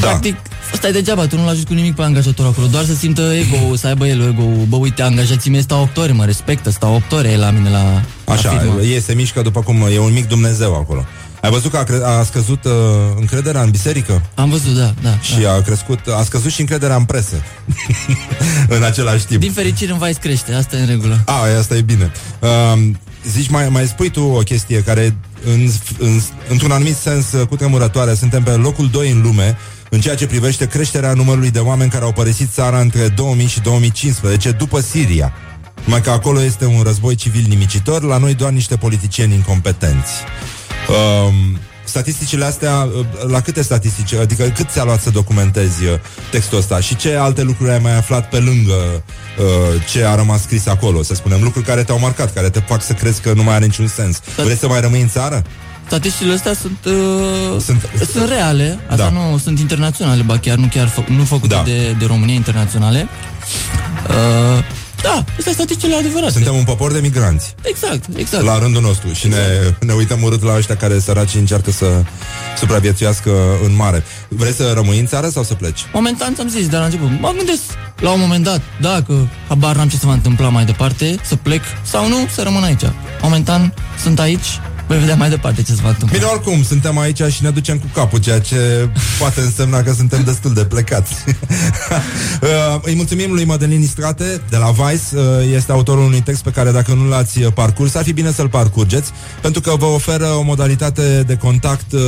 Da. 0.01 0.07
Practic, 0.07 0.37
stai 0.73 0.93
degeaba, 0.93 1.27
tu 1.27 1.37
nu-l 1.37 1.49
ajuți 1.49 1.67
cu 1.67 1.73
nimic 1.75 1.95
pe 1.95 2.03
angajator 2.03 2.47
acolo, 2.47 2.67
doar 2.67 2.85
să 2.85 2.95
simtă 2.95 3.33
ego 3.35 3.77
să 3.77 3.87
aibă 3.87 4.07
el 4.07 4.21
ego 4.21 4.65
bă, 4.69 4.77
uite, 4.77 5.03
angajații 5.03 5.51
mei 5.51 5.63
stau 5.63 5.83
8 5.83 5.97
ore, 5.97 6.13
mă 6.13 6.25
respectă, 6.25 6.71
stau 6.71 6.95
8 6.95 7.13
ore 7.13 7.37
la 7.37 7.51
mine 7.51 7.71
la, 7.71 8.03
Așa, 8.33 8.53
la 8.53 8.59
firmă. 8.59 8.81
ei 8.81 9.01
se 9.01 9.15
mișcă 9.15 9.43
după 9.43 9.61
cum 9.61 9.89
e 9.93 9.99
un 9.99 10.13
mic 10.13 10.29
Dumnezeu 10.29 10.75
acolo. 10.75 11.05
Ai 11.45 11.51
văzut 11.51 11.71
că 11.71 11.77
a, 11.77 11.83
cre- 11.83 12.05
a 12.05 12.23
scăzut 12.23 12.65
uh, 12.65 12.73
încrederea 13.19 13.63
în 13.63 13.71
biserică? 13.71 14.23
Am 14.35 14.51
văzut, 14.51 14.77
da, 14.77 14.95
da. 15.03 15.19
Și 15.19 15.47
a 15.47 15.63
crescut, 15.63 15.99
a 16.19 16.23
scăzut 16.23 16.51
și 16.51 16.61
încrederea 16.61 16.97
în 16.97 17.05
presă. 17.05 17.43
în 18.77 18.83
același 18.83 19.27
timp. 19.27 19.41
Din 19.41 19.53
fericire 19.53 19.93
în 19.93 19.99
Vice 19.99 20.19
crește, 20.19 20.53
asta 20.53 20.77
e 20.77 20.81
în 20.81 20.87
regulă. 20.87 21.23
A, 21.25 21.59
asta 21.59 21.75
e 21.75 21.81
bine. 21.81 22.13
Uh, 22.39 22.83
zici, 23.29 23.49
mai, 23.49 23.69
mai 23.69 23.87
spui 23.87 24.11
tu 24.11 24.21
o 24.23 24.39
chestie 24.39 24.83
care, 24.83 25.17
în, 25.45 25.71
în, 25.99 26.21
într-un 26.49 26.71
anumit 26.71 26.97
sens, 26.97 27.33
uh, 27.33 27.47
cu 27.47 27.57
tremurătoare, 27.57 28.15
suntem 28.15 28.43
pe 28.43 28.51
locul 28.51 28.89
2 28.89 29.11
în 29.11 29.21
lume 29.23 29.57
în 29.91 30.01
ceea 30.01 30.15
ce 30.15 30.27
privește 30.27 30.67
creșterea 30.67 31.13
numărului 31.13 31.51
de 31.51 31.59
oameni 31.59 31.91
care 31.91 32.05
au 32.05 32.13
părăsit 32.13 32.53
țara 32.53 32.81
între 32.81 33.09
2000 33.09 33.47
și 33.47 33.61
2015, 33.61 34.51
după 34.51 34.81
Siria. 34.81 35.33
Numai 35.85 36.01
că 36.01 36.11
acolo 36.11 36.43
este 36.43 36.67
un 36.67 36.83
război 36.83 37.15
civil 37.15 37.45
nimicitor, 37.49 38.03
la 38.03 38.19
noi 38.19 38.35
doar 38.35 38.53
niște 38.53 38.77
politicieni 38.77 39.35
incompetenți. 39.35 40.13
Um, 40.89 41.59
statisticile 41.85 42.45
astea, 42.45 42.89
uh, 42.99 43.07
la 43.31 43.41
câte 43.41 43.63
statistici, 43.63 44.15
adică 44.15 44.45
cât 44.45 44.71
ți-a 44.71 44.85
luat 44.85 45.01
să 45.01 45.11
documentezi 45.11 45.85
uh, 45.85 45.91
textul 46.31 46.59
ăsta 46.59 46.81
și 46.81 46.97
ce 46.97 47.15
alte 47.15 47.43
lucruri 47.43 47.71
ai 47.71 47.79
mai 47.79 47.97
aflat 47.97 48.29
pe 48.29 48.39
lângă 48.39 48.73
uh, 48.73 49.83
ce 49.91 50.05
a 50.05 50.15
rămas 50.15 50.43
scris 50.43 50.67
acolo, 50.67 51.03
să 51.03 51.15
spunem, 51.15 51.43
lucruri 51.43 51.67
care 51.67 51.83
te-au 51.85 51.99
marcat, 51.99 52.33
care 52.33 52.51
te 52.51 52.61
fac 52.61 52.83
să 52.83 52.93
crezi 52.93 53.21
că 53.21 53.33
nu 53.33 53.43
mai 53.43 53.55
are 53.55 53.65
niciun 53.65 53.87
sens. 53.87 54.21
Vrei 54.37 54.57
să 54.57 54.69
mai 54.69 54.81
rămâi 54.81 55.01
în 55.01 55.09
țară? 55.09 55.43
Statisticile 55.87 56.35
astea 56.35 56.55
sunt, 56.55 56.79
uh, 56.87 57.61
sunt, 57.61 57.91
sunt 58.13 58.29
reale, 58.29 58.79
asta 58.89 59.11
Da. 59.11 59.11
nu 59.11 59.39
sunt 59.39 59.59
internaționale, 59.59 60.23
ba 60.23 60.39
chiar 60.39 60.57
nu 60.57 60.67
chiar 60.67 60.89
fă, 60.89 61.03
nu 61.09 61.25
făcute 61.25 61.55
Da. 61.55 61.63
de, 61.65 61.95
de 61.99 62.07
România 62.07 62.35
internaționale. 62.35 63.09
Uh, 64.09 64.65
da, 65.05 65.17
astea 65.39 65.43
sunt 65.43 65.55
statisticile 65.55 65.97
adevărate. 65.97 66.33
Suntem 66.33 66.55
un 66.55 66.65
popor 66.65 66.93
de 66.93 67.01
migranți. 67.01 67.55
Exact, 67.63 68.05
exact. 68.17 68.45
La 68.45 68.59
rândul 68.59 68.83
nostru 68.83 69.13
Și 69.13 69.29
ne, 69.29 69.37
ne 69.81 69.93
uităm 69.93 70.23
urât 70.23 70.43
la 70.43 70.57
ăștia 70.57 70.77
care 70.77 70.99
săraci 70.99 71.35
încearcă 71.35 71.71
să 71.71 72.03
supraviețuiască 72.59 73.31
în 73.65 73.75
mare 73.75 74.05
Vrei 74.29 74.53
să 74.53 74.73
rămâi 74.75 74.99
în 74.99 75.07
țară 75.07 75.29
sau 75.29 75.43
să 75.43 75.55
pleci? 75.55 75.81
Momentan 75.93 76.35
ți-am 76.35 76.49
zis 76.49 76.69
de 76.69 76.77
la 76.77 76.85
început, 76.85 77.09
mă 77.21 77.33
gândesc 77.37 77.63
la 78.01 78.11
un 78.11 78.21
moment 78.21 78.45
dat, 78.45 78.61
dacă 78.81 79.29
habar 79.49 79.77
n-am 79.77 79.89
ce 79.89 79.97
se 79.97 80.07
va 80.07 80.13
întâmpla 80.13 80.49
mai 80.49 80.65
departe, 80.65 81.17
să 81.25 81.37
plec 81.37 81.63
sau 81.83 82.09
nu, 82.09 82.17
să 82.35 82.43
rămân 82.43 82.63
aici. 82.63 82.85
Momentan 83.23 83.75
sunt 84.03 84.21
aici, 84.21 84.61
voi 84.87 84.99
vedea 84.99 85.15
mai 85.15 85.29
departe 85.29 85.63
ce 85.63 85.73
se 85.73 85.81
va 85.83 85.89
întâmpla. 85.89 86.19
Bine, 86.19 86.31
oricum, 86.31 86.63
suntem 86.63 86.99
aici 86.99 87.23
și 87.23 87.43
ne 87.43 87.51
ducem 87.51 87.79
cu 87.79 87.87
capul 87.95 88.19
Ceea 88.19 88.41
ce 88.41 88.89
poate 89.21 89.41
însemna 89.41 89.83
că 89.83 89.93
suntem 89.93 90.23
destul 90.25 90.55
de 90.55 90.65
plecați 90.65 91.15
Uh, 92.43 92.81
Îi 92.83 92.95
mulțumim 92.95 93.33
lui 93.33 93.45
Mădălin 93.45 93.87
Strate 93.87 94.41
De 94.49 94.57
la 94.57 94.71
Vice 94.71 95.03
Uh, 95.13 95.21
Este 95.55 95.73
autorul 95.73 96.05
unui 96.05 96.21
text 96.21 96.43
pe 96.43 96.51
care 96.51 96.71
dacă 96.71 96.95
nu 96.95 97.09
l-ați 97.09 97.43
uh, 97.43 97.53
parcurs 97.53 97.95
Ar 97.95 98.03
fi 98.03 98.13
bine 98.13 98.33
să-l 98.33 98.49
parcurgeți 98.49 99.11
Pentru 99.41 99.61
că 99.61 99.75
vă 99.79 99.85
oferă 99.85 100.27
o 100.27 100.43
modalitate 100.43 101.23
de 101.27 101.37
contact 101.37 101.93
uh, 101.93 102.01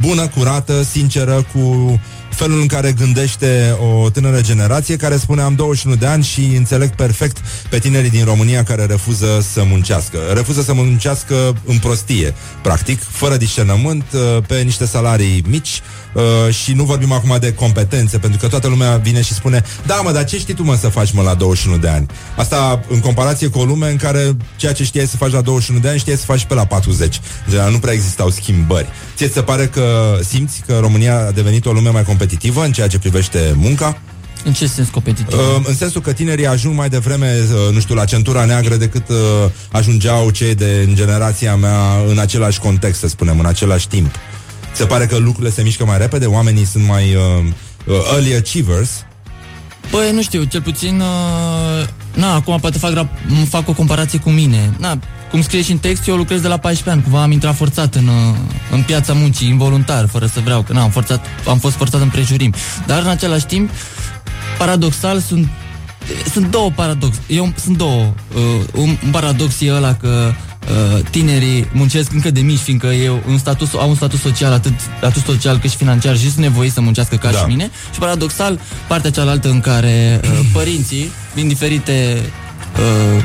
Bună, 0.00 0.26
curată, 0.26 0.82
sinceră 0.82 1.46
Cu 1.52 2.00
felul 2.34 2.60
în 2.60 2.66
care 2.66 2.92
gândește 2.92 3.76
o 3.78 4.10
tânără 4.10 4.40
generație 4.40 4.96
care 4.96 5.16
spune 5.16 5.42
am 5.42 5.54
21 5.54 5.96
de 5.96 6.06
ani 6.06 6.24
și 6.24 6.40
înțeleg 6.56 6.94
perfect 6.94 7.38
pe 7.68 7.78
tinerii 7.78 8.10
din 8.10 8.24
România 8.24 8.62
care 8.62 8.84
refuză 8.84 9.40
să 9.52 9.64
muncească. 9.64 10.18
Refuză 10.32 10.62
să 10.62 10.72
muncească 10.72 11.54
în 11.64 11.78
prostie, 11.78 12.34
practic, 12.62 13.00
fără 13.02 13.36
discernământ, 13.36 14.04
uh, 14.12 14.42
pe 14.46 14.60
niște 14.60 14.86
salarii 14.86 15.44
mici 15.48 15.82
uh, 16.14 16.54
și 16.54 16.72
nu 16.72 16.84
vorbim 16.84 17.12
acum 17.12 17.36
de 17.40 17.52
competențe, 17.52 18.18
pentru 18.18 18.38
că 18.38 18.48
toată 18.48 18.68
lumea 18.68 18.96
vine 18.96 19.22
și 19.22 19.34
spune 19.34 19.62
da 19.86 19.94
mă, 19.94 20.12
dar 20.12 20.24
ce 20.24 20.38
știi 20.38 20.54
tu 20.54 20.62
mă 20.62 20.76
să 20.76 20.88
faci 20.88 21.12
mă 21.12 21.22
la 21.22 21.34
21 21.34 21.76
de 21.76 21.88
ani? 21.88 22.06
Asta 22.36 22.80
în 22.88 23.00
comparație 23.00 23.48
cu 23.48 23.58
o 23.58 23.64
lume 23.64 23.90
în 23.90 23.96
care 23.96 24.36
ceea 24.56 24.72
ce 24.72 24.84
știai 24.84 25.06
să 25.06 25.16
faci 25.16 25.32
la 25.32 25.40
21 25.40 25.80
de 25.80 25.88
ani 25.88 25.98
știai 25.98 26.16
să 26.16 26.24
faci 26.24 26.44
pe 26.44 26.54
la 26.54 26.64
40. 26.64 27.20
General, 27.48 27.72
nu 27.72 27.78
prea 27.78 27.92
existau 27.92 28.30
schimbări. 28.30 28.86
Ție 29.16 29.26
ți 29.26 29.32
se 29.32 29.42
pare 29.42 29.66
că 29.66 30.18
simți 30.22 30.62
că 30.66 30.78
România 30.80 31.26
a 31.26 31.30
devenit 31.30 31.66
o 31.66 31.72
lume 31.72 31.90
mai 31.90 32.02
competitivă 32.02 32.64
în 32.64 32.72
ceea 32.72 32.86
ce 32.86 32.98
privește 32.98 33.54
munca? 33.56 33.98
În 34.44 34.52
ce 34.52 34.66
sens 34.66 34.88
competitiv? 34.88 35.38
Uh, 35.38 35.62
în 35.64 35.74
sensul 35.74 36.00
că 36.00 36.12
tinerii 36.12 36.46
ajung 36.46 36.76
mai 36.76 36.88
devreme, 36.88 37.38
uh, 37.40 37.74
nu 37.74 37.80
știu, 37.80 37.94
la 37.94 38.04
centura 38.04 38.44
neagră 38.44 38.76
decât 38.76 39.08
uh, 39.08 39.16
ajungeau 39.70 40.30
cei 40.30 40.54
de 40.54 40.84
în 40.86 40.94
generația 40.94 41.56
mea 41.56 41.78
în 42.08 42.18
același 42.18 42.58
context, 42.58 43.00
să 43.00 43.08
spunem, 43.08 43.38
în 43.38 43.46
același 43.46 43.88
timp. 43.88 44.14
Se 44.74 44.86
pare 44.86 45.06
că 45.06 45.16
lucrurile 45.16 45.50
se 45.52 45.62
mișcă 45.62 45.84
mai 45.84 45.98
repede, 45.98 46.26
oamenii 46.26 46.64
sunt 46.64 46.86
mai 46.86 47.14
uh, 47.14 47.44
uh, 47.86 47.94
early 48.12 48.34
achievers. 48.34 48.90
Păi, 49.90 50.10
nu 50.12 50.22
știu, 50.22 50.44
cel 50.44 50.62
puțin... 50.62 51.00
Uh, 51.00 51.86
na, 52.14 52.34
acum 52.34 52.58
poate 52.60 52.78
fac, 52.78 52.92
rap- 52.92 53.44
m- 53.44 53.48
fac 53.48 53.68
o 53.68 53.72
comparație 53.72 54.18
cu 54.18 54.30
mine. 54.30 54.72
Na, 54.78 54.98
cum 55.30 55.42
scrie 55.42 55.62
și 55.62 55.70
în 55.70 55.78
text, 55.78 56.08
eu 56.08 56.16
lucrez 56.16 56.40
de 56.40 56.48
la 56.48 56.56
14 56.56 56.90
ani. 56.90 57.02
Cumva 57.02 57.22
am 57.22 57.30
intrat 57.30 57.54
forțat 57.56 57.94
în, 57.94 58.06
uh, 58.06 58.36
în 58.70 58.82
piața 58.82 59.12
muncii, 59.12 59.48
involuntar, 59.48 60.06
fără 60.06 60.26
să 60.26 60.40
vreau. 60.44 60.62
Că 60.62 60.72
na, 60.72 60.82
am, 60.82 60.90
forțat, 60.90 61.26
am 61.48 61.58
fost 61.58 61.76
forțat 61.76 62.00
în 62.00 62.08
prejurim. 62.08 62.54
Dar, 62.86 63.02
în 63.02 63.08
același 63.08 63.46
timp, 63.46 63.70
paradoxal, 64.58 65.20
sunt 65.20 65.48
sunt 66.32 66.50
două 66.50 66.70
paradox. 66.70 67.16
Eu, 67.26 67.52
sunt 67.62 67.76
două. 67.76 68.12
Uh, 68.34 68.42
un, 68.74 68.96
un 69.04 69.10
paradox 69.10 69.60
e 69.60 69.72
ăla 69.72 69.94
că 69.94 70.08
uh, 70.28 70.34
tinerii 71.10 71.68
muncesc 71.72 72.12
încă 72.12 72.30
de 72.30 72.40
mici, 72.40 72.58
fiindcă 72.58 72.86
eu 72.86 73.22
un 73.28 73.38
status, 73.38 73.74
au 73.74 73.88
un 73.88 73.94
status 73.94 74.20
social 74.20 74.52
atât 74.52 74.72
status 74.96 75.22
social 75.22 75.58
cât 75.58 75.70
și 75.70 75.76
financiar 75.76 76.16
și 76.16 76.30
sunt 76.30 76.36
nevoiți 76.44 76.74
să 76.74 76.80
muncească 76.80 77.16
ca 77.16 77.30
Da. 77.30 77.38
și 77.38 77.44
mine. 77.46 77.70
Și 77.92 77.98
paradoxal, 77.98 78.60
partea 78.88 79.10
cealaltă 79.10 79.48
în 79.48 79.60
care 79.60 80.20
uh, 80.24 80.30
părinții, 80.52 81.10
din 81.34 81.48
diferite 81.48 82.22
uh, 83.16 83.22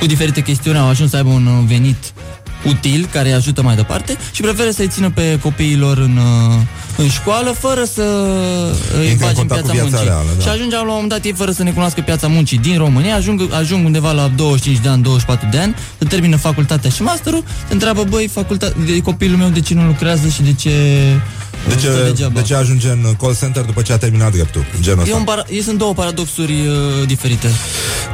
cu 0.00 0.06
diferite 0.06 0.42
chestiuni, 0.42 0.78
au 0.78 0.88
ajuns 0.88 1.10
să 1.10 1.16
aibă 1.16 1.28
un 1.28 1.46
uh, 1.46 1.64
venit 1.66 2.12
util 2.64 3.08
care 3.12 3.28
îi 3.28 3.34
ajută 3.34 3.62
mai 3.62 3.76
departe 3.76 4.16
și 4.32 4.40
preferă 4.42 4.70
să-i 4.70 4.88
țină 4.88 5.10
pe 5.10 5.38
copiilor 5.42 5.98
în, 5.98 6.16
uh, 6.16 6.54
în 6.96 7.08
școală 7.08 7.50
fără 7.58 7.84
să 7.84 8.02
îi 8.98 9.08
Intră 9.10 9.26
în 9.26 9.32
bagi 9.34 9.40
în 9.40 9.46
contact 9.46 9.60
cu 9.60 9.66
piața 9.66 9.72
viața 9.72 9.88
muncii. 9.96 10.06
reală, 10.06 10.28
da. 10.38 10.42
Și 10.42 10.48
ajungeau 10.48 10.80
la 10.84 10.88
un 10.88 10.92
moment 10.94 11.10
dat 11.12 11.24
ei 11.24 11.32
fără 11.36 11.50
să 11.50 11.62
ne 11.62 11.70
cunoască 11.70 12.00
piața 12.00 12.26
muncii 12.26 12.58
din 12.58 12.76
România, 12.78 13.14
ajung, 13.16 13.52
ajung 13.52 13.84
undeva 13.86 14.12
la 14.12 14.30
25 14.36 14.82
de 14.82 14.88
ani, 14.88 15.02
24 15.02 15.48
de 15.50 15.58
ani, 15.58 15.74
să 15.98 16.04
termină 16.04 16.36
facultatea 16.36 16.90
și 16.90 17.02
masterul, 17.02 17.42
se 17.66 17.72
întreabă, 17.72 18.04
băi, 18.04 18.28
facultate, 18.32 18.74
de 18.86 19.00
copilul 19.00 19.36
meu 19.36 19.48
de 19.48 19.60
ce 19.60 19.74
nu 19.74 19.86
lucrează 19.86 20.28
și 20.28 20.42
de 20.42 20.52
ce 20.52 20.70
De 21.68 21.74
uh, 21.74 21.78
stă 21.80 21.88
ce, 21.90 22.02
degeaba. 22.04 22.40
de 22.40 22.46
ce 22.46 22.54
ajunge 22.54 22.88
în 22.88 23.14
call 23.20 23.36
center 23.40 23.62
după 23.64 23.82
ce 23.82 23.92
a 23.92 23.98
terminat 23.98 24.32
dreptul? 24.32 24.64
Genul 24.80 24.98
E 24.98 25.02
ăsta. 25.02 25.16
un 25.16 25.24
para- 25.24 25.46
e, 25.58 25.62
sunt 25.62 25.78
două 25.78 25.92
paradoxuri 25.94 26.52
uh, 26.52 27.06
diferite. 27.06 27.48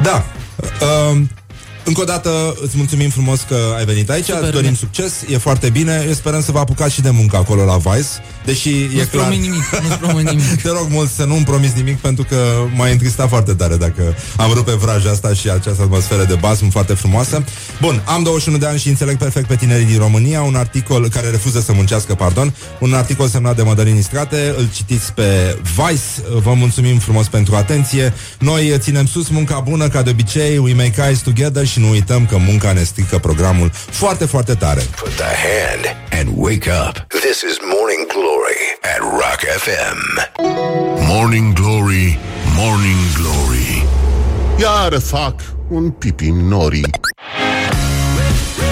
Da. 0.01 0.25
Uh, 1.11 1.21
încă 1.85 2.01
o 2.01 2.03
dată 2.03 2.55
îți 2.61 2.77
mulțumim 2.77 3.09
frumos 3.09 3.41
că 3.41 3.57
ai 3.77 3.85
venit 3.85 4.09
aici, 4.09 4.25
Super, 4.25 4.41
îți 4.41 4.51
dorim 4.51 4.67
bine. 4.67 4.79
succes, 4.79 5.13
e 5.29 5.37
foarte 5.37 5.69
bine, 5.69 6.03
eu 6.07 6.13
sperăm 6.13 6.41
să 6.41 6.51
vă 6.51 6.59
apucați 6.59 6.93
și 6.93 7.01
de 7.01 7.09
muncă 7.09 7.35
acolo 7.35 7.63
la 7.65 7.77
Vice, 7.77 8.07
deși 8.45 8.69
e 8.69 8.87
Nu-ți 8.93 9.09
clar... 9.09 9.25
promit 9.25 9.41
nimic, 9.41 9.63
nu-ți 9.81 9.97
promit 9.97 10.29
nimic. 10.29 10.61
Te 10.63 10.69
rog 10.69 10.87
mult 10.89 11.09
să 11.09 11.23
nu-mi 11.23 11.43
promiți 11.43 11.75
nimic 11.75 11.97
pentru 11.97 12.23
că 12.23 12.37
m-a 12.75 12.87
întristat 12.87 13.29
foarte 13.29 13.53
tare 13.53 13.75
dacă 13.75 14.15
am 14.37 14.51
rupe 14.53 14.71
vraja 14.71 15.09
asta 15.09 15.33
și 15.33 15.49
această 15.49 15.81
atmosferă 15.81 16.23
de 16.23 16.35
basm 16.35 16.69
foarte 16.69 16.93
frumoasă. 16.93 17.43
Bun, 17.81 18.01
am 18.05 18.23
21 18.23 18.57
de 18.57 18.65
ani 18.65 18.79
și 18.79 18.87
înțeleg 18.87 19.17
perfect 19.17 19.47
pe 19.47 19.55
tinerii 19.55 19.85
din 19.85 19.97
România, 19.97 20.41
un 20.41 20.55
articol 20.55 21.09
care 21.09 21.29
refuză 21.29 21.59
să 21.59 21.73
muncească, 21.73 22.15
pardon, 22.15 22.55
un 22.79 22.93
articol 22.93 23.27
semnat 23.27 23.55
de 23.55 23.61
Mădălin 23.61 23.95
Istrate, 23.95 24.53
îl 24.57 24.67
citiți 24.73 25.13
pe 25.13 25.57
Vice, 25.75 26.39
vă 26.43 26.53
mulțumim 26.53 26.97
frumos 26.97 27.27
pentru 27.27 27.55
atenție. 27.55 28.13
Noi 28.39 28.73
ținem 28.77 29.05
sus 29.05 29.27
munca 29.29 29.59
bună 29.59 29.87
ca 29.87 30.01
de 30.01 30.09
obicei, 30.09 30.57
we 30.57 30.73
make 30.73 31.01
eyes 31.05 31.19
together 31.19 31.65
și 31.65 31.79
nu 31.79 31.89
uităm 31.89 32.25
că 32.25 32.37
munca 32.37 32.71
ne 32.71 32.83
strică 32.83 33.17
programul 33.17 33.71
foarte, 33.73 34.25
foarte 34.25 34.53
tare. 34.53 34.81
Put 34.81 35.15
the 35.15 35.23
hand 35.23 35.83
and 36.19 36.29
wake 36.35 36.69
up. 36.87 37.05
This 37.07 37.41
is 37.49 37.57
Morning 37.61 37.84
Glory 37.84 37.84
at 38.93 39.01
Rock 39.01 39.41
FM. 39.63 39.99
Morning 41.07 41.53
Glory, 41.53 42.19
Morning 42.55 43.01
Glory 43.17 43.85
Iar 44.59 44.99
fac 44.99 45.35
un 45.69 45.89
pipi 45.89 46.27
în 46.27 46.47
norii 46.47 46.85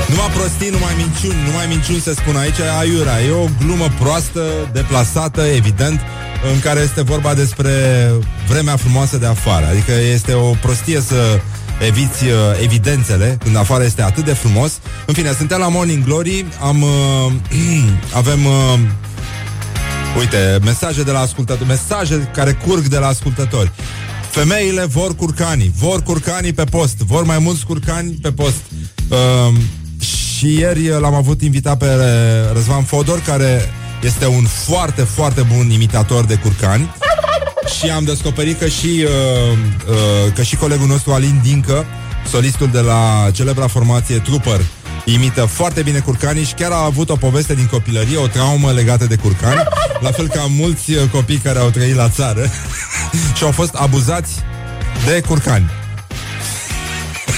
Numai 0.08 0.30
prostii, 0.34 0.70
numai 0.70 0.94
minciuni, 0.98 1.36
numai 1.46 1.66
minciuni 1.68 2.00
se 2.00 2.14
spun 2.14 2.36
aici, 2.36 2.60
aiurea. 2.80 3.22
E 3.22 3.32
o 3.32 3.48
glumă 3.66 3.88
proastă, 4.00 4.42
deplasată, 4.74 5.42
evident, 5.42 6.00
în 6.54 6.60
care 6.60 6.80
este 6.80 7.02
vorba 7.02 7.34
despre 7.34 7.72
vremea 8.48 8.76
frumoasă 8.76 9.18
de 9.18 9.26
afară. 9.26 9.66
Adică 9.66 9.92
este 9.92 10.34
o 10.34 10.50
prostie 10.62 11.02
să 11.02 11.40
eviți 11.80 12.24
uh, 12.24 12.32
evidențele 12.62 13.38
când 13.44 13.58
afară 13.58 13.84
este 13.84 14.02
atât 14.02 14.26
de 14.26 14.34
frumos. 14.34 14.80
În 15.06 15.14
fine, 15.14 15.32
suntem 15.32 15.60
la 15.60 15.68
Morning 15.68 16.04
Glory, 16.04 16.46
am, 16.62 16.82
uh, 16.82 17.32
avem... 18.22 18.46
Uh, 18.46 18.80
Uite, 20.18 20.60
mesaje 20.64 21.04
de 21.04 21.12
la 21.12 21.20
ascultători, 21.20 21.68
mesaje 21.68 22.30
care 22.34 22.54
curg 22.54 22.88
de 22.88 22.98
la 22.98 23.08
ascultători. 23.08 23.72
Femeile 24.30 24.86
vor 24.86 25.16
curcanii, 25.16 25.72
vor 25.78 26.02
curcanii 26.02 26.54
pe 26.54 26.64
post, 26.64 26.98
vor 26.98 27.24
mai 27.24 27.40
mulți 27.40 27.66
curcani 27.66 28.12
pe 28.22 28.32
post. 28.32 28.62
Um, 29.10 29.58
și 30.00 30.58
ieri 30.58 30.88
l-am 30.88 31.14
avut 31.14 31.42
invitat 31.42 31.78
pe 31.78 31.88
Răzvan 32.54 32.84
Fodor, 32.84 33.20
care 33.20 33.62
este 34.04 34.28
un 34.28 34.44
foarte, 34.44 35.02
foarte 35.02 35.42
bun 35.56 35.70
imitator 35.70 36.26
de 36.26 36.36
curcani. 36.36 36.96
Și 37.80 37.90
am 37.90 38.04
descoperit 38.04 38.60
că 38.60 38.68
și, 38.68 39.06
uh, 39.06 39.58
uh, 39.90 40.34
că 40.36 40.44
și 40.44 40.56
colegul 40.56 40.88
nostru 40.88 41.12
Alin 41.12 41.40
Dincă, 41.44 41.86
solistul 42.30 42.70
de 42.72 42.80
la 42.80 43.30
celebra 43.32 43.68
formație 43.68 44.20
Trooper, 44.20 44.62
imită 45.06 45.46
foarte 45.46 45.82
bine 45.82 46.00
curcanii 46.00 46.44
și 46.44 46.54
chiar 46.54 46.72
a 46.72 46.84
avut 46.84 47.10
o 47.10 47.16
poveste 47.16 47.54
din 47.54 47.66
copilărie, 47.66 48.18
o 48.18 48.28
traumă 48.28 48.72
legată 48.72 49.06
de 49.06 49.16
curcani, 49.16 49.64
la 50.00 50.12
fel 50.12 50.28
ca 50.28 50.46
mulți 50.50 50.92
uh, 50.92 51.10
copii 51.12 51.38
care 51.38 51.60
au 51.60 51.70
trăit 51.70 51.96
la 51.96 52.10
țară 52.10 52.50
și 53.38 53.44
au 53.44 53.52
fost 53.52 53.74
abuzați 53.74 54.32
de 55.06 55.22
curcani. 55.28 55.70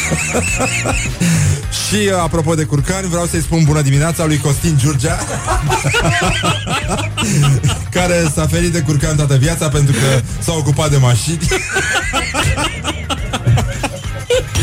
și 1.88 1.96
uh, 1.96 2.20
apropo 2.22 2.56
de 2.56 2.64
curcani, 2.64 3.08
vreau 3.08 3.26
să-i 3.26 3.42
spun 3.42 3.64
bună 3.64 3.82
dimineața 3.82 4.26
lui 4.26 4.38
Costin 4.38 4.78
Giurgea 4.78 5.20
care 7.96 8.32
s-a 8.34 8.48
ferit 8.48 8.72
de 8.72 8.80
curcan 8.80 9.16
toată 9.16 9.36
viața 9.36 9.70
pentru 9.70 9.94
că 9.94 10.22
s-a 10.40 10.54
ocupat 10.54 10.90
de 10.90 10.98
mașini. 10.98 11.40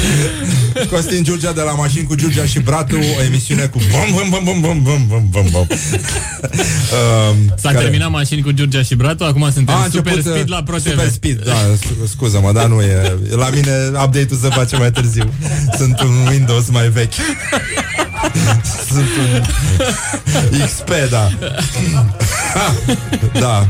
Costin 0.91 1.25
Giurgia 1.25 1.53
de 1.53 1.61
la 1.61 1.73
Mașini 1.73 2.07
cu 2.07 2.15
Giurgia 2.15 2.45
și 2.45 2.61
Bratu 2.61 2.97
O 3.19 3.23
emisiune 3.23 3.63
cu 3.63 3.79
bum, 3.91 4.31
bum, 4.31 4.43
bum, 4.45 4.61
bum, 4.61 4.81
bum, 4.83 5.07
bum, 5.09 5.29
bum, 5.31 5.47
bum. 5.51 5.67
Um, 5.71 7.55
S-a 7.57 7.73
terminat 7.73 8.11
mașini 8.11 8.43
cu 8.43 8.51
Giurgia 8.51 8.83
și 8.83 8.95
Bratu, 8.95 9.25
acum 9.25 9.51
suntem 9.53 9.75
A, 9.75 9.89
super 9.91 10.13
început, 10.13 10.21
speed 10.33 10.43
uh, 10.49 10.49
la 10.49 10.63
Pro 10.63 10.77
TV. 10.77 10.89
Super 10.89 11.09
speed, 11.09 11.45
da, 11.45 11.55
scu- 11.81 12.07
scuză-mă, 12.07 12.53
dar 12.53 12.67
nu 12.67 12.81
e 12.81 13.17
La 13.37 13.49
mine 13.51 13.71
update-ul 13.87 14.39
se 14.43 14.49
face 14.49 14.77
mai 14.77 14.91
târziu 14.91 15.33
Sunt 15.77 16.01
un 16.01 16.27
Windows 16.31 16.69
mai 16.71 16.89
vechi 16.89 17.13
Sunt 18.89 19.09
un 19.19 19.43
XP, 20.67 20.89
da 21.11 21.31
Ha, 22.55 22.75
Da 23.41 23.69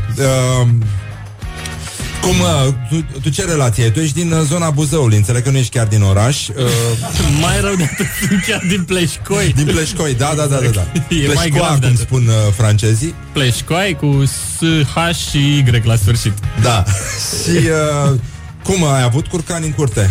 um, 0.61 0.83
cum, 2.23 2.39
uh, 2.39 2.73
tu, 2.89 3.19
tu 3.21 3.29
ce 3.29 3.45
relație 3.45 3.83
ai? 3.83 3.91
Tu 3.91 3.99
ești 3.99 4.15
din 4.19 4.31
uh, 4.31 4.41
zona 4.47 4.69
Buzăului, 4.69 5.17
înțeleg 5.17 5.43
că 5.43 5.49
nu 5.49 5.57
ești 5.57 5.71
chiar 5.77 5.87
din 5.87 6.01
oraș 6.01 6.47
uh, 6.47 6.55
Mai 7.41 7.61
rău 7.61 7.75
de 7.75 7.83
atât, 7.83 8.05
sunt 8.27 8.43
chiar 8.47 8.63
din 8.67 8.83
Pleșcoi. 8.83 9.53
Din 9.55 9.65
Pleșcoi, 9.65 10.13
da, 10.13 10.33
da, 10.35 10.45
da, 10.45 10.55
da, 10.59 10.69
da. 10.69 10.81
E 11.15 11.25
mai 11.33 11.35
Pleșcoa, 11.35 11.49
grav 11.49 11.79
de 11.79 11.85
cum 11.85 11.93
atât. 11.93 11.99
spun 11.99 12.27
uh, 12.27 12.53
francezii 12.57 13.15
Pleșcoi 13.33 13.97
cu 13.99 14.23
S, 14.25 14.63
H 14.93 15.15
și 15.29 15.37
Y 15.37 15.81
la 15.83 15.95
sfârșit. 15.95 16.33
Da 16.61 16.83
Și 17.43 17.57
uh, 18.09 18.19
cum 18.63 18.85
ai 18.85 19.03
avut 19.03 19.27
curcani 19.27 19.65
în 19.65 19.71
curte? 19.71 20.09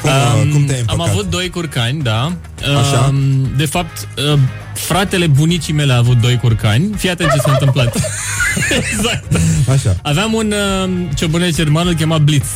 Cum, 0.00 0.10
um, 0.42 0.50
cum 0.50 0.64
te-ai 0.64 0.78
Am 0.78 0.84
împăcat? 0.90 1.12
avut 1.12 1.30
doi 1.30 1.50
curcani, 1.50 2.02
da. 2.02 2.36
Așa. 2.80 3.06
Um, 3.08 3.50
de 3.56 3.64
fapt, 3.64 4.08
uh, 4.32 4.38
fratele 4.74 5.26
bunicii 5.26 5.72
mele 5.72 5.92
a 5.92 5.96
avut 5.96 6.20
doi 6.20 6.36
curcani. 6.36 6.90
Fii 6.96 7.10
atent 7.10 7.30
ce 7.32 7.38
s-a 7.38 7.50
întâmplat. 7.52 7.96
exact. 8.92 9.24
Așa. 9.68 9.96
Aveam 10.02 10.32
un 10.32 10.52
uh, 10.82 10.90
ciobănel 11.14 11.54
german, 11.54 11.86
îl 11.86 11.94
chema 11.94 12.18
Blitz. 12.18 12.46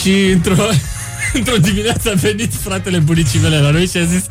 Și 0.00 0.10
într-o, 0.32 0.54
într-o 1.38 1.56
dimineață 1.56 2.10
a 2.10 2.14
venit 2.14 2.52
fratele 2.54 2.98
bunicii 2.98 3.40
mele 3.40 3.58
la 3.58 3.70
noi 3.70 3.86
și 3.86 3.96
a 3.96 4.04
zis 4.04 4.24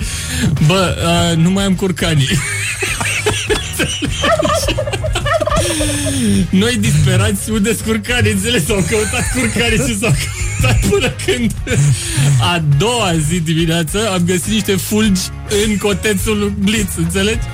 Bă, 0.67 0.95
uh, 1.31 1.37
nu 1.37 1.49
mai 1.49 1.63
am 1.63 1.73
curcanii. 1.75 2.29
Noi 6.49 6.77
disperați 6.79 7.51
unde 7.51 7.75
curcani, 7.85 8.31
înțeles? 8.31 8.69
Au 8.69 8.85
căutat 8.89 9.31
curcani 9.33 9.87
și 9.87 9.99
s-au 9.99 10.15
căutat 10.23 10.79
până 10.89 11.11
când 11.25 11.51
a 12.41 12.63
doua 12.77 13.13
zi 13.29 13.39
dimineață 13.39 14.09
am 14.11 14.21
găsit 14.25 14.51
niște 14.51 14.75
fulgi 14.75 15.21
în 15.65 15.77
cotețul 15.77 16.37
lui 16.37 16.53
Blitz, 16.59 16.89
înțelegi? 16.97 17.45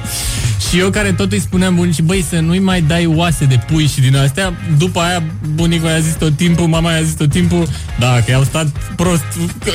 Și 0.69 0.79
eu 0.79 0.89
care 0.89 1.11
tot 1.11 1.31
îi 1.31 1.39
spuneam 1.39 1.75
bunicii, 1.75 2.03
băi, 2.03 2.25
să 2.29 2.39
nu-i 2.39 2.59
mai 2.59 2.81
dai 2.81 3.05
oase 3.05 3.45
de 3.45 3.59
pui 3.71 3.87
și 3.87 3.99
din 3.99 4.15
astea, 4.15 4.53
după 4.77 4.99
aia 4.99 5.23
bunicul 5.53 5.89
i-a 5.89 5.99
zis 5.99 6.13
tot 6.13 6.35
timpul, 6.35 6.67
mama 6.67 6.91
i-a 6.91 7.01
zis 7.01 7.13
tot 7.13 7.29
timpul, 7.29 7.67
da, 7.99 8.21
că 8.25 8.31
i-au 8.31 8.43
stat 8.43 8.67
prost 8.95 9.25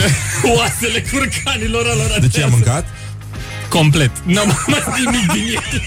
oasele 0.56 1.04
curcanilor 1.12 1.86
alora. 1.86 2.18
De 2.20 2.28
ce 2.28 2.42
ai 2.42 2.48
mâncat? 2.50 2.86
Complet. 3.72 4.10
N-am 4.24 4.58
mai 4.66 4.82
nimic 5.04 5.32
din 5.32 5.42
el. 5.54 5.82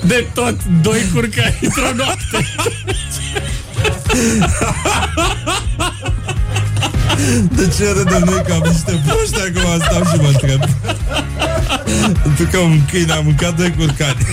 De 0.00 0.26
tot, 0.34 0.56
doi 0.82 1.10
curcani 1.14 1.58
într-o 1.60 1.94
noapte. 1.96 2.46
De 7.50 7.72
ce 7.76 7.92
râdem 7.92 8.22
noi 8.24 8.42
că 8.46 8.52
am 8.52 8.62
niște 8.64 9.02
proști 9.06 9.40
acum 9.40 9.82
stau 9.84 10.04
și 10.04 10.20
mă 10.20 10.28
întreb 10.28 10.60
Pentru 12.22 12.44
că 12.50 12.58
un 12.58 12.80
câine 12.90 13.12
a 13.12 13.20
mâncat 13.20 13.56
doi 13.56 13.74
curcani 13.78 14.26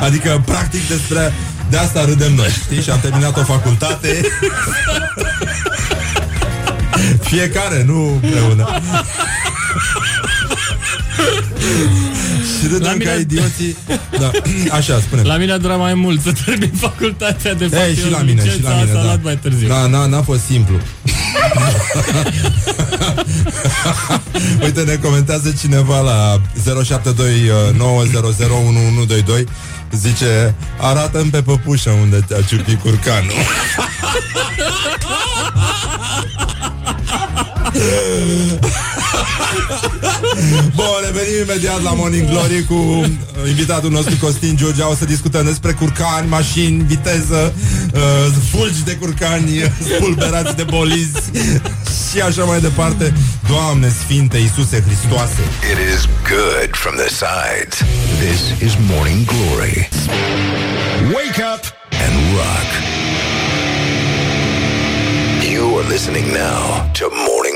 Adică 0.00 0.42
practic 0.46 0.88
despre 0.88 1.32
de 1.70 1.76
asta 1.76 2.04
râdem 2.04 2.34
noi 2.34 2.48
Știi? 2.48 2.82
Și 2.82 2.90
am 2.90 3.00
terminat 3.00 3.36
o 3.36 3.44
facultate 3.44 4.20
Fiecare, 7.20 7.84
nu 7.86 8.20
împreună 8.22 8.80
Și 12.60 12.66
râdem 12.66 12.80
La 12.82 12.88
ca 12.88 12.94
mine- 12.96 13.16
idioții 13.20 13.76
da. 14.18 14.30
Așa, 14.78 15.00
spune 15.00 15.22
La 15.22 15.36
mine 15.36 15.52
a 15.52 15.58
durat 15.58 15.78
mai 15.78 15.94
mult 15.94 16.22
să 16.22 16.32
termin 16.44 16.72
facultatea 16.88 17.54
de 17.54 17.66
fapt. 17.66 17.82
Ei, 17.86 17.94
și 17.94 18.00
eu 18.04 18.10
la 18.10 18.18
mine, 18.22 18.40
și 18.40 18.46
licența 18.46 18.68
la 18.68 18.74
mine, 18.76 18.86
asta 18.88 18.98
a 18.98 19.02
da. 19.02 19.08
luat 19.08 19.22
mai 19.22 19.38
târziu. 19.42 19.68
Da, 19.68 19.86
n-a, 19.86 20.06
n-a 20.06 20.22
fost 20.22 20.40
simplu. 20.44 20.76
Uite, 24.64 24.80
ne 24.80 24.96
comentează 24.96 25.54
cineva 25.60 26.00
la 26.00 26.40
0729001122 29.42 29.44
Zice, 29.92 30.54
arată-mi 30.80 31.30
pe 31.30 31.42
păpușă 31.42 31.90
unde 31.90 32.24
te-a 32.28 32.42
ciupit 32.42 32.80
curcanul 32.80 33.32
Bun, 40.76 41.00
revenim 41.04 41.42
imediat 41.42 41.82
la 41.82 41.92
Morning 41.92 42.28
Glory 42.28 42.64
cu 42.64 42.74
uh, 42.74 43.48
invitatul 43.48 43.90
nostru 43.90 44.16
Costin 44.20 44.56
Giurgia. 44.56 44.90
O 44.90 44.94
să 44.94 45.04
discutăm 45.04 45.44
despre 45.44 45.72
curcani, 45.72 46.28
mașini, 46.28 46.84
viteză, 46.84 47.54
uh, 47.94 48.00
fulgi 48.50 48.84
de 48.84 48.94
curcani, 48.96 49.72
spulberați 49.94 50.56
de 50.56 50.62
bolizi 50.62 51.30
și 52.10 52.20
așa 52.20 52.44
mai 52.44 52.60
departe. 52.60 53.12
Doamne 53.48 53.88
Sfinte 53.88 54.36
Iisuse 54.36 54.82
Hristoase! 54.86 55.40
It 55.72 55.78
is 55.94 56.08
good 56.32 56.70
from 56.74 56.94
the 56.96 57.08
sides. 57.08 57.76
This 58.24 58.40
is 58.66 58.72
Morning 58.92 59.24
Glory. 59.32 59.88
Wake 61.16 61.40
up 61.54 61.62
and 62.04 62.14
rock. 62.36 62.70
You 65.52 65.78
are 65.78 65.88
listening 65.88 66.26
now 66.32 66.90
to 66.98 67.04
Morning 67.10 67.52
Glory. 67.52 67.55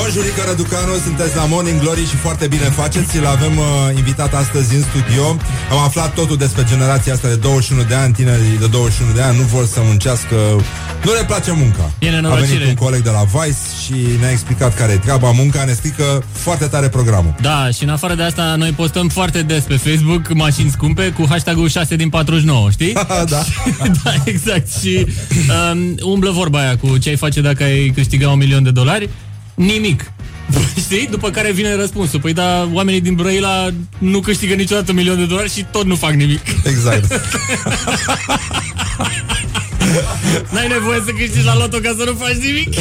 Bonjurică 0.00 0.42
Răducanu, 0.48 0.94
sunteți 1.04 1.36
la 1.36 1.44
Morning 1.44 1.80
Glory 1.80 2.06
și 2.06 2.16
foarte 2.16 2.46
bine 2.46 2.62
faceți. 2.62 3.16
Îl 3.16 3.26
avem 3.26 3.58
uh, 3.58 3.64
invitat 3.96 4.34
astăzi 4.34 4.74
în 4.74 4.82
studio. 4.82 5.24
Am 5.70 5.78
aflat 5.78 6.14
totul 6.14 6.36
despre 6.36 6.64
generația 6.68 7.12
asta 7.12 7.28
de 7.28 7.34
21 7.34 7.82
de 7.82 7.94
ani, 7.94 8.12
tinerii 8.14 8.58
de 8.58 8.66
21 8.66 9.12
de 9.12 9.22
ani 9.22 9.36
nu 9.36 9.42
vor 9.42 9.66
să 9.66 9.80
muncească, 9.82 10.34
nu 11.04 11.12
le 11.12 11.24
place 11.26 11.52
munca. 11.52 11.90
E 11.98 12.08
A 12.08 12.10
nenorocire. 12.10 12.46
venit 12.58 12.68
un 12.68 12.74
coleg 12.74 13.02
de 13.02 13.10
la 13.10 13.24
Vice 13.34 13.58
și 13.84 13.94
ne-a 14.20 14.30
explicat 14.30 14.76
care 14.76 14.92
e 14.92 14.96
treaba. 14.96 15.30
Munca 15.30 15.64
ne 15.64 15.72
strică 15.72 16.22
foarte 16.32 16.64
tare 16.66 16.88
programul. 16.88 17.34
Da, 17.40 17.70
și 17.70 17.82
în 17.82 17.88
afară 17.88 18.14
de 18.14 18.22
asta 18.22 18.54
noi 18.56 18.70
postăm 18.70 19.08
foarte 19.08 19.42
des 19.42 19.62
pe 19.62 19.76
Facebook 19.76 20.32
mașini 20.34 20.70
scumpe 20.70 21.08
cu 21.10 21.26
hashtagul 21.28 21.68
6 21.68 21.96
din 21.96 22.08
49, 22.08 22.70
știi? 22.70 22.92
da. 23.34 23.42
da, 24.04 24.12
exact. 24.24 24.68
Și 24.80 25.06
um, 25.72 25.94
umblă 26.12 26.30
vorba 26.30 26.58
aia 26.58 26.76
cu 26.76 26.98
ce 26.98 27.08
ai 27.08 27.16
face 27.16 27.40
dacă 27.40 27.62
ai 27.62 27.92
câștiga 27.94 28.28
un 28.28 28.38
milion 28.38 28.62
de 28.62 28.70
dolari? 28.70 29.08
Nimic. 29.58 30.12
Știi? 30.84 31.06
După 31.10 31.30
care 31.30 31.52
vine 31.52 31.74
răspunsul. 31.74 32.20
Păi 32.20 32.32
da, 32.32 32.68
oamenii 32.72 33.00
din 33.00 33.14
Brăila 33.14 33.68
nu 33.98 34.20
câștigă 34.20 34.54
niciodată 34.54 34.90
un 34.90 34.96
milion 34.96 35.16
de 35.16 35.24
dolari 35.24 35.52
și 35.52 35.66
tot 35.70 35.84
nu 35.84 35.94
fac 35.94 36.12
nimic. 36.12 36.40
Exact. 36.64 37.12
N-ai 40.52 40.68
nevoie 40.68 41.02
să 41.04 41.10
câștigi 41.10 41.44
la 41.44 41.56
loto 41.56 41.78
ca 41.78 41.94
să 41.98 42.04
nu 42.04 42.14
faci 42.14 42.36
nimic. 42.36 42.68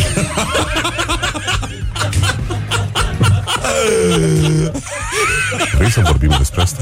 Vrei 5.78 5.92
să 5.92 6.02
vorbim 6.06 6.36
despre 6.38 6.62
asta? 6.62 6.82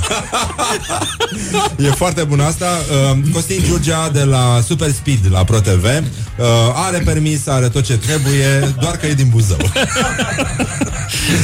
E 1.77 1.89
foarte 1.89 2.23
bună 2.23 2.43
asta. 2.43 2.65
Uh, 3.11 3.17
Costin 3.33 3.61
Giurgia 3.65 4.09
de 4.13 4.23
la 4.23 4.61
Super 4.67 4.91
Speed 4.91 5.19
la 5.29 5.43
ProTV 5.43 5.83
uh, 5.83 6.45
are 6.73 6.97
permis, 7.05 7.47
are 7.47 7.67
tot 7.69 7.83
ce 7.83 7.97
trebuie, 7.97 8.73
doar 8.79 8.95
că 8.97 9.05
e 9.05 9.13
din 9.13 9.29
Buzău. 9.29 9.57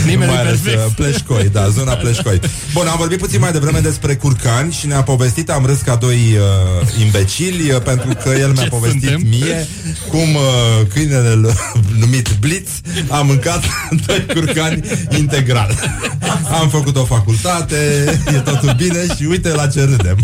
Nimeni 0.05 0.17
mai 0.17 0.28
nu-i 0.28 0.38
ales 0.47 0.59
perfect. 0.59 0.86
uh, 0.88 0.93
Pleșcoi, 0.95 1.49
da, 1.51 1.67
zona 1.69 1.93
Pleșcoi. 1.93 2.39
Bun, 2.74 2.88
am 2.88 2.97
vorbit 2.97 3.17
puțin 3.19 3.39
mai 3.39 3.51
devreme 3.51 3.80
despre 3.80 4.15
curcani 4.15 4.72
și 4.74 4.88
ne-a 4.88 5.03
povestit, 5.03 5.49
am 5.49 5.65
râs 5.65 5.80
ca 5.80 5.95
doi 5.95 6.15
uh, 6.38 7.01
imbecili, 7.01 7.72
uh, 7.72 7.82
pentru 7.82 8.09
că 8.24 8.30
el 8.30 8.51
mi-a 8.51 8.63
Ce 8.63 8.69
povestit 8.69 9.01
suntem? 9.03 9.28
mie 9.30 9.67
cum 10.09 10.36
uh, 10.36 10.41
câinele 10.93 11.30
l- 11.34 11.55
numit 11.99 12.30
Blitz 12.39 12.69
a 13.09 13.17
mâncat 13.22 13.63
doi 14.05 14.26
curcani 14.34 14.82
integral. 15.17 15.76
Am 16.61 16.69
făcut 16.69 16.95
o 16.95 17.03
facultate, 17.16 17.76
e 18.36 18.39
totul 18.39 18.74
bine 18.78 19.05
și 19.16 19.26
uite 19.30 19.49
la 19.49 19.68
ce 19.68 19.84
râdem. 19.84 20.18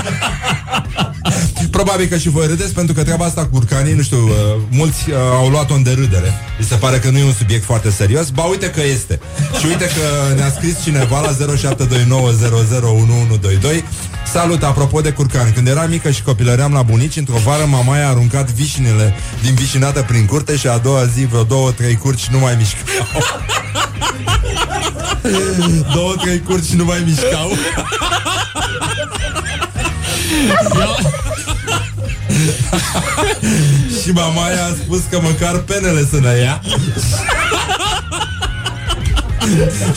Probabil 1.77 2.07
că 2.07 2.17
și 2.17 2.29
voi 2.29 2.47
râdeți 2.47 2.73
pentru 2.73 2.93
că 2.93 3.03
treaba 3.03 3.25
asta 3.25 3.41
cu 3.41 3.49
curcanii, 3.49 3.93
nu 3.93 4.01
știu, 4.01 4.17
uh, 4.17 4.31
mulți 4.69 5.09
uh, 5.09 5.15
au 5.33 5.49
luat-o 5.49 5.73
în 5.73 5.83
derâdere. 5.83 6.33
Mi 6.59 6.65
se 6.65 6.75
pare 6.75 6.99
că 6.99 7.09
nu 7.09 7.17
e 7.17 7.23
un 7.23 7.33
subiect 7.33 7.63
foarte 7.63 7.89
serios. 7.89 8.29
Ba 8.29 8.43
uite 8.43 8.69
că 8.69 8.81
este. 8.83 9.19
Și 9.59 9.65
uite 9.65 9.85
că 9.85 10.33
ne-a 10.35 10.51
scris 10.51 10.83
cineva 10.83 11.21
la 11.21 11.35
0729001122 11.55 11.59
Salut, 14.31 14.63
apropo 14.63 15.01
de 15.01 15.11
curcan 15.11 15.53
Când 15.53 15.67
eram 15.67 15.89
mică 15.89 16.11
și 16.11 16.23
copilăream 16.23 16.73
la 16.73 16.81
bunici 16.81 17.15
Într-o 17.15 17.37
vară 17.43 17.65
mama 17.65 17.95
a 17.95 18.07
aruncat 18.07 18.51
vișinele 18.51 19.13
Din 19.41 19.53
vișinată 19.53 20.01
prin 20.07 20.25
curte 20.25 20.55
Și 20.55 20.67
a 20.67 20.77
doua 20.77 21.05
zi 21.05 21.25
vreo 21.25 21.43
două, 21.43 21.71
trei 21.71 21.95
curci 21.95 22.25
nu 22.25 22.39
mai 22.39 22.55
mișcau. 22.55 22.83
Două, 25.93 26.15
trei 26.15 26.41
curci 26.41 26.69
nu 26.69 26.85
mai 26.85 27.03
mișcau. 27.05 27.51
Și 34.01 34.11
mama 34.11 34.41
a 34.43 34.75
spus 34.83 35.01
că 35.09 35.19
măcar 35.21 35.57
penele 35.57 36.07
să 36.09 36.19
ne 36.19 36.39
ia. 36.41 36.61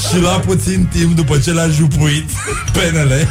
Și 0.08 0.20
la 0.20 0.30
puțin 0.30 0.88
timp 0.92 1.16
după 1.16 1.38
ce 1.38 1.50
le-a 1.50 1.68
jupuit 1.68 2.30
penele 2.72 3.28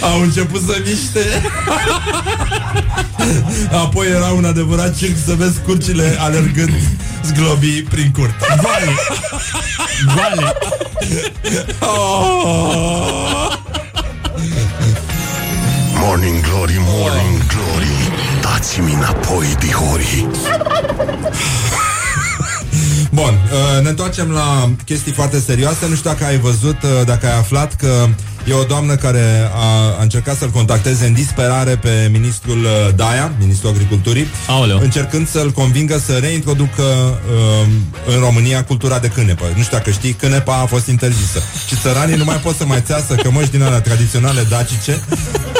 Au 0.00 0.20
început 0.20 0.62
să 0.66 0.82
miște 0.84 1.42
Apoi 3.84 4.06
era 4.08 4.26
un 4.26 4.44
adevărat 4.44 4.96
circ 4.96 5.16
să 5.26 5.34
vezi 5.34 5.60
curcile 5.60 6.16
alergând 6.18 6.72
zglobii 7.24 7.82
prin 7.82 8.10
curte 8.12 8.46
Vale! 8.62 8.90
Vale! 10.14 10.52
Oh! 11.80 13.52
Morning 15.94 16.40
Glory, 16.40 16.76
Morning 16.78 17.46
Glory 17.46 18.12
Dați-mi 18.40 18.92
înapoi, 18.92 19.46
dihorii 19.58 20.26
Bun, 23.10 23.38
uh, 23.52 23.82
ne 23.82 23.88
întoarcem 23.88 24.30
la 24.30 24.70
chestii 24.84 25.12
foarte 25.12 25.40
serioase 25.40 25.86
Nu 25.88 25.94
știu 25.94 26.10
dacă 26.10 26.24
ai 26.24 26.38
văzut, 26.38 26.82
uh, 26.82 27.06
dacă 27.06 27.26
ai 27.26 27.38
aflat 27.38 27.74
că 27.74 28.08
E 28.48 28.52
o 28.52 28.64
doamnă 28.64 28.94
care 28.94 29.50
a, 29.54 29.96
a 29.98 30.02
încercat 30.02 30.36
să-l 30.36 30.48
contacteze 30.50 31.06
în 31.06 31.12
disperare 31.12 31.76
pe 31.76 32.08
ministrul 32.10 32.58
uh, 32.64 32.94
Daia, 32.96 33.32
ministrul 33.38 33.70
agriculturii, 33.70 34.26
Aoleu. 34.46 34.78
încercând 34.78 35.28
să-l 35.28 35.50
convingă 35.50 35.98
să 35.98 36.12
reintroducă 36.12 36.82
uh, 36.82 38.14
în 38.14 38.20
România 38.20 38.64
cultura 38.64 38.98
de 38.98 39.08
cânepă. 39.08 39.44
Nu 39.56 39.62
știu 39.62 39.76
dacă 39.76 39.90
știi, 39.90 40.12
cânepa 40.12 40.54
a 40.60 40.66
fost 40.66 40.86
interzisă. 40.86 41.42
Și 41.68 41.76
țăranii 41.82 42.16
nu 42.16 42.24
mai 42.24 42.36
pot 42.36 42.56
să 42.56 42.64
mai 42.66 42.82
țeasă 42.86 43.14
cămăși 43.14 43.50
din 43.50 43.62
alea 43.62 43.80
tradiționale 43.80 44.46
dacice, 44.48 45.00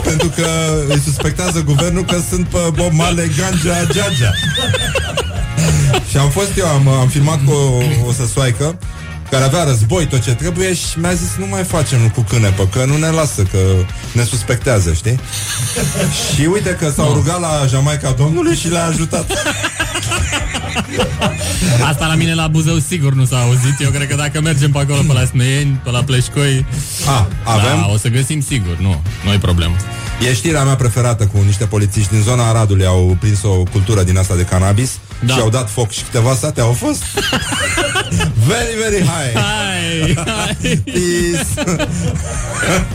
pentru 0.04 0.28
că 0.28 0.46
îi 0.88 1.00
suspectează 1.04 1.62
guvernul 1.62 2.04
că 2.04 2.20
sunt 2.28 2.46
pe 2.46 2.58
Bob 2.74 2.92
Marley, 2.92 3.30
Ganja, 3.36 3.84
Georgia. 3.92 4.32
Și 6.10 6.16
am 6.16 6.30
fost 6.30 6.50
eu, 6.58 6.66
am, 6.66 6.88
am 6.88 7.08
filmat 7.08 7.44
cu 7.44 7.52
o, 7.52 7.82
o 8.06 8.12
săsoaică 8.12 8.78
care 9.30 9.44
avea 9.44 9.64
război, 9.64 10.06
tot 10.06 10.22
ce 10.22 10.34
trebuie 10.34 10.74
și 10.74 10.98
mi-a 10.98 11.12
zis 11.12 11.28
nu 11.38 11.46
mai 11.46 11.64
facem 11.64 12.08
cu 12.08 12.20
cânepă, 12.20 12.66
că 12.72 12.84
nu 12.84 12.96
ne 12.96 13.08
lasă, 13.08 13.42
că 13.42 13.58
ne 14.12 14.22
suspectează, 14.22 14.92
știi? 14.92 15.20
și 16.34 16.48
uite 16.52 16.70
că 16.70 16.90
s-au 16.90 17.12
rugat 17.12 17.40
la 17.40 17.66
Jamaica 17.68 18.10
Domnului 18.10 18.56
și 18.56 18.68
le-a 18.68 18.84
ajutat. 18.84 19.30
Asta 21.90 22.06
la 22.06 22.14
mine 22.14 22.34
la 22.34 22.46
Buzău 22.46 22.78
sigur 22.78 23.12
nu 23.12 23.24
s-a 23.24 23.38
auzit 23.40 23.80
Eu 23.80 23.90
cred 23.90 24.08
că 24.08 24.16
dacă 24.16 24.40
mergem 24.40 24.70
pe 24.70 24.78
acolo, 24.78 25.00
pe 25.06 25.12
la 25.12 25.24
Sneieni, 25.24 25.80
pe 25.84 25.90
la 25.90 26.02
Pleșcoi 26.02 26.66
A, 27.06 27.28
avem? 27.42 27.76
da, 27.80 27.88
O 27.92 27.96
să 27.96 28.08
găsim 28.08 28.40
sigur, 28.40 28.76
nu, 28.80 29.02
nu 29.24 29.32
e 29.32 29.38
problemă 29.38 29.76
E 30.28 30.34
știrea 30.34 30.64
mea 30.64 30.74
preferată 30.74 31.26
cu 31.26 31.42
niște 31.46 31.64
polițiști 31.64 32.10
din 32.10 32.22
zona 32.22 32.48
Aradului 32.48 32.86
au 32.86 33.16
prins 33.20 33.42
o 33.42 33.48
cultură 33.72 34.02
din 34.02 34.18
asta 34.18 34.34
de 34.36 34.42
cannabis 34.42 34.90
Da. 35.26 35.34
și 35.34 35.40
au 35.40 35.50
dat 35.50 35.70
foc 35.70 35.90
și 35.90 36.02
câteva 36.02 36.34
sate 36.34 36.60
au 36.60 36.72
fost 36.72 37.02
very, 38.48 38.74
very 38.82 39.02
high. 39.04 39.34
Hai, 39.34 40.14
hai. 40.26 40.82
Peace. 40.84 41.46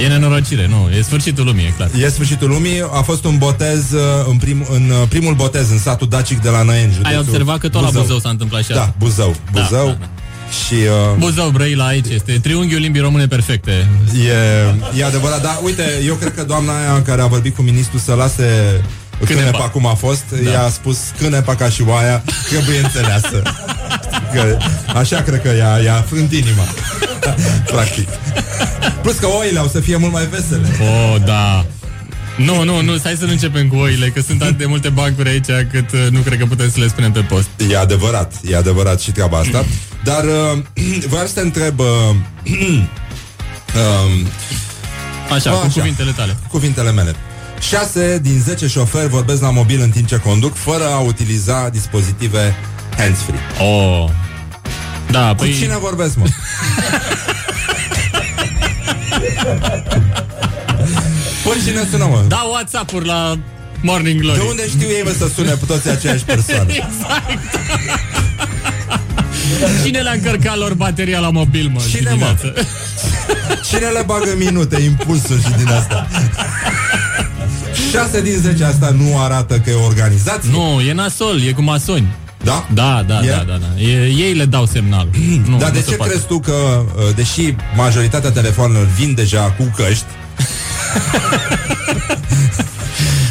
E 0.00 0.06
nenorocire, 0.06 0.66
nu, 0.68 0.88
e 0.98 1.02
sfârșitul 1.02 1.44
lumii, 1.44 1.64
e 1.64 1.72
clar 1.76 1.90
E 1.98 2.08
sfârșitul 2.08 2.48
lumii, 2.48 2.80
a 2.92 3.02
fost 3.02 3.24
un 3.24 3.38
botez 3.38 3.92
uh, 3.92 4.00
în, 4.28 4.36
prim, 4.36 4.66
în 4.70 4.90
uh, 4.90 5.08
primul 5.08 5.34
botez 5.34 5.70
în 5.70 5.78
satul 5.78 6.08
Dacic 6.08 6.40
de 6.42 6.48
la 6.48 6.62
Năieni, 6.62 6.86
Ai 6.86 6.92
județul 6.94 7.18
observat 7.18 7.58
că 7.58 7.68
tot 7.68 7.82
la 7.82 7.90
Buzău 7.90 8.18
s-a 8.18 8.28
întâmplat 8.28 8.62
și 8.62 8.68
Da, 8.70 8.80
asta 8.80 8.94
Buzău, 8.98 9.34
Da, 9.52 9.60
Buzău. 9.60 9.86
da, 9.86 9.92
da. 10.00 10.06
Și 10.66 10.74
uh, 10.74 11.16
Buzău, 11.18 11.48
Brăila 11.48 11.86
aici 11.86 12.06
este 12.08 12.32
triunghiul 12.42 12.80
limbii 12.80 13.00
române 13.00 13.26
perfecte 13.26 13.88
e, 14.94 14.98
e 15.00 15.04
adevărat, 15.04 15.42
dar 15.42 15.58
uite, 15.64 15.82
eu 16.06 16.14
cred 16.14 16.34
că 16.34 16.44
doamna 16.44 16.78
aia 16.78 17.02
care 17.02 17.20
a 17.22 17.26
vorbit 17.26 17.54
cu 17.54 17.62
ministrul 17.62 18.00
să 18.00 18.14
lase 18.14 18.80
Cânepa. 19.18 19.44
Cânepa 19.44 19.68
cum 19.68 19.86
a 19.86 19.94
fost, 19.94 20.24
Da. 20.44 20.50
i-a 20.50 20.68
spus 20.68 20.98
cânepa 21.18 21.54
ca 21.54 21.68
și 21.68 21.82
oaia 21.86 22.22
trebuie 22.48 22.78
înțeleasă. 22.78 23.42
Că, 24.32 24.56
așa 24.94 25.22
cred 25.22 25.42
că 25.42 25.54
i-a, 25.56 25.78
i-a 25.78 26.04
frânt 26.08 26.32
inima. 26.32 26.64
Practic. 27.72 28.08
Plus 29.02 29.16
că 29.16 29.26
oile 29.26 29.58
au 29.58 29.68
să 29.68 29.80
fie 29.80 29.96
mult 29.96 30.12
mai 30.12 30.26
vesele. 30.26 30.68
Oh, 30.80 31.22
da 31.24 31.64
nu, 32.36 32.64
nu, 32.64 32.82
nu, 32.82 32.96
hai 33.02 33.16
să 33.18 33.24
nu 33.24 33.30
începem 33.30 33.68
cu 33.68 33.76
oile 33.76 34.08
Că 34.08 34.20
sunt 34.20 34.42
atât 34.42 34.58
de 34.58 34.66
multe 34.66 34.88
bancuri 34.88 35.28
aici 35.28 35.66
Cât 35.70 35.92
uh, 35.92 36.06
nu 36.10 36.20
cred 36.20 36.38
că 36.38 36.46
putem 36.46 36.70
să 36.70 36.80
le 36.80 36.88
spunem 36.88 37.12
pe 37.12 37.20
post 37.20 37.48
E 37.70 37.76
adevărat, 37.76 38.34
e 38.50 38.56
adevărat 38.56 39.00
și 39.00 39.10
treaba 39.10 39.38
asta. 39.38 39.64
Dar 40.04 40.24
uh, 40.24 40.58
vreau 41.12 41.26
să 41.26 41.32
te 41.34 41.40
întreb 41.40 41.78
uh, 41.78 41.86
um, 43.80 44.26
Așa, 45.32 45.50
cu 45.50 45.66
cuvintele 45.66 46.10
tale 46.10 46.36
Cuvintele 46.48 46.92
mele. 46.92 47.14
6 47.62 48.18
din 48.22 48.40
10 48.44 48.66
șoferi 48.66 49.08
vorbesc 49.08 49.40
la 49.40 49.50
mobil 49.50 49.80
în 49.80 49.90
timp 49.90 50.06
ce 50.06 50.16
conduc 50.16 50.54
fără 50.54 50.84
a 50.84 50.98
utiliza 50.98 51.68
dispozitive 51.68 52.56
hands-free. 52.96 53.40
Oh. 53.60 54.10
Da, 55.10 55.28
Cu 55.28 55.34
păi... 55.34 55.56
cine 55.60 55.76
vorbesc, 55.78 56.16
mă? 56.16 56.24
Păi 61.44 61.60
cine 61.64 61.88
sună, 61.90 62.06
mă? 62.06 62.24
Da 62.28 62.46
WhatsApp-uri 62.50 63.06
la 63.06 63.38
Morning 63.80 64.20
Glory 64.20 64.38
De 64.38 64.44
unde 64.48 64.68
știu 64.68 64.88
ei, 64.88 65.02
mă, 65.04 65.14
să 65.18 65.28
sune 65.34 65.50
pe 65.50 65.64
toți 65.66 65.88
aceeași 65.88 66.24
persoană? 66.24 66.72
Exact 66.82 67.40
Cine 69.84 69.98
le-a 69.98 70.12
încărcat 70.12 70.56
lor 70.56 70.74
bateria 70.74 71.18
la 71.18 71.30
mobil, 71.30 71.68
mă? 71.72 71.80
Cine, 71.90 72.10
dimineață? 72.10 72.54
Cine 73.70 73.86
le 73.86 74.02
bagă 74.06 74.34
minute, 74.38 74.80
impulsuri 74.80 75.42
și 75.42 75.50
din 75.56 75.66
asta? 75.66 76.06
6 77.92 78.20
din 78.22 78.36
10 78.40 78.64
asta 78.64 78.94
nu 78.98 79.18
arată 79.20 79.54
că 79.58 79.70
e 79.70 79.74
organizație? 79.74 80.50
Nu, 80.50 80.80
e 80.80 80.92
nasol, 80.92 81.42
e 81.42 81.52
cu 81.52 81.62
masoni 81.62 82.06
Da? 82.44 82.66
Da, 82.74 83.04
da, 83.06 83.20
E? 83.24 83.28
da, 83.28 83.44
da, 83.46 83.56
da. 83.60 83.80
E, 83.82 84.06
Ei 84.06 84.34
le 84.34 84.44
dau 84.44 84.66
semnal 84.66 85.08
nu, 85.48 85.56
Dar 85.58 85.68
nu 85.68 85.74
de 85.74 85.80
se 85.80 85.90
ce 85.90 85.96
poate. 85.96 86.12
crezi 86.12 86.26
tu 86.26 86.38
că, 86.40 86.52
uh, 86.52 87.14
deși 87.14 87.54
majoritatea 87.76 88.30
telefonelor 88.30 88.86
vin 88.98 89.14
deja 89.14 89.40
cu 89.58 89.72
căști, 89.76 90.04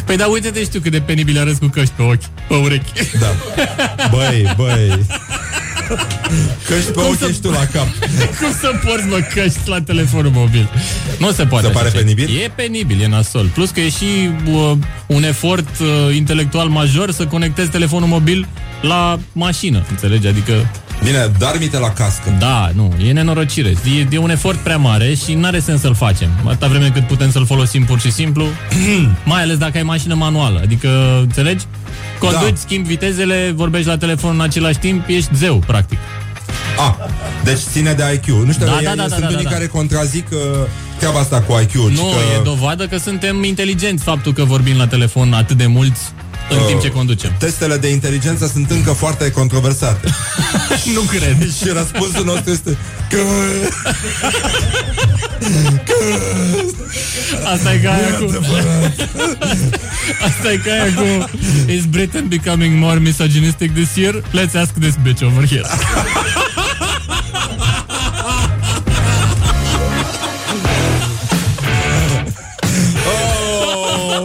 Păi 0.05 0.17
da, 0.17 0.25
uite-te, 0.27 0.63
știu 0.63 0.79
cât 0.79 0.91
de 0.91 0.99
penibil 1.01 1.39
arăți 1.39 1.59
cu 1.59 1.65
căști 1.65 1.93
pe 1.95 2.01
ochi, 2.01 2.25
pe 2.47 2.53
urechi 2.55 2.91
da. 3.19 3.27
Băi, 4.13 4.53
băi, 4.57 5.05
căști 6.67 6.85
pe 6.85 6.91
Cum 6.91 7.03
ochi 7.03 7.17
să- 7.17 7.27
ești 7.29 7.41
tu 7.41 7.49
la 7.49 7.65
cap. 7.73 7.87
Cum 8.39 8.51
să 8.59 8.71
porți, 8.85 9.05
mă, 9.07 9.19
căști 9.33 9.59
la 9.65 9.81
telefonul 9.81 10.31
mobil? 10.31 10.69
Nu 11.19 11.31
se 11.31 11.45
poate 11.45 11.65
Se 11.65 11.69
așa 11.71 11.79
pare 11.79 11.89
ceva. 11.91 12.01
penibil? 12.01 12.41
E 12.43 12.51
penibil, 12.55 13.01
e 13.01 13.07
nasol 13.07 13.45
Plus 13.53 13.69
că 13.69 13.79
e 13.79 13.89
și 13.89 14.29
uh, 14.51 14.71
un 15.07 15.23
efort 15.23 15.67
uh, 15.79 16.15
intelectual 16.15 16.67
major 16.67 17.11
Să 17.11 17.25
conectezi 17.25 17.69
telefonul 17.69 18.07
mobil 18.07 18.47
la 18.81 19.19
mașină 19.31 19.85
Înțelegi? 19.89 20.27
Adică 20.27 20.69
Bine, 21.03 21.31
dar 21.37 21.55
mi 21.59 21.69
la 21.79 21.89
cască. 21.93 22.35
Da, 22.39 22.71
nu, 22.75 22.93
e 23.05 23.11
nenorocire. 23.11 23.69
E, 23.69 24.07
e 24.11 24.17
un 24.17 24.29
efort 24.29 24.57
prea 24.57 24.77
mare 24.77 25.13
și 25.13 25.33
n-are 25.33 25.59
sens 25.59 25.81
să-l 25.81 25.95
facem. 25.95 26.29
Atâta 26.45 26.67
vreme 26.67 26.89
cât 26.89 27.07
putem 27.07 27.31
să-l 27.31 27.45
folosim 27.45 27.83
pur 27.83 27.99
și 27.99 28.11
simplu, 28.11 28.45
mai 29.23 29.41
ales 29.41 29.57
dacă 29.57 29.77
ai 29.77 29.83
mașină 29.83 30.13
manuală. 30.13 30.59
Adică, 30.63 31.17
înțelegi? 31.21 31.65
Conduci, 32.19 32.39
Da. 32.49 32.55
schimbi 32.55 32.87
vitezele, 32.87 33.51
vorbești 33.55 33.87
la 33.87 33.97
telefon 33.97 34.33
în 34.33 34.41
același 34.41 34.77
timp, 34.77 35.03
ești 35.07 35.35
zeu, 35.35 35.63
practic. 35.67 35.97
A, 36.77 36.97
deci 37.43 37.57
ține 37.57 37.93
de 37.93 38.03
IQ. 38.13 38.25
Nu 38.45 38.51
știu, 38.51 38.65
Da, 38.65 38.77
ei- 38.77 38.83
da, 38.83 38.89
da, 38.89 38.95
da, 38.95 39.07
sunt 39.07 39.21
da, 39.21 39.27
unii 39.27 39.43
da. 39.43 39.49
care 39.49 39.67
contrazic 39.67 40.27
uh, 40.31 40.39
treaba 40.97 41.19
asta 41.19 41.41
cu 41.41 41.59
IQ. 41.61 41.73
Nu, 41.73 42.01
că, 42.03 42.39
e 42.39 42.43
dovadă 42.43 42.87
că 42.87 42.97
suntem 42.97 43.43
inteligenți 43.43 44.03
faptul 44.03 44.33
că 44.33 44.43
vorbim 44.43 44.77
la 44.77 44.87
telefon 44.87 45.33
atât 45.33 45.57
de 45.57 45.65
mulți 45.65 46.01
în 46.51 46.57
Uh, 46.57 46.65
timp 46.67 46.81
ce 46.81 46.89
conducem. 46.89 47.35
Testele 47.39 47.77
de 47.77 47.87
inteligență 47.87 48.47
sunt 48.47 48.71
încă 48.71 48.91
foarte 48.91 49.31
controversate. 49.31 50.07
nu 50.95 51.01
cred. 51.01 51.51
și 51.53 51.69
răspunsul 51.73 52.25
nostru 52.25 52.51
este 52.51 52.77
că... 53.09 53.19
Asta 57.53 57.73
e 57.73 57.77
ca 57.77 57.91
aia 57.91 58.17
cu... 58.19 58.25
Asta 60.27 60.51
e 60.51 60.57
ca 60.57 60.71
aia 60.71 60.93
cu... 60.93 61.29
Is 61.71 61.85
Britain 61.85 62.27
becoming 62.27 62.79
more 62.79 62.99
misogynistic 62.99 63.73
this 63.73 63.95
year? 63.95 64.13
Let's 64.33 64.55
ask 64.55 64.73
this 64.79 64.95
bitch 65.03 65.23
over 65.23 65.47
here. 65.47 65.65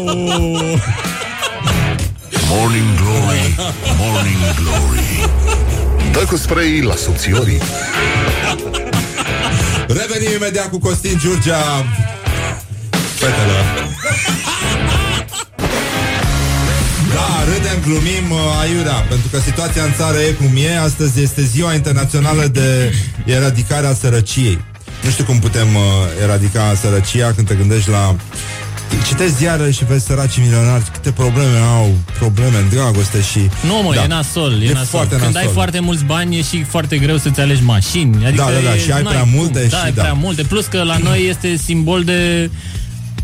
Oh! 0.09 0.66
Morning 2.67 2.95
Glory, 3.01 3.55
Morning 3.99 4.43
Glory. 4.55 5.31
Dă 6.13 6.25
cu 6.29 6.37
spray 6.37 6.81
la 6.81 6.95
subțiorii. 6.95 7.61
Revenim 9.89 10.35
imediat 10.37 10.71
cu 10.71 10.79
Costin 10.79 11.19
Giurgea. 11.19 11.85
Fetelor. 13.15 13.89
Da, 17.15 17.45
râdem, 17.45 17.81
glumim, 17.85 18.31
uh, 18.31 18.39
aiurea 18.61 18.95
Pentru 19.09 19.29
că 19.31 19.39
situația 19.39 19.83
în 19.83 19.93
țară 19.97 20.19
e 20.19 20.31
cum 20.31 20.53
e. 20.57 20.79
Astăzi 20.79 21.23
este 21.23 21.43
ziua 21.43 21.75
internațională 21.75 22.47
de 22.47 22.93
eradicare 23.25 23.87
a 23.87 23.95
sărăciei. 23.95 24.65
Nu 25.03 25.11
știu 25.11 25.25
cum 25.25 25.39
putem 25.39 25.75
uh, 25.75 25.83
eradica 26.23 26.75
sărăcia 26.81 27.33
Când 27.33 27.47
te 27.47 27.55
gândești 27.55 27.91
la 27.91 28.17
Citești 29.07 29.35
ziarele 29.37 29.71
și 29.71 29.85
vezi 29.85 30.05
săraci 30.07 30.39
milionari 30.39 30.83
Câte 30.93 31.11
probleme 31.11 31.59
au, 31.59 31.95
probleme 32.19 32.57
în 32.57 32.69
dragoste 32.69 33.21
și... 33.23 33.39
Nu 33.67 33.83
mă, 33.85 33.95
da. 33.95 34.03
e 34.03 34.07
nasol, 34.07 34.63
e, 34.63 34.65
E 34.65 34.73
nasol. 34.73 34.87
foarte 34.87 35.15
Când 35.17 35.35
nasol. 35.35 35.49
ai 35.49 35.55
foarte 35.55 35.81
mulți 35.81 36.05
bani 36.05 36.39
e 36.39 36.43
și 36.43 36.63
foarte 36.63 36.99
greu 36.99 37.17
să-ți 37.17 37.41
alegi 37.41 37.63
mașini. 37.63 38.27
Adică 38.27 38.43
Da, 38.47 38.51
da, 38.53 38.59
da, 38.69 38.75
e, 38.75 38.79
și 38.79 38.93
ai 38.93 39.03
n-ai 39.03 39.13
prea 39.13 39.23
cum. 39.23 39.31
multe 39.35 39.67
Da, 39.71 39.77
și 39.79 39.85
ai 39.85 39.93
da. 39.93 40.03
prea 40.03 40.13
multe. 40.13 40.43
Plus 40.43 40.67
că 40.67 40.83
la 40.83 40.97
noi 40.97 41.27
este 41.29 41.57
simbol 41.65 42.05
de 42.05 42.51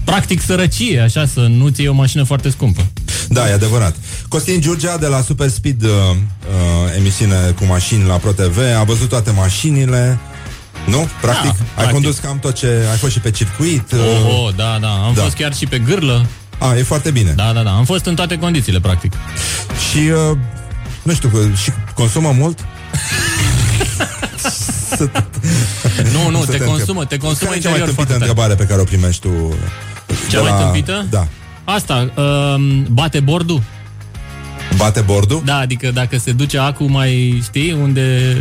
practic 0.04 0.40
sărăcie, 0.42 1.00
așa, 1.00 1.26
să 1.26 1.40
nu-ți 1.40 1.80
iei 1.80 1.88
o 1.88 1.92
mașină 1.94 2.22
foarte 2.24 2.50
scumpă. 2.50 2.86
Da, 3.28 3.48
e 3.48 3.52
adevărat. 3.52 3.96
Costin 4.28 4.60
Giurgea 4.60 4.96
de 4.96 5.06
la 5.06 5.20
Super 5.20 5.48
Speed, 5.48 5.82
uh, 5.82 5.88
uh, 5.90 6.96
emisiune 6.96 7.34
cu 7.58 7.64
mașini 7.64 8.06
la 8.06 8.14
ProTV, 8.14 8.58
a 8.80 8.82
văzut 8.84 9.08
toate 9.08 9.30
mașinile. 9.30 10.18
Nu? 10.86 11.08
Practic, 11.20 11.50
ai 11.50 11.56
practic. 11.74 11.92
condus 11.92 12.18
cam 12.18 12.38
tot 12.38 12.54
ce... 12.54 12.66
Ai 12.90 12.96
fost 12.96 13.12
și 13.12 13.20
pe 13.20 13.30
circuit. 13.30 13.92
uh, 13.92 13.98
Oh, 14.00 14.44
oh, 14.46 14.54
da, 14.56 14.78
da. 14.80 14.88
Am 14.88 15.12
Da. 15.14 15.22
fost 15.22 15.34
chiar 15.36 15.54
și 15.54 15.66
pe 15.66 15.78
gârlă. 15.78 16.26
A, 16.58 16.76
e 16.76 16.82
foarte 16.82 17.10
bine. 17.10 17.30
Da, 17.30 17.52
da, 17.52 17.62
da. 17.62 17.70
Am 17.70 17.84
fost 17.84 18.04
în 18.04 18.14
toate 18.14 18.38
condițiile, 18.38 18.80
practic. 18.80 19.12
Și, 19.90 19.98
uh, 19.98 20.36
nu 21.02 21.12
știu, 21.14 21.28
că 21.28 21.38
și 21.62 21.70
consumă 21.94 22.30
mult? 22.38 22.58
Nu, 26.12 26.30
nu, 26.30 26.38
Să 26.40 26.46
te 26.46 26.52
întreb. 26.52 26.66
consumă, 26.68 27.04
te 27.04 27.16
consumă 27.16 27.50
Care 27.50 27.58
e 27.58 27.62
cea 27.62 27.68
mai 27.70 27.78
interior 27.78 27.78
tâmpită 27.78 27.94
foarte 27.94 28.12
tare. 28.12 28.24
întrebare 28.24 28.54
pe 28.54 28.64
care 28.64 28.80
o 28.80 28.84
primești 28.84 29.20
tu? 29.20 29.54
Cea 30.30 30.36
de 30.42 30.48
mai 30.48 30.50
la- 30.50 30.56
tâmpită? 30.58 31.06
Da. 31.10 31.26
Asta, 31.64 32.10
um, 32.16 32.86
bate 32.90 33.20
bordul? 33.20 33.62
Bate 34.76 35.00
bordul? 35.00 35.42
Da, 35.44 35.56
adică 35.56 35.90
dacă 35.94 36.18
se 36.18 36.32
duce 36.32 36.58
acum 36.58 36.90
mai, 36.90 37.40
știi, 37.44 37.72
unde 37.82 38.36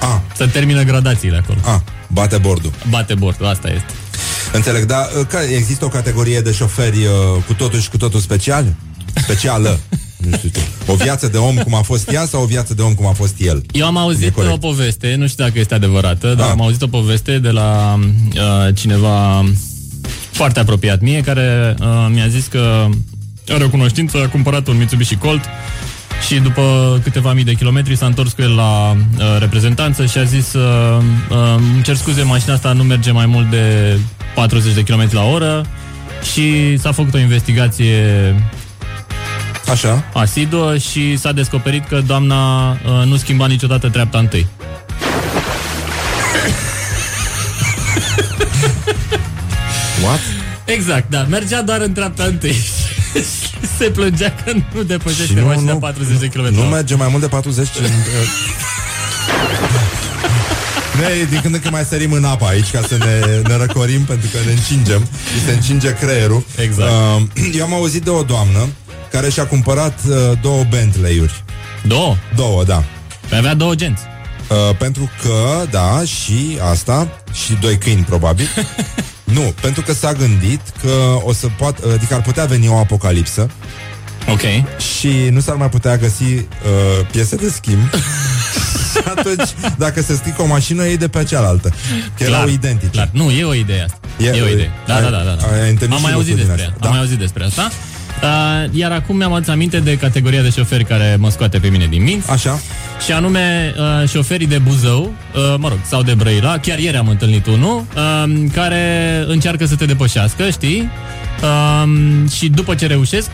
A. 0.00 0.22
să 0.36 0.46
termină 0.46 0.82
gradațiile 0.82 1.36
acolo. 1.36 1.58
A, 1.64 1.82
bate 2.08 2.38
bordul. 2.38 2.70
Bate 2.90 3.14
bordul, 3.14 3.46
asta 3.46 3.68
este. 3.68 3.84
Înțeleg, 4.52 4.84
dar 4.84 5.08
uh, 5.20 5.26
care, 5.26 5.44
există 5.44 5.84
o 5.84 5.88
categorie 5.88 6.40
de 6.40 6.52
șoferi 6.52 6.96
uh, 6.98 7.42
cu 7.46 7.52
totul 7.54 7.80
și 7.80 7.88
cu 7.90 7.96
totul 7.96 8.20
special? 8.20 8.64
Specială? 9.14 9.78
nu 10.30 10.36
știu 10.36 10.48
ce. 10.48 10.60
O 10.86 10.94
viață 10.94 11.28
de 11.28 11.36
om 11.36 11.56
cum 11.56 11.74
a 11.74 11.82
fost 11.82 12.10
ea 12.10 12.26
sau 12.26 12.42
o 12.42 12.46
viață 12.46 12.74
de 12.74 12.82
om 12.82 12.94
cum 12.94 13.06
a 13.06 13.12
fost 13.12 13.34
el? 13.38 13.62
Eu 13.72 13.86
am 13.86 13.96
E 13.96 13.98
auzit 13.98 14.34
corect. 14.34 14.54
o 14.54 14.56
poveste, 14.58 15.14
nu 15.18 15.26
știu 15.26 15.44
dacă 15.44 15.58
este 15.58 15.74
adevărată, 15.74 16.34
dar 16.34 16.46
Ah. 16.46 16.52
am 16.52 16.62
auzit 16.62 16.82
o 16.82 16.86
poveste 16.86 17.38
de 17.38 17.50
la 17.50 17.98
uh, 18.34 18.74
cineva 18.74 19.44
foarte 20.30 20.60
apropiat 20.60 21.00
mie, 21.00 21.20
care 21.20 21.76
uh, 21.80 21.86
mi-a 22.12 22.28
zis 22.28 22.46
că 22.46 22.88
are 23.54 23.64
o 23.64 23.68
cunoștință, 23.68 24.22
a 24.24 24.28
cumpărat 24.28 24.66
un 24.66 24.76
Mitsubishi 24.76 25.16
Colt 25.16 25.44
și 26.26 26.34
după 26.34 26.98
câteva 27.02 27.32
mii 27.32 27.44
de 27.44 27.52
kilometri 27.52 27.96
s-a 27.96 28.06
întors 28.06 28.32
cu 28.32 28.42
el 28.42 28.54
la 28.54 28.90
uh, 28.90 29.36
reprezentanță 29.38 30.06
și 30.06 30.18
a 30.18 30.22
zis 30.22 30.52
uh, 30.52 31.02
uh, 31.30 31.36
îmi 31.74 31.82
cer 31.82 31.96
scuze, 31.96 32.22
mașina 32.22 32.54
asta 32.54 32.72
nu 32.72 32.82
merge 32.82 33.10
mai 33.10 33.26
mult 33.26 33.50
de 33.50 33.96
40 34.34 34.74
de 34.74 34.82
km 34.82 35.08
la 35.10 35.24
oră 35.24 35.66
și 36.32 36.76
s-a 36.78 36.92
făcut 36.92 37.14
o 37.14 37.18
investigație 37.18 38.34
Așa. 39.70 40.04
asiduă 40.12 40.76
și 40.76 41.16
s-a 41.16 41.32
descoperit 41.32 41.86
că 41.88 42.00
doamna 42.06 42.70
uh, 42.70 42.78
nu 43.04 43.16
schimba 43.16 43.46
niciodată 43.46 43.88
treapta 43.88 44.18
întâi. 44.18 44.46
What? 50.04 50.20
Exact, 50.64 51.10
da. 51.10 51.26
Mergea 51.28 51.62
doar 51.62 51.80
în 51.80 51.92
treapta 51.92 52.24
întâi. 52.24 52.56
Se 53.78 53.84
plângea 53.90 54.34
că 54.44 54.52
nu 54.74 54.82
depășește 54.82 55.24
Și 55.24 55.34
nu- 55.34 55.46
mașina 55.46 55.72
nu- 55.72 55.78
40 55.78 56.18
de 56.18 56.26
km. 56.26 56.54
Nu 56.54 56.62
merge 56.62 56.94
mai 56.94 57.08
mult 57.10 57.22
de 57.22 57.28
40 57.28 57.68
în, 57.78 57.84
Noi 61.00 61.26
din 61.30 61.40
când 61.40 61.54
în 61.54 61.60
când 61.60 61.72
mai 61.74 61.84
sărim 61.84 62.12
în 62.12 62.24
apă 62.24 62.44
aici 62.46 62.70
ca 62.70 62.80
să 62.88 62.96
ne, 62.96 63.40
ne 63.48 63.56
răcorim 63.56 64.02
pentru 64.04 64.28
că 64.32 64.38
ne 64.46 64.52
încingem 64.52 65.08
și 65.34 65.44
se 65.44 65.52
încinge 65.52 65.92
creierul. 65.94 66.44
Exact. 66.56 66.90
Uh, 66.90 67.22
eu 67.56 67.64
am 67.64 67.74
auzit 67.74 68.02
de 68.02 68.10
o 68.10 68.22
doamnă 68.22 68.68
care 69.12 69.30
și-a 69.30 69.46
cumpărat 69.46 69.98
uh, 70.08 70.16
două 70.42 70.64
Bentley-uri. 70.70 71.44
Două? 71.86 72.16
Două, 72.36 72.64
da. 72.64 72.84
Păi 73.28 73.38
avea 73.38 73.54
două 73.54 73.74
genți. 73.74 74.02
Uh, 74.48 74.76
pentru 74.76 75.10
că, 75.22 75.66
da, 75.70 76.02
și 76.04 76.58
asta, 76.70 77.08
și 77.32 77.56
doi 77.60 77.78
câini, 77.78 78.02
probabil. 78.02 78.48
nu, 79.34 79.54
pentru 79.60 79.82
că 79.82 79.92
s-a 79.92 80.12
gândit 80.12 80.60
că 80.82 80.92
o 81.24 81.32
să 81.32 81.46
poată, 81.58 81.82
adică 81.94 82.14
ar 82.14 82.22
putea 82.22 82.44
veni 82.44 82.68
o 82.68 82.76
apocalipsă 82.78 83.50
Ok. 84.30 84.40
și 84.98 85.08
nu 85.30 85.40
s-ar 85.40 85.54
mai 85.56 85.68
putea 85.68 85.96
găsi 85.96 86.22
uh, 86.22 86.42
piese 87.10 87.36
de 87.36 87.48
schimb. 87.48 87.78
și 88.92 88.98
atunci, 89.16 89.48
dacă 89.78 90.02
se 90.02 90.14
strică 90.14 90.42
o 90.42 90.46
mașină, 90.46 90.84
ei 90.86 90.96
de 90.96 91.08
pe 91.08 91.24
cealaltă. 91.24 91.72
Că 92.18 92.22
erau 92.24 92.48
identice. 92.48 92.90
Clar. 92.90 93.08
Nu, 93.12 93.30
e 93.30 93.44
o 93.44 93.54
idee 93.54 93.82
asta. 93.82 93.98
E, 94.18 94.24
E- 94.26 94.36
e 94.36 94.42
o 94.42 94.48
idee. 94.48 94.70
Da, 94.86 94.94
ai- 94.94 95.02
da, 95.02 95.10
da. 95.10 95.22
da. 95.22 95.62
ai 95.62 95.70
întâlnit 95.70 95.90
Am 95.92 95.96
și 95.96 96.02
mai 96.02 96.12
auzit 96.12 96.36
lucruri 96.36 96.36
din 96.36 96.36
despre 96.36 96.62
ea. 96.62 96.68
astea, 96.68 96.74
Am 96.74 96.80
da? 96.80 96.88
mai 96.88 96.98
auzit 96.98 97.18
despre 97.18 97.44
asta. 97.44 97.70
Uh, 98.22 98.78
iar 98.78 98.92
acum 98.92 99.16
mi-am 99.16 99.32
adus 99.32 99.48
aminte 99.48 99.78
de 99.80 99.96
categoria 99.96 100.42
de 100.42 100.50
șoferi 100.50 100.84
care 100.84 101.16
mă 101.18 101.30
scoate 101.30 101.58
pe 101.58 101.68
mine 101.68 101.86
din 101.86 102.02
minți. 102.02 102.30
Așa. 102.30 102.60
Și 103.04 103.12
anume 103.12 103.74
uh, 103.78 104.08
șoferii 104.08 104.46
de 104.46 104.58
Buzău, 104.58 105.00
uh, 105.34 105.54
mă 105.58 105.68
rog, 105.68 105.78
sau 105.84 106.02
de 106.02 106.14
Brăila, 106.14 106.58
chiar 106.58 106.78
ieri 106.78 106.96
am 106.96 107.08
întâlnit 107.08 107.46
unul, 107.46 107.84
uh, 107.96 108.44
care 108.52 109.24
încearcă 109.26 109.66
să 109.66 109.76
te 109.76 109.84
depășească, 109.84 110.50
știi? 110.50 110.90
Uh, 111.42 112.30
și 112.30 112.48
după 112.48 112.74
ce 112.74 112.86
reușesc, 112.86 113.30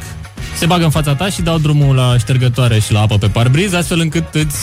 se 0.57 0.67
bagă 0.67 0.85
în 0.85 0.91
fața 0.91 1.15
ta 1.15 1.29
și 1.29 1.43
dau 1.43 1.59
drumul 1.59 1.95
la 1.95 2.19
ștergătoare 2.19 2.79
și 2.79 2.93
la 2.93 3.01
apă 3.01 3.19
pe 3.19 3.27
parbriz, 3.29 3.73
astfel 3.73 4.01
încât 4.01 4.35
îți 4.35 4.59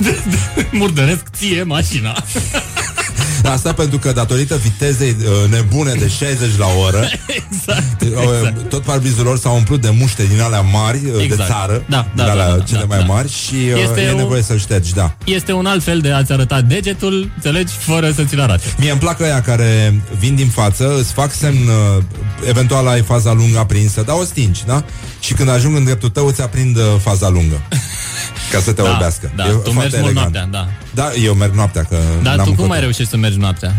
murdăresc 0.78 1.22
ție 1.36 1.62
mașina. 1.62 2.16
Asta 3.44 3.72
pentru 3.72 3.98
că 3.98 4.12
datorită 4.12 4.56
vitezei 4.56 5.16
uh, 5.18 5.50
nebune 5.50 5.92
de 5.92 6.08
60 6.08 6.56
la 6.58 6.66
oră 6.86 7.08
exact, 7.40 8.00
uh, 8.02 8.48
Tot 8.68 8.82
parbrizul 8.82 9.24
lor 9.24 9.38
s-a 9.38 9.48
umplut 9.50 9.80
de 9.80 9.90
muște 9.98 10.24
din 10.26 10.40
alea 10.40 10.60
mari 10.60 11.00
uh, 11.06 11.16
De 11.16 11.22
Exact. 11.22 11.50
țară 11.50 11.82
Da, 11.88 12.06
Din 12.14 12.24
da, 12.24 12.30
alea 12.30 12.48
da, 12.48 12.56
da, 12.56 12.62
cele 12.62 12.78
da, 12.80 12.84
mai 12.88 12.98
da. 12.98 13.04
mari 13.04 13.32
Și 13.32 13.54
uh, 13.74 13.80
Este 13.82 14.00
e 14.00 14.10
o- 14.12 14.16
nevoie 14.16 14.42
să-l 14.42 14.58
ștergi, 14.58 14.94
da 14.94 15.14
Este 15.24 15.52
un 15.52 15.66
alt 15.66 15.82
fel 15.82 15.98
de 16.00 16.10
a-ți 16.10 16.32
arăta 16.32 16.60
degetul, 16.60 17.30
înțelegi, 17.34 17.72
fără 17.78 18.10
să 18.10 18.22
ți-l 18.24 18.40
arate. 18.40 18.64
Mie 18.78 18.90
îmi 18.90 19.00
plac 19.00 19.20
ăia 19.20 19.40
care 19.40 20.00
vin 20.18 20.34
din 20.34 20.48
față, 20.48 20.96
îți 20.98 21.12
fac 21.12 21.32
semn, 21.32 21.68
uh, 21.96 22.02
eventual 22.48 22.86
ai 22.88 23.02
faza 23.02 23.32
lungă 23.32 23.58
aprinsă, 23.58 24.02
dar 24.06 24.16
o 24.20 24.24
stingi, 24.24 24.62
da? 24.66 24.84
Și 25.20 25.32
când 25.32 25.48
ajung 25.48 25.76
în 25.76 25.84
dreptul 25.84 26.08
tău, 26.08 26.26
îți 26.26 26.42
aprind 26.42 26.76
uh, 26.76 26.82
faza 27.02 27.28
lungă. 27.28 27.60
Ca 28.52 28.60
să 28.60 28.72
te 28.72 28.82
Da, 28.82 28.88
orbească. 28.90 29.32
da, 29.36 29.44
E 29.44 29.48
tu 29.48 29.70
foarte 29.70 29.78
mergi 29.80 29.96
mult 29.96 30.04
elegant. 30.16 30.34
noaptea, 30.34 30.44
da. 30.56 30.68
Da, 31.00 31.06
eu 31.28 31.34
merg 31.34 31.52
noaptea, 31.54 31.82
că 31.90 31.96
Dar 31.96 32.06
n-am 32.22 32.36
tu 32.36 32.36
cum 32.42 32.48
încotro. 32.50 32.66
mai 32.66 32.80
reușești 32.80 33.10
să 33.10 33.16
mergi 33.16 33.38
noaptea? 33.38 33.72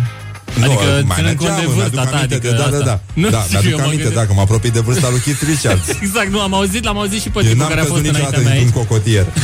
Nu, 0.60 0.64
adică 0.64 0.86
mai 1.10 1.16
ținând 1.18 1.38
cont 1.38 1.50
mergeam, 1.50 1.56
de 1.60 1.66
îmi 1.66 1.74
vârsta 1.80 2.00
aduc 2.02 2.12
ta, 2.12 2.18
aminte 2.18 2.36
adică 2.36 2.50
de, 2.52 2.58
da, 2.62 2.68
da, 2.70 2.78
asta. 2.78 2.86
da, 2.92 2.96
Nu 3.22 3.30
da, 3.36 3.40
știu, 3.42 3.52
mi-aduc 3.52 3.72
eu 3.72 3.78
mă 3.78 3.84
aminte, 3.90 4.04
gândesc- 4.04 4.22
dacă 4.22 4.32
mă 4.38 4.42
apropii 4.48 4.72
de 4.78 4.82
vârsta 4.88 5.08
lui 5.14 5.22
Keith 5.26 5.42
Richards. 5.52 5.88
Exact, 6.06 6.30
nu, 6.36 6.40
am 6.48 6.54
auzit, 6.60 6.82
l-am 6.88 6.98
auzit 7.04 7.22
și 7.26 7.30
pe 7.36 7.40
Eu 7.40 7.44
tipul 7.44 7.58
n-am 7.60 7.70
care 7.74 7.82
a 7.82 7.84
fost 7.94 8.00
căzut 8.02 8.10
înaintea 8.14 8.30
niciodată 8.30 8.48
mea 8.48 8.54
aici. 8.58 8.66
într-un 8.66 8.84
cocotier. 8.84 9.26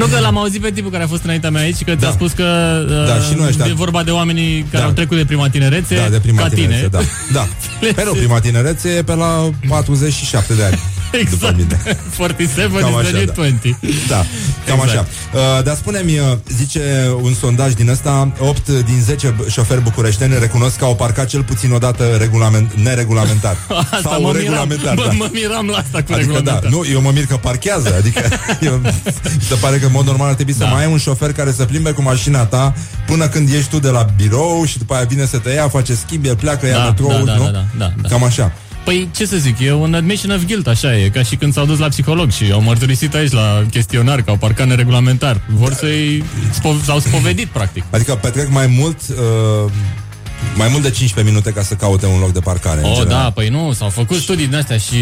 Nu, 0.00 0.06
că 0.06 0.18
l-am 0.20 0.38
auzit 0.38 0.60
pe 0.60 0.70
tipul 0.70 0.90
care 0.90 1.02
a 1.02 1.06
fost 1.06 1.22
înaintea 1.24 1.50
mea 1.50 1.62
aici 1.62 1.76
și 1.76 1.84
că 1.84 1.90
ți-a 1.90 2.08
Da. 2.08 2.10
spus 2.18 2.32
că 2.32 2.46
Da, 3.08 3.14
uh, 3.14 3.22
și 3.28 3.34
noi 3.38 3.46
ăștia- 3.48 3.66
e 3.68 3.72
vorba 3.72 4.02
de 4.02 4.10
oamenii 4.10 4.62
care 4.70 4.82
Da. 4.82 4.84
au 4.88 4.90
trecut 4.92 5.16
de 5.16 5.24
prima 5.24 5.48
tinerețe, 5.48 5.94
Da, 5.96 6.08
de 6.08 6.18
prima 6.20 6.42
ca 6.42 6.48
tinerețe, 6.48 6.88
tine. 6.88 6.88
da. 6.90 7.00
da. 7.38 7.44
Pe 7.94 8.02
nu, 8.04 8.12
prima 8.12 8.40
tinerețe 8.40 8.88
e 8.88 9.02
pe 9.02 9.14
la 9.14 9.50
47 9.68 10.54
de 10.54 10.64
ani. 10.64 10.78
După 11.10 11.16
Exact. 11.22 11.56
mine. 11.56 11.78
47 12.18 12.78
Cam 12.80 12.90
is 12.90 12.96
așa, 12.96 13.02
the 13.08 13.16
new 13.16 13.24
da. 13.24 13.32
20. 13.32 13.74
Da, 14.08 14.24
cam 14.66 14.78
Exact. 14.82 14.90
așa. 14.90 15.06
Uh, 15.34 15.64
dar 15.64 15.74
spune-mi, 15.76 16.18
uh, 16.18 16.24
zice 16.56 16.82
un 17.22 17.34
sondaj 17.34 17.72
din 17.72 17.88
ăsta, 17.88 18.32
8 18.38 18.68
din 18.68 19.00
10 19.04 19.34
șoferi 19.50 19.80
bucureșteni 19.82 20.38
recunosc 20.38 20.76
că 20.76 20.84
au 20.84 20.94
parcat 20.94 21.26
cel 21.26 21.42
puțin 21.42 21.72
odată 21.72 22.04
regulament, 22.18 22.72
neregulamentar. 22.74 23.56
Asta 23.68 24.00
Sau 24.02 24.20
mă 24.20 24.32
miram, 24.36 24.36
regulamentar, 24.68 24.94
mă, 24.94 25.04
da. 25.06 25.12
mă 25.12 25.28
miram 25.32 25.66
la 25.66 25.76
asta 25.76 26.02
cu 26.02 26.12
Adică 26.12 26.14
da, 26.14 26.20
regulamentar. 26.38 26.70
nu, 26.70 26.84
eu 26.92 27.00
mă 27.00 27.10
mir 27.14 27.26
că 27.26 27.36
parchează 27.36 27.94
Adică 27.98 28.20
eu, 28.68 28.80
se 29.48 29.54
pare 29.60 29.78
că 29.78 29.84
în 29.86 29.92
mod 29.92 30.06
normal 30.06 30.28
ar 30.28 30.34
trebui 30.34 30.54
Da. 30.58 30.64
să 30.64 30.70
mai 30.72 30.84
ai 30.84 30.90
un 30.92 30.98
șofer 30.98 31.32
care 31.32 31.52
să 31.52 31.64
plimbe 31.64 31.90
cu 31.90 32.02
mașina 32.02 32.44
ta 32.44 32.74
Până 33.06 33.28
când 33.28 33.52
ești 33.52 33.70
tu 33.70 33.78
de 33.78 33.88
la 33.88 34.06
birou 34.16 34.64
Și 34.66 34.78
după 34.78 34.94
aia 34.94 35.04
vine 35.04 35.26
să 35.26 35.38
te 35.38 35.50
ia, 35.50 35.68
face 35.68 35.94
schimb, 35.94 36.24
el 36.24 36.36
pleacă, 36.36 36.66
ia 36.66 36.72
Da, 36.76 36.84
metroul, 36.84 37.22
da, 37.24 37.32
da, 37.32 37.36
nu? 37.38 37.44
da, 37.44 37.50
da, 37.50 37.64
da, 37.78 37.92
da. 38.02 38.08
Cam 38.08 38.24
așa 38.24 38.52
Păi, 38.84 39.08
ce 39.16 39.26
să 39.26 39.36
zic, 39.36 39.58
e 39.58 39.72
un 39.72 39.94
admission 39.94 40.30
of 40.30 40.44
guilt, 40.44 40.66
așa 40.66 40.96
e, 40.96 41.08
ca 41.08 41.22
și 41.22 41.36
când 41.36 41.52
s-au 41.52 41.66
dus 41.66 41.78
la 41.78 41.88
psiholog 41.88 42.30
și 42.30 42.50
au 42.52 42.60
mărturisit 42.60 43.14
aici 43.14 43.32
la 43.32 43.62
chestionar 43.70 44.22
că 44.22 44.30
au 44.30 44.36
parcat 44.36 44.66
neregulamentar. 44.66 45.40
Vor 45.48 45.72
să-i... 45.72 46.24
Spo- 46.52 46.84
s-au 46.84 46.98
spovedit, 46.98 47.46
practic. 47.48 47.84
Adică 47.90 48.14
petrec 48.14 48.50
mai 48.50 48.66
mult 48.66 48.98
uh, 49.08 49.70
Mai 50.54 50.68
mult 50.70 50.82
de 50.82 50.90
15 50.90 51.32
minute 51.34 51.50
ca 51.52 51.62
să 51.62 51.74
caute 51.74 52.06
un 52.06 52.18
loc 52.20 52.32
de 52.32 52.40
parcare 52.40 52.78
în 52.80 52.84
Oh, 52.84 52.94
general. 52.96 53.22
da, 53.22 53.30
păi 53.30 53.48
nu, 53.48 53.72
s-au 53.72 53.88
făcut 53.88 54.16
studii 54.16 54.46
din 54.46 54.56
astea 54.56 54.76
și 54.76 54.94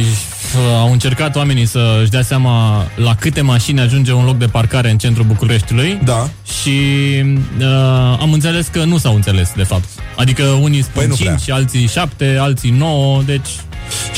au 0.80 0.92
încercat 0.92 1.36
oamenii 1.36 1.66
să-și 1.66 2.10
dea 2.10 2.22
seama 2.22 2.86
la 2.96 3.14
câte 3.14 3.40
mașini 3.40 3.80
ajunge 3.80 4.12
un 4.12 4.24
loc 4.24 4.36
de 4.38 4.46
parcare 4.46 4.90
în 4.90 4.98
centrul 4.98 5.24
Bucureștiului. 5.24 5.98
Da. 6.04 6.28
Și 6.62 6.70
uh, 7.58 7.66
am 8.20 8.32
înțeles 8.32 8.66
că 8.66 8.84
nu 8.84 8.98
s-au 8.98 9.14
înțeles, 9.14 9.50
de 9.56 9.62
fapt. 9.62 9.88
Adică 10.16 10.42
unii 10.42 10.82
spun 10.82 10.92
Păi 10.94 11.06
nu 11.06 11.14
prea. 11.14 11.34
5, 11.34 11.50
alții 11.50 11.86
7, 11.88 12.36
alții 12.40 12.70
9, 12.70 13.22
deci... 13.22 13.48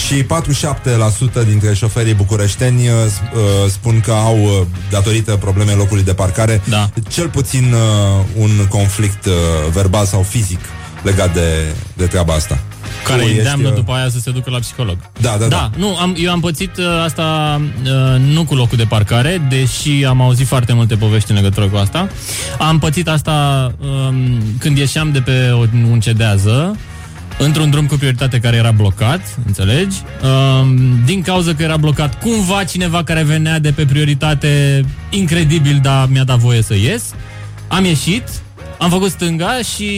Și 0.07 0.23
47% 0.23 1.47
dintre 1.49 1.75
șoferii 1.75 2.15
bucureșteni 2.15 2.89
uh, 2.89 2.93
sp- 3.07 3.33
uh, 3.35 3.71
spun 3.71 4.01
că 4.01 4.11
au, 4.13 4.39
uh, 4.43 4.67
datorită 4.91 5.37
problemei 5.37 5.75
locului 5.75 6.03
de 6.03 6.15
parcare, 6.15 6.61
Da. 6.69 6.91
cel 7.09 7.29
puțin 7.29 7.73
uh, 7.73 8.25
un 8.37 8.51
conflict 8.69 9.25
uh, 9.27 9.33
verbal 9.73 10.07
sau 10.07 10.23
fizic 10.23 10.61
legat 11.03 11.35
de, 11.35 11.75
de 11.97 12.07
treaba 12.07 12.35
asta. 12.35 12.59
Care 13.05 13.19
Tu 13.21 13.25
îi 13.27 13.31
ești, 13.31 13.39
îndeamnă 13.47 13.69
uh, 13.69 13.75
după 13.75 13.93
aia 13.93 14.09
să 14.09 14.19
se 14.19 14.31
ducă 14.31 14.51
la 14.51 14.59
psiholog. 14.59 14.97
Da, 15.21 15.31
da, 15.31 15.47
da. 15.47 15.49
Da, 15.49 15.71
nu, 15.77 15.97
am, 15.97 16.15
eu 16.19 16.31
am 16.31 16.41
pățit 16.41 16.77
uh, 16.77 16.85
asta 17.05 17.61
uh, 17.85 18.21
nu 18.33 18.45
cu 18.45 18.55
locul 18.55 18.77
de 18.77 18.85
parcare, 18.85 19.43
deși 19.49 20.05
am 20.09 20.21
auzit 20.21 20.47
foarte 20.47 20.73
multe 20.73 20.97
povești 20.97 21.31
în 21.31 21.37
legătură 21.37 21.67
cu 21.67 21.77
asta. 21.77 22.09
Am 22.59 22.79
pățit 22.79 23.09
asta 23.09 23.71
um, 23.81 24.43
când 24.59 24.79
ieșeam 24.79 25.13
de 25.13 25.21
pe 25.21 25.51
o- 25.51 25.91
un 25.91 26.01
cedează, 26.01 26.77
într-un 27.39 27.71
drum 27.71 27.87
cu 27.87 27.95
prioritate 27.97 28.39
care 28.39 28.57
era 28.57 28.71
blocat, 28.71 29.21
înțelegi? 29.47 29.97
Um, 30.61 30.79
din 31.05 31.23
cauza 31.23 31.55
că 31.55 31.63
era 31.63 31.77
blocat 31.77 32.21
cumva 32.21 32.65
cineva 32.65 33.03
care 33.05 33.23
venea 33.23 33.59
de 33.59 33.71
pe 33.73 33.85
prioritate 33.85 34.85
incredibil, 35.11 35.79
dar 35.83 36.07
mi-a 36.11 36.25
dat 36.25 36.39
voie 36.39 36.63
să 36.63 36.75
ies. 36.75 37.03
Am 37.69 37.85
ieșit, 37.85 38.23
am 38.81 38.91
făcut 38.91 39.11
stânga 39.11 39.59
și 39.75 39.91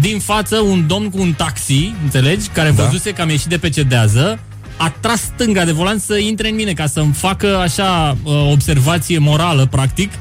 din 0.00 0.18
față 0.18 0.58
un 0.58 0.86
domn 0.86 1.10
cu 1.10 1.20
un 1.20 1.32
taxi, 1.32 1.94
înțelegi, 2.02 2.48
care 2.48 2.70
da. 2.70 2.82
văzuse 2.82 3.10
că 3.10 3.22
am 3.22 3.28
ieșit 3.28 3.46
de 3.46 3.58
pe 3.58 3.68
cedează, 3.68 4.38
a 4.76 4.90
tras 5.00 5.20
stânga 5.20 5.64
de 5.64 5.72
volan 5.72 5.98
să 5.98 6.16
intre 6.16 6.48
în 6.48 6.54
mine 6.54 6.72
ca 6.72 6.86
să-mi 6.86 7.12
facă 7.12 7.56
așa 7.56 8.16
uh, 8.22 8.32
observație 8.50 9.18
morală, 9.18 9.66
practic, 9.66 10.12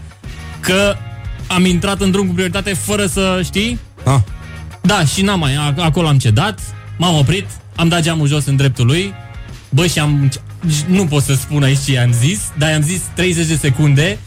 că 0.59 0.95
am 1.47 1.65
intrat 1.65 2.01
în 2.01 2.11
drum 2.11 2.27
cu 2.27 2.33
prioritate 2.33 2.73
fără 2.73 3.05
să 3.05 3.41
știi. 3.43 3.79
Ah. 4.03 4.19
Da, 4.81 5.05
și 5.05 5.21
n-am 5.21 5.39
mai, 5.39 5.55
a- 5.55 5.73
acolo 5.77 6.07
am 6.07 6.17
cedat, 6.17 6.59
m-am 6.97 7.15
oprit, 7.17 7.45
am 7.75 7.87
dat 7.87 8.01
geamul 8.01 8.27
jos 8.27 8.45
în 8.45 8.55
dreptul 8.55 8.85
lui, 8.85 9.13
bă, 9.69 9.87
și 9.87 9.99
am, 9.99 10.31
nu 10.87 11.05
pot 11.05 11.23
să 11.23 11.33
spun 11.33 11.63
aici 11.63 11.79
ce 11.85 11.91
i-am 11.91 12.11
zis, 12.11 12.39
dar 12.57 12.69
i-am 12.69 12.81
zis 12.81 13.01
30 13.15 13.45
de 13.45 13.55
secunde, 13.55 14.19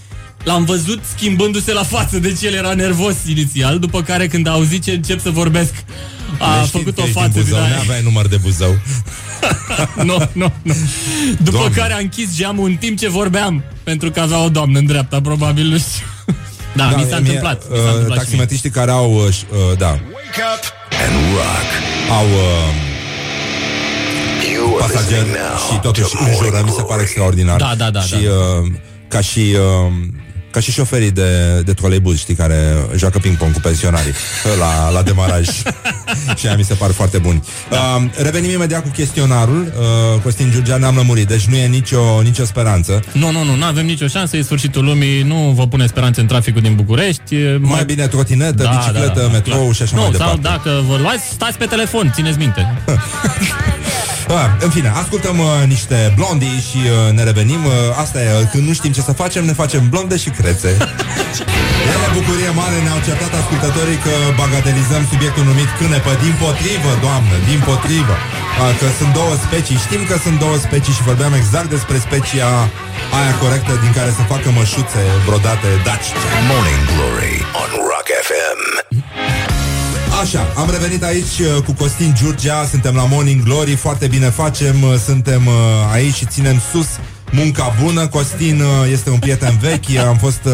L-am 0.44 0.64
văzut 0.64 1.00
schimbându-se 1.16 1.72
la 1.72 1.82
față, 1.82 2.18
deci 2.18 2.42
el 2.42 2.54
era 2.54 2.74
nervos 2.74 3.14
inițial, 3.28 3.78
după 3.78 4.02
care 4.02 4.26
când 4.26 4.46
a 4.46 4.50
auzit 4.50 4.82
ce 4.84 4.90
încep 4.92 5.20
să 5.20 5.30
vorbesc, 5.30 5.72
a 6.38 6.48
Neștiind 6.60 6.68
făcut 6.70 6.94
că 6.94 7.00
o 7.00 7.04
ești 7.04 7.16
față 7.18 7.28
din 7.32 7.42
din 7.42 7.50
Buzău, 7.50 7.64
aia. 7.64 7.76
N-aveai 7.76 8.00
număr 8.02 8.26
de 8.28 8.36
Buzău. 8.36 8.74
Nu, 9.96 10.16
nu, 10.32 10.52
nu. 10.62 10.74
După 11.38 11.50
Doamne. 11.56 11.76
care 11.76 11.92
a 11.92 11.98
închis 11.98 12.36
geamul 12.36 12.68
în 12.68 12.74
timp 12.76 12.98
ce 12.98 13.08
vorbeam, 13.08 13.62
pentru 13.82 14.10
că 14.10 14.20
avea 14.20 14.44
o 14.44 14.48
doamnă 14.48 14.78
în 14.78 14.86
dreapta, 14.86 15.20
probabil, 15.20 15.66
nu 15.66 15.76
știu. 15.78 16.06
Da, 16.76 16.84
mi 16.88 16.92
s-a 16.92 17.06
mie, 17.08 17.16
întâmplat. 17.16 17.62
mi 17.70 17.76
s-a 17.76 17.82
Uh, 17.82 17.86
întâmplat 17.86 18.00
și 18.00 18.06
mie. 18.08 18.16
taximetriștii 18.16 18.70
care 18.70 18.90
au, 18.90 19.12
uh, 19.14 19.32
ș- 19.32 19.48
uh, 19.50 19.78
da, 19.78 19.88
And 19.88 21.14
rock. 21.34 21.68
au 22.18 22.26
uh, 22.26 22.92
You 24.52 24.76
are 24.80 24.92
pasageri 24.92 25.20
listening 25.20 25.36
now 25.36 25.58
și 25.72 25.80
totuși 25.80 26.10
to 26.10 26.24
înjură, 26.24 26.62
mi 26.64 26.70
se 26.76 26.82
pare 26.82 27.02
extraordinar. 27.02 27.56
Da, 27.60 27.74
da, 27.76 27.90
da, 27.90 28.00
Și 28.00 28.10
da. 28.10 28.30
uh, 28.30 28.70
ca 29.08 29.20
și 29.20 29.38
uh, 29.38 29.92
ca 30.54 30.60
și 30.60 30.72
șoferii 30.72 31.10
de, 31.10 31.60
de 31.64 31.72
troleibuz, 31.72 32.18
știi, 32.18 32.34
care 32.34 32.86
joacă 32.96 33.18
ping-pong 33.18 33.52
cu 33.52 33.60
pensionarii 33.60 34.12
la, 34.58 34.90
la 34.90 35.02
demaraj. 35.02 35.46
și 36.38 36.46
aia 36.46 36.56
mi 36.56 36.64
se 36.64 36.74
par 36.74 36.90
foarte 36.90 37.18
buni. 37.18 37.42
Da. 37.70 37.76
Uh, 37.76 38.10
revenim 38.22 38.50
imediat 38.50 38.82
cu 38.82 38.88
chestionarul. 38.88 39.72
Uh, 40.14 40.20
Costin 40.22 40.50
Giurgea 40.50 40.76
ne-am 40.76 40.94
lămurit, 40.96 41.26
deci 41.28 41.44
nu 41.44 41.56
e 41.56 41.66
nicio, 41.66 42.20
nicio 42.22 42.44
speranță. 42.44 43.02
Nu, 43.12 43.30
nu, 43.30 43.44
nu, 43.44 43.54
nu 43.54 43.64
avem 43.64 43.86
nicio 43.86 44.06
șansă, 44.06 44.36
e 44.36 44.42
sfârșitul 44.42 44.84
lumii, 44.84 45.22
nu 45.22 45.52
vă 45.56 45.66
pune 45.66 45.86
speranțe 45.86 46.20
în 46.20 46.26
traficul 46.26 46.62
din 46.62 46.74
București. 46.74 47.34
e 47.34 47.56
Mai, 47.60 47.70
mai 47.70 47.84
bine 47.84 48.06
trotinetă, 48.06 48.70
bicicletă, 48.78 49.28
metrou 49.32 49.60
clar. 49.60 49.74
și 49.74 49.82
așa 49.82 49.96
nu, 49.96 50.02
mai 50.02 50.10
sau 50.16 50.36
departe. 50.36 50.68
dacă 50.68 50.82
vă 50.88 50.96
luați, 50.96 51.24
stați 51.32 51.58
pe 51.58 51.64
telefon, 51.64 52.12
țineți 52.14 52.38
minte. 52.38 52.72
Ah, 54.28 54.50
în 54.60 54.70
fine, 54.70 54.88
ascultăm 54.88 55.38
uh, 55.38 55.46
niște 55.66 56.12
blondii 56.16 56.64
și 56.70 56.76
uh, 56.76 57.12
ne 57.14 57.22
revenim. 57.22 57.64
Uh, 57.64 57.72
asta 58.00 58.22
e, 58.22 58.40
uh, 58.40 58.48
când 58.50 58.66
nu 58.66 58.72
știm 58.72 58.92
ce 58.92 59.00
să 59.00 59.12
facem, 59.12 59.44
ne 59.44 59.52
facem 59.52 59.88
blonde 59.88 60.16
și 60.16 60.30
crețe. 60.44 60.70
Iar 61.88 61.98
la 62.04 62.10
bucurie 62.18 62.50
mare 62.60 62.78
ne-au 62.86 63.00
certat 63.08 63.32
ascultătorii 63.42 63.98
că 64.06 64.14
bagatelizăm 64.40 65.02
subiectul 65.12 65.44
numit 65.50 65.70
cânepă. 65.80 66.10
Din 66.24 66.34
potrivă, 66.44 66.90
doamnă, 67.06 67.36
din 67.50 67.60
potrivă. 67.68 68.16
Uh, 68.20 68.72
că 68.80 68.86
sunt 68.98 69.10
două 69.20 69.34
specii. 69.46 69.82
Știm 69.86 70.02
că 70.10 70.16
sunt 70.24 70.36
două 70.44 70.56
specii 70.66 70.96
și 70.96 71.06
vorbeam 71.10 71.32
exact 71.40 71.68
despre 71.76 71.96
specia 72.06 72.50
aia 73.18 73.34
corectă 73.42 73.72
din 73.84 73.92
care 73.98 74.10
se 74.18 74.24
facă 74.32 74.48
mășuțe 74.58 75.02
brodate 75.26 75.70
daci. 75.86 76.10
Morning 76.50 76.82
Glory 76.90 77.36
on 77.62 77.70
Rock 77.90 78.08
FM. 78.28 78.60
Așa, 80.22 80.42
am 80.62 80.68
revenit 80.76 81.02
aici 81.10 81.36
uh, 81.40 81.62
cu 81.66 81.72
Costin 81.80 82.10
Giurgea, 82.18 82.58
suntem 82.72 82.94
la 83.00 83.06
Morning 83.12 83.40
Glory, 83.46 83.74
foarte 83.86 84.06
bine 84.14 84.28
facem, 84.42 84.76
uh, 84.82 84.94
suntem 85.08 85.42
uh, 85.46 85.54
aici 85.96 86.14
și 86.14 86.24
ținem 86.34 86.58
sus 86.70 86.88
munca 87.34 87.74
bună. 87.82 88.06
Costin 88.06 88.60
uh, 88.60 88.90
este 88.92 89.10
un 89.10 89.18
prieten 89.18 89.58
vechi, 89.60 89.98
am 90.06 90.16
fost 90.16 90.40
uh, 90.44 90.52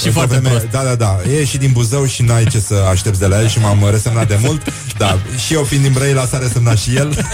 Și 0.00 0.06
într-o 0.06 0.10
foarte 0.10 0.36
prost. 0.48 0.66
Da, 0.70 0.82
da, 0.82 0.94
da, 0.94 1.18
e 1.38 1.44
și 1.44 1.58
din 1.58 1.70
Buzău 1.72 2.06
și 2.06 2.22
n-ai 2.22 2.44
ce 2.44 2.60
să 2.60 2.74
aștepți 2.90 3.20
de 3.20 3.26
la 3.26 3.40
el 3.40 3.48
și 3.48 3.58
m-am 3.58 3.88
resemnat 3.90 4.28
de 4.28 4.38
mult. 4.42 4.62
Da, 4.98 5.18
și 5.46 5.54
eu 5.54 5.62
fiind 5.62 5.82
din 5.82 5.92
Brăila 5.92 6.26
s-a 6.26 6.38
resemnat 6.38 6.78
și 6.78 6.96
el. 6.96 7.26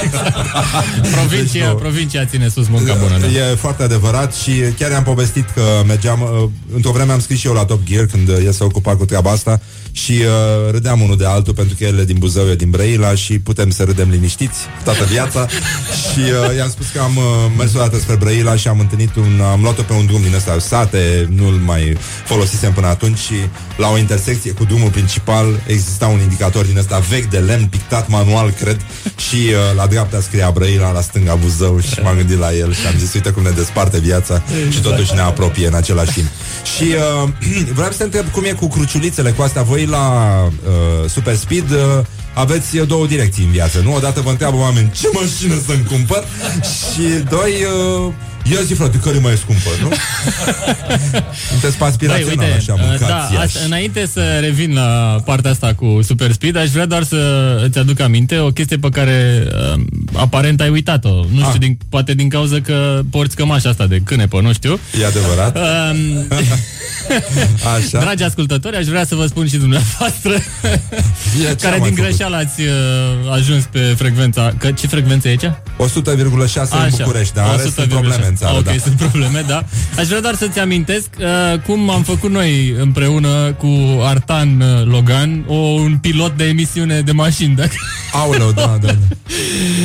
Provincia, 1.16 1.52
Deci, 1.52 1.68
nu. 1.68 1.74
provincia 1.74 2.24
ține 2.24 2.48
sus 2.48 2.68
munca 2.68 2.94
bună. 2.94 3.18
Da. 3.18 3.26
E 3.26 3.54
foarte 3.54 3.82
adevărat 3.82 4.34
și 4.34 4.52
chiar 4.78 4.90
i-am 4.90 5.02
povestit 5.02 5.50
că 5.54 5.62
mergeam 5.86 6.20
uh, 6.20 6.48
Într-o 6.74 6.90
vreme 6.90 7.12
am 7.12 7.20
scris 7.20 7.38
și 7.38 7.46
eu 7.46 7.52
la 7.52 7.64
Top 7.64 7.82
Gear 7.84 8.06
Când 8.06 8.28
uh, 8.28 8.36
el 8.44 8.52
s-a 8.52 8.64
ocupat 8.64 8.96
cu 8.96 9.04
treaba 9.04 9.30
asta 9.30 9.60
Și 10.02 10.12
uh, 10.12 10.70
râdeam 10.70 11.00
unul 11.00 11.16
de 11.16 11.26
altul 11.26 11.54
Pentru 11.54 11.74
că 11.78 11.84
el 11.84 11.98
e 11.98 12.04
din 12.04 12.18
Buzău, 12.18 12.48
eu 12.48 12.54
din 12.54 12.70
Brăila 12.70 13.14
Și 13.14 13.38
putem 13.38 13.70
să 13.70 13.82
râdem 13.84 14.08
liniștiți 14.10 14.58
toată 14.84 15.04
viața. 15.04 15.46
Și 16.08 16.18
uh, 16.18 16.56
i-am 16.56 16.70
spus 16.70 16.86
că 16.88 17.00
am 17.00 17.16
uh, 17.16 17.24
mers 17.56 17.74
o 17.74 17.78
dată 17.78 17.98
spre 17.98 18.16
Brăila 18.16 18.56
Și 18.56 18.68
am 18.68 18.80
întâlnit 18.80 19.14
un 19.16 19.40
Am 19.52 19.62
luat-o 19.62 19.82
pe 19.82 19.92
un 19.92 20.06
drum 20.06 20.22
din 20.22 20.34
ăsta 20.34 20.58
sate 20.58 21.28
Nu-l 21.30 21.60
mai 21.64 21.96
folosisem 22.24 22.72
până 22.72 22.86
atunci 22.86 23.18
Și 23.18 23.34
la 23.76 23.88
o 23.88 23.98
intersecție 23.98 24.52
cu 24.52 24.64
drumul 24.64 24.90
principal 24.90 25.46
Exista 25.66 26.06
un 26.06 26.20
indicator 26.20 26.64
din 26.64 26.78
ăsta 26.78 26.98
vechi 26.98 27.30
de 27.30 27.38
lemn 27.38 27.66
Pictat 27.66 28.08
manual, 28.08 28.50
cred. 28.50 28.80
Și 29.28 29.36
uh, 29.36 29.76
la 29.76 29.86
dreapta 29.86 30.20
scria 30.20 30.50
Brăila, 30.50 30.92
la 30.92 31.00
stânga 31.00 31.34
Buzău 31.34 31.80
Și 31.80 32.00
m-am 32.02 32.16
gândit 32.16 32.38
la 32.38 32.54
el 32.54 32.72
și 32.72 32.86
am 32.86 32.94
zis 32.98 33.14
Uite 33.14 33.30
cum 33.30 33.42
ne 33.42 33.50
desparte 33.50 33.98
viața 33.98 34.42
Și 34.70 34.80
totuși 34.80 35.14
ne 35.14 35.20
apropie 35.20 35.66
în 35.66 35.74
același 35.74 36.12
timp. 36.12 36.26
Și 36.76 36.94
uh, 37.22 37.28
vreau 37.78 37.90
să 37.90 37.96
te 37.96 38.04
întreb 38.04 38.30
cum 38.30 38.44
e 38.44 38.52
cu 38.52 38.68
cruciulițele 38.68 39.30
cu 39.30 39.42
astea? 39.42 39.62
Voi 39.62 39.86
la 39.88 40.44
uh, 40.44 41.10
Super 41.10 41.34
Speed 41.34 41.70
uh, 41.70 42.04
aveți 42.34 42.78
uh, 42.78 42.86
două 42.86 43.06
direcții 43.06 43.44
în 43.44 43.50
viață, 43.50 43.80
nu? 43.84 43.94
Odată 43.94 44.20
vă 44.20 44.30
întreabă 44.30 44.56
oameni 44.56 44.90
ce 44.90 45.08
mașină 45.12 45.54
să-mi 45.66 45.84
cumpăr 45.84 46.24
Și 46.76 47.02
doi, 47.28 47.52
uh, 48.04 48.12
ia 48.44 48.60
zi 48.66 48.72
frate, 48.74 48.98
care 49.04 49.18
mai 49.18 49.32
e 49.32 49.36
scumpă, 49.36 49.68
nu? 49.82 49.88
Sunteți 51.50 51.76
pe 51.76 51.84
aspirațional 51.84 52.34
Băi, 52.36 52.52
așa, 52.56 52.72
uh, 52.72 52.80
mâncați 52.82 53.08
da, 53.10 53.28
Iași. 53.32 53.36
asta, 53.46 53.58
înainte 53.64 54.08
să 54.12 54.38
revin 54.40 54.72
la 54.74 55.20
partea 55.24 55.50
asta 55.50 55.74
cu 55.74 55.98
Super 56.02 56.32
Speed, 56.32 56.56
aș 56.56 56.68
vrea 56.68 56.86
doar 56.86 57.02
să 57.02 57.16
îți 57.66 57.78
aduc 57.78 58.00
aminte 58.00 58.38
o 58.38 58.48
chestie 58.50 58.76
pe 58.76 58.88
care 58.88 59.46
uh, 59.74 59.80
aparent 60.12 60.60
ai 60.60 60.68
uitat-o. 60.68 61.14
Nu 61.14 61.24
știu, 61.38 61.46
Ah. 61.52 61.58
din, 61.58 61.78
poate 61.88 62.14
din 62.14 62.28
cauza 62.28 62.60
că 62.60 63.00
porți 63.10 63.36
cămașa 63.36 63.68
asta 63.68 63.86
de 63.86 64.00
cânepă, 64.04 64.40
nu 64.40 64.52
știu. 64.52 64.78
E 65.00 65.06
adevărat? 65.06 65.56
Um, 65.56 66.26
Așa. 67.76 67.98
Dragi 68.00 68.22
ascultători, 68.22 68.76
aș 68.76 68.84
vrea 68.84 69.04
să 69.04 69.14
vă 69.14 69.26
spun 69.26 69.46
și 69.48 69.56
dumneavoastră 69.56 70.32
ce 71.40 71.56
care 71.60 71.74
am 71.74 71.80
mai 71.80 71.88
din 71.88 71.96
făcut? 71.96 71.96
greșeală 72.08 72.36
ați 72.36 72.60
uh, 72.60 73.32
ajuns 73.32 73.64
pe 73.64 73.78
frecvența. 73.96 74.52
Că, 74.58 74.70
ce 74.72 74.86
frecvență 74.86 75.28
e 75.28 75.30
aici? 75.30 75.44
100,6 75.44 75.50
în 76.70 76.88
București, 76.98 77.34
dar 77.34 77.44
în 77.50 77.56
rest 77.62 77.74
sunt 77.74 77.86
100,6. 77.86 77.88
probleme 77.88 78.27
în 78.28 78.34
țară, 78.36 78.56
Ok, 78.56 78.64
da. 78.64 78.72
sunt 78.82 78.94
probleme, 78.94 79.44
da. 79.46 79.64
Aș 79.98 80.06
vrea 80.06 80.20
doar 80.20 80.34
să-ți 80.34 80.58
amintesc 80.58 81.08
uh, 81.18 81.60
cum 81.60 81.90
am 81.90 82.02
făcut 82.02 82.30
noi 82.30 82.74
împreună 82.80 83.52
cu 83.58 83.68
Artan 84.02 84.60
uh, 84.60 84.86
Logan 84.86 85.44
o, 85.46 85.54
un 85.54 85.98
pilot 86.00 86.36
de 86.36 86.44
emisiune 86.44 87.00
de 87.00 87.12
mașini. 87.12 87.54
Dacă... 87.54 87.74
Aoleu, 88.12 88.52
da, 88.52 88.78
da, 88.80 88.86
da. 88.86 88.94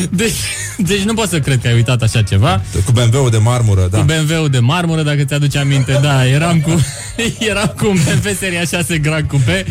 Deci, 0.09 0.33
deci 0.77 1.01
nu 1.01 1.13
pot 1.13 1.29
să 1.29 1.39
cred 1.39 1.59
că 1.61 1.67
ai 1.67 1.73
uitat 1.73 2.01
așa 2.01 2.21
ceva. 2.21 2.61
Cu 2.85 2.91
BMW-ul 2.91 3.29
de 3.29 3.37
marmură, 3.37 3.87
da. 3.91 3.97
Cu 3.97 4.03
BMW-ul 4.03 4.49
de 4.49 4.59
marmură, 4.59 5.01
dacă 5.03 5.23
ți-aduce 5.23 5.57
aminte, 5.57 5.99
da, 6.01 6.27
eram 6.27 6.59
cu, 6.59 6.85
eram 7.49 7.73
cu 7.77 7.87
un 7.87 7.97
BMW 8.05 8.31
seria 8.39 8.63
6 8.63 8.97
Grand 8.97 9.27
Coupe, 9.27 9.65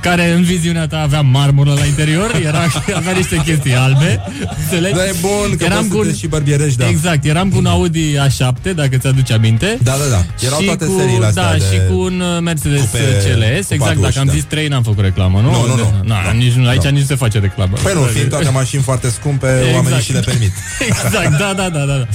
care 0.00 0.32
în 0.32 0.42
viziunea 0.42 0.86
ta 0.86 1.00
avea 1.00 1.20
marmură 1.20 1.72
la 1.72 1.84
interior, 1.84 2.40
era, 2.44 2.66
avea 2.94 3.12
niște 3.12 3.42
chestii 3.44 3.74
albe, 3.74 4.20
înțelegi? 4.62 4.94
Da, 4.94 5.04
e 5.04 5.14
bun, 5.20 5.56
că 5.56 5.66
poți 5.66 5.88
să 5.88 5.94
cu 5.94 6.04
te 6.04 6.14
și 6.14 6.26
bărbierești, 6.26 6.78
da. 6.78 6.88
Exact, 6.88 7.24
eram 7.24 7.48
cu 7.48 7.56
un 7.56 7.66
Audi 7.66 8.11
A7, 8.16 8.74
dacă 8.74 8.96
ți-aduce 8.96 9.32
aminte. 9.32 9.78
Da, 9.82 9.90
da, 9.92 10.16
da. 10.16 10.46
Erau 10.46 10.58
și 10.60 10.64
toate 10.66 10.84
cu, 10.84 10.96
seriile 10.98 11.26
astea 11.26 11.42
Da, 11.42 11.52
de 11.52 11.58
și 11.58 11.80
cu 11.90 11.98
un 11.98 12.20
uh, 12.20 12.40
Mercedes 12.42 12.80
cupe 12.80 12.98
CLS, 12.98 13.66
cu 13.66 13.74
exact, 13.74 13.78
patru 13.78 13.94
dacă 14.00 14.06
uși, 14.08 14.18
am 14.18 14.26
da. 14.26 14.32
zis 14.32 14.44
3 14.44 14.68
n-am 14.68 14.82
făcut 14.82 15.04
reclamă, 15.04 15.40
nu? 15.40 15.50
Nu, 15.50 15.66
nu, 15.66 15.74
nu. 15.76 15.92
Na, 16.04 16.16
Da. 16.24 16.32
nici, 16.32 16.52
nu- 16.52 16.68
aici 16.68 16.82
Da. 16.82 16.88
nici 16.88 17.00
nu 17.00 17.06
se 17.06 17.14
face 17.14 17.38
reclamă. 17.38 17.76
Păi 17.82 17.92
nu, 17.94 18.00
fiind 18.00 18.28
toate 18.28 18.48
mașini 18.48 18.82
foarte 18.82 19.08
scumpe, 19.10 19.46
Exact. 19.58 19.74
oamenii 19.74 20.00
și 20.00 20.12
le 20.12 20.20
permit 20.20 20.40
uimit. 20.42 20.52
Exact, 20.88 21.38
da, 21.38 21.52
da, 21.56 21.68
da, 21.68 21.84
da. 21.84 21.94
da. 21.96 22.06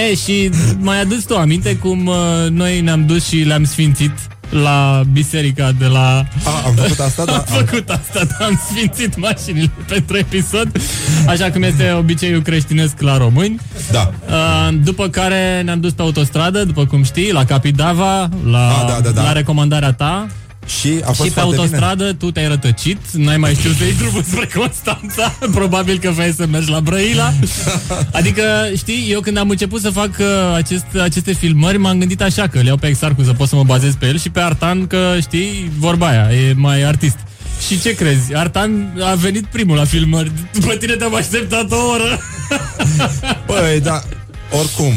E, 0.00 0.14
și 0.14 0.50
mai 0.78 1.00
adus 1.00 1.22
tu 1.24 1.36
aminte 1.36 1.76
cum 1.76 2.06
uh, 2.06 2.16
noi 2.50 2.80
ne-am 2.80 3.06
dus 3.06 3.26
și 3.26 3.36
le-am 3.36 3.64
sfințit 3.64 4.12
la 4.50 5.02
biserica 5.12 5.72
de 5.78 5.86
la... 5.86 6.26
A, 6.44 6.66
am 6.66 6.74
făcut 6.74 6.98
asta, 6.98 7.24
da. 7.24 7.32
Am 7.36 7.44
făcut 7.46 7.88
asta, 7.88 8.24
da, 8.24 8.44
am 8.44 8.60
sfințit 8.70 9.16
mașinile 9.16 9.70
pentru 9.88 10.16
episod, 10.16 10.80
așa 11.26 11.50
cum 11.50 11.62
este 11.62 11.92
obiceiul 11.92 12.42
creștinesc 12.42 13.00
la 13.00 13.16
români. 13.16 13.60
Da. 13.90 14.12
Uh, 14.28 14.78
după 14.84 15.08
care 15.08 15.62
ne-am 15.64 15.80
dus 15.80 15.92
pe 15.92 16.02
autostradă, 16.02 16.64
după 16.64 16.86
cum 16.86 17.02
știi, 17.02 17.32
la 17.32 17.44
Capidava, 17.44 18.28
la, 18.50 18.68
A, 18.68 18.84
da, 18.88 19.00
da, 19.00 19.10
da. 19.10 19.22
la 19.22 19.32
recomandarea 19.32 19.92
ta. 19.92 20.26
Și 20.78 21.00
a 21.02 21.06
fost 21.06 21.28
și 21.28 21.34
pe 21.34 21.40
foarte 21.40 21.56
autostradă 21.56 22.04
bine. 22.04 22.16
tu 22.16 22.30
te-ai 22.30 22.48
rătăcit, 22.48 22.98
n-ai 23.12 23.36
mai 23.36 23.54
știut 23.54 23.76
să 23.76 23.84
iei 23.84 23.94
drumul 24.00 24.22
spre 24.22 24.48
Constanța, 24.54 25.38
probabil 25.50 25.98
că 25.98 26.10
vrei 26.10 26.32
să 26.32 26.46
mergi 26.46 26.70
la 26.70 26.80
Brăila. 26.80 27.32
Adică, 28.12 28.42
știi, 28.76 29.06
eu 29.10 29.20
când 29.20 29.36
am 29.36 29.50
început 29.50 29.80
să 29.80 29.90
fac 29.90 30.10
uh, 30.18 30.26
acest, 30.54 30.84
aceste 31.02 31.32
filmări, 31.32 31.78
m-am 31.78 31.98
gândit 31.98 32.22
așa 32.22 32.46
că 32.46 32.58
le 32.58 32.66
iau 32.66 32.76
pe 32.76 32.86
Exarcu 32.86 33.22
să 33.22 33.32
pot 33.32 33.48
să 33.48 33.54
mă 33.56 33.64
bazez 33.64 33.94
pe 33.98 34.06
el 34.06 34.18
și 34.18 34.30
pe 34.30 34.40
Artan 34.40 34.86
că, 34.86 35.16
știi, 35.20 35.70
vorba 35.78 36.08
aia, 36.08 36.28
e 36.32 36.52
mai 36.56 36.82
artist. 36.82 37.16
Și 37.66 37.80
ce 37.80 37.94
crezi? 37.94 38.34
Artan 38.34 38.96
a 39.00 39.14
venit 39.14 39.44
primul 39.44 39.76
la 39.76 39.84
filmări. 39.84 40.30
După 40.52 40.74
tine 40.74 40.94
te-am 40.94 41.14
așteptat 41.14 41.70
o 41.70 41.76
oră. 41.76 42.20
Păi, 43.46 43.80
da, 43.82 44.02
oricum, 44.50 44.92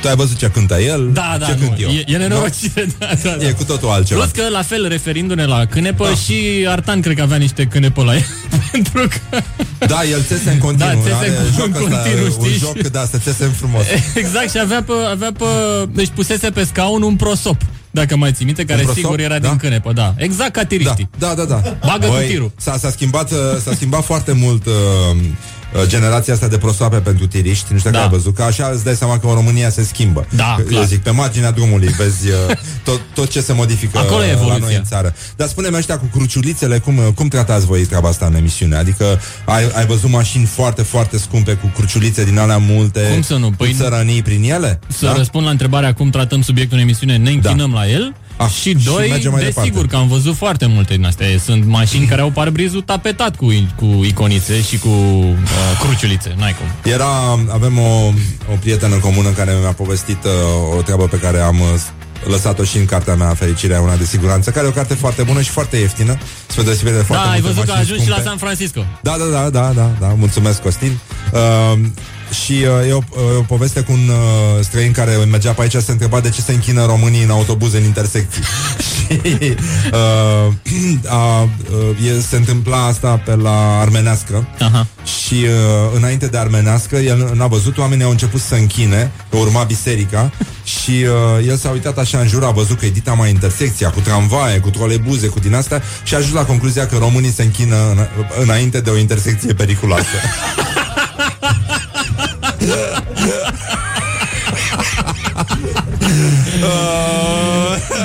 tu 0.00 0.08
ai 0.08 0.14
văzut 0.16 0.36
ce 0.36 0.46
cântă 0.50 0.80
el, 0.80 1.10
Da, 1.12 1.36
da, 1.38 1.46
ce 1.46 1.56
nu, 1.60 1.66
cânt 1.66 1.80
eu. 1.80 1.88
e, 1.88 2.04
e 2.06 2.16
nenorocire, 2.16 2.86
da, 2.98 3.06
da, 3.22 3.30
da. 3.38 3.46
E 3.46 3.50
cu 3.52 3.64
totul 3.64 3.88
altceva. 3.88 4.20
Plus 4.20 4.44
că, 4.44 4.50
la 4.50 4.62
fel, 4.62 4.88
referindu-ne 4.88 5.44
la 5.44 5.64
cânepă, 5.66 6.04
da. 6.08 6.14
și 6.14 6.66
Artan 6.68 7.00
cred 7.00 7.16
că 7.16 7.22
avea 7.22 7.36
niște 7.36 7.64
cânepă 7.64 8.02
la 8.02 8.14
el. 8.14 8.24
pentru 8.72 9.08
că... 9.08 9.40
Da, 9.86 10.02
el 10.10 10.22
țese 10.22 10.50
în 10.50 10.58
continuu. 10.58 10.94
Da, 10.94 11.00
țese 11.02 11.14
are 11.14 11.28
în 11.28 11.52
jocul 11.56 11.84
ăsta, 11.84 11.96
continuu, 11.98 12.24
Un 12.38 12.46
știi? 12.46 12.58
joc, 12.58 12.78
da, 12.78 13.04
să 13.10 13.18
țese 13.18 13.44
în 13.44 13.50
frumos. 13.50 13.84
Exact, 14.14 14.50
și 14.50 14.58
avea 14.58 14.82
pe, 14.82 14.92
avea 15.10 15.32
pe... 15.38 15.44
Deci 15.92 16.08
pusese 16.14 16.50
pe 16.50 16.64
scaun 16.64 17.02
un 17.02 17.16
prosop, 17.16 17.60
dacă 17.90 18.16
mai 18.16 18.32
ții 18.32 18.44
minte, 18.44 18.64
care 18.64 18.80
prosop? 18.82 19.02
sigur 19.02 19.20
era 19.20 19.38
Da. 19.38 19.48
din 19.48 19.56
cânepă, 19.56 19.92
da. 19.92 20.14
Exact 20.16 20.52
ca 20.52 20.64
tiriștii. 20.64 21.08
Da, 21.18 21.34
da, 21.34 21.44
da. 21.44 21.62
Bagă 21.86 22.06
cu 22.06 22.14
tirul. 22.28 22.52
S-a, 22.56 22.76
s-a, 22.78 22.90
schimbat, 22.90 23.30
uh, 23.30 23.38
s-a 23.64 23.72
schimbat 23.74 24.04
foarte 24.04 24.32
mult 24.32 24.66
uh, 24.66 24.72
uh, 25.10 25.16
generația 25.86 26.34
asta 26.34 26.48
de 26.48 26.58
prosoape 26.58 26.96
pentru 26.96 27.26
tiriști. 27.26 27.66
Nu 27.72 27.78
știu 27.78 27.90
dacă 27.90 28.02
Da. 28.04 28.10
ai 28.10 28.16
văzut, 28.18 28.34
că 28.34 28.42
așa 28.42 28.70
îți 28.74 28.84
dai 28.84 28.94
seama 28.94 29.18
că 29.18 29.26
în 29.26 29.34
România 29.34 29.70
se 29.70 29.82
schimbă. 29.84 30.26
Da, 30.34 30.54
Că, 30.56 30.62
clar. 30.62 30.80
Eu 30.80 30.86
zic, 30.86 31.02
pe 31.02 31.10
marginea 31.10 31.50
drumului 31.50 31.88
vezi 31.88 32.28
uh, 32.28 32.56
tot, 32.84 33.00
tot 33.14 33.28
ce 33.30 33.40
se 33.40 33.52
modifică 33.52 33.98
Acolo 33.98 34.22
e 34.24 34.26
uh, 34.26 34.26
la 34.26 34.32
evoluția. 34.32 34.64
noi 34.66 34.74
în 34.76 34.84
țară. 34.84 35.14
Dar 35.36 35.48
spune-mi 35.48 35.76
ăștia 35.76 35.98
cu 35.98 36.04
cruciulițele, 36.12 36.78
cum, 36.78 36.96
uh, 36.98 37.06
cum 37.14 37.28
tratați 37.28 37.66
voi 37.66 37.84
treaba 37.86 38.08
asta 38.08 38.26
în 38.26 38.34
emisiune? 38.34 38.76
Adică 38.76 39.20
ai, 39.44 39.70
ai 39.74 39.86
văzut 39.86 40.10
mașini 40.10 40.44
foarte, 40.44 40.82
foarte 40.82 41.18
scumpe 41.18 41.52
cu 41.52 41.66
cruciulițe 41.74 42.24
din 42.24 42.38
alea 42.38 42.58
multe. 42.58 43.00
Cum 43.12 43.22
să 43.22 43.34
nu? 43.36 43.50
Păi- 43.50 43.56
Păi, 43.56 43.74
țărănii 43.78 44.22
prin 44.22 44.42
ele? 44.50 44.78
Să 44.98 45.14
răspund 45.16 45.44
la 45.44 45.50
întrebarea 45.50 45.92
cum 45.94 46.10
tratăm 46.10 46.42
subiectul 46.42 46.76
în 46.76 46.82
emisiune, 46.82 47.16
ne 47.16 47.30
închinăm 47.30 47.72
la 47.72 47.88
el. 47.88 48.14
Ah, 48.36 48.50
și 48.50 48.78
și 48.78 48.84
doi, 48.84 49.08
mergem 49.08 49.30
mai 49.30 49.42
departe. 49.42 49.70
desigur 49.70 49.86
că 49.86 49.96
am 49.96 50.08
văzut 50.08 50.36
foarte 50.36 50.66
multe 50.66 50.94
din 50.94 51.04
astea. 51.04 51.26
Sunt 51.44 51.64
mașini 51.64 52.06
care 52.06 52.20
au 52.20 52.30
parbrizul 52.30 52.80
tapetat 52.82 53.36
cu, 53.36 53.46
cu 53.76 54.04
iconițe 54.04 54.62
și 54.62 54.78
cu 54.78 54.88
uh, 54.88 55.34
cruciulițe. 55.80 56.34
N-ai 56.38 56.54
cum. 56.54 56.92
Era, 56.92 57.08
avem 57.50 57.78
o, 57.78 58.12
o 58.52 58.56
prietenă 58.60 58.96
comună 58.96 59.28
care 59.28 59.56
mi-a 59.60 59.72
povestit 59.72 60.24
uh, 60.24 60.76
o 60.78 60.82
treabă 60.82 61.04
pe 61.04 61.18
care 61.18 61.38
am 61.40 61.60
uh, 61.60 61.66
lăsat-o 62.24 62.64
și 62.64 62.76
în 62.76 62.84
cartea 62.84 63.14
mea 63.14 63.34
Fericirea 63.34 63.80
una 63.80 63.96
de 63.96 64.04
siguranță, 64.04 64.50
care 64.50 64.66
e 64.66 64.68
o 64.68 64.72
carte 64.72 64.94
foarte 64.94 65.22
bună 65.22 65.40
și 65.40 65.50
foarte 65.50 65.76
ieftină, 65.76 66.18
spre 66.46 66.62
deosebire 66.62 66.96
de 66.96 67.02
foarte 67.02 67.24
Da, 67.26 67.32
ai 67.32 67.40
multe 67.40 67.54
văzut 67.54 67.68
că 67.68 67.72
a 67.72 67.76
mașini 67.76 67.94
ajuns 67.94 68.02
și 68.02 68.08
la 68.08 68.14
scumpe. 68.14 68.28
San 68.28 68.38
Francisco. 68.38 68.84
Da, 69.02 69.16
da, 69.18 69.24
da, 69.24 69.50
da, 69.50 69.72
da, 69.74 69.90
da, 70.00 70.06
mulțumesc, 70.06 70.62
Costin. 70.62 70.98
Uh, 71.32 71.78
și 72.30 72.52
uh, 72.52 72.88
e 72.88 72.92
o, 72.92 72.96
uh, 73.10 73.38
o 73.38 73.42
poveste 73.42 73.80
cu 73.80 73.92
un 73.92 74.08
uh, 74.08 74.64
străin 74.64 74.92
care 74.92 75.16
mergea 75.30 75.52
pe 75.52 75.62
aici 75.62 75.76
se 75.76 75.90
întreba 75.90 76.20
de 76.20 76.28
ce 76.28 76.40
se 76.40 76.52
închină 76.52 76.84
românii 76.84 77.22
în 77.22 77.30
autobuze 77.30 77.78
în 77.78 77.84
intersecții. 77.84 78.42
și 79.10 79.18
uh, 79.92 80.52
a, 81.08 81.42
uh, 81.42 82.16
e, 82.16 82.20
se 82.20 82.36
întâmpla 82.36 82.86
asta 82.86 83.20
pe 83.24 83.34
la 83.34 83.80
armenească 83.80 84.46
Aha. 84.60 84.86
și 85.04 85.34
uh, 85.34 85.96
înainte 85.96 86.26
de 86.26 86.38
armenească 86.38 86.96
el 86.96 87.32
n-a 87.34 87.46
văzut, 87.46 87.78
oamenii 87.78 88.04
au 88.04 88.10
început 88.10 88.40
să 88.40 88.54
închine, 88.54 89.10
că 89.30 89.36
urma 89.36 89.62
biserica 89.62 90.30
și 90.80 90.90
uh, 91.38 91.46
el 91.46 91.56
s-a 91.56 91.70
uitat 91.70 91.98
așa 91.98 92.18
în 92.18 92.28
jur, 92.28 92.44
a 92.44 92.50
văzut 92.50 92.78
că 92.78 92.86
e 92.86 92.90
dita 92.90 93.12
mai 93.12 93.30
intersecția 93.30 93.90
cu 93.90 94.00
tramvaie, 94.00 94.58
cu 94.58 94.70
trolebuze, 94.70 95.26
cu 95.26 95.40
din 95.40 95.54
astea 95.54 95.82
și 96.04 96.14
a 96.14 96.16
ajuns 96.16 96.34
la 96.34 96.44
concluzia 96.44 96.86
că 96.86 96.96
românii 96.96 97.32
se 97.32 97.42
închină 97.42 97.76
în, 97.90 98.06
înainte 98.42 98.80
de 98.80 98.90
o 98.90 98.96
intersecție 98.96 99.52
periculoasă. 99.52 100.16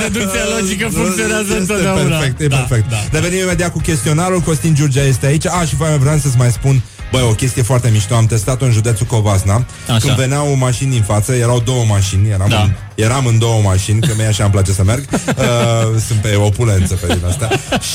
Deducția 0.01 0.41
logică 0.59 0.87
funcționează 0.91 1.43
Este 1.47 1.57
întotdeauna. 1.57 2.17
Perfect, 2.17 2.39
e 2.41 2.47
Da, 2.47 2.55
perfect. 2.57 2.89
da. 2.89 2.97
Revenim 3.11 3.39
imediat 3.43 3.71
cu 3.71 3.79
chestionarul. 3.79 4.39
Costin 4.39 4.75
Giurgea 4.75 5.01
este 5.03 5.25
aici. 5.25 5.47
A, 5.47 5.65
și 5.65 5.75
mai 5.77 5.97
vreau 5.97 6.17
să-ți 6.17 6.37
mai 6.37 6.51
spun 6.51 6.81
Băi, 7.11 7.21
o 7.21 7.33
chestie 7.33 7.61
foarte 7.61 7.89
mișto, 7.89 8.15
am 8.15 8.25
testat-o 8.25 8.65
în 8.65 8.71
județul 8.71 9.05
Covasna 9.05 9.65
Așa. 9.87 9.97
Când 9.99 10.15
veneau 10.15 10.55
mașini 10.55 10.91
din 10.91 11.01
față, 11.01 11.33
erau 11.33 11.59
două 11.59 11.83
mașini 11.87 12.29
Eram, 12.29 12.49
Da. 12.49 12.61
în, 12.61 12.71
eram 12.95 13.25
în 13.25 13.39
două 13.39 13.61
mașini 13.61 14.01
Că 14.01 14.13
mie 14.17 14.25
așa 14.25 14.43
îmi 14.43 14.51
place 14.51 14.71
să 14.71 14.83
merg 14.83 15.05
uh, 15.11 16.01
Sunt 16.07 16.19
pe 16.19 16.35
opulență 16.35 16.93
pe 16.93 17.07
din 17.13 17.25
asta 17.27 17.49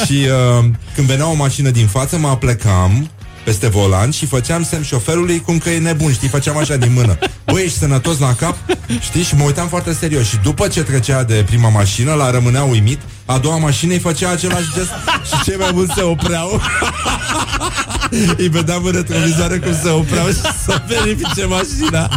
Și 0.05 0.27
uh, 0.59 0.65
când 0.95 1.07
venea 1.07 1.27
o 1.29 1.35
mașină 1.35 1.71
din 1.71 1.87
față 1.87 2.17
Mă 2.19 2.29
aplecam 2.29 3.11
peste 3.47 3.69
volan 3.69 4.11
și 4.11 4.27
făceam 4.27 4.65
semn 4.65 4.83
șoferului 4.83 5.41
cum 5.41 5.59
că 5.59 5.71
e 5.71 5.79
nebun, 5.79 6.13
știi, 6.13 6.29
făceam 6.29 6.57
așa 6.57 6.77
din 6.77 6.93
mână. 6.93 7.19
Băi, 7.45 7.63
ești 7.65 7.79
sănătos 7.79 8.19
la 8.19 8.35
cap? 8.35 8.57
Știi? 9.01 9.23
Și 9.23 9.35
mă 9.35 9.45
uitam 9.45 9.69
foarte 9.69 9.93
serios. 9.93 10.27
Și 10.27 10.37
după 10.43 10.69
ce 10.69 10.83
trecea 10.83 11.23
de 11.23 11.45
prima 11.47 11.69
mașină, 11.69 12.13
la 12.15 12.31
rămânea 12.31 12.63
uimit, 12.63 13.01
a 13.27 13.39
doua 13.39 13.57
mașină 13.57 13.93
îi 13.93 13.99
făcea 13.99 14.31
același 14.31 14.73
gest 14.75 14.91
și 15.27 15.43
cei 15.45 15.57
mai 15.59 15.71
mulți 15.73 15.93
se 15.95 16.03
opreau. 16.03 16.61
îi 18.37 18.49
vedeam 18.49 18.85
în 18.85 18.93
retrovizoare 18.93 19.59
cum 19.59 19.73
se 19.83 19.89
opreau 19.89 20.27
și 20.27 20.35
să 20.65 20.83
verifice 20.87 21.45
mașina. 21.45 22.09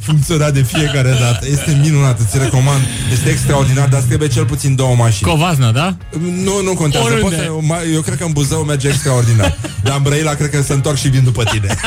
Funcționa 0.00 0.50
de 0.50 0.62
fiecare 0.62 1.16
dată. 1.20 1.46
Este 1.50 1.78
minunat, 1.82 2.18
îți 2.20 2.38
recomand. 2.38 2.80
Este 3.12 3.28
extraordinar, 3.30 3.88
dar 3.88 3.98
îți 3.98 4.08
trebuie 4.08 4.28
cel 4.28 4.44
puțin 4.44 4.74
două 4.74 4.94
mașini. 4.94 5.30
Covazna, 5.30 5.70
da? 5.70 5.96
Nu, 6.20 6.62
nu 6.62 6.74
contează. 6.74 7.06
Oriunde. 7.06 7.36
Poți 7.36 7.36
să, 7.36 7.50
ma- 7.74 7.92
eu 7.94 8.00
cred 8.00 8.18
că 8.18 8.24
în 8.24 8.32
Buzău 8.32 8.62
merge 8.62 8.88
extraordinar. 8.88 9.56
Dar 9.82 9.96
în 9.96 10.02
Brăila 10.02 10.34
cred 10.34 10.50
că 10.50 10.62
se 10.62 10.72
întorc 10.72 10.96
și 10.96 11.08
vin 11.08 11.24
după 11.24 11.44
tine. 11.44 11.74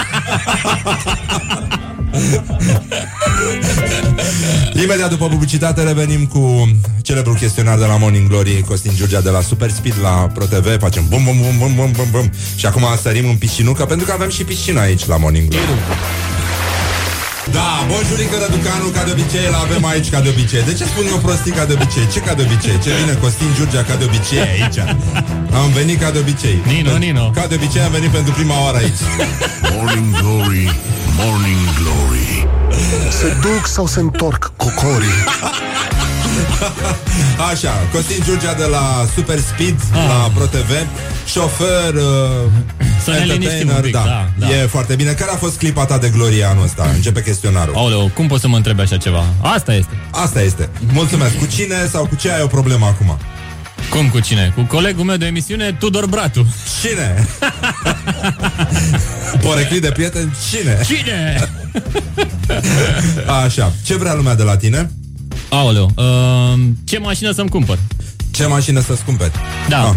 Imediat 4.83 5.09
după 5.09 5.27
publicitate 5.27 5.81
revenim 5.83 6.25
cu 6.25 6.69
celebrul 7.01 7.35
chestionar 7.35 7.77
de 7.77 7.85
la 7.85 7.97
Morning 7.97 8.27
Glory 8.27 8.63
Costin 8.67 8.91
Giurgea 8.95 9.21
de 9.21 9.29
la 9.29 9.41
Super 9.41 9.69
Speed 9.71 9.95
la 10.01 10.09
ProTV 10.33 10.79
Facem 10.79 11.05
bum 11.09 11.23
bum 11.23 11.37
bum 11.41 11.57
bum 11.57 11.73
bum 11.75 11.91
bum 11.91 12.07
bum 12.11 12.31
Și 12.55 12.65
acum 12.65 12.83
sărim 13.01 13.29
în 13.29 13.35
piscinucă 13.35 13.85
Pentru 13.85 14.05
că 14.05 14.11
avem 14.11 14.29
și 14.29 14.43
piscina 14.43 14.81
aici 14.81 15.05
la 15.05 15.17
Morning 15.17 15.47
Glory 15.49 15.65
da, 17.57 17.69
bonjurică 17.89 18.35
Răducanu, 18.43 18.87
ca 18.95 19.03
de 19.07 19.11
obicei, 19.15 19.45
îl 19.51 19.57
avem 19.65 19.83
aici 19.91 20.09
ca 20.13 20.19
de 20.25 20.29
obicei. 20.33 20.63
De 20.69 20.73
ce 20.79 20.85
spun 20.91 21.05
eu 21.13 21.17
prostii 21.25 21.51
ca 21.57 21.65
de 21.69 21.73
obicei? 21.77 22.05
Ce 22.13 22.19
ca 22.25 22.33
de 22.37 22.41
obicei? 22.47 22.77
Ce 22.83 22.89
vine 22.99 23.13
Costin 23.23 23.49
Giurgea 23.55 23.83
ca 23.89 23.95
de 24.01 24.05
obicei 24.09 24.41
aici? 24.55 24.79
Am 25.59 25.69
venit 25.79 25.97
ca 26.03 26.09
de 26.15 26.19
obicei. 26.23 26.57
Nino, 26.71 26.89
Pen- 26.91 27.03
Nino. 27.05 27.25
Ca 27.37 27.43
de 27.51 27.55
obicei 27.59 27.81
am 27.87 27.91
venit 27.97 28.11
pentru 28.17 28.31
prima 28.37 28.55
oară 28.63 28.77
aici. 28.83 29.01
Morning 29.73 30.09
Glory, 30.19 30.65
Morning 31.17 31.57
Glory 31.81 32.47
Se 33.09 33.35
duc 33.41 33.67
sau 33.67 33.87
se 33.87 33.99
întorc 33.99 34.51
cocorii? 34.57 35.07
Așa, 37.51 37.71
Costin 37.93 38.23
Giurgea 38.23 38.53
de 38.53 38.65
la 38.65 39.05
Super 39.15 39.39
Speed, 39.39 39.75
Ah. 39.93 39.97
la 40.07 40.31
ProTV, 40.33 40.69
șofer, 41.25 41.93
uh, 41.93 42.01
Să 43.03 43.11
ne 43.11 43.17
liniștim 43.17 43.69
entertainer, 43.69 43.75
un 43.75 43.81
pic, 43.81 43.93
da, 43.93 44.29
da. 44.37 44.49
E 44.49 44.65
foarte 44.65 44.95
bine. 44.95 45.11
Care 45.11 45.31
a 45.31 45.35
fost 45.35 45.57
clipa 45.57 45.85
ta 45.85 45.97
de 45.97 46.09
glorie 46.09 46.43
anul 46.43 46.63
ăsta? 46.63 46.89
Începe 46.95 47.23
chestionarul. 47.23 47.75
Aoleu, 47.75 48.11
cum 48.13 48.27
poți 48.27 48.41
să 48.41 48.47
mă 48.47 48.55
întrebi 48.55 48.81
așa 48.81 48.97
ceva? 48.97 49.23
Asta 49.41 49.73
este. 49.73 49.93
Asta 50.11 50.41
este. 50.41 50.69
Mulțumesc. 50.93 51.37
Cu 51.37 51.45
cine 51.45 51.87
sau 51.91 52.05
cu 52.05 52.15
ce 52.15 52.31
ai 52.31 52.41
o 52.41 52.47
problemă 52.47 52.85
acum? 52.85 53.17
Cum 53.95 54.09
cu 54.09 54.19
cine? 54.19 54.51
Cu 54.55 54.61
colegul 54.61 55.03
meu 55.03 55.15
de 55.15 55.25
emisiune, 55.25 55.75
Tudor 55.79 56.05
Bratu. 56.05 56.47
Cine? 56.81 57.27
Poreclit 59.47 59.81
de 59.81 59.91
prieten? 59.91 60.33
Cine? 60.49 60.81
Cine? 60.85 61.49
Așa. 63.43 63.73
Ce 63.85 63.95
vrea 63.95 64.13
lumea 64.13 64.35
de 64.35 64.43
la 64.43 64.57
tine? 64.57 64.91
Aoleu, 65.49 65.91
uh, 65.95 66.59
ce 66.83 66.97
mașină 66.97 67.31
să-mi 67.31 67.49
cumpăr? 67.49 67.79
Ce 68.31 68.45
mașină 68.45 68.79
să-ți 68.81 69.03
cumperi? 69.03 69.31
Da. 69.69 69.81
Ah. 69.81 69.93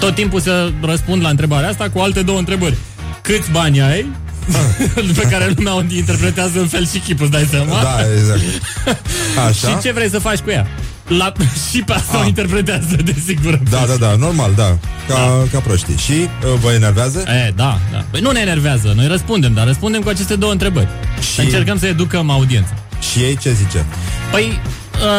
Tot 0.00 0.14
timpul 0.14 0.40
să 0.40 0.72
răspund 0.82 1.22
la 1.22 1.28
întrebarea 1.28 1.68
asta 1.68 1.90
cu 1.90 1.98
alte 1.98 2.22
două 2.22 2.38
întrebări. 2.38 2.76
Câți 3.20 3.50
bani 3.50 3.80
ai? 3.80 4.06
pe 5.20 5.26
care 5.30 5.52
lumea 5.56 5.76
o 5.76 5.82
interpretează 5.90 6.60
în 6.60 6.66
fel 6.66 6.86
și 6.86 6.98
chip, 6.98 7.20
îți 7.20 7.30
dai 7.30 7.48
seama? 7.50 7.82
Da, 7.82 7.96
exact. 8.18 8.40
Așa. 9.48 9.68
Și 9.68 9.78
ce 9.82 9.92
vrei 9.92 10.10
să 10.10 10.18
faci 10.18 10.38
cu 10.38 10.50
ea? 10.50 10.66
La, 11.08 11.32
și 11.70 11.82
pe 11.82 11.92
asta 11.92 12.20
o 12.20 12.26
interpretează, 12.26 12.96
desigur. 13.04 13.60
Da, 13.70 13.84
da, 13.86 13.94
da, 13.94 14.16
normal, 14.16 14.52
da. 14.56 14.78
Ca, 15.08 15.46
ca 15.52 15.58
proștii. 15.58 15.96
Și 15.96 16.12
uh, 16.12 16.58
vă 16.60 16.72
enervează? 16.72 17.18
E, 17.18 17.52
da, 17.56 17.78
da. 17.92 18.04
Păi 18.10 18.20
nu 18.20 18.30
ne 18.30 18.40
enervează, 18.40 18.92
noi 18.96 19.06
răspundem, 19.06 19.52
dar 19.52 19.66
răspundem 19.66 20.02
cu 20.02 20.08
aceste 20.08 20.36
două 20.36 20.52
întrebări. 20.52 20.88
Și... 21.32 21.40
Încercăm 21.40 21.78
să 21.78 21.86
educăm 21.86 22.30
audiența. 22.30 22.74
Și 23.12 23.18
ei 23.18 23.36
ce 23.36 23.52
zice? 23.52 23.84
Păi, 24.30 24.60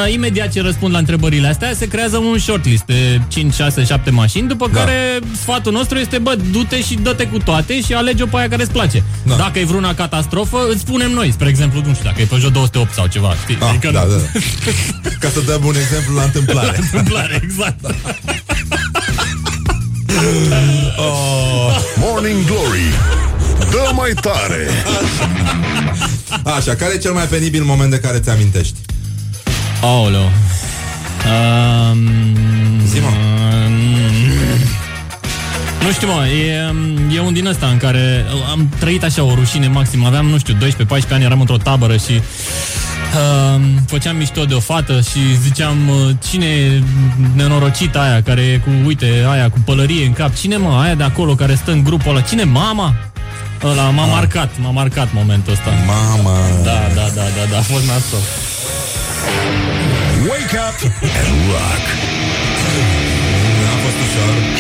uh, 0.06 0.14
imediat 0.14 0.52
ce 0.52 0.62
răspund 0.62 0.92
la 0.94 0.98
întrebările 1.00 1.48
astea, 1.48 1.74
se 1.76 1.88
creează 1.88 2.18
un 2.18 2.38
shortlist 2.38 2.84
de 2.86 3.22
5, 3.28 3.54
6, 3.54 3.84
7 3.84 4.10
mașini, 4.10 4.48
după 4.48 4.70
Da. 4.74 4.80
care 4.80 5.20
sfatul 5.42 5.72
nostru 5.72 5.98
este, 5.98 6.18
bă, 6.18 6.38
du-te 6.52 6.82
și 6.82 6.94
dă-te 6.96 7.28
cu 7.28 7.38
toate 7.38 7.82
și 7.82 7.94
alege-o 7.94 8.26
pe 8.26 8.38
aia 8.38 8.50
care 8.50 8.62
îți 8.62 8.72
place. 8.72 9.04
Da. 9.24 9.36
Dacă 9.36 9.60
e 9.60 9.64
vreuna 9.66 9.94
catastrofă, 9.94 10.58
îți 10.70 10.80
spunem 10.80 11.12
noi, 11.12 11.32
spre 11.32 11.50
exemplu, 11.50 11.82
nu 11.86 11.94
știu, 11.94 12.06
dacă 12.06 12.22
e 12.22 12.26
Peugeot 12.26 12.54
208 12.54 12.94
sau 12.94 13.08
ceva, 13.08 13.36
știi? 13.44 13.58
Ah, 13.60 13.76
da, 13.82 13.90
da, 13.92 14.00
da. 14.06 14.40
Ca 15.20 15.30
să 15.30 15.40
dăm 15.46 15.66
un 15.66 15.76
exemplu 15.76 16.16
la 16.16 16.24
întâmplare. 16.24 16.68
La 16.68 16.74
întâmplare, 16.80 17.40
exact. 17.44 17.86
oh. 20.98 21.76
Morning 22.00 22.46
Glory 22.46 22.92
Dă 23.72 23.92
mai 23.94 24.12
tare 24.22 24.68
Așa, 26.44 26.76
care 26.76 26.94
e 26.94 26.98
cel 26.98 27.12
mai 27.12 27.24
penibil 27.26 27.64
moment 27.64 27.92
de 27.92 28.00
care 28.00 28.20
ți 28.20 28.30
amintești? 28.30 28.76
Aoleu. 29.82 30.32
Um, 31.26 32.10
Zi, 32.86 33.00
mă. 33.00 33.10
Nu 35.84 35.94
știu, 35.94 36.08
mă, 36.08 36.28
e, 36.28 36.74
e 37.16 37.20
un 37.20 37.34
din 37.34 37.48
ăsta 37.48 37.68
în 37.68 37.78
care 37.78 38.26
am 38.52 38.70
trăit 38.80 39.04
așa 39.04 39.24
o 39.24 39.34
rușine 39.34 39.68
maximă. 39.68 40.08
Aveam, 40.08 40.26
nu 40.26 40.38
știu, 40.38 40.54
12-14 40.54 40.58
ani, 41.12 41.24
eram 41.24 41.40
într-o 41.40 41.58
tabără 41.58 41.98
și 41.98 42.12
uh, 42.12 43.62
făceam 43.88 44.16
mișto 44.16 44.46
de 44.46 44.54
o 44.54 44.60
fată 44.60 45.02
și 45.02 45.40
ziceam 45.42 45.90
uh, 45.90 46.16
cine 46.30 46.46
e 46.46 46.82
nenorocita 47.36 48.02
aia 48.02 48.22
care 48.22 48.42
e 48.42 48.58
cu, 48.58 48.70
uite, 48.86 49.26
aia 49.30 49.50
cu 49.50 49.58
pălărie 49.66 50.06
în 50.06 50.14
cap. 50.14 50.36
Cine, 50.36 50.58
mă, 50.58 50.80
aia 50.82 50.96
de 50.96 51.04
acolo 51.04 51.36
care 51.36 51.56
stă 51.56 51.72
în 51.72 51.84
grupul 51.84 52.12
ăla? 52.12 52.22
Cine, 52.22 52.44
mama? 52.44 52.96
Ăla 53.64 53.90
m-a 53.90 54.06
marcat, 54.06 54.50
m-a 54.62 54.72
marcat 54.72 55.08
momentul 55.14 55.54
ăsta. 55.54 55.70
Mama. 55.86 56.38
Da, 56.64 56.72
da, 56.96 57.02
da, 57.16 57.22
da, 57.22 57.52
da, 57.52 57.58
a 57.58 57.62
fost 57.62 57.86
nasol. 57.86 58.20
Wake 60.30 60.56
up 60.68 60.78
and 61.02 61.28
rock 61.54 61.86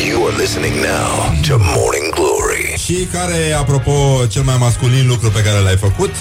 You 0.07 0.25
are 0.27 0.35
listening 0.37 0.75
now 0.81 1.41
to 1.47 1.57
Morning 1.57 2.13
Glory. 2.13 2.73
Și 2.77 3.07
care 3.11 3.33
e, 3.49 3.55
apropo, 3.55 4.25
cel 4.29 4.41
mai 4.43 4.55
masculin 4.59 5.07
lucru 5.07 5.29
pe 5.29 5.41
care 5.43 5.59
l-ai 5.59 5.77
făcut? 5.77 6.11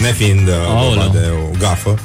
Nefiind 0.00 0.48
uh, 0.48 0.54
vorba 0.54 0.80
Aoleu. 0.80 1.10
de 1.12 1.30
o 1.42 1.56
gafă. 1.58 1.98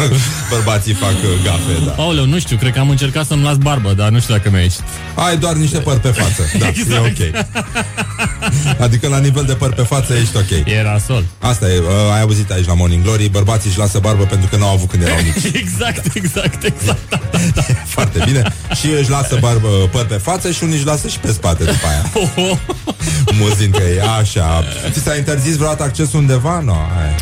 Bărbații 0.50 0.92
fac 0.92 1.10
uh, 1.10 1.44
gafe, 1.44 1.84
da. 1.86 1.94
Aoleu, 2.02 2.24
nu 2.26 2.38
știu, 2.38 2.56
cred 2.56 2.72
că 2.72 2.78
am 2.78 2.90
încercat 2.90 3.26
să-mi 3.26 3.42
las 3.42 3.56
barbă, 3.56 3.92
dar 3.92 4.08
nu 4.08 4.20
știu 4.20 4.34
dacă 4.34 4.50
mi-a 4.50 4.60
ieșit. 4.60 4.82
Ai 5.14 5.36
doar 5.36 5.54
niște 5.54 5.78
păr 5.78 5.98
pe 5.98 6.08
față. 6.08 6.42
Da, 6.58 6.68
Exact. 6.74 7.18
e 7.18 7.32
ok. 7.32 7.44
Adică 8.80 9.08
la 9.08 9.18
nivel 9.18 9.44
de 9.44 9.52
păr 9.52 9.72
pe 9.74 9.82
față 9.82 10.14
ești 10.14 10.36
ok. 10.36 10.64
Era 10.66 10.98
sol. 10.98 11.24
Asta 11.38 11.66
e, 11.72 11.78
uh, 11.78 11.84
ai 12.14 12.20
auzit 12.20 12.50
aici 12.50 12.66
la 12.66 12.74
Morning 12.74 13.02
Glory, 13.02 13.28
bărbații 13.28 13.68
își 13.68 13.78
lasă 13.78 13.98
barbă 13.98 14.24
pentru 14.24 14.48
că 14.50 14.56
n-au 14.56 14.72
avut 14.72 14.88
când 14.90 15.02
erau 15.02 15.16
mici. 15.22 15.52
Exact, 15.62 16.14
exact, 16.14 16.64
exact. 16.64 17.18
Foarte 17.90 18.22
bine. 18.26 18.42
Și 18.80 18.86
își 19.00 19.10
lasă 19.10 19.36
barbă, 19.40 19.68
păr 19.68 20.06
pe 20.06 20.14
față 20.14 20.50
și 20.50 20.62
unii 20.62 20.76
își 20.76 20.84
lasă 20.84 21.08
și 21.08 21.18
pe 21.18 21.32
spate 21.32 21.64
după 21.64 21.86
aia. 21.90 22.10
Muzin 23.38 23.70
că 23.70 23.82
e 23.82 24.02
așa. 24.20 24.64
Ți 24.90 25.02
s-a 25.02 25.16
interzis 25.16 25.56
vreodată 25.56 25.82
accesul 25.82 26.18
undeva? 26.18 26.60
Nu. 26.60 26.76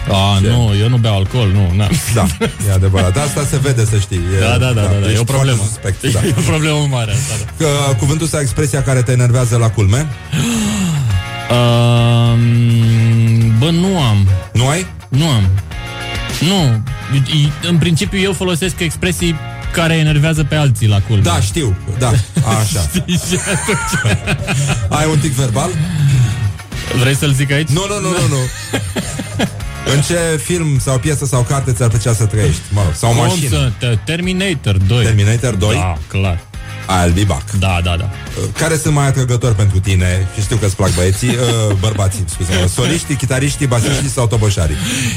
No, 0.09 0.15
A, 0.15 0.39
nu, 0.39 0.73
eu 0.81 0.89
nu 0.89 0.97
beau 0.97 1.17
alcool, 1.17 1.49
nu. 1.53 1.73
Na. 1.77 1.89
Da, 2.15 2.27
e 2.69 2.73
adevărat. 2.73 3.17
Asta 3.17 3.45
se 3.51 3.59
vede, 3.59 3.85
să 3.85 3.99
știi. 3.99 4.21
E, 4.37 4.41
Da, 4.41 4.59
da, 4.59 4.67
da, 4.67 4.73
da, 4.73 4.81
da, 5.01 5.07
e 5.07 5.09
ești 5.09 5.21
o 5.21 5.25
problemă. 5.25 5.57
foarte 5.57 5.97
Suspect, 5.99 6.13
da. 6.15 6.27
E 6.29 6.35
o 6.39 6.51
problemă 6.51 6.87
mare 6.91 7.13
asta, 7.13 7.35
da. 7.59 7.65
Că, 7.65 7.95
cuvântul 7.99 8.27
sau 8.27 8.41
expresia 8.41 8.83
care 8.83 9.03
te 9.03 9.13
enervează 9.13 9.57
la 9.57 9.71
culme? 9.71 10.07
Um, 11.51 13.59
bă, 13.59 13.71
nu 13.71 14.01
am. 14.01 14.29
Nu 14.53 14.69
ai? 14.69 14.87
Nu 15.09 15.29
am. 15.29 15.49
Nu. 16.41 16.83
I- 17.33 17.53
În 17.69 17.79
principiu 17.79 18.19
eu 18.21 18.33
folosesc 18.33 18.81
expresii 18.81 19.37
care 19.73 19.95
enervează 19.95 20.45
pe 20.45 20.55
alții 20.55 20.87
la 20.89 21.01
culme. 21.01 21.23
Da, 21.23 21.41
știu. 21.41 21.77
Da, 21.99 22.09
așa. 22.61 22.81
Știi, 22.95 23.15
și 23.29 23.39
atunci- 23.53 24.19
Ai 24.89 25.07
un 25.11 25.19
tic 25.19 25.33
verbal? 25.33 25.71
Vrei 27.01 27.15
să-l 27.17 27.33
zic 27.33 27.53
aici? 27.53 27.69
Nu, 27.69 27.83
nu, 27.89 28.01
nu, 28.01 28.09
nu, 28.09 28.27
nu. 28.29 28.37
În 29.95 30.01
ce 30.01 30.41
film 30.45 30.79
sau 30.79 30.99
piesă 30.99 31.25
sau 31.27 31.43
carte 31.43 31.73
ți-ar 31.73 31.89
plăcea 31.89 32.13
să 32.13 32.25
trăiești? 32.27 32.61
Mă 32.73 32.81
rog, 32.85 32.95
sau 32.95 33.11
Cum 33.11 33.19
mașină? 33.27 33.49
să- 33.49 33.73
Te- 33.79 33.99
Terminator 34.05 34.77
2. 34.77 35.05
Terminator 35.05 35.55
2? 35.55 35.75
Da, 35.75 35.99
clar. 36.09 36.41
I'll 36.89 37.13
be 37.15 37.25
back. 37.27 37.51
Da, 37.59 37.81
da, 37.85 37.97
da. 37.97 38.11
Care 38.59 38.77
sunt 38.77 38.95
mai 38.95 39.07
atrăgători 39.07 39.55
pentru 39.55 39.79
tine? 39.81 40.27
Și 40.35 40.41
știu 40.43 40.57
că 40.57 40.65
îți 40.67 40.77
plac 40.77 40.95
băieții, 40.95 41.29
uh, 41.29 41.35
bărbații, 41.87 42.25
scuze 42.29 42.67
Soliștii, 42.75 43.15
chitariștii, 43.15 43.67
basiștii 43.67 44.09
sau 44.09 44.27
toboșarii? 44.27 44.77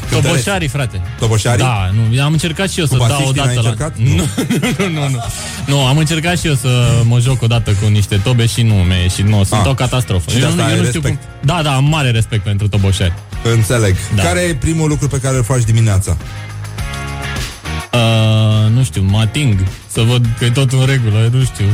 Toboșarii, 0.09 0.67
frate. 0.67 1.01
Toboșarii? 1.19 1.63
Da, 1.63 1.89
nu, 2.11 2.23
am 2.23 2.31
încercat 2.31 2.69
și 2.69 2.79
eu 2.79 2.85
să 2.85 2.95
Cu 2.95 2.99
dau 2.99 3.07
basiștii 3.07 3.41
odată 3.41 3.53
n-ai 3.53 3.63
la... 3.63 3.69
încercat? 3.69 3.97
Nu, 4.17 4.87
nu, 4.87 4.99
nu, 4.99 5.09
nu. 5.09 5.19
Nu, 5.65 5.85
am 5.85 5.97
încercat 5.97 6.39
și 6.39 6.47
eu 6.47 6.53
să 6.55 7.01
mă 7.03 7.19
joc 7.19 7.41
odată 7.41 7.71
cu 7.81 7.87
niște 7.87 8.15
tobe 8.23 8.45
și 8.45 8.61
nu 8.61 8.73
mi-a 8.73 8.95
ieșit. 9.01 9.25
Nu, 9.25 9.43
sunt 9.43 9.61
Ah. 9.61 9.67
o 9.69 9.73
catastrofă. 9.73 10.29
Și 10.29 10.35
de 10.35 10.41
Eu, 10.41 10.47
asta 10.49 10.61
nu, 10.63 10.69
eu 10.69 10.75
ai 10.75 10.81
nu 10.81 10.87
știu 10.87 11.01
cum... 11.01 11.09
respect. 11.09 11.45
Da, 11.45 11.59
da, 11.63 11.75
am 11.75 11.83
mare 11.85 12.09
respect 12.11 12.43
pentru 12.43 12.67
toboșari. 12.67 13.13
Înțeleg. 13.43 13.95
Da. 14.15 14.23
Care 14.23 14.39
e 14.39 14.55
primul 14.55 14.89
lucru 14.89 15.07
pe 15.07 15.19
care 15.19 15.35
îl 15.37 15.43
faci 15.43 15.63
dimineața? 15.63 16.17
Uh, 17.93 18.69
nu 18.75 18.83
știu, 18.83 19.01
mă 19.09 19.17
ating 19.19 19.59
să 19.87 20.01
văd 20.01 20.25
că 20.37 20.45
e 20.45 20.49
tot 20.49 20.71
în 20.71 20.85
regulă, 20.85 21.29
nu 21.33 21.43
știu. 21.43 21.65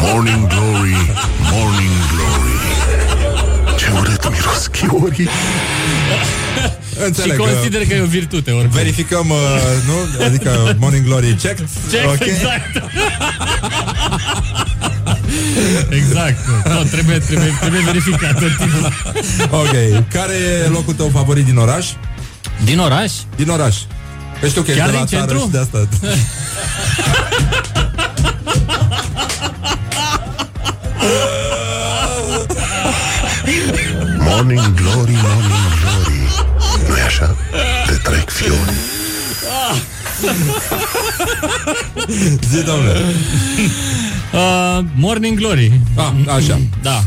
Morning 0.00 0.46
Glory 0.46 0.96
Morning 1.52 1.96
Glory 2.12 2.58
Ce 3.78 3.86
urât 3.98 4.30
miros 4.30 4.66
chiorii 4.66 5.28
Înțeleg 7.06 7.30
și 7.32 7.42
că- 7.44 7.50
consider 7.50 7.86
că 7.86 7.94
e 7.94 8.00
o 8.00 8.06
virtute, 8.06 8.50
oricum. 8.50 8.70
Verificăm, 8.76 9.30
uh, 9.30 9.36
nu? 9.86 10.24
Adică 10.24 10.76
Morning 10.78 11.04
Glory 11.04 11.34
check. 11.42 11.58
Check, 11.90 12.06
Ok. 12.06 12.20
exact. 12.20 12.82
exact. 16.00 16.38
nu. 16.46 16.72
Tot 16.74 16.90
trebuie, 16.90 17.18
trebuie, 17.18 17.56
trebuie 17.60 17.80
verificat 17.80 18.38
tot 18.40 18.56
timpul. 18.56 18.92
Ok. 19.50 20.04
Care 20.12 20.32
e 20.64 20.68
locul 20.68 20.94
tău 20.94 21.08
favorit 21.12 21.44
din 21.44 21.56
oraș? 21.56 21.86
Din 22.64 22.78
oraș? 22.78 23.12
Din 23.36 23.48
oraș. 23.48 23.76
Că 24.40 24.48
știu 24.48 24.62
că 24.62 24.72
Chiar 24.72 24.88
ești 24.88 24.90
de 24.90 24.96
la 24.98 25.04
din 25.04 25.18
țară 25.18 25.26
centru? 25.30 25.46
și 25.46 25.50
de 25.52 25.58
asta. 25.58 25.88
Morning 34.18 34.74
Glory, 34.74 35.16
Morning 35.22 35.68
Glory 35.80 36.18
nu 36.88 36.96
e 36.96 37.02
așa? 37.02 37.36
Te 37.86 37.92
trec 37.92 38.30
fiori 38.30 38.72
Zi, 42.50 42.62
domnule. 42.64 43.00
Uh, 44.32 44.84
Morning 44.94 45.38
Glory. 45.38 45.80
Ah, 45.94 46.12
așa. 46.36 46.60
Da. 46.82 47.02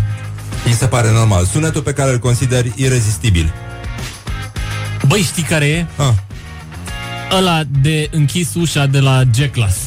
Mi 0.65 0.73
se 0.73 0.86
pare 0.86 1.11
normal. 1.11 1.45
Sunetul 1.45 1.82
pe 1.82 1.94
care 1.94 2.11
îl 2.11 2.19
consideri 2.19 2.72
irezistibil. 2.76 3.53
Băi, 5.12 5.22
știi 5.22 5.44
care 5.44 5.66
e? 5.66 5.86
Ah. 5.96 6.14
Ăla 7.38 7.62
de 7.82 8.10
închis 8.12 8.54
ușa 8.54 8.86
de 8.86 9.00
la 9.00 9.24
G-Class. 9.24 9.78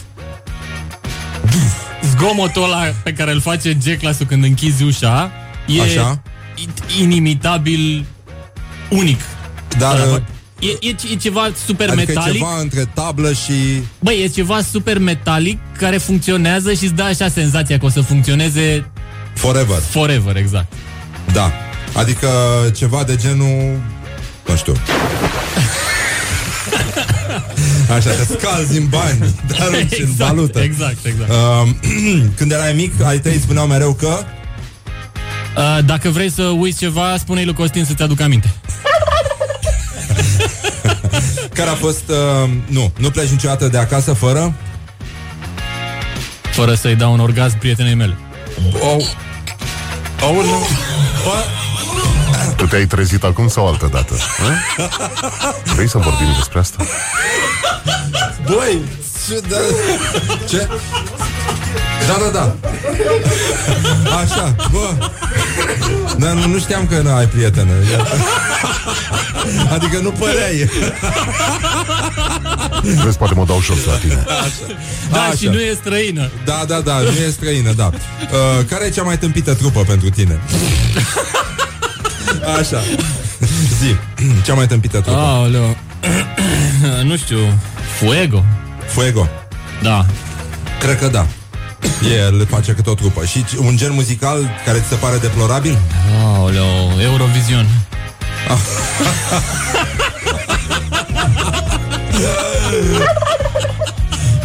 Zgomotul 2.17 2.63
ăla 2.65 2.83
pe 3.03 3.13
care 3.13 3.33
îl 3.33 3.41
face 3.41 3.75
G-Class-ul 3.85 4.27
când 4.27 4.45
închizi 4.45 4.83
ușa 4.83 5.31
e 5.67 5.81
Așa. 5.83 6.23
i- 6.57 7.03
inimitabil 7.03 8.05
unic. 8.91 9.21
Dar, 9.79 9.95
Ăla, 10.01 10.15
uh, 10.15 10.21
E, 10.59 10.89
e, 10.89 10.95
e 11.13 11.17
ceva 11.17 11.49
super 11.67 11.89
Adică 11.89 12.11
e 12.11 12.15
metalic. 12.15 12.33
ceva 12.41 12.59
între 12.61 12.85
tablă 12.95 13.33
și... 13.33 13.53
Băi, 14.01 14.23
e 14.23 14.27
ceva 14.27 14.61
super 14.73 14.99
metalic 14.99 15.59
care 15.79 15.97
funcționează 15.97 16.73
și 16.73 16.85
îți 16.85 16.93
dă 16.95 17.03
așa 17.03 17.29
senzația 17.29 17.79
că 17.79 17.85
o 17.85 17.89
să 17.89 18.01
funcționeze 18.01 18.91
Forever. 19.35 19.79
forever, 19.79 20.37
exact. 20.37 20.73
Da. 21.33 21.53
Adică 21.95 22.29
ceva 22.77 23.05
de 23.05 23.17
genul... 23.17 23.81
Nu 24.47 24.57
știu. 24.57 24.73
Așa, 27.97 28.11
te 28.11 28.25
scalzi 28.39 28.79
în 28.79 28.87
bani, 28.89 29.35
te 29.47 29.57
arunci 29.63 29.77
în 29.99 30.01
Exact, 30.09 30.17
valută. 30.17 30.61
exact, 30.61 30.97
exact. 31.05 31.31
Uh, 31.31 31.69
când 32.37 32.53
erai 32.53 32.73
mic, 32.73 33.03
ai 33.03 33.19
tăi 33.19 33.39
spuneau 33.43 33.67
mereu 33.67 33.93
că... 33.93 34.19
Uh, 35.57 35.79
dacă 35.85 36.09
vrei 36.09 36.31
să 36.31 36.43
uiți 36.43 36.79
ceva, 36.79 37.17
spune-i 37.19 37.45
lui 37.45 37.55
Costin 37.55 37.85
să-ți 37.85 38.03
aduc 38.03 38.21
aminte. 38.21 38.53
Care 41.55 41.71
a 41.71 41.75
fost... 41.75 42.03
Uh, 42.09 42.51
nu, 42.67 42.93
nu 42.99 43.11
pleci 43.11 43.29
niciodată 43.29 43.69
de 43.69 43.79
acasă 43.79 44.13
fără... 44.13 44.55
Fără 46.53 46.75
să-i 46.75 46.95
dau 46.95 47.13
un 47.13 47.21
orgasm 47.21 47.59
prietenei 47.59 47.95
mele. 47.95 48.17
Oh. 48.81 49.05
Oh, 50.23 50.45
nu. 50.45 50.67
Tu 52.65 52.71
te-ai 52.71 52.87
trezit 52.87 53.25
acum 53.25 53.49
sau 53.49 53.67
altă 53.67 53.89
dată? 53.93 54.15
a? 54.15 55.55
Vrei 55.75 55.89
să 55.89 55.99
vorbim 55.99 56.27
despre 56.37 56.59
asta? 56.59 56.85
Băi, 58.47 58.79
ce, 59.29 59.41
da, 59.49 59.57
ce? 60.49 60.69
Da, 62.07 62.17
da, 62.25 62.31
da. 62.33 62.55
Așa, 64.17 64.55
bă. 64.71 65.11
Da, 66.19 66.33
nu, 66.33 66.47
nu 66.47 66.59
știam 66.59 66.87
că 66.87 67.01
nu 67.01 67.15
ai 67.15 67.27
prietenă. 67.27 67.73
Adică 69.75 69.99
nu 70.03 70.11
păreai. 70.11 70.71
Vezi, 73.05 73.19
poate 73.19 73.35
mă 73.35 73.45
dau 73.47 73.61
jos 73.61 73.85
la 73.85 73.93
tine. 73.95 74.25
Așa. 74.27 74.77
Da, 75.11 75.21
Așa. 75.21 75.35
și 75.35 75.47
nu 75.47 75.61
e 75.61 75.77
străină. 75.81 76.31
Da, 76.45 76.65
da, 76.67 76.81
da, 76.81 76.99
nu 76.99 77.27
e 77.27 77.31
străină, 77.31 77.73
da. 77.73 77.91
Uh, 77.95 78.65
care 78.69 78.85
e 78.85 78.91
cea 78.91 79.03
mai 79.03 79.19
tâmpită 79.19 79.55
trupă 79.55 79.81
pentru 79.81 80.11
tine? 80.11 80.41
Așa. 82.59 82.81
Zi, 83.81 83.97
cea 84.45 84.55
mai 84.55 84.67
tâmpită 84.67 85.01
trupă. 85.01 85.19
Aoleu. 85.19 85.77
nu 87.09 87.17
știu. 87.17 87.39
Fuego. 87.99 88.45
Fuego. 88.87 89.29
Da. 89.83 90.07
Cred 90.81 90.99
că 90.99 91.07
da. 91.07 91.27
El 92.17 92.47
face 92.51 92.73
câte 92.73 92.91
o 92.91 92.95
trupă. 92.95 93.25
Și 93.25 93.45
un 93.59 93.77
gen 93.77 93.93
muzical 93.93 94.51
care 94.65 94.79
ți 94.79 94.89
se 94.89 94.95
pare 94.95 95.17
deplorabil? 95.17 95.79
Aoleu, 96.25 96.91
Eurovision. 97.03 97.67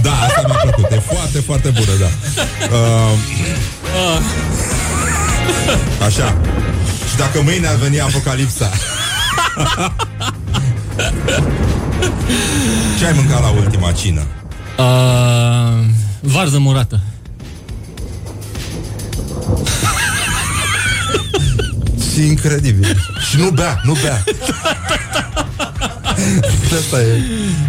Da, 0.02 0.11
asta 0.11 0.44
mi-a 0.45 0.56
plăcut. 0.61 0.91
E 0.91 1.02
foarte, 1.14 1.40
foarte 1.40 1.70
bună, 1.70 1.91
da. 1.99 2.10
Uh, 2.76 3.14
așa. 6.07 6.38
Și 7.20 7.26
dacă 7.26 7.41
mâine 7.41 7.68
ar 7.68 7.76
veni 7.76 8.00
apocalipsa. 8.00 8.70
Ce 13.00 13.06
ai 13.06 13.12
mâncat 13.16 13.41
la 13.41 13.50
ultima 13.50 13.91
cină? 13.91 14.26
Uh, 14.78 15.86
varză 16.22 16.60
murată. 16.60 17.00
Și 22.14 22.26
incredibil. 22.26 22.98
Și 23.30 23.38
nu 23.38 23.50
bea, 23.50 23.82
nu 23.84 23.96
bea. 24.02 24.24
Asta 26.80 27.02
e, 27.02 27.22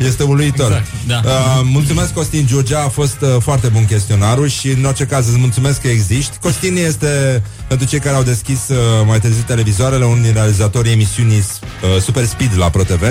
este 0.06 0.22
uluitor. 0.22 0.66
Exact, 0.66 0.86
da. 1.06 1.30
uh, 1.30 1.60
mulțumesc, 1.62 2.12
Costin 2.12 2.46
Giurgea, 2.46 2.82
a 2.82 2.88
fost 2.88 3.20
uh, 3.20 3.36
foarte 3.40 3.68
bun 3.68 3.84
chestionarul 3.84 4.48
și 4.48 4.68
în 4.68 4.84
orice 4.84 5.04
caz 5.04 5.28
îți 5.28 5.38
mulțumesc 5.38 5.80
că 5.80 5.88
existi. 5.88 6.38
Costin 6.40 6.76
este, 6.76 7.42
pentru 7.70 7.88
cei 7.88 7.98
care 7.98 8.16
au 8.16 8.22
deschis 8.22 8.68
uh, 8.68 8.76
mai 9.06 9.20
târziu 9.20 9.42
televizoarele, 9.46 10.04
unul 10.04 10.22
din 10.22 10.32
realizatorii 10.32 10.92
emisiunii 10.92 11.38
uh, 11.38 12.02
Super 12.02 12.24
Speed 12.24 12.50
la 12.56 12.70
ProTV. 12.70 13.02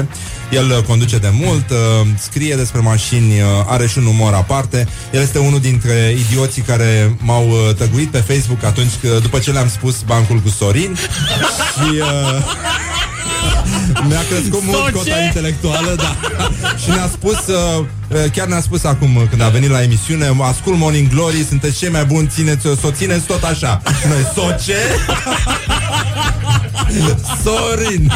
El 0.52 0.70
uh, 0.70 0.84
conduce 0.88 1.18
de 1.18 1.30
mult, 1.32 1.70
uh, 1.70 1.78
scrie 2.18 2.56
despre 2.56 2.80
mașini, 2.80 3.42
uh, 3.42 3.48
are 3.68 3.88
și 3.88 3.98
un 3.98 4.06
umor 4.06 4.34
aparte. 4.34 4.88
El 5.12 5.22
este 5.22 5.40
unul 5.40 5.60
dintre 5.60 6.16
idioții 6.28 6.62
care 6.62 7.16
m-au 7.20 7.50
uh, 7.50 7.76
tăguit 7.76 8.10
pe 8.10 8.18
Facebook 8.18 8.64
atunci 8.64 8.92
că, 9.02 9.20
după 9.22 9.40
ce 9.40 9.52
le-am 9.52 9.70
spus 9.70 10.02
bancul 10.02 10.38
cu 10.40 10.50
Sorin 10.50 10.96
și... 11.74 12.00
Uh, 12.00 12.99
mi-a 14.08 14.22
crescut 14.30 14.64
mult 14.64 14.78
Sau 14.78 14.90
cota 14.92 15.16
ce? 15.16 15.24
intelectuală, 15.24 15.96
da. 15.96 16.16
Și 16.84 16.90
ne-a 16.90 17.08
spus, 17.12 17.38
uh, 17.48 17.86
uh, 18.08 18.18
chiar 18.34 18.48
ne-a 18.48 18.62
spus 18.62 18.84
acum 18.84 19.16
uh, 19.16 19.24
când 19.30 19.42
a 19.42 19.50
venit 19.50 19.70
la 19.70 19.82
emisiune, 19.82 20.32
ascult 20.42 20.78
Morning 20.78 21.10
Glory, 21.10 21.46
sunteți 21.48 21.78
cei 21.78 21.90
mai 21.90 22.06
buni, 22.06 22.28
țineți-o, 22.28 22.76
să 22.76 22.88
o 22.88 22.92
țineți 22.92 23.26
tot 23.26 23.44
așa. 23.44 23.82
Noi, 24.08 24.26
so 24.36 24.42
ce? 24.66 24.78
Sorin! 27.44 28.12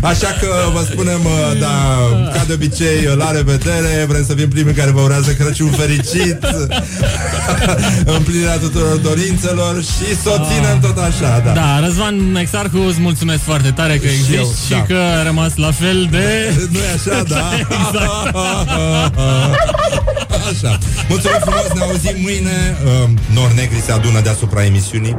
Așa 0.00 0.26
că 0.40 0.48
vă 0.72 0.86
spunem, 0.90 1.20
uh, 1.24 1.58
da, 1.60 1.96
ca 2.32 2.44
de 2.46 2.52
obicei, 2.52 3.04
la 3.16 3.30
revedere, 3.30 4.04
vrem 4.08 4.24
să 4.24 4.34
fim 4.34 4.48
primii 4.48 4.74
care 4.74 4.90
vă 4.90 5.00
urează 5.00 5.32
Crăciun 5.32 5.70
fericit, 5.70 6.38
împlinirea 8.16 8.58
tuturor 8.58 8.96
dorințelor 8.96 9.82
și 9.82 10.16
să 10.22 10.28
o 10.28 10.44
ținem 10.52 10.80
tot 10.80 10.98
așa, 10.98 11.42
da. 11.44 11.52
Da, 11.52 11.80
Răzvan 11.80 12.36
Exarhu, 12.36 12.78
îți 12.78 13.00
mulțumesc 13.00 13.42
foarte 13.42 13.70
tare 13.70 13.96
că 13.98 14.06
Și 14.06 14.12
existi 14.12 14.34
eu, 14.34 14.52
și 14.64 14.70
da. 14.70 14.82
că 14.82 14.94
ai 15.18 15.24
rămas 15.24 15.56
la 15.56 15.70
fel 15.70 16.08
de... 16.10 16.54
nu 16.70 16.78
e 16.78 16.92
așa, 16.94 17.22
da? 17.22 17.50
exact. 17.78 18.36
Așa. 20.50 20.78
Mulțumim 21.08 21.38
frumos, 21.40 21.66
ne 21.74 21.80
auzim 21.82 22.16
mâine. 22.20 22.76
Uh, 22.84 23.08
Nor 23.34 23.52
negri 23.52 23.80
se 23.86 23.92
adună 23.92 24.20
deasupra 24.20 24.64
emisiunii. 24.64 25.16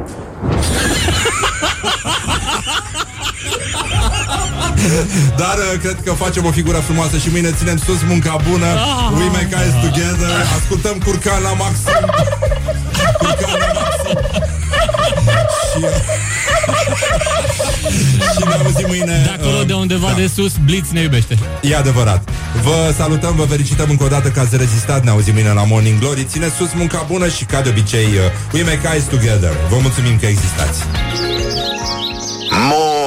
Dar 5.40 5.56
uh, 5.58 5.80
cred 5.80 5.96
că 6.04 6.12
facem 6.12 6.44
o 6.44 6.50
figură 6.50 6.78
frumoasă 6.78 7.16
și 7.16 7.28
mâine 7.30 7.50
ținem 7.58 7.76
sus 7.76 8.00
munca 8.08 8.36
bună. 8.50 8.66
We 9.18 9.24
make 9.24 9.54
eyes 9.60 9.74
together. 9.82 10.30
Ascultăm 10.58 10.98
curcan 11.04 11.42
la 11.42 11.52
maxim. 11.52 12.10
Curcan 13.18 13.58
la 13.58 13.70
maxim. 13.80 14.18
și, 15.70 15.80
și 18.34 18.42
ne 18.48 18.54
auzim 18.64 18.86
mâine. 18.86 19.22
De 19.24 19.42
acolo 19.42 19.58
uh, 19.58 19.66
de 19.66 19.72
undeva 19.72 20.08
da. 20.08 20.14
de 20.14 20.30
sus, 20.34 20.52
Blitz 20.64 20.90
ne 20.90 21.00
iubește. 21.00 21.38
E 21.62 21.76
adevărat. 21.76 22.28
Vă 22.62 22.94
salutăm, 22.96 23.34
vă 23.36 23.44
felicităm 23.44 23.86
încă 23.90 24.04
o 24.04 24.08
dată 24.08 24.28
că 24.28 24.40
ați 24.40 24.56
rezistat. 24.56 25.04
Ne 25.04 25.10
auzim 25.10 25.34
mâine 25.34 25.52
la 25.52 25.64
Morning 25.64 25.98
Glory. 25.98 26.24
Țineți 26.24 26.54
sus 26.54 26.68
munca 26.74 27.04
bună 27.08 27.28
și, 27.28 27.44
ca 27.44 27.60
de 27.60 27.68
obicei, 27.68 28.04
uh, 28.04 28.52
we 28.52 28.62
make 28.62 28.88
eyes 28.92 29.04
together. 29.04 29.52
Vă 29.70 29.76
mulțumim 29.80 30.18
că 30.18 30.26
existați. 30.26 30.80
Morning 32.50 32.97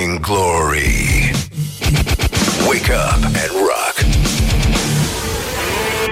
Glory. 0.00 1.30
Wake 2.66 2.88
up 2.88 3.22
and 3.22 3.52
rock. 3.68 3.89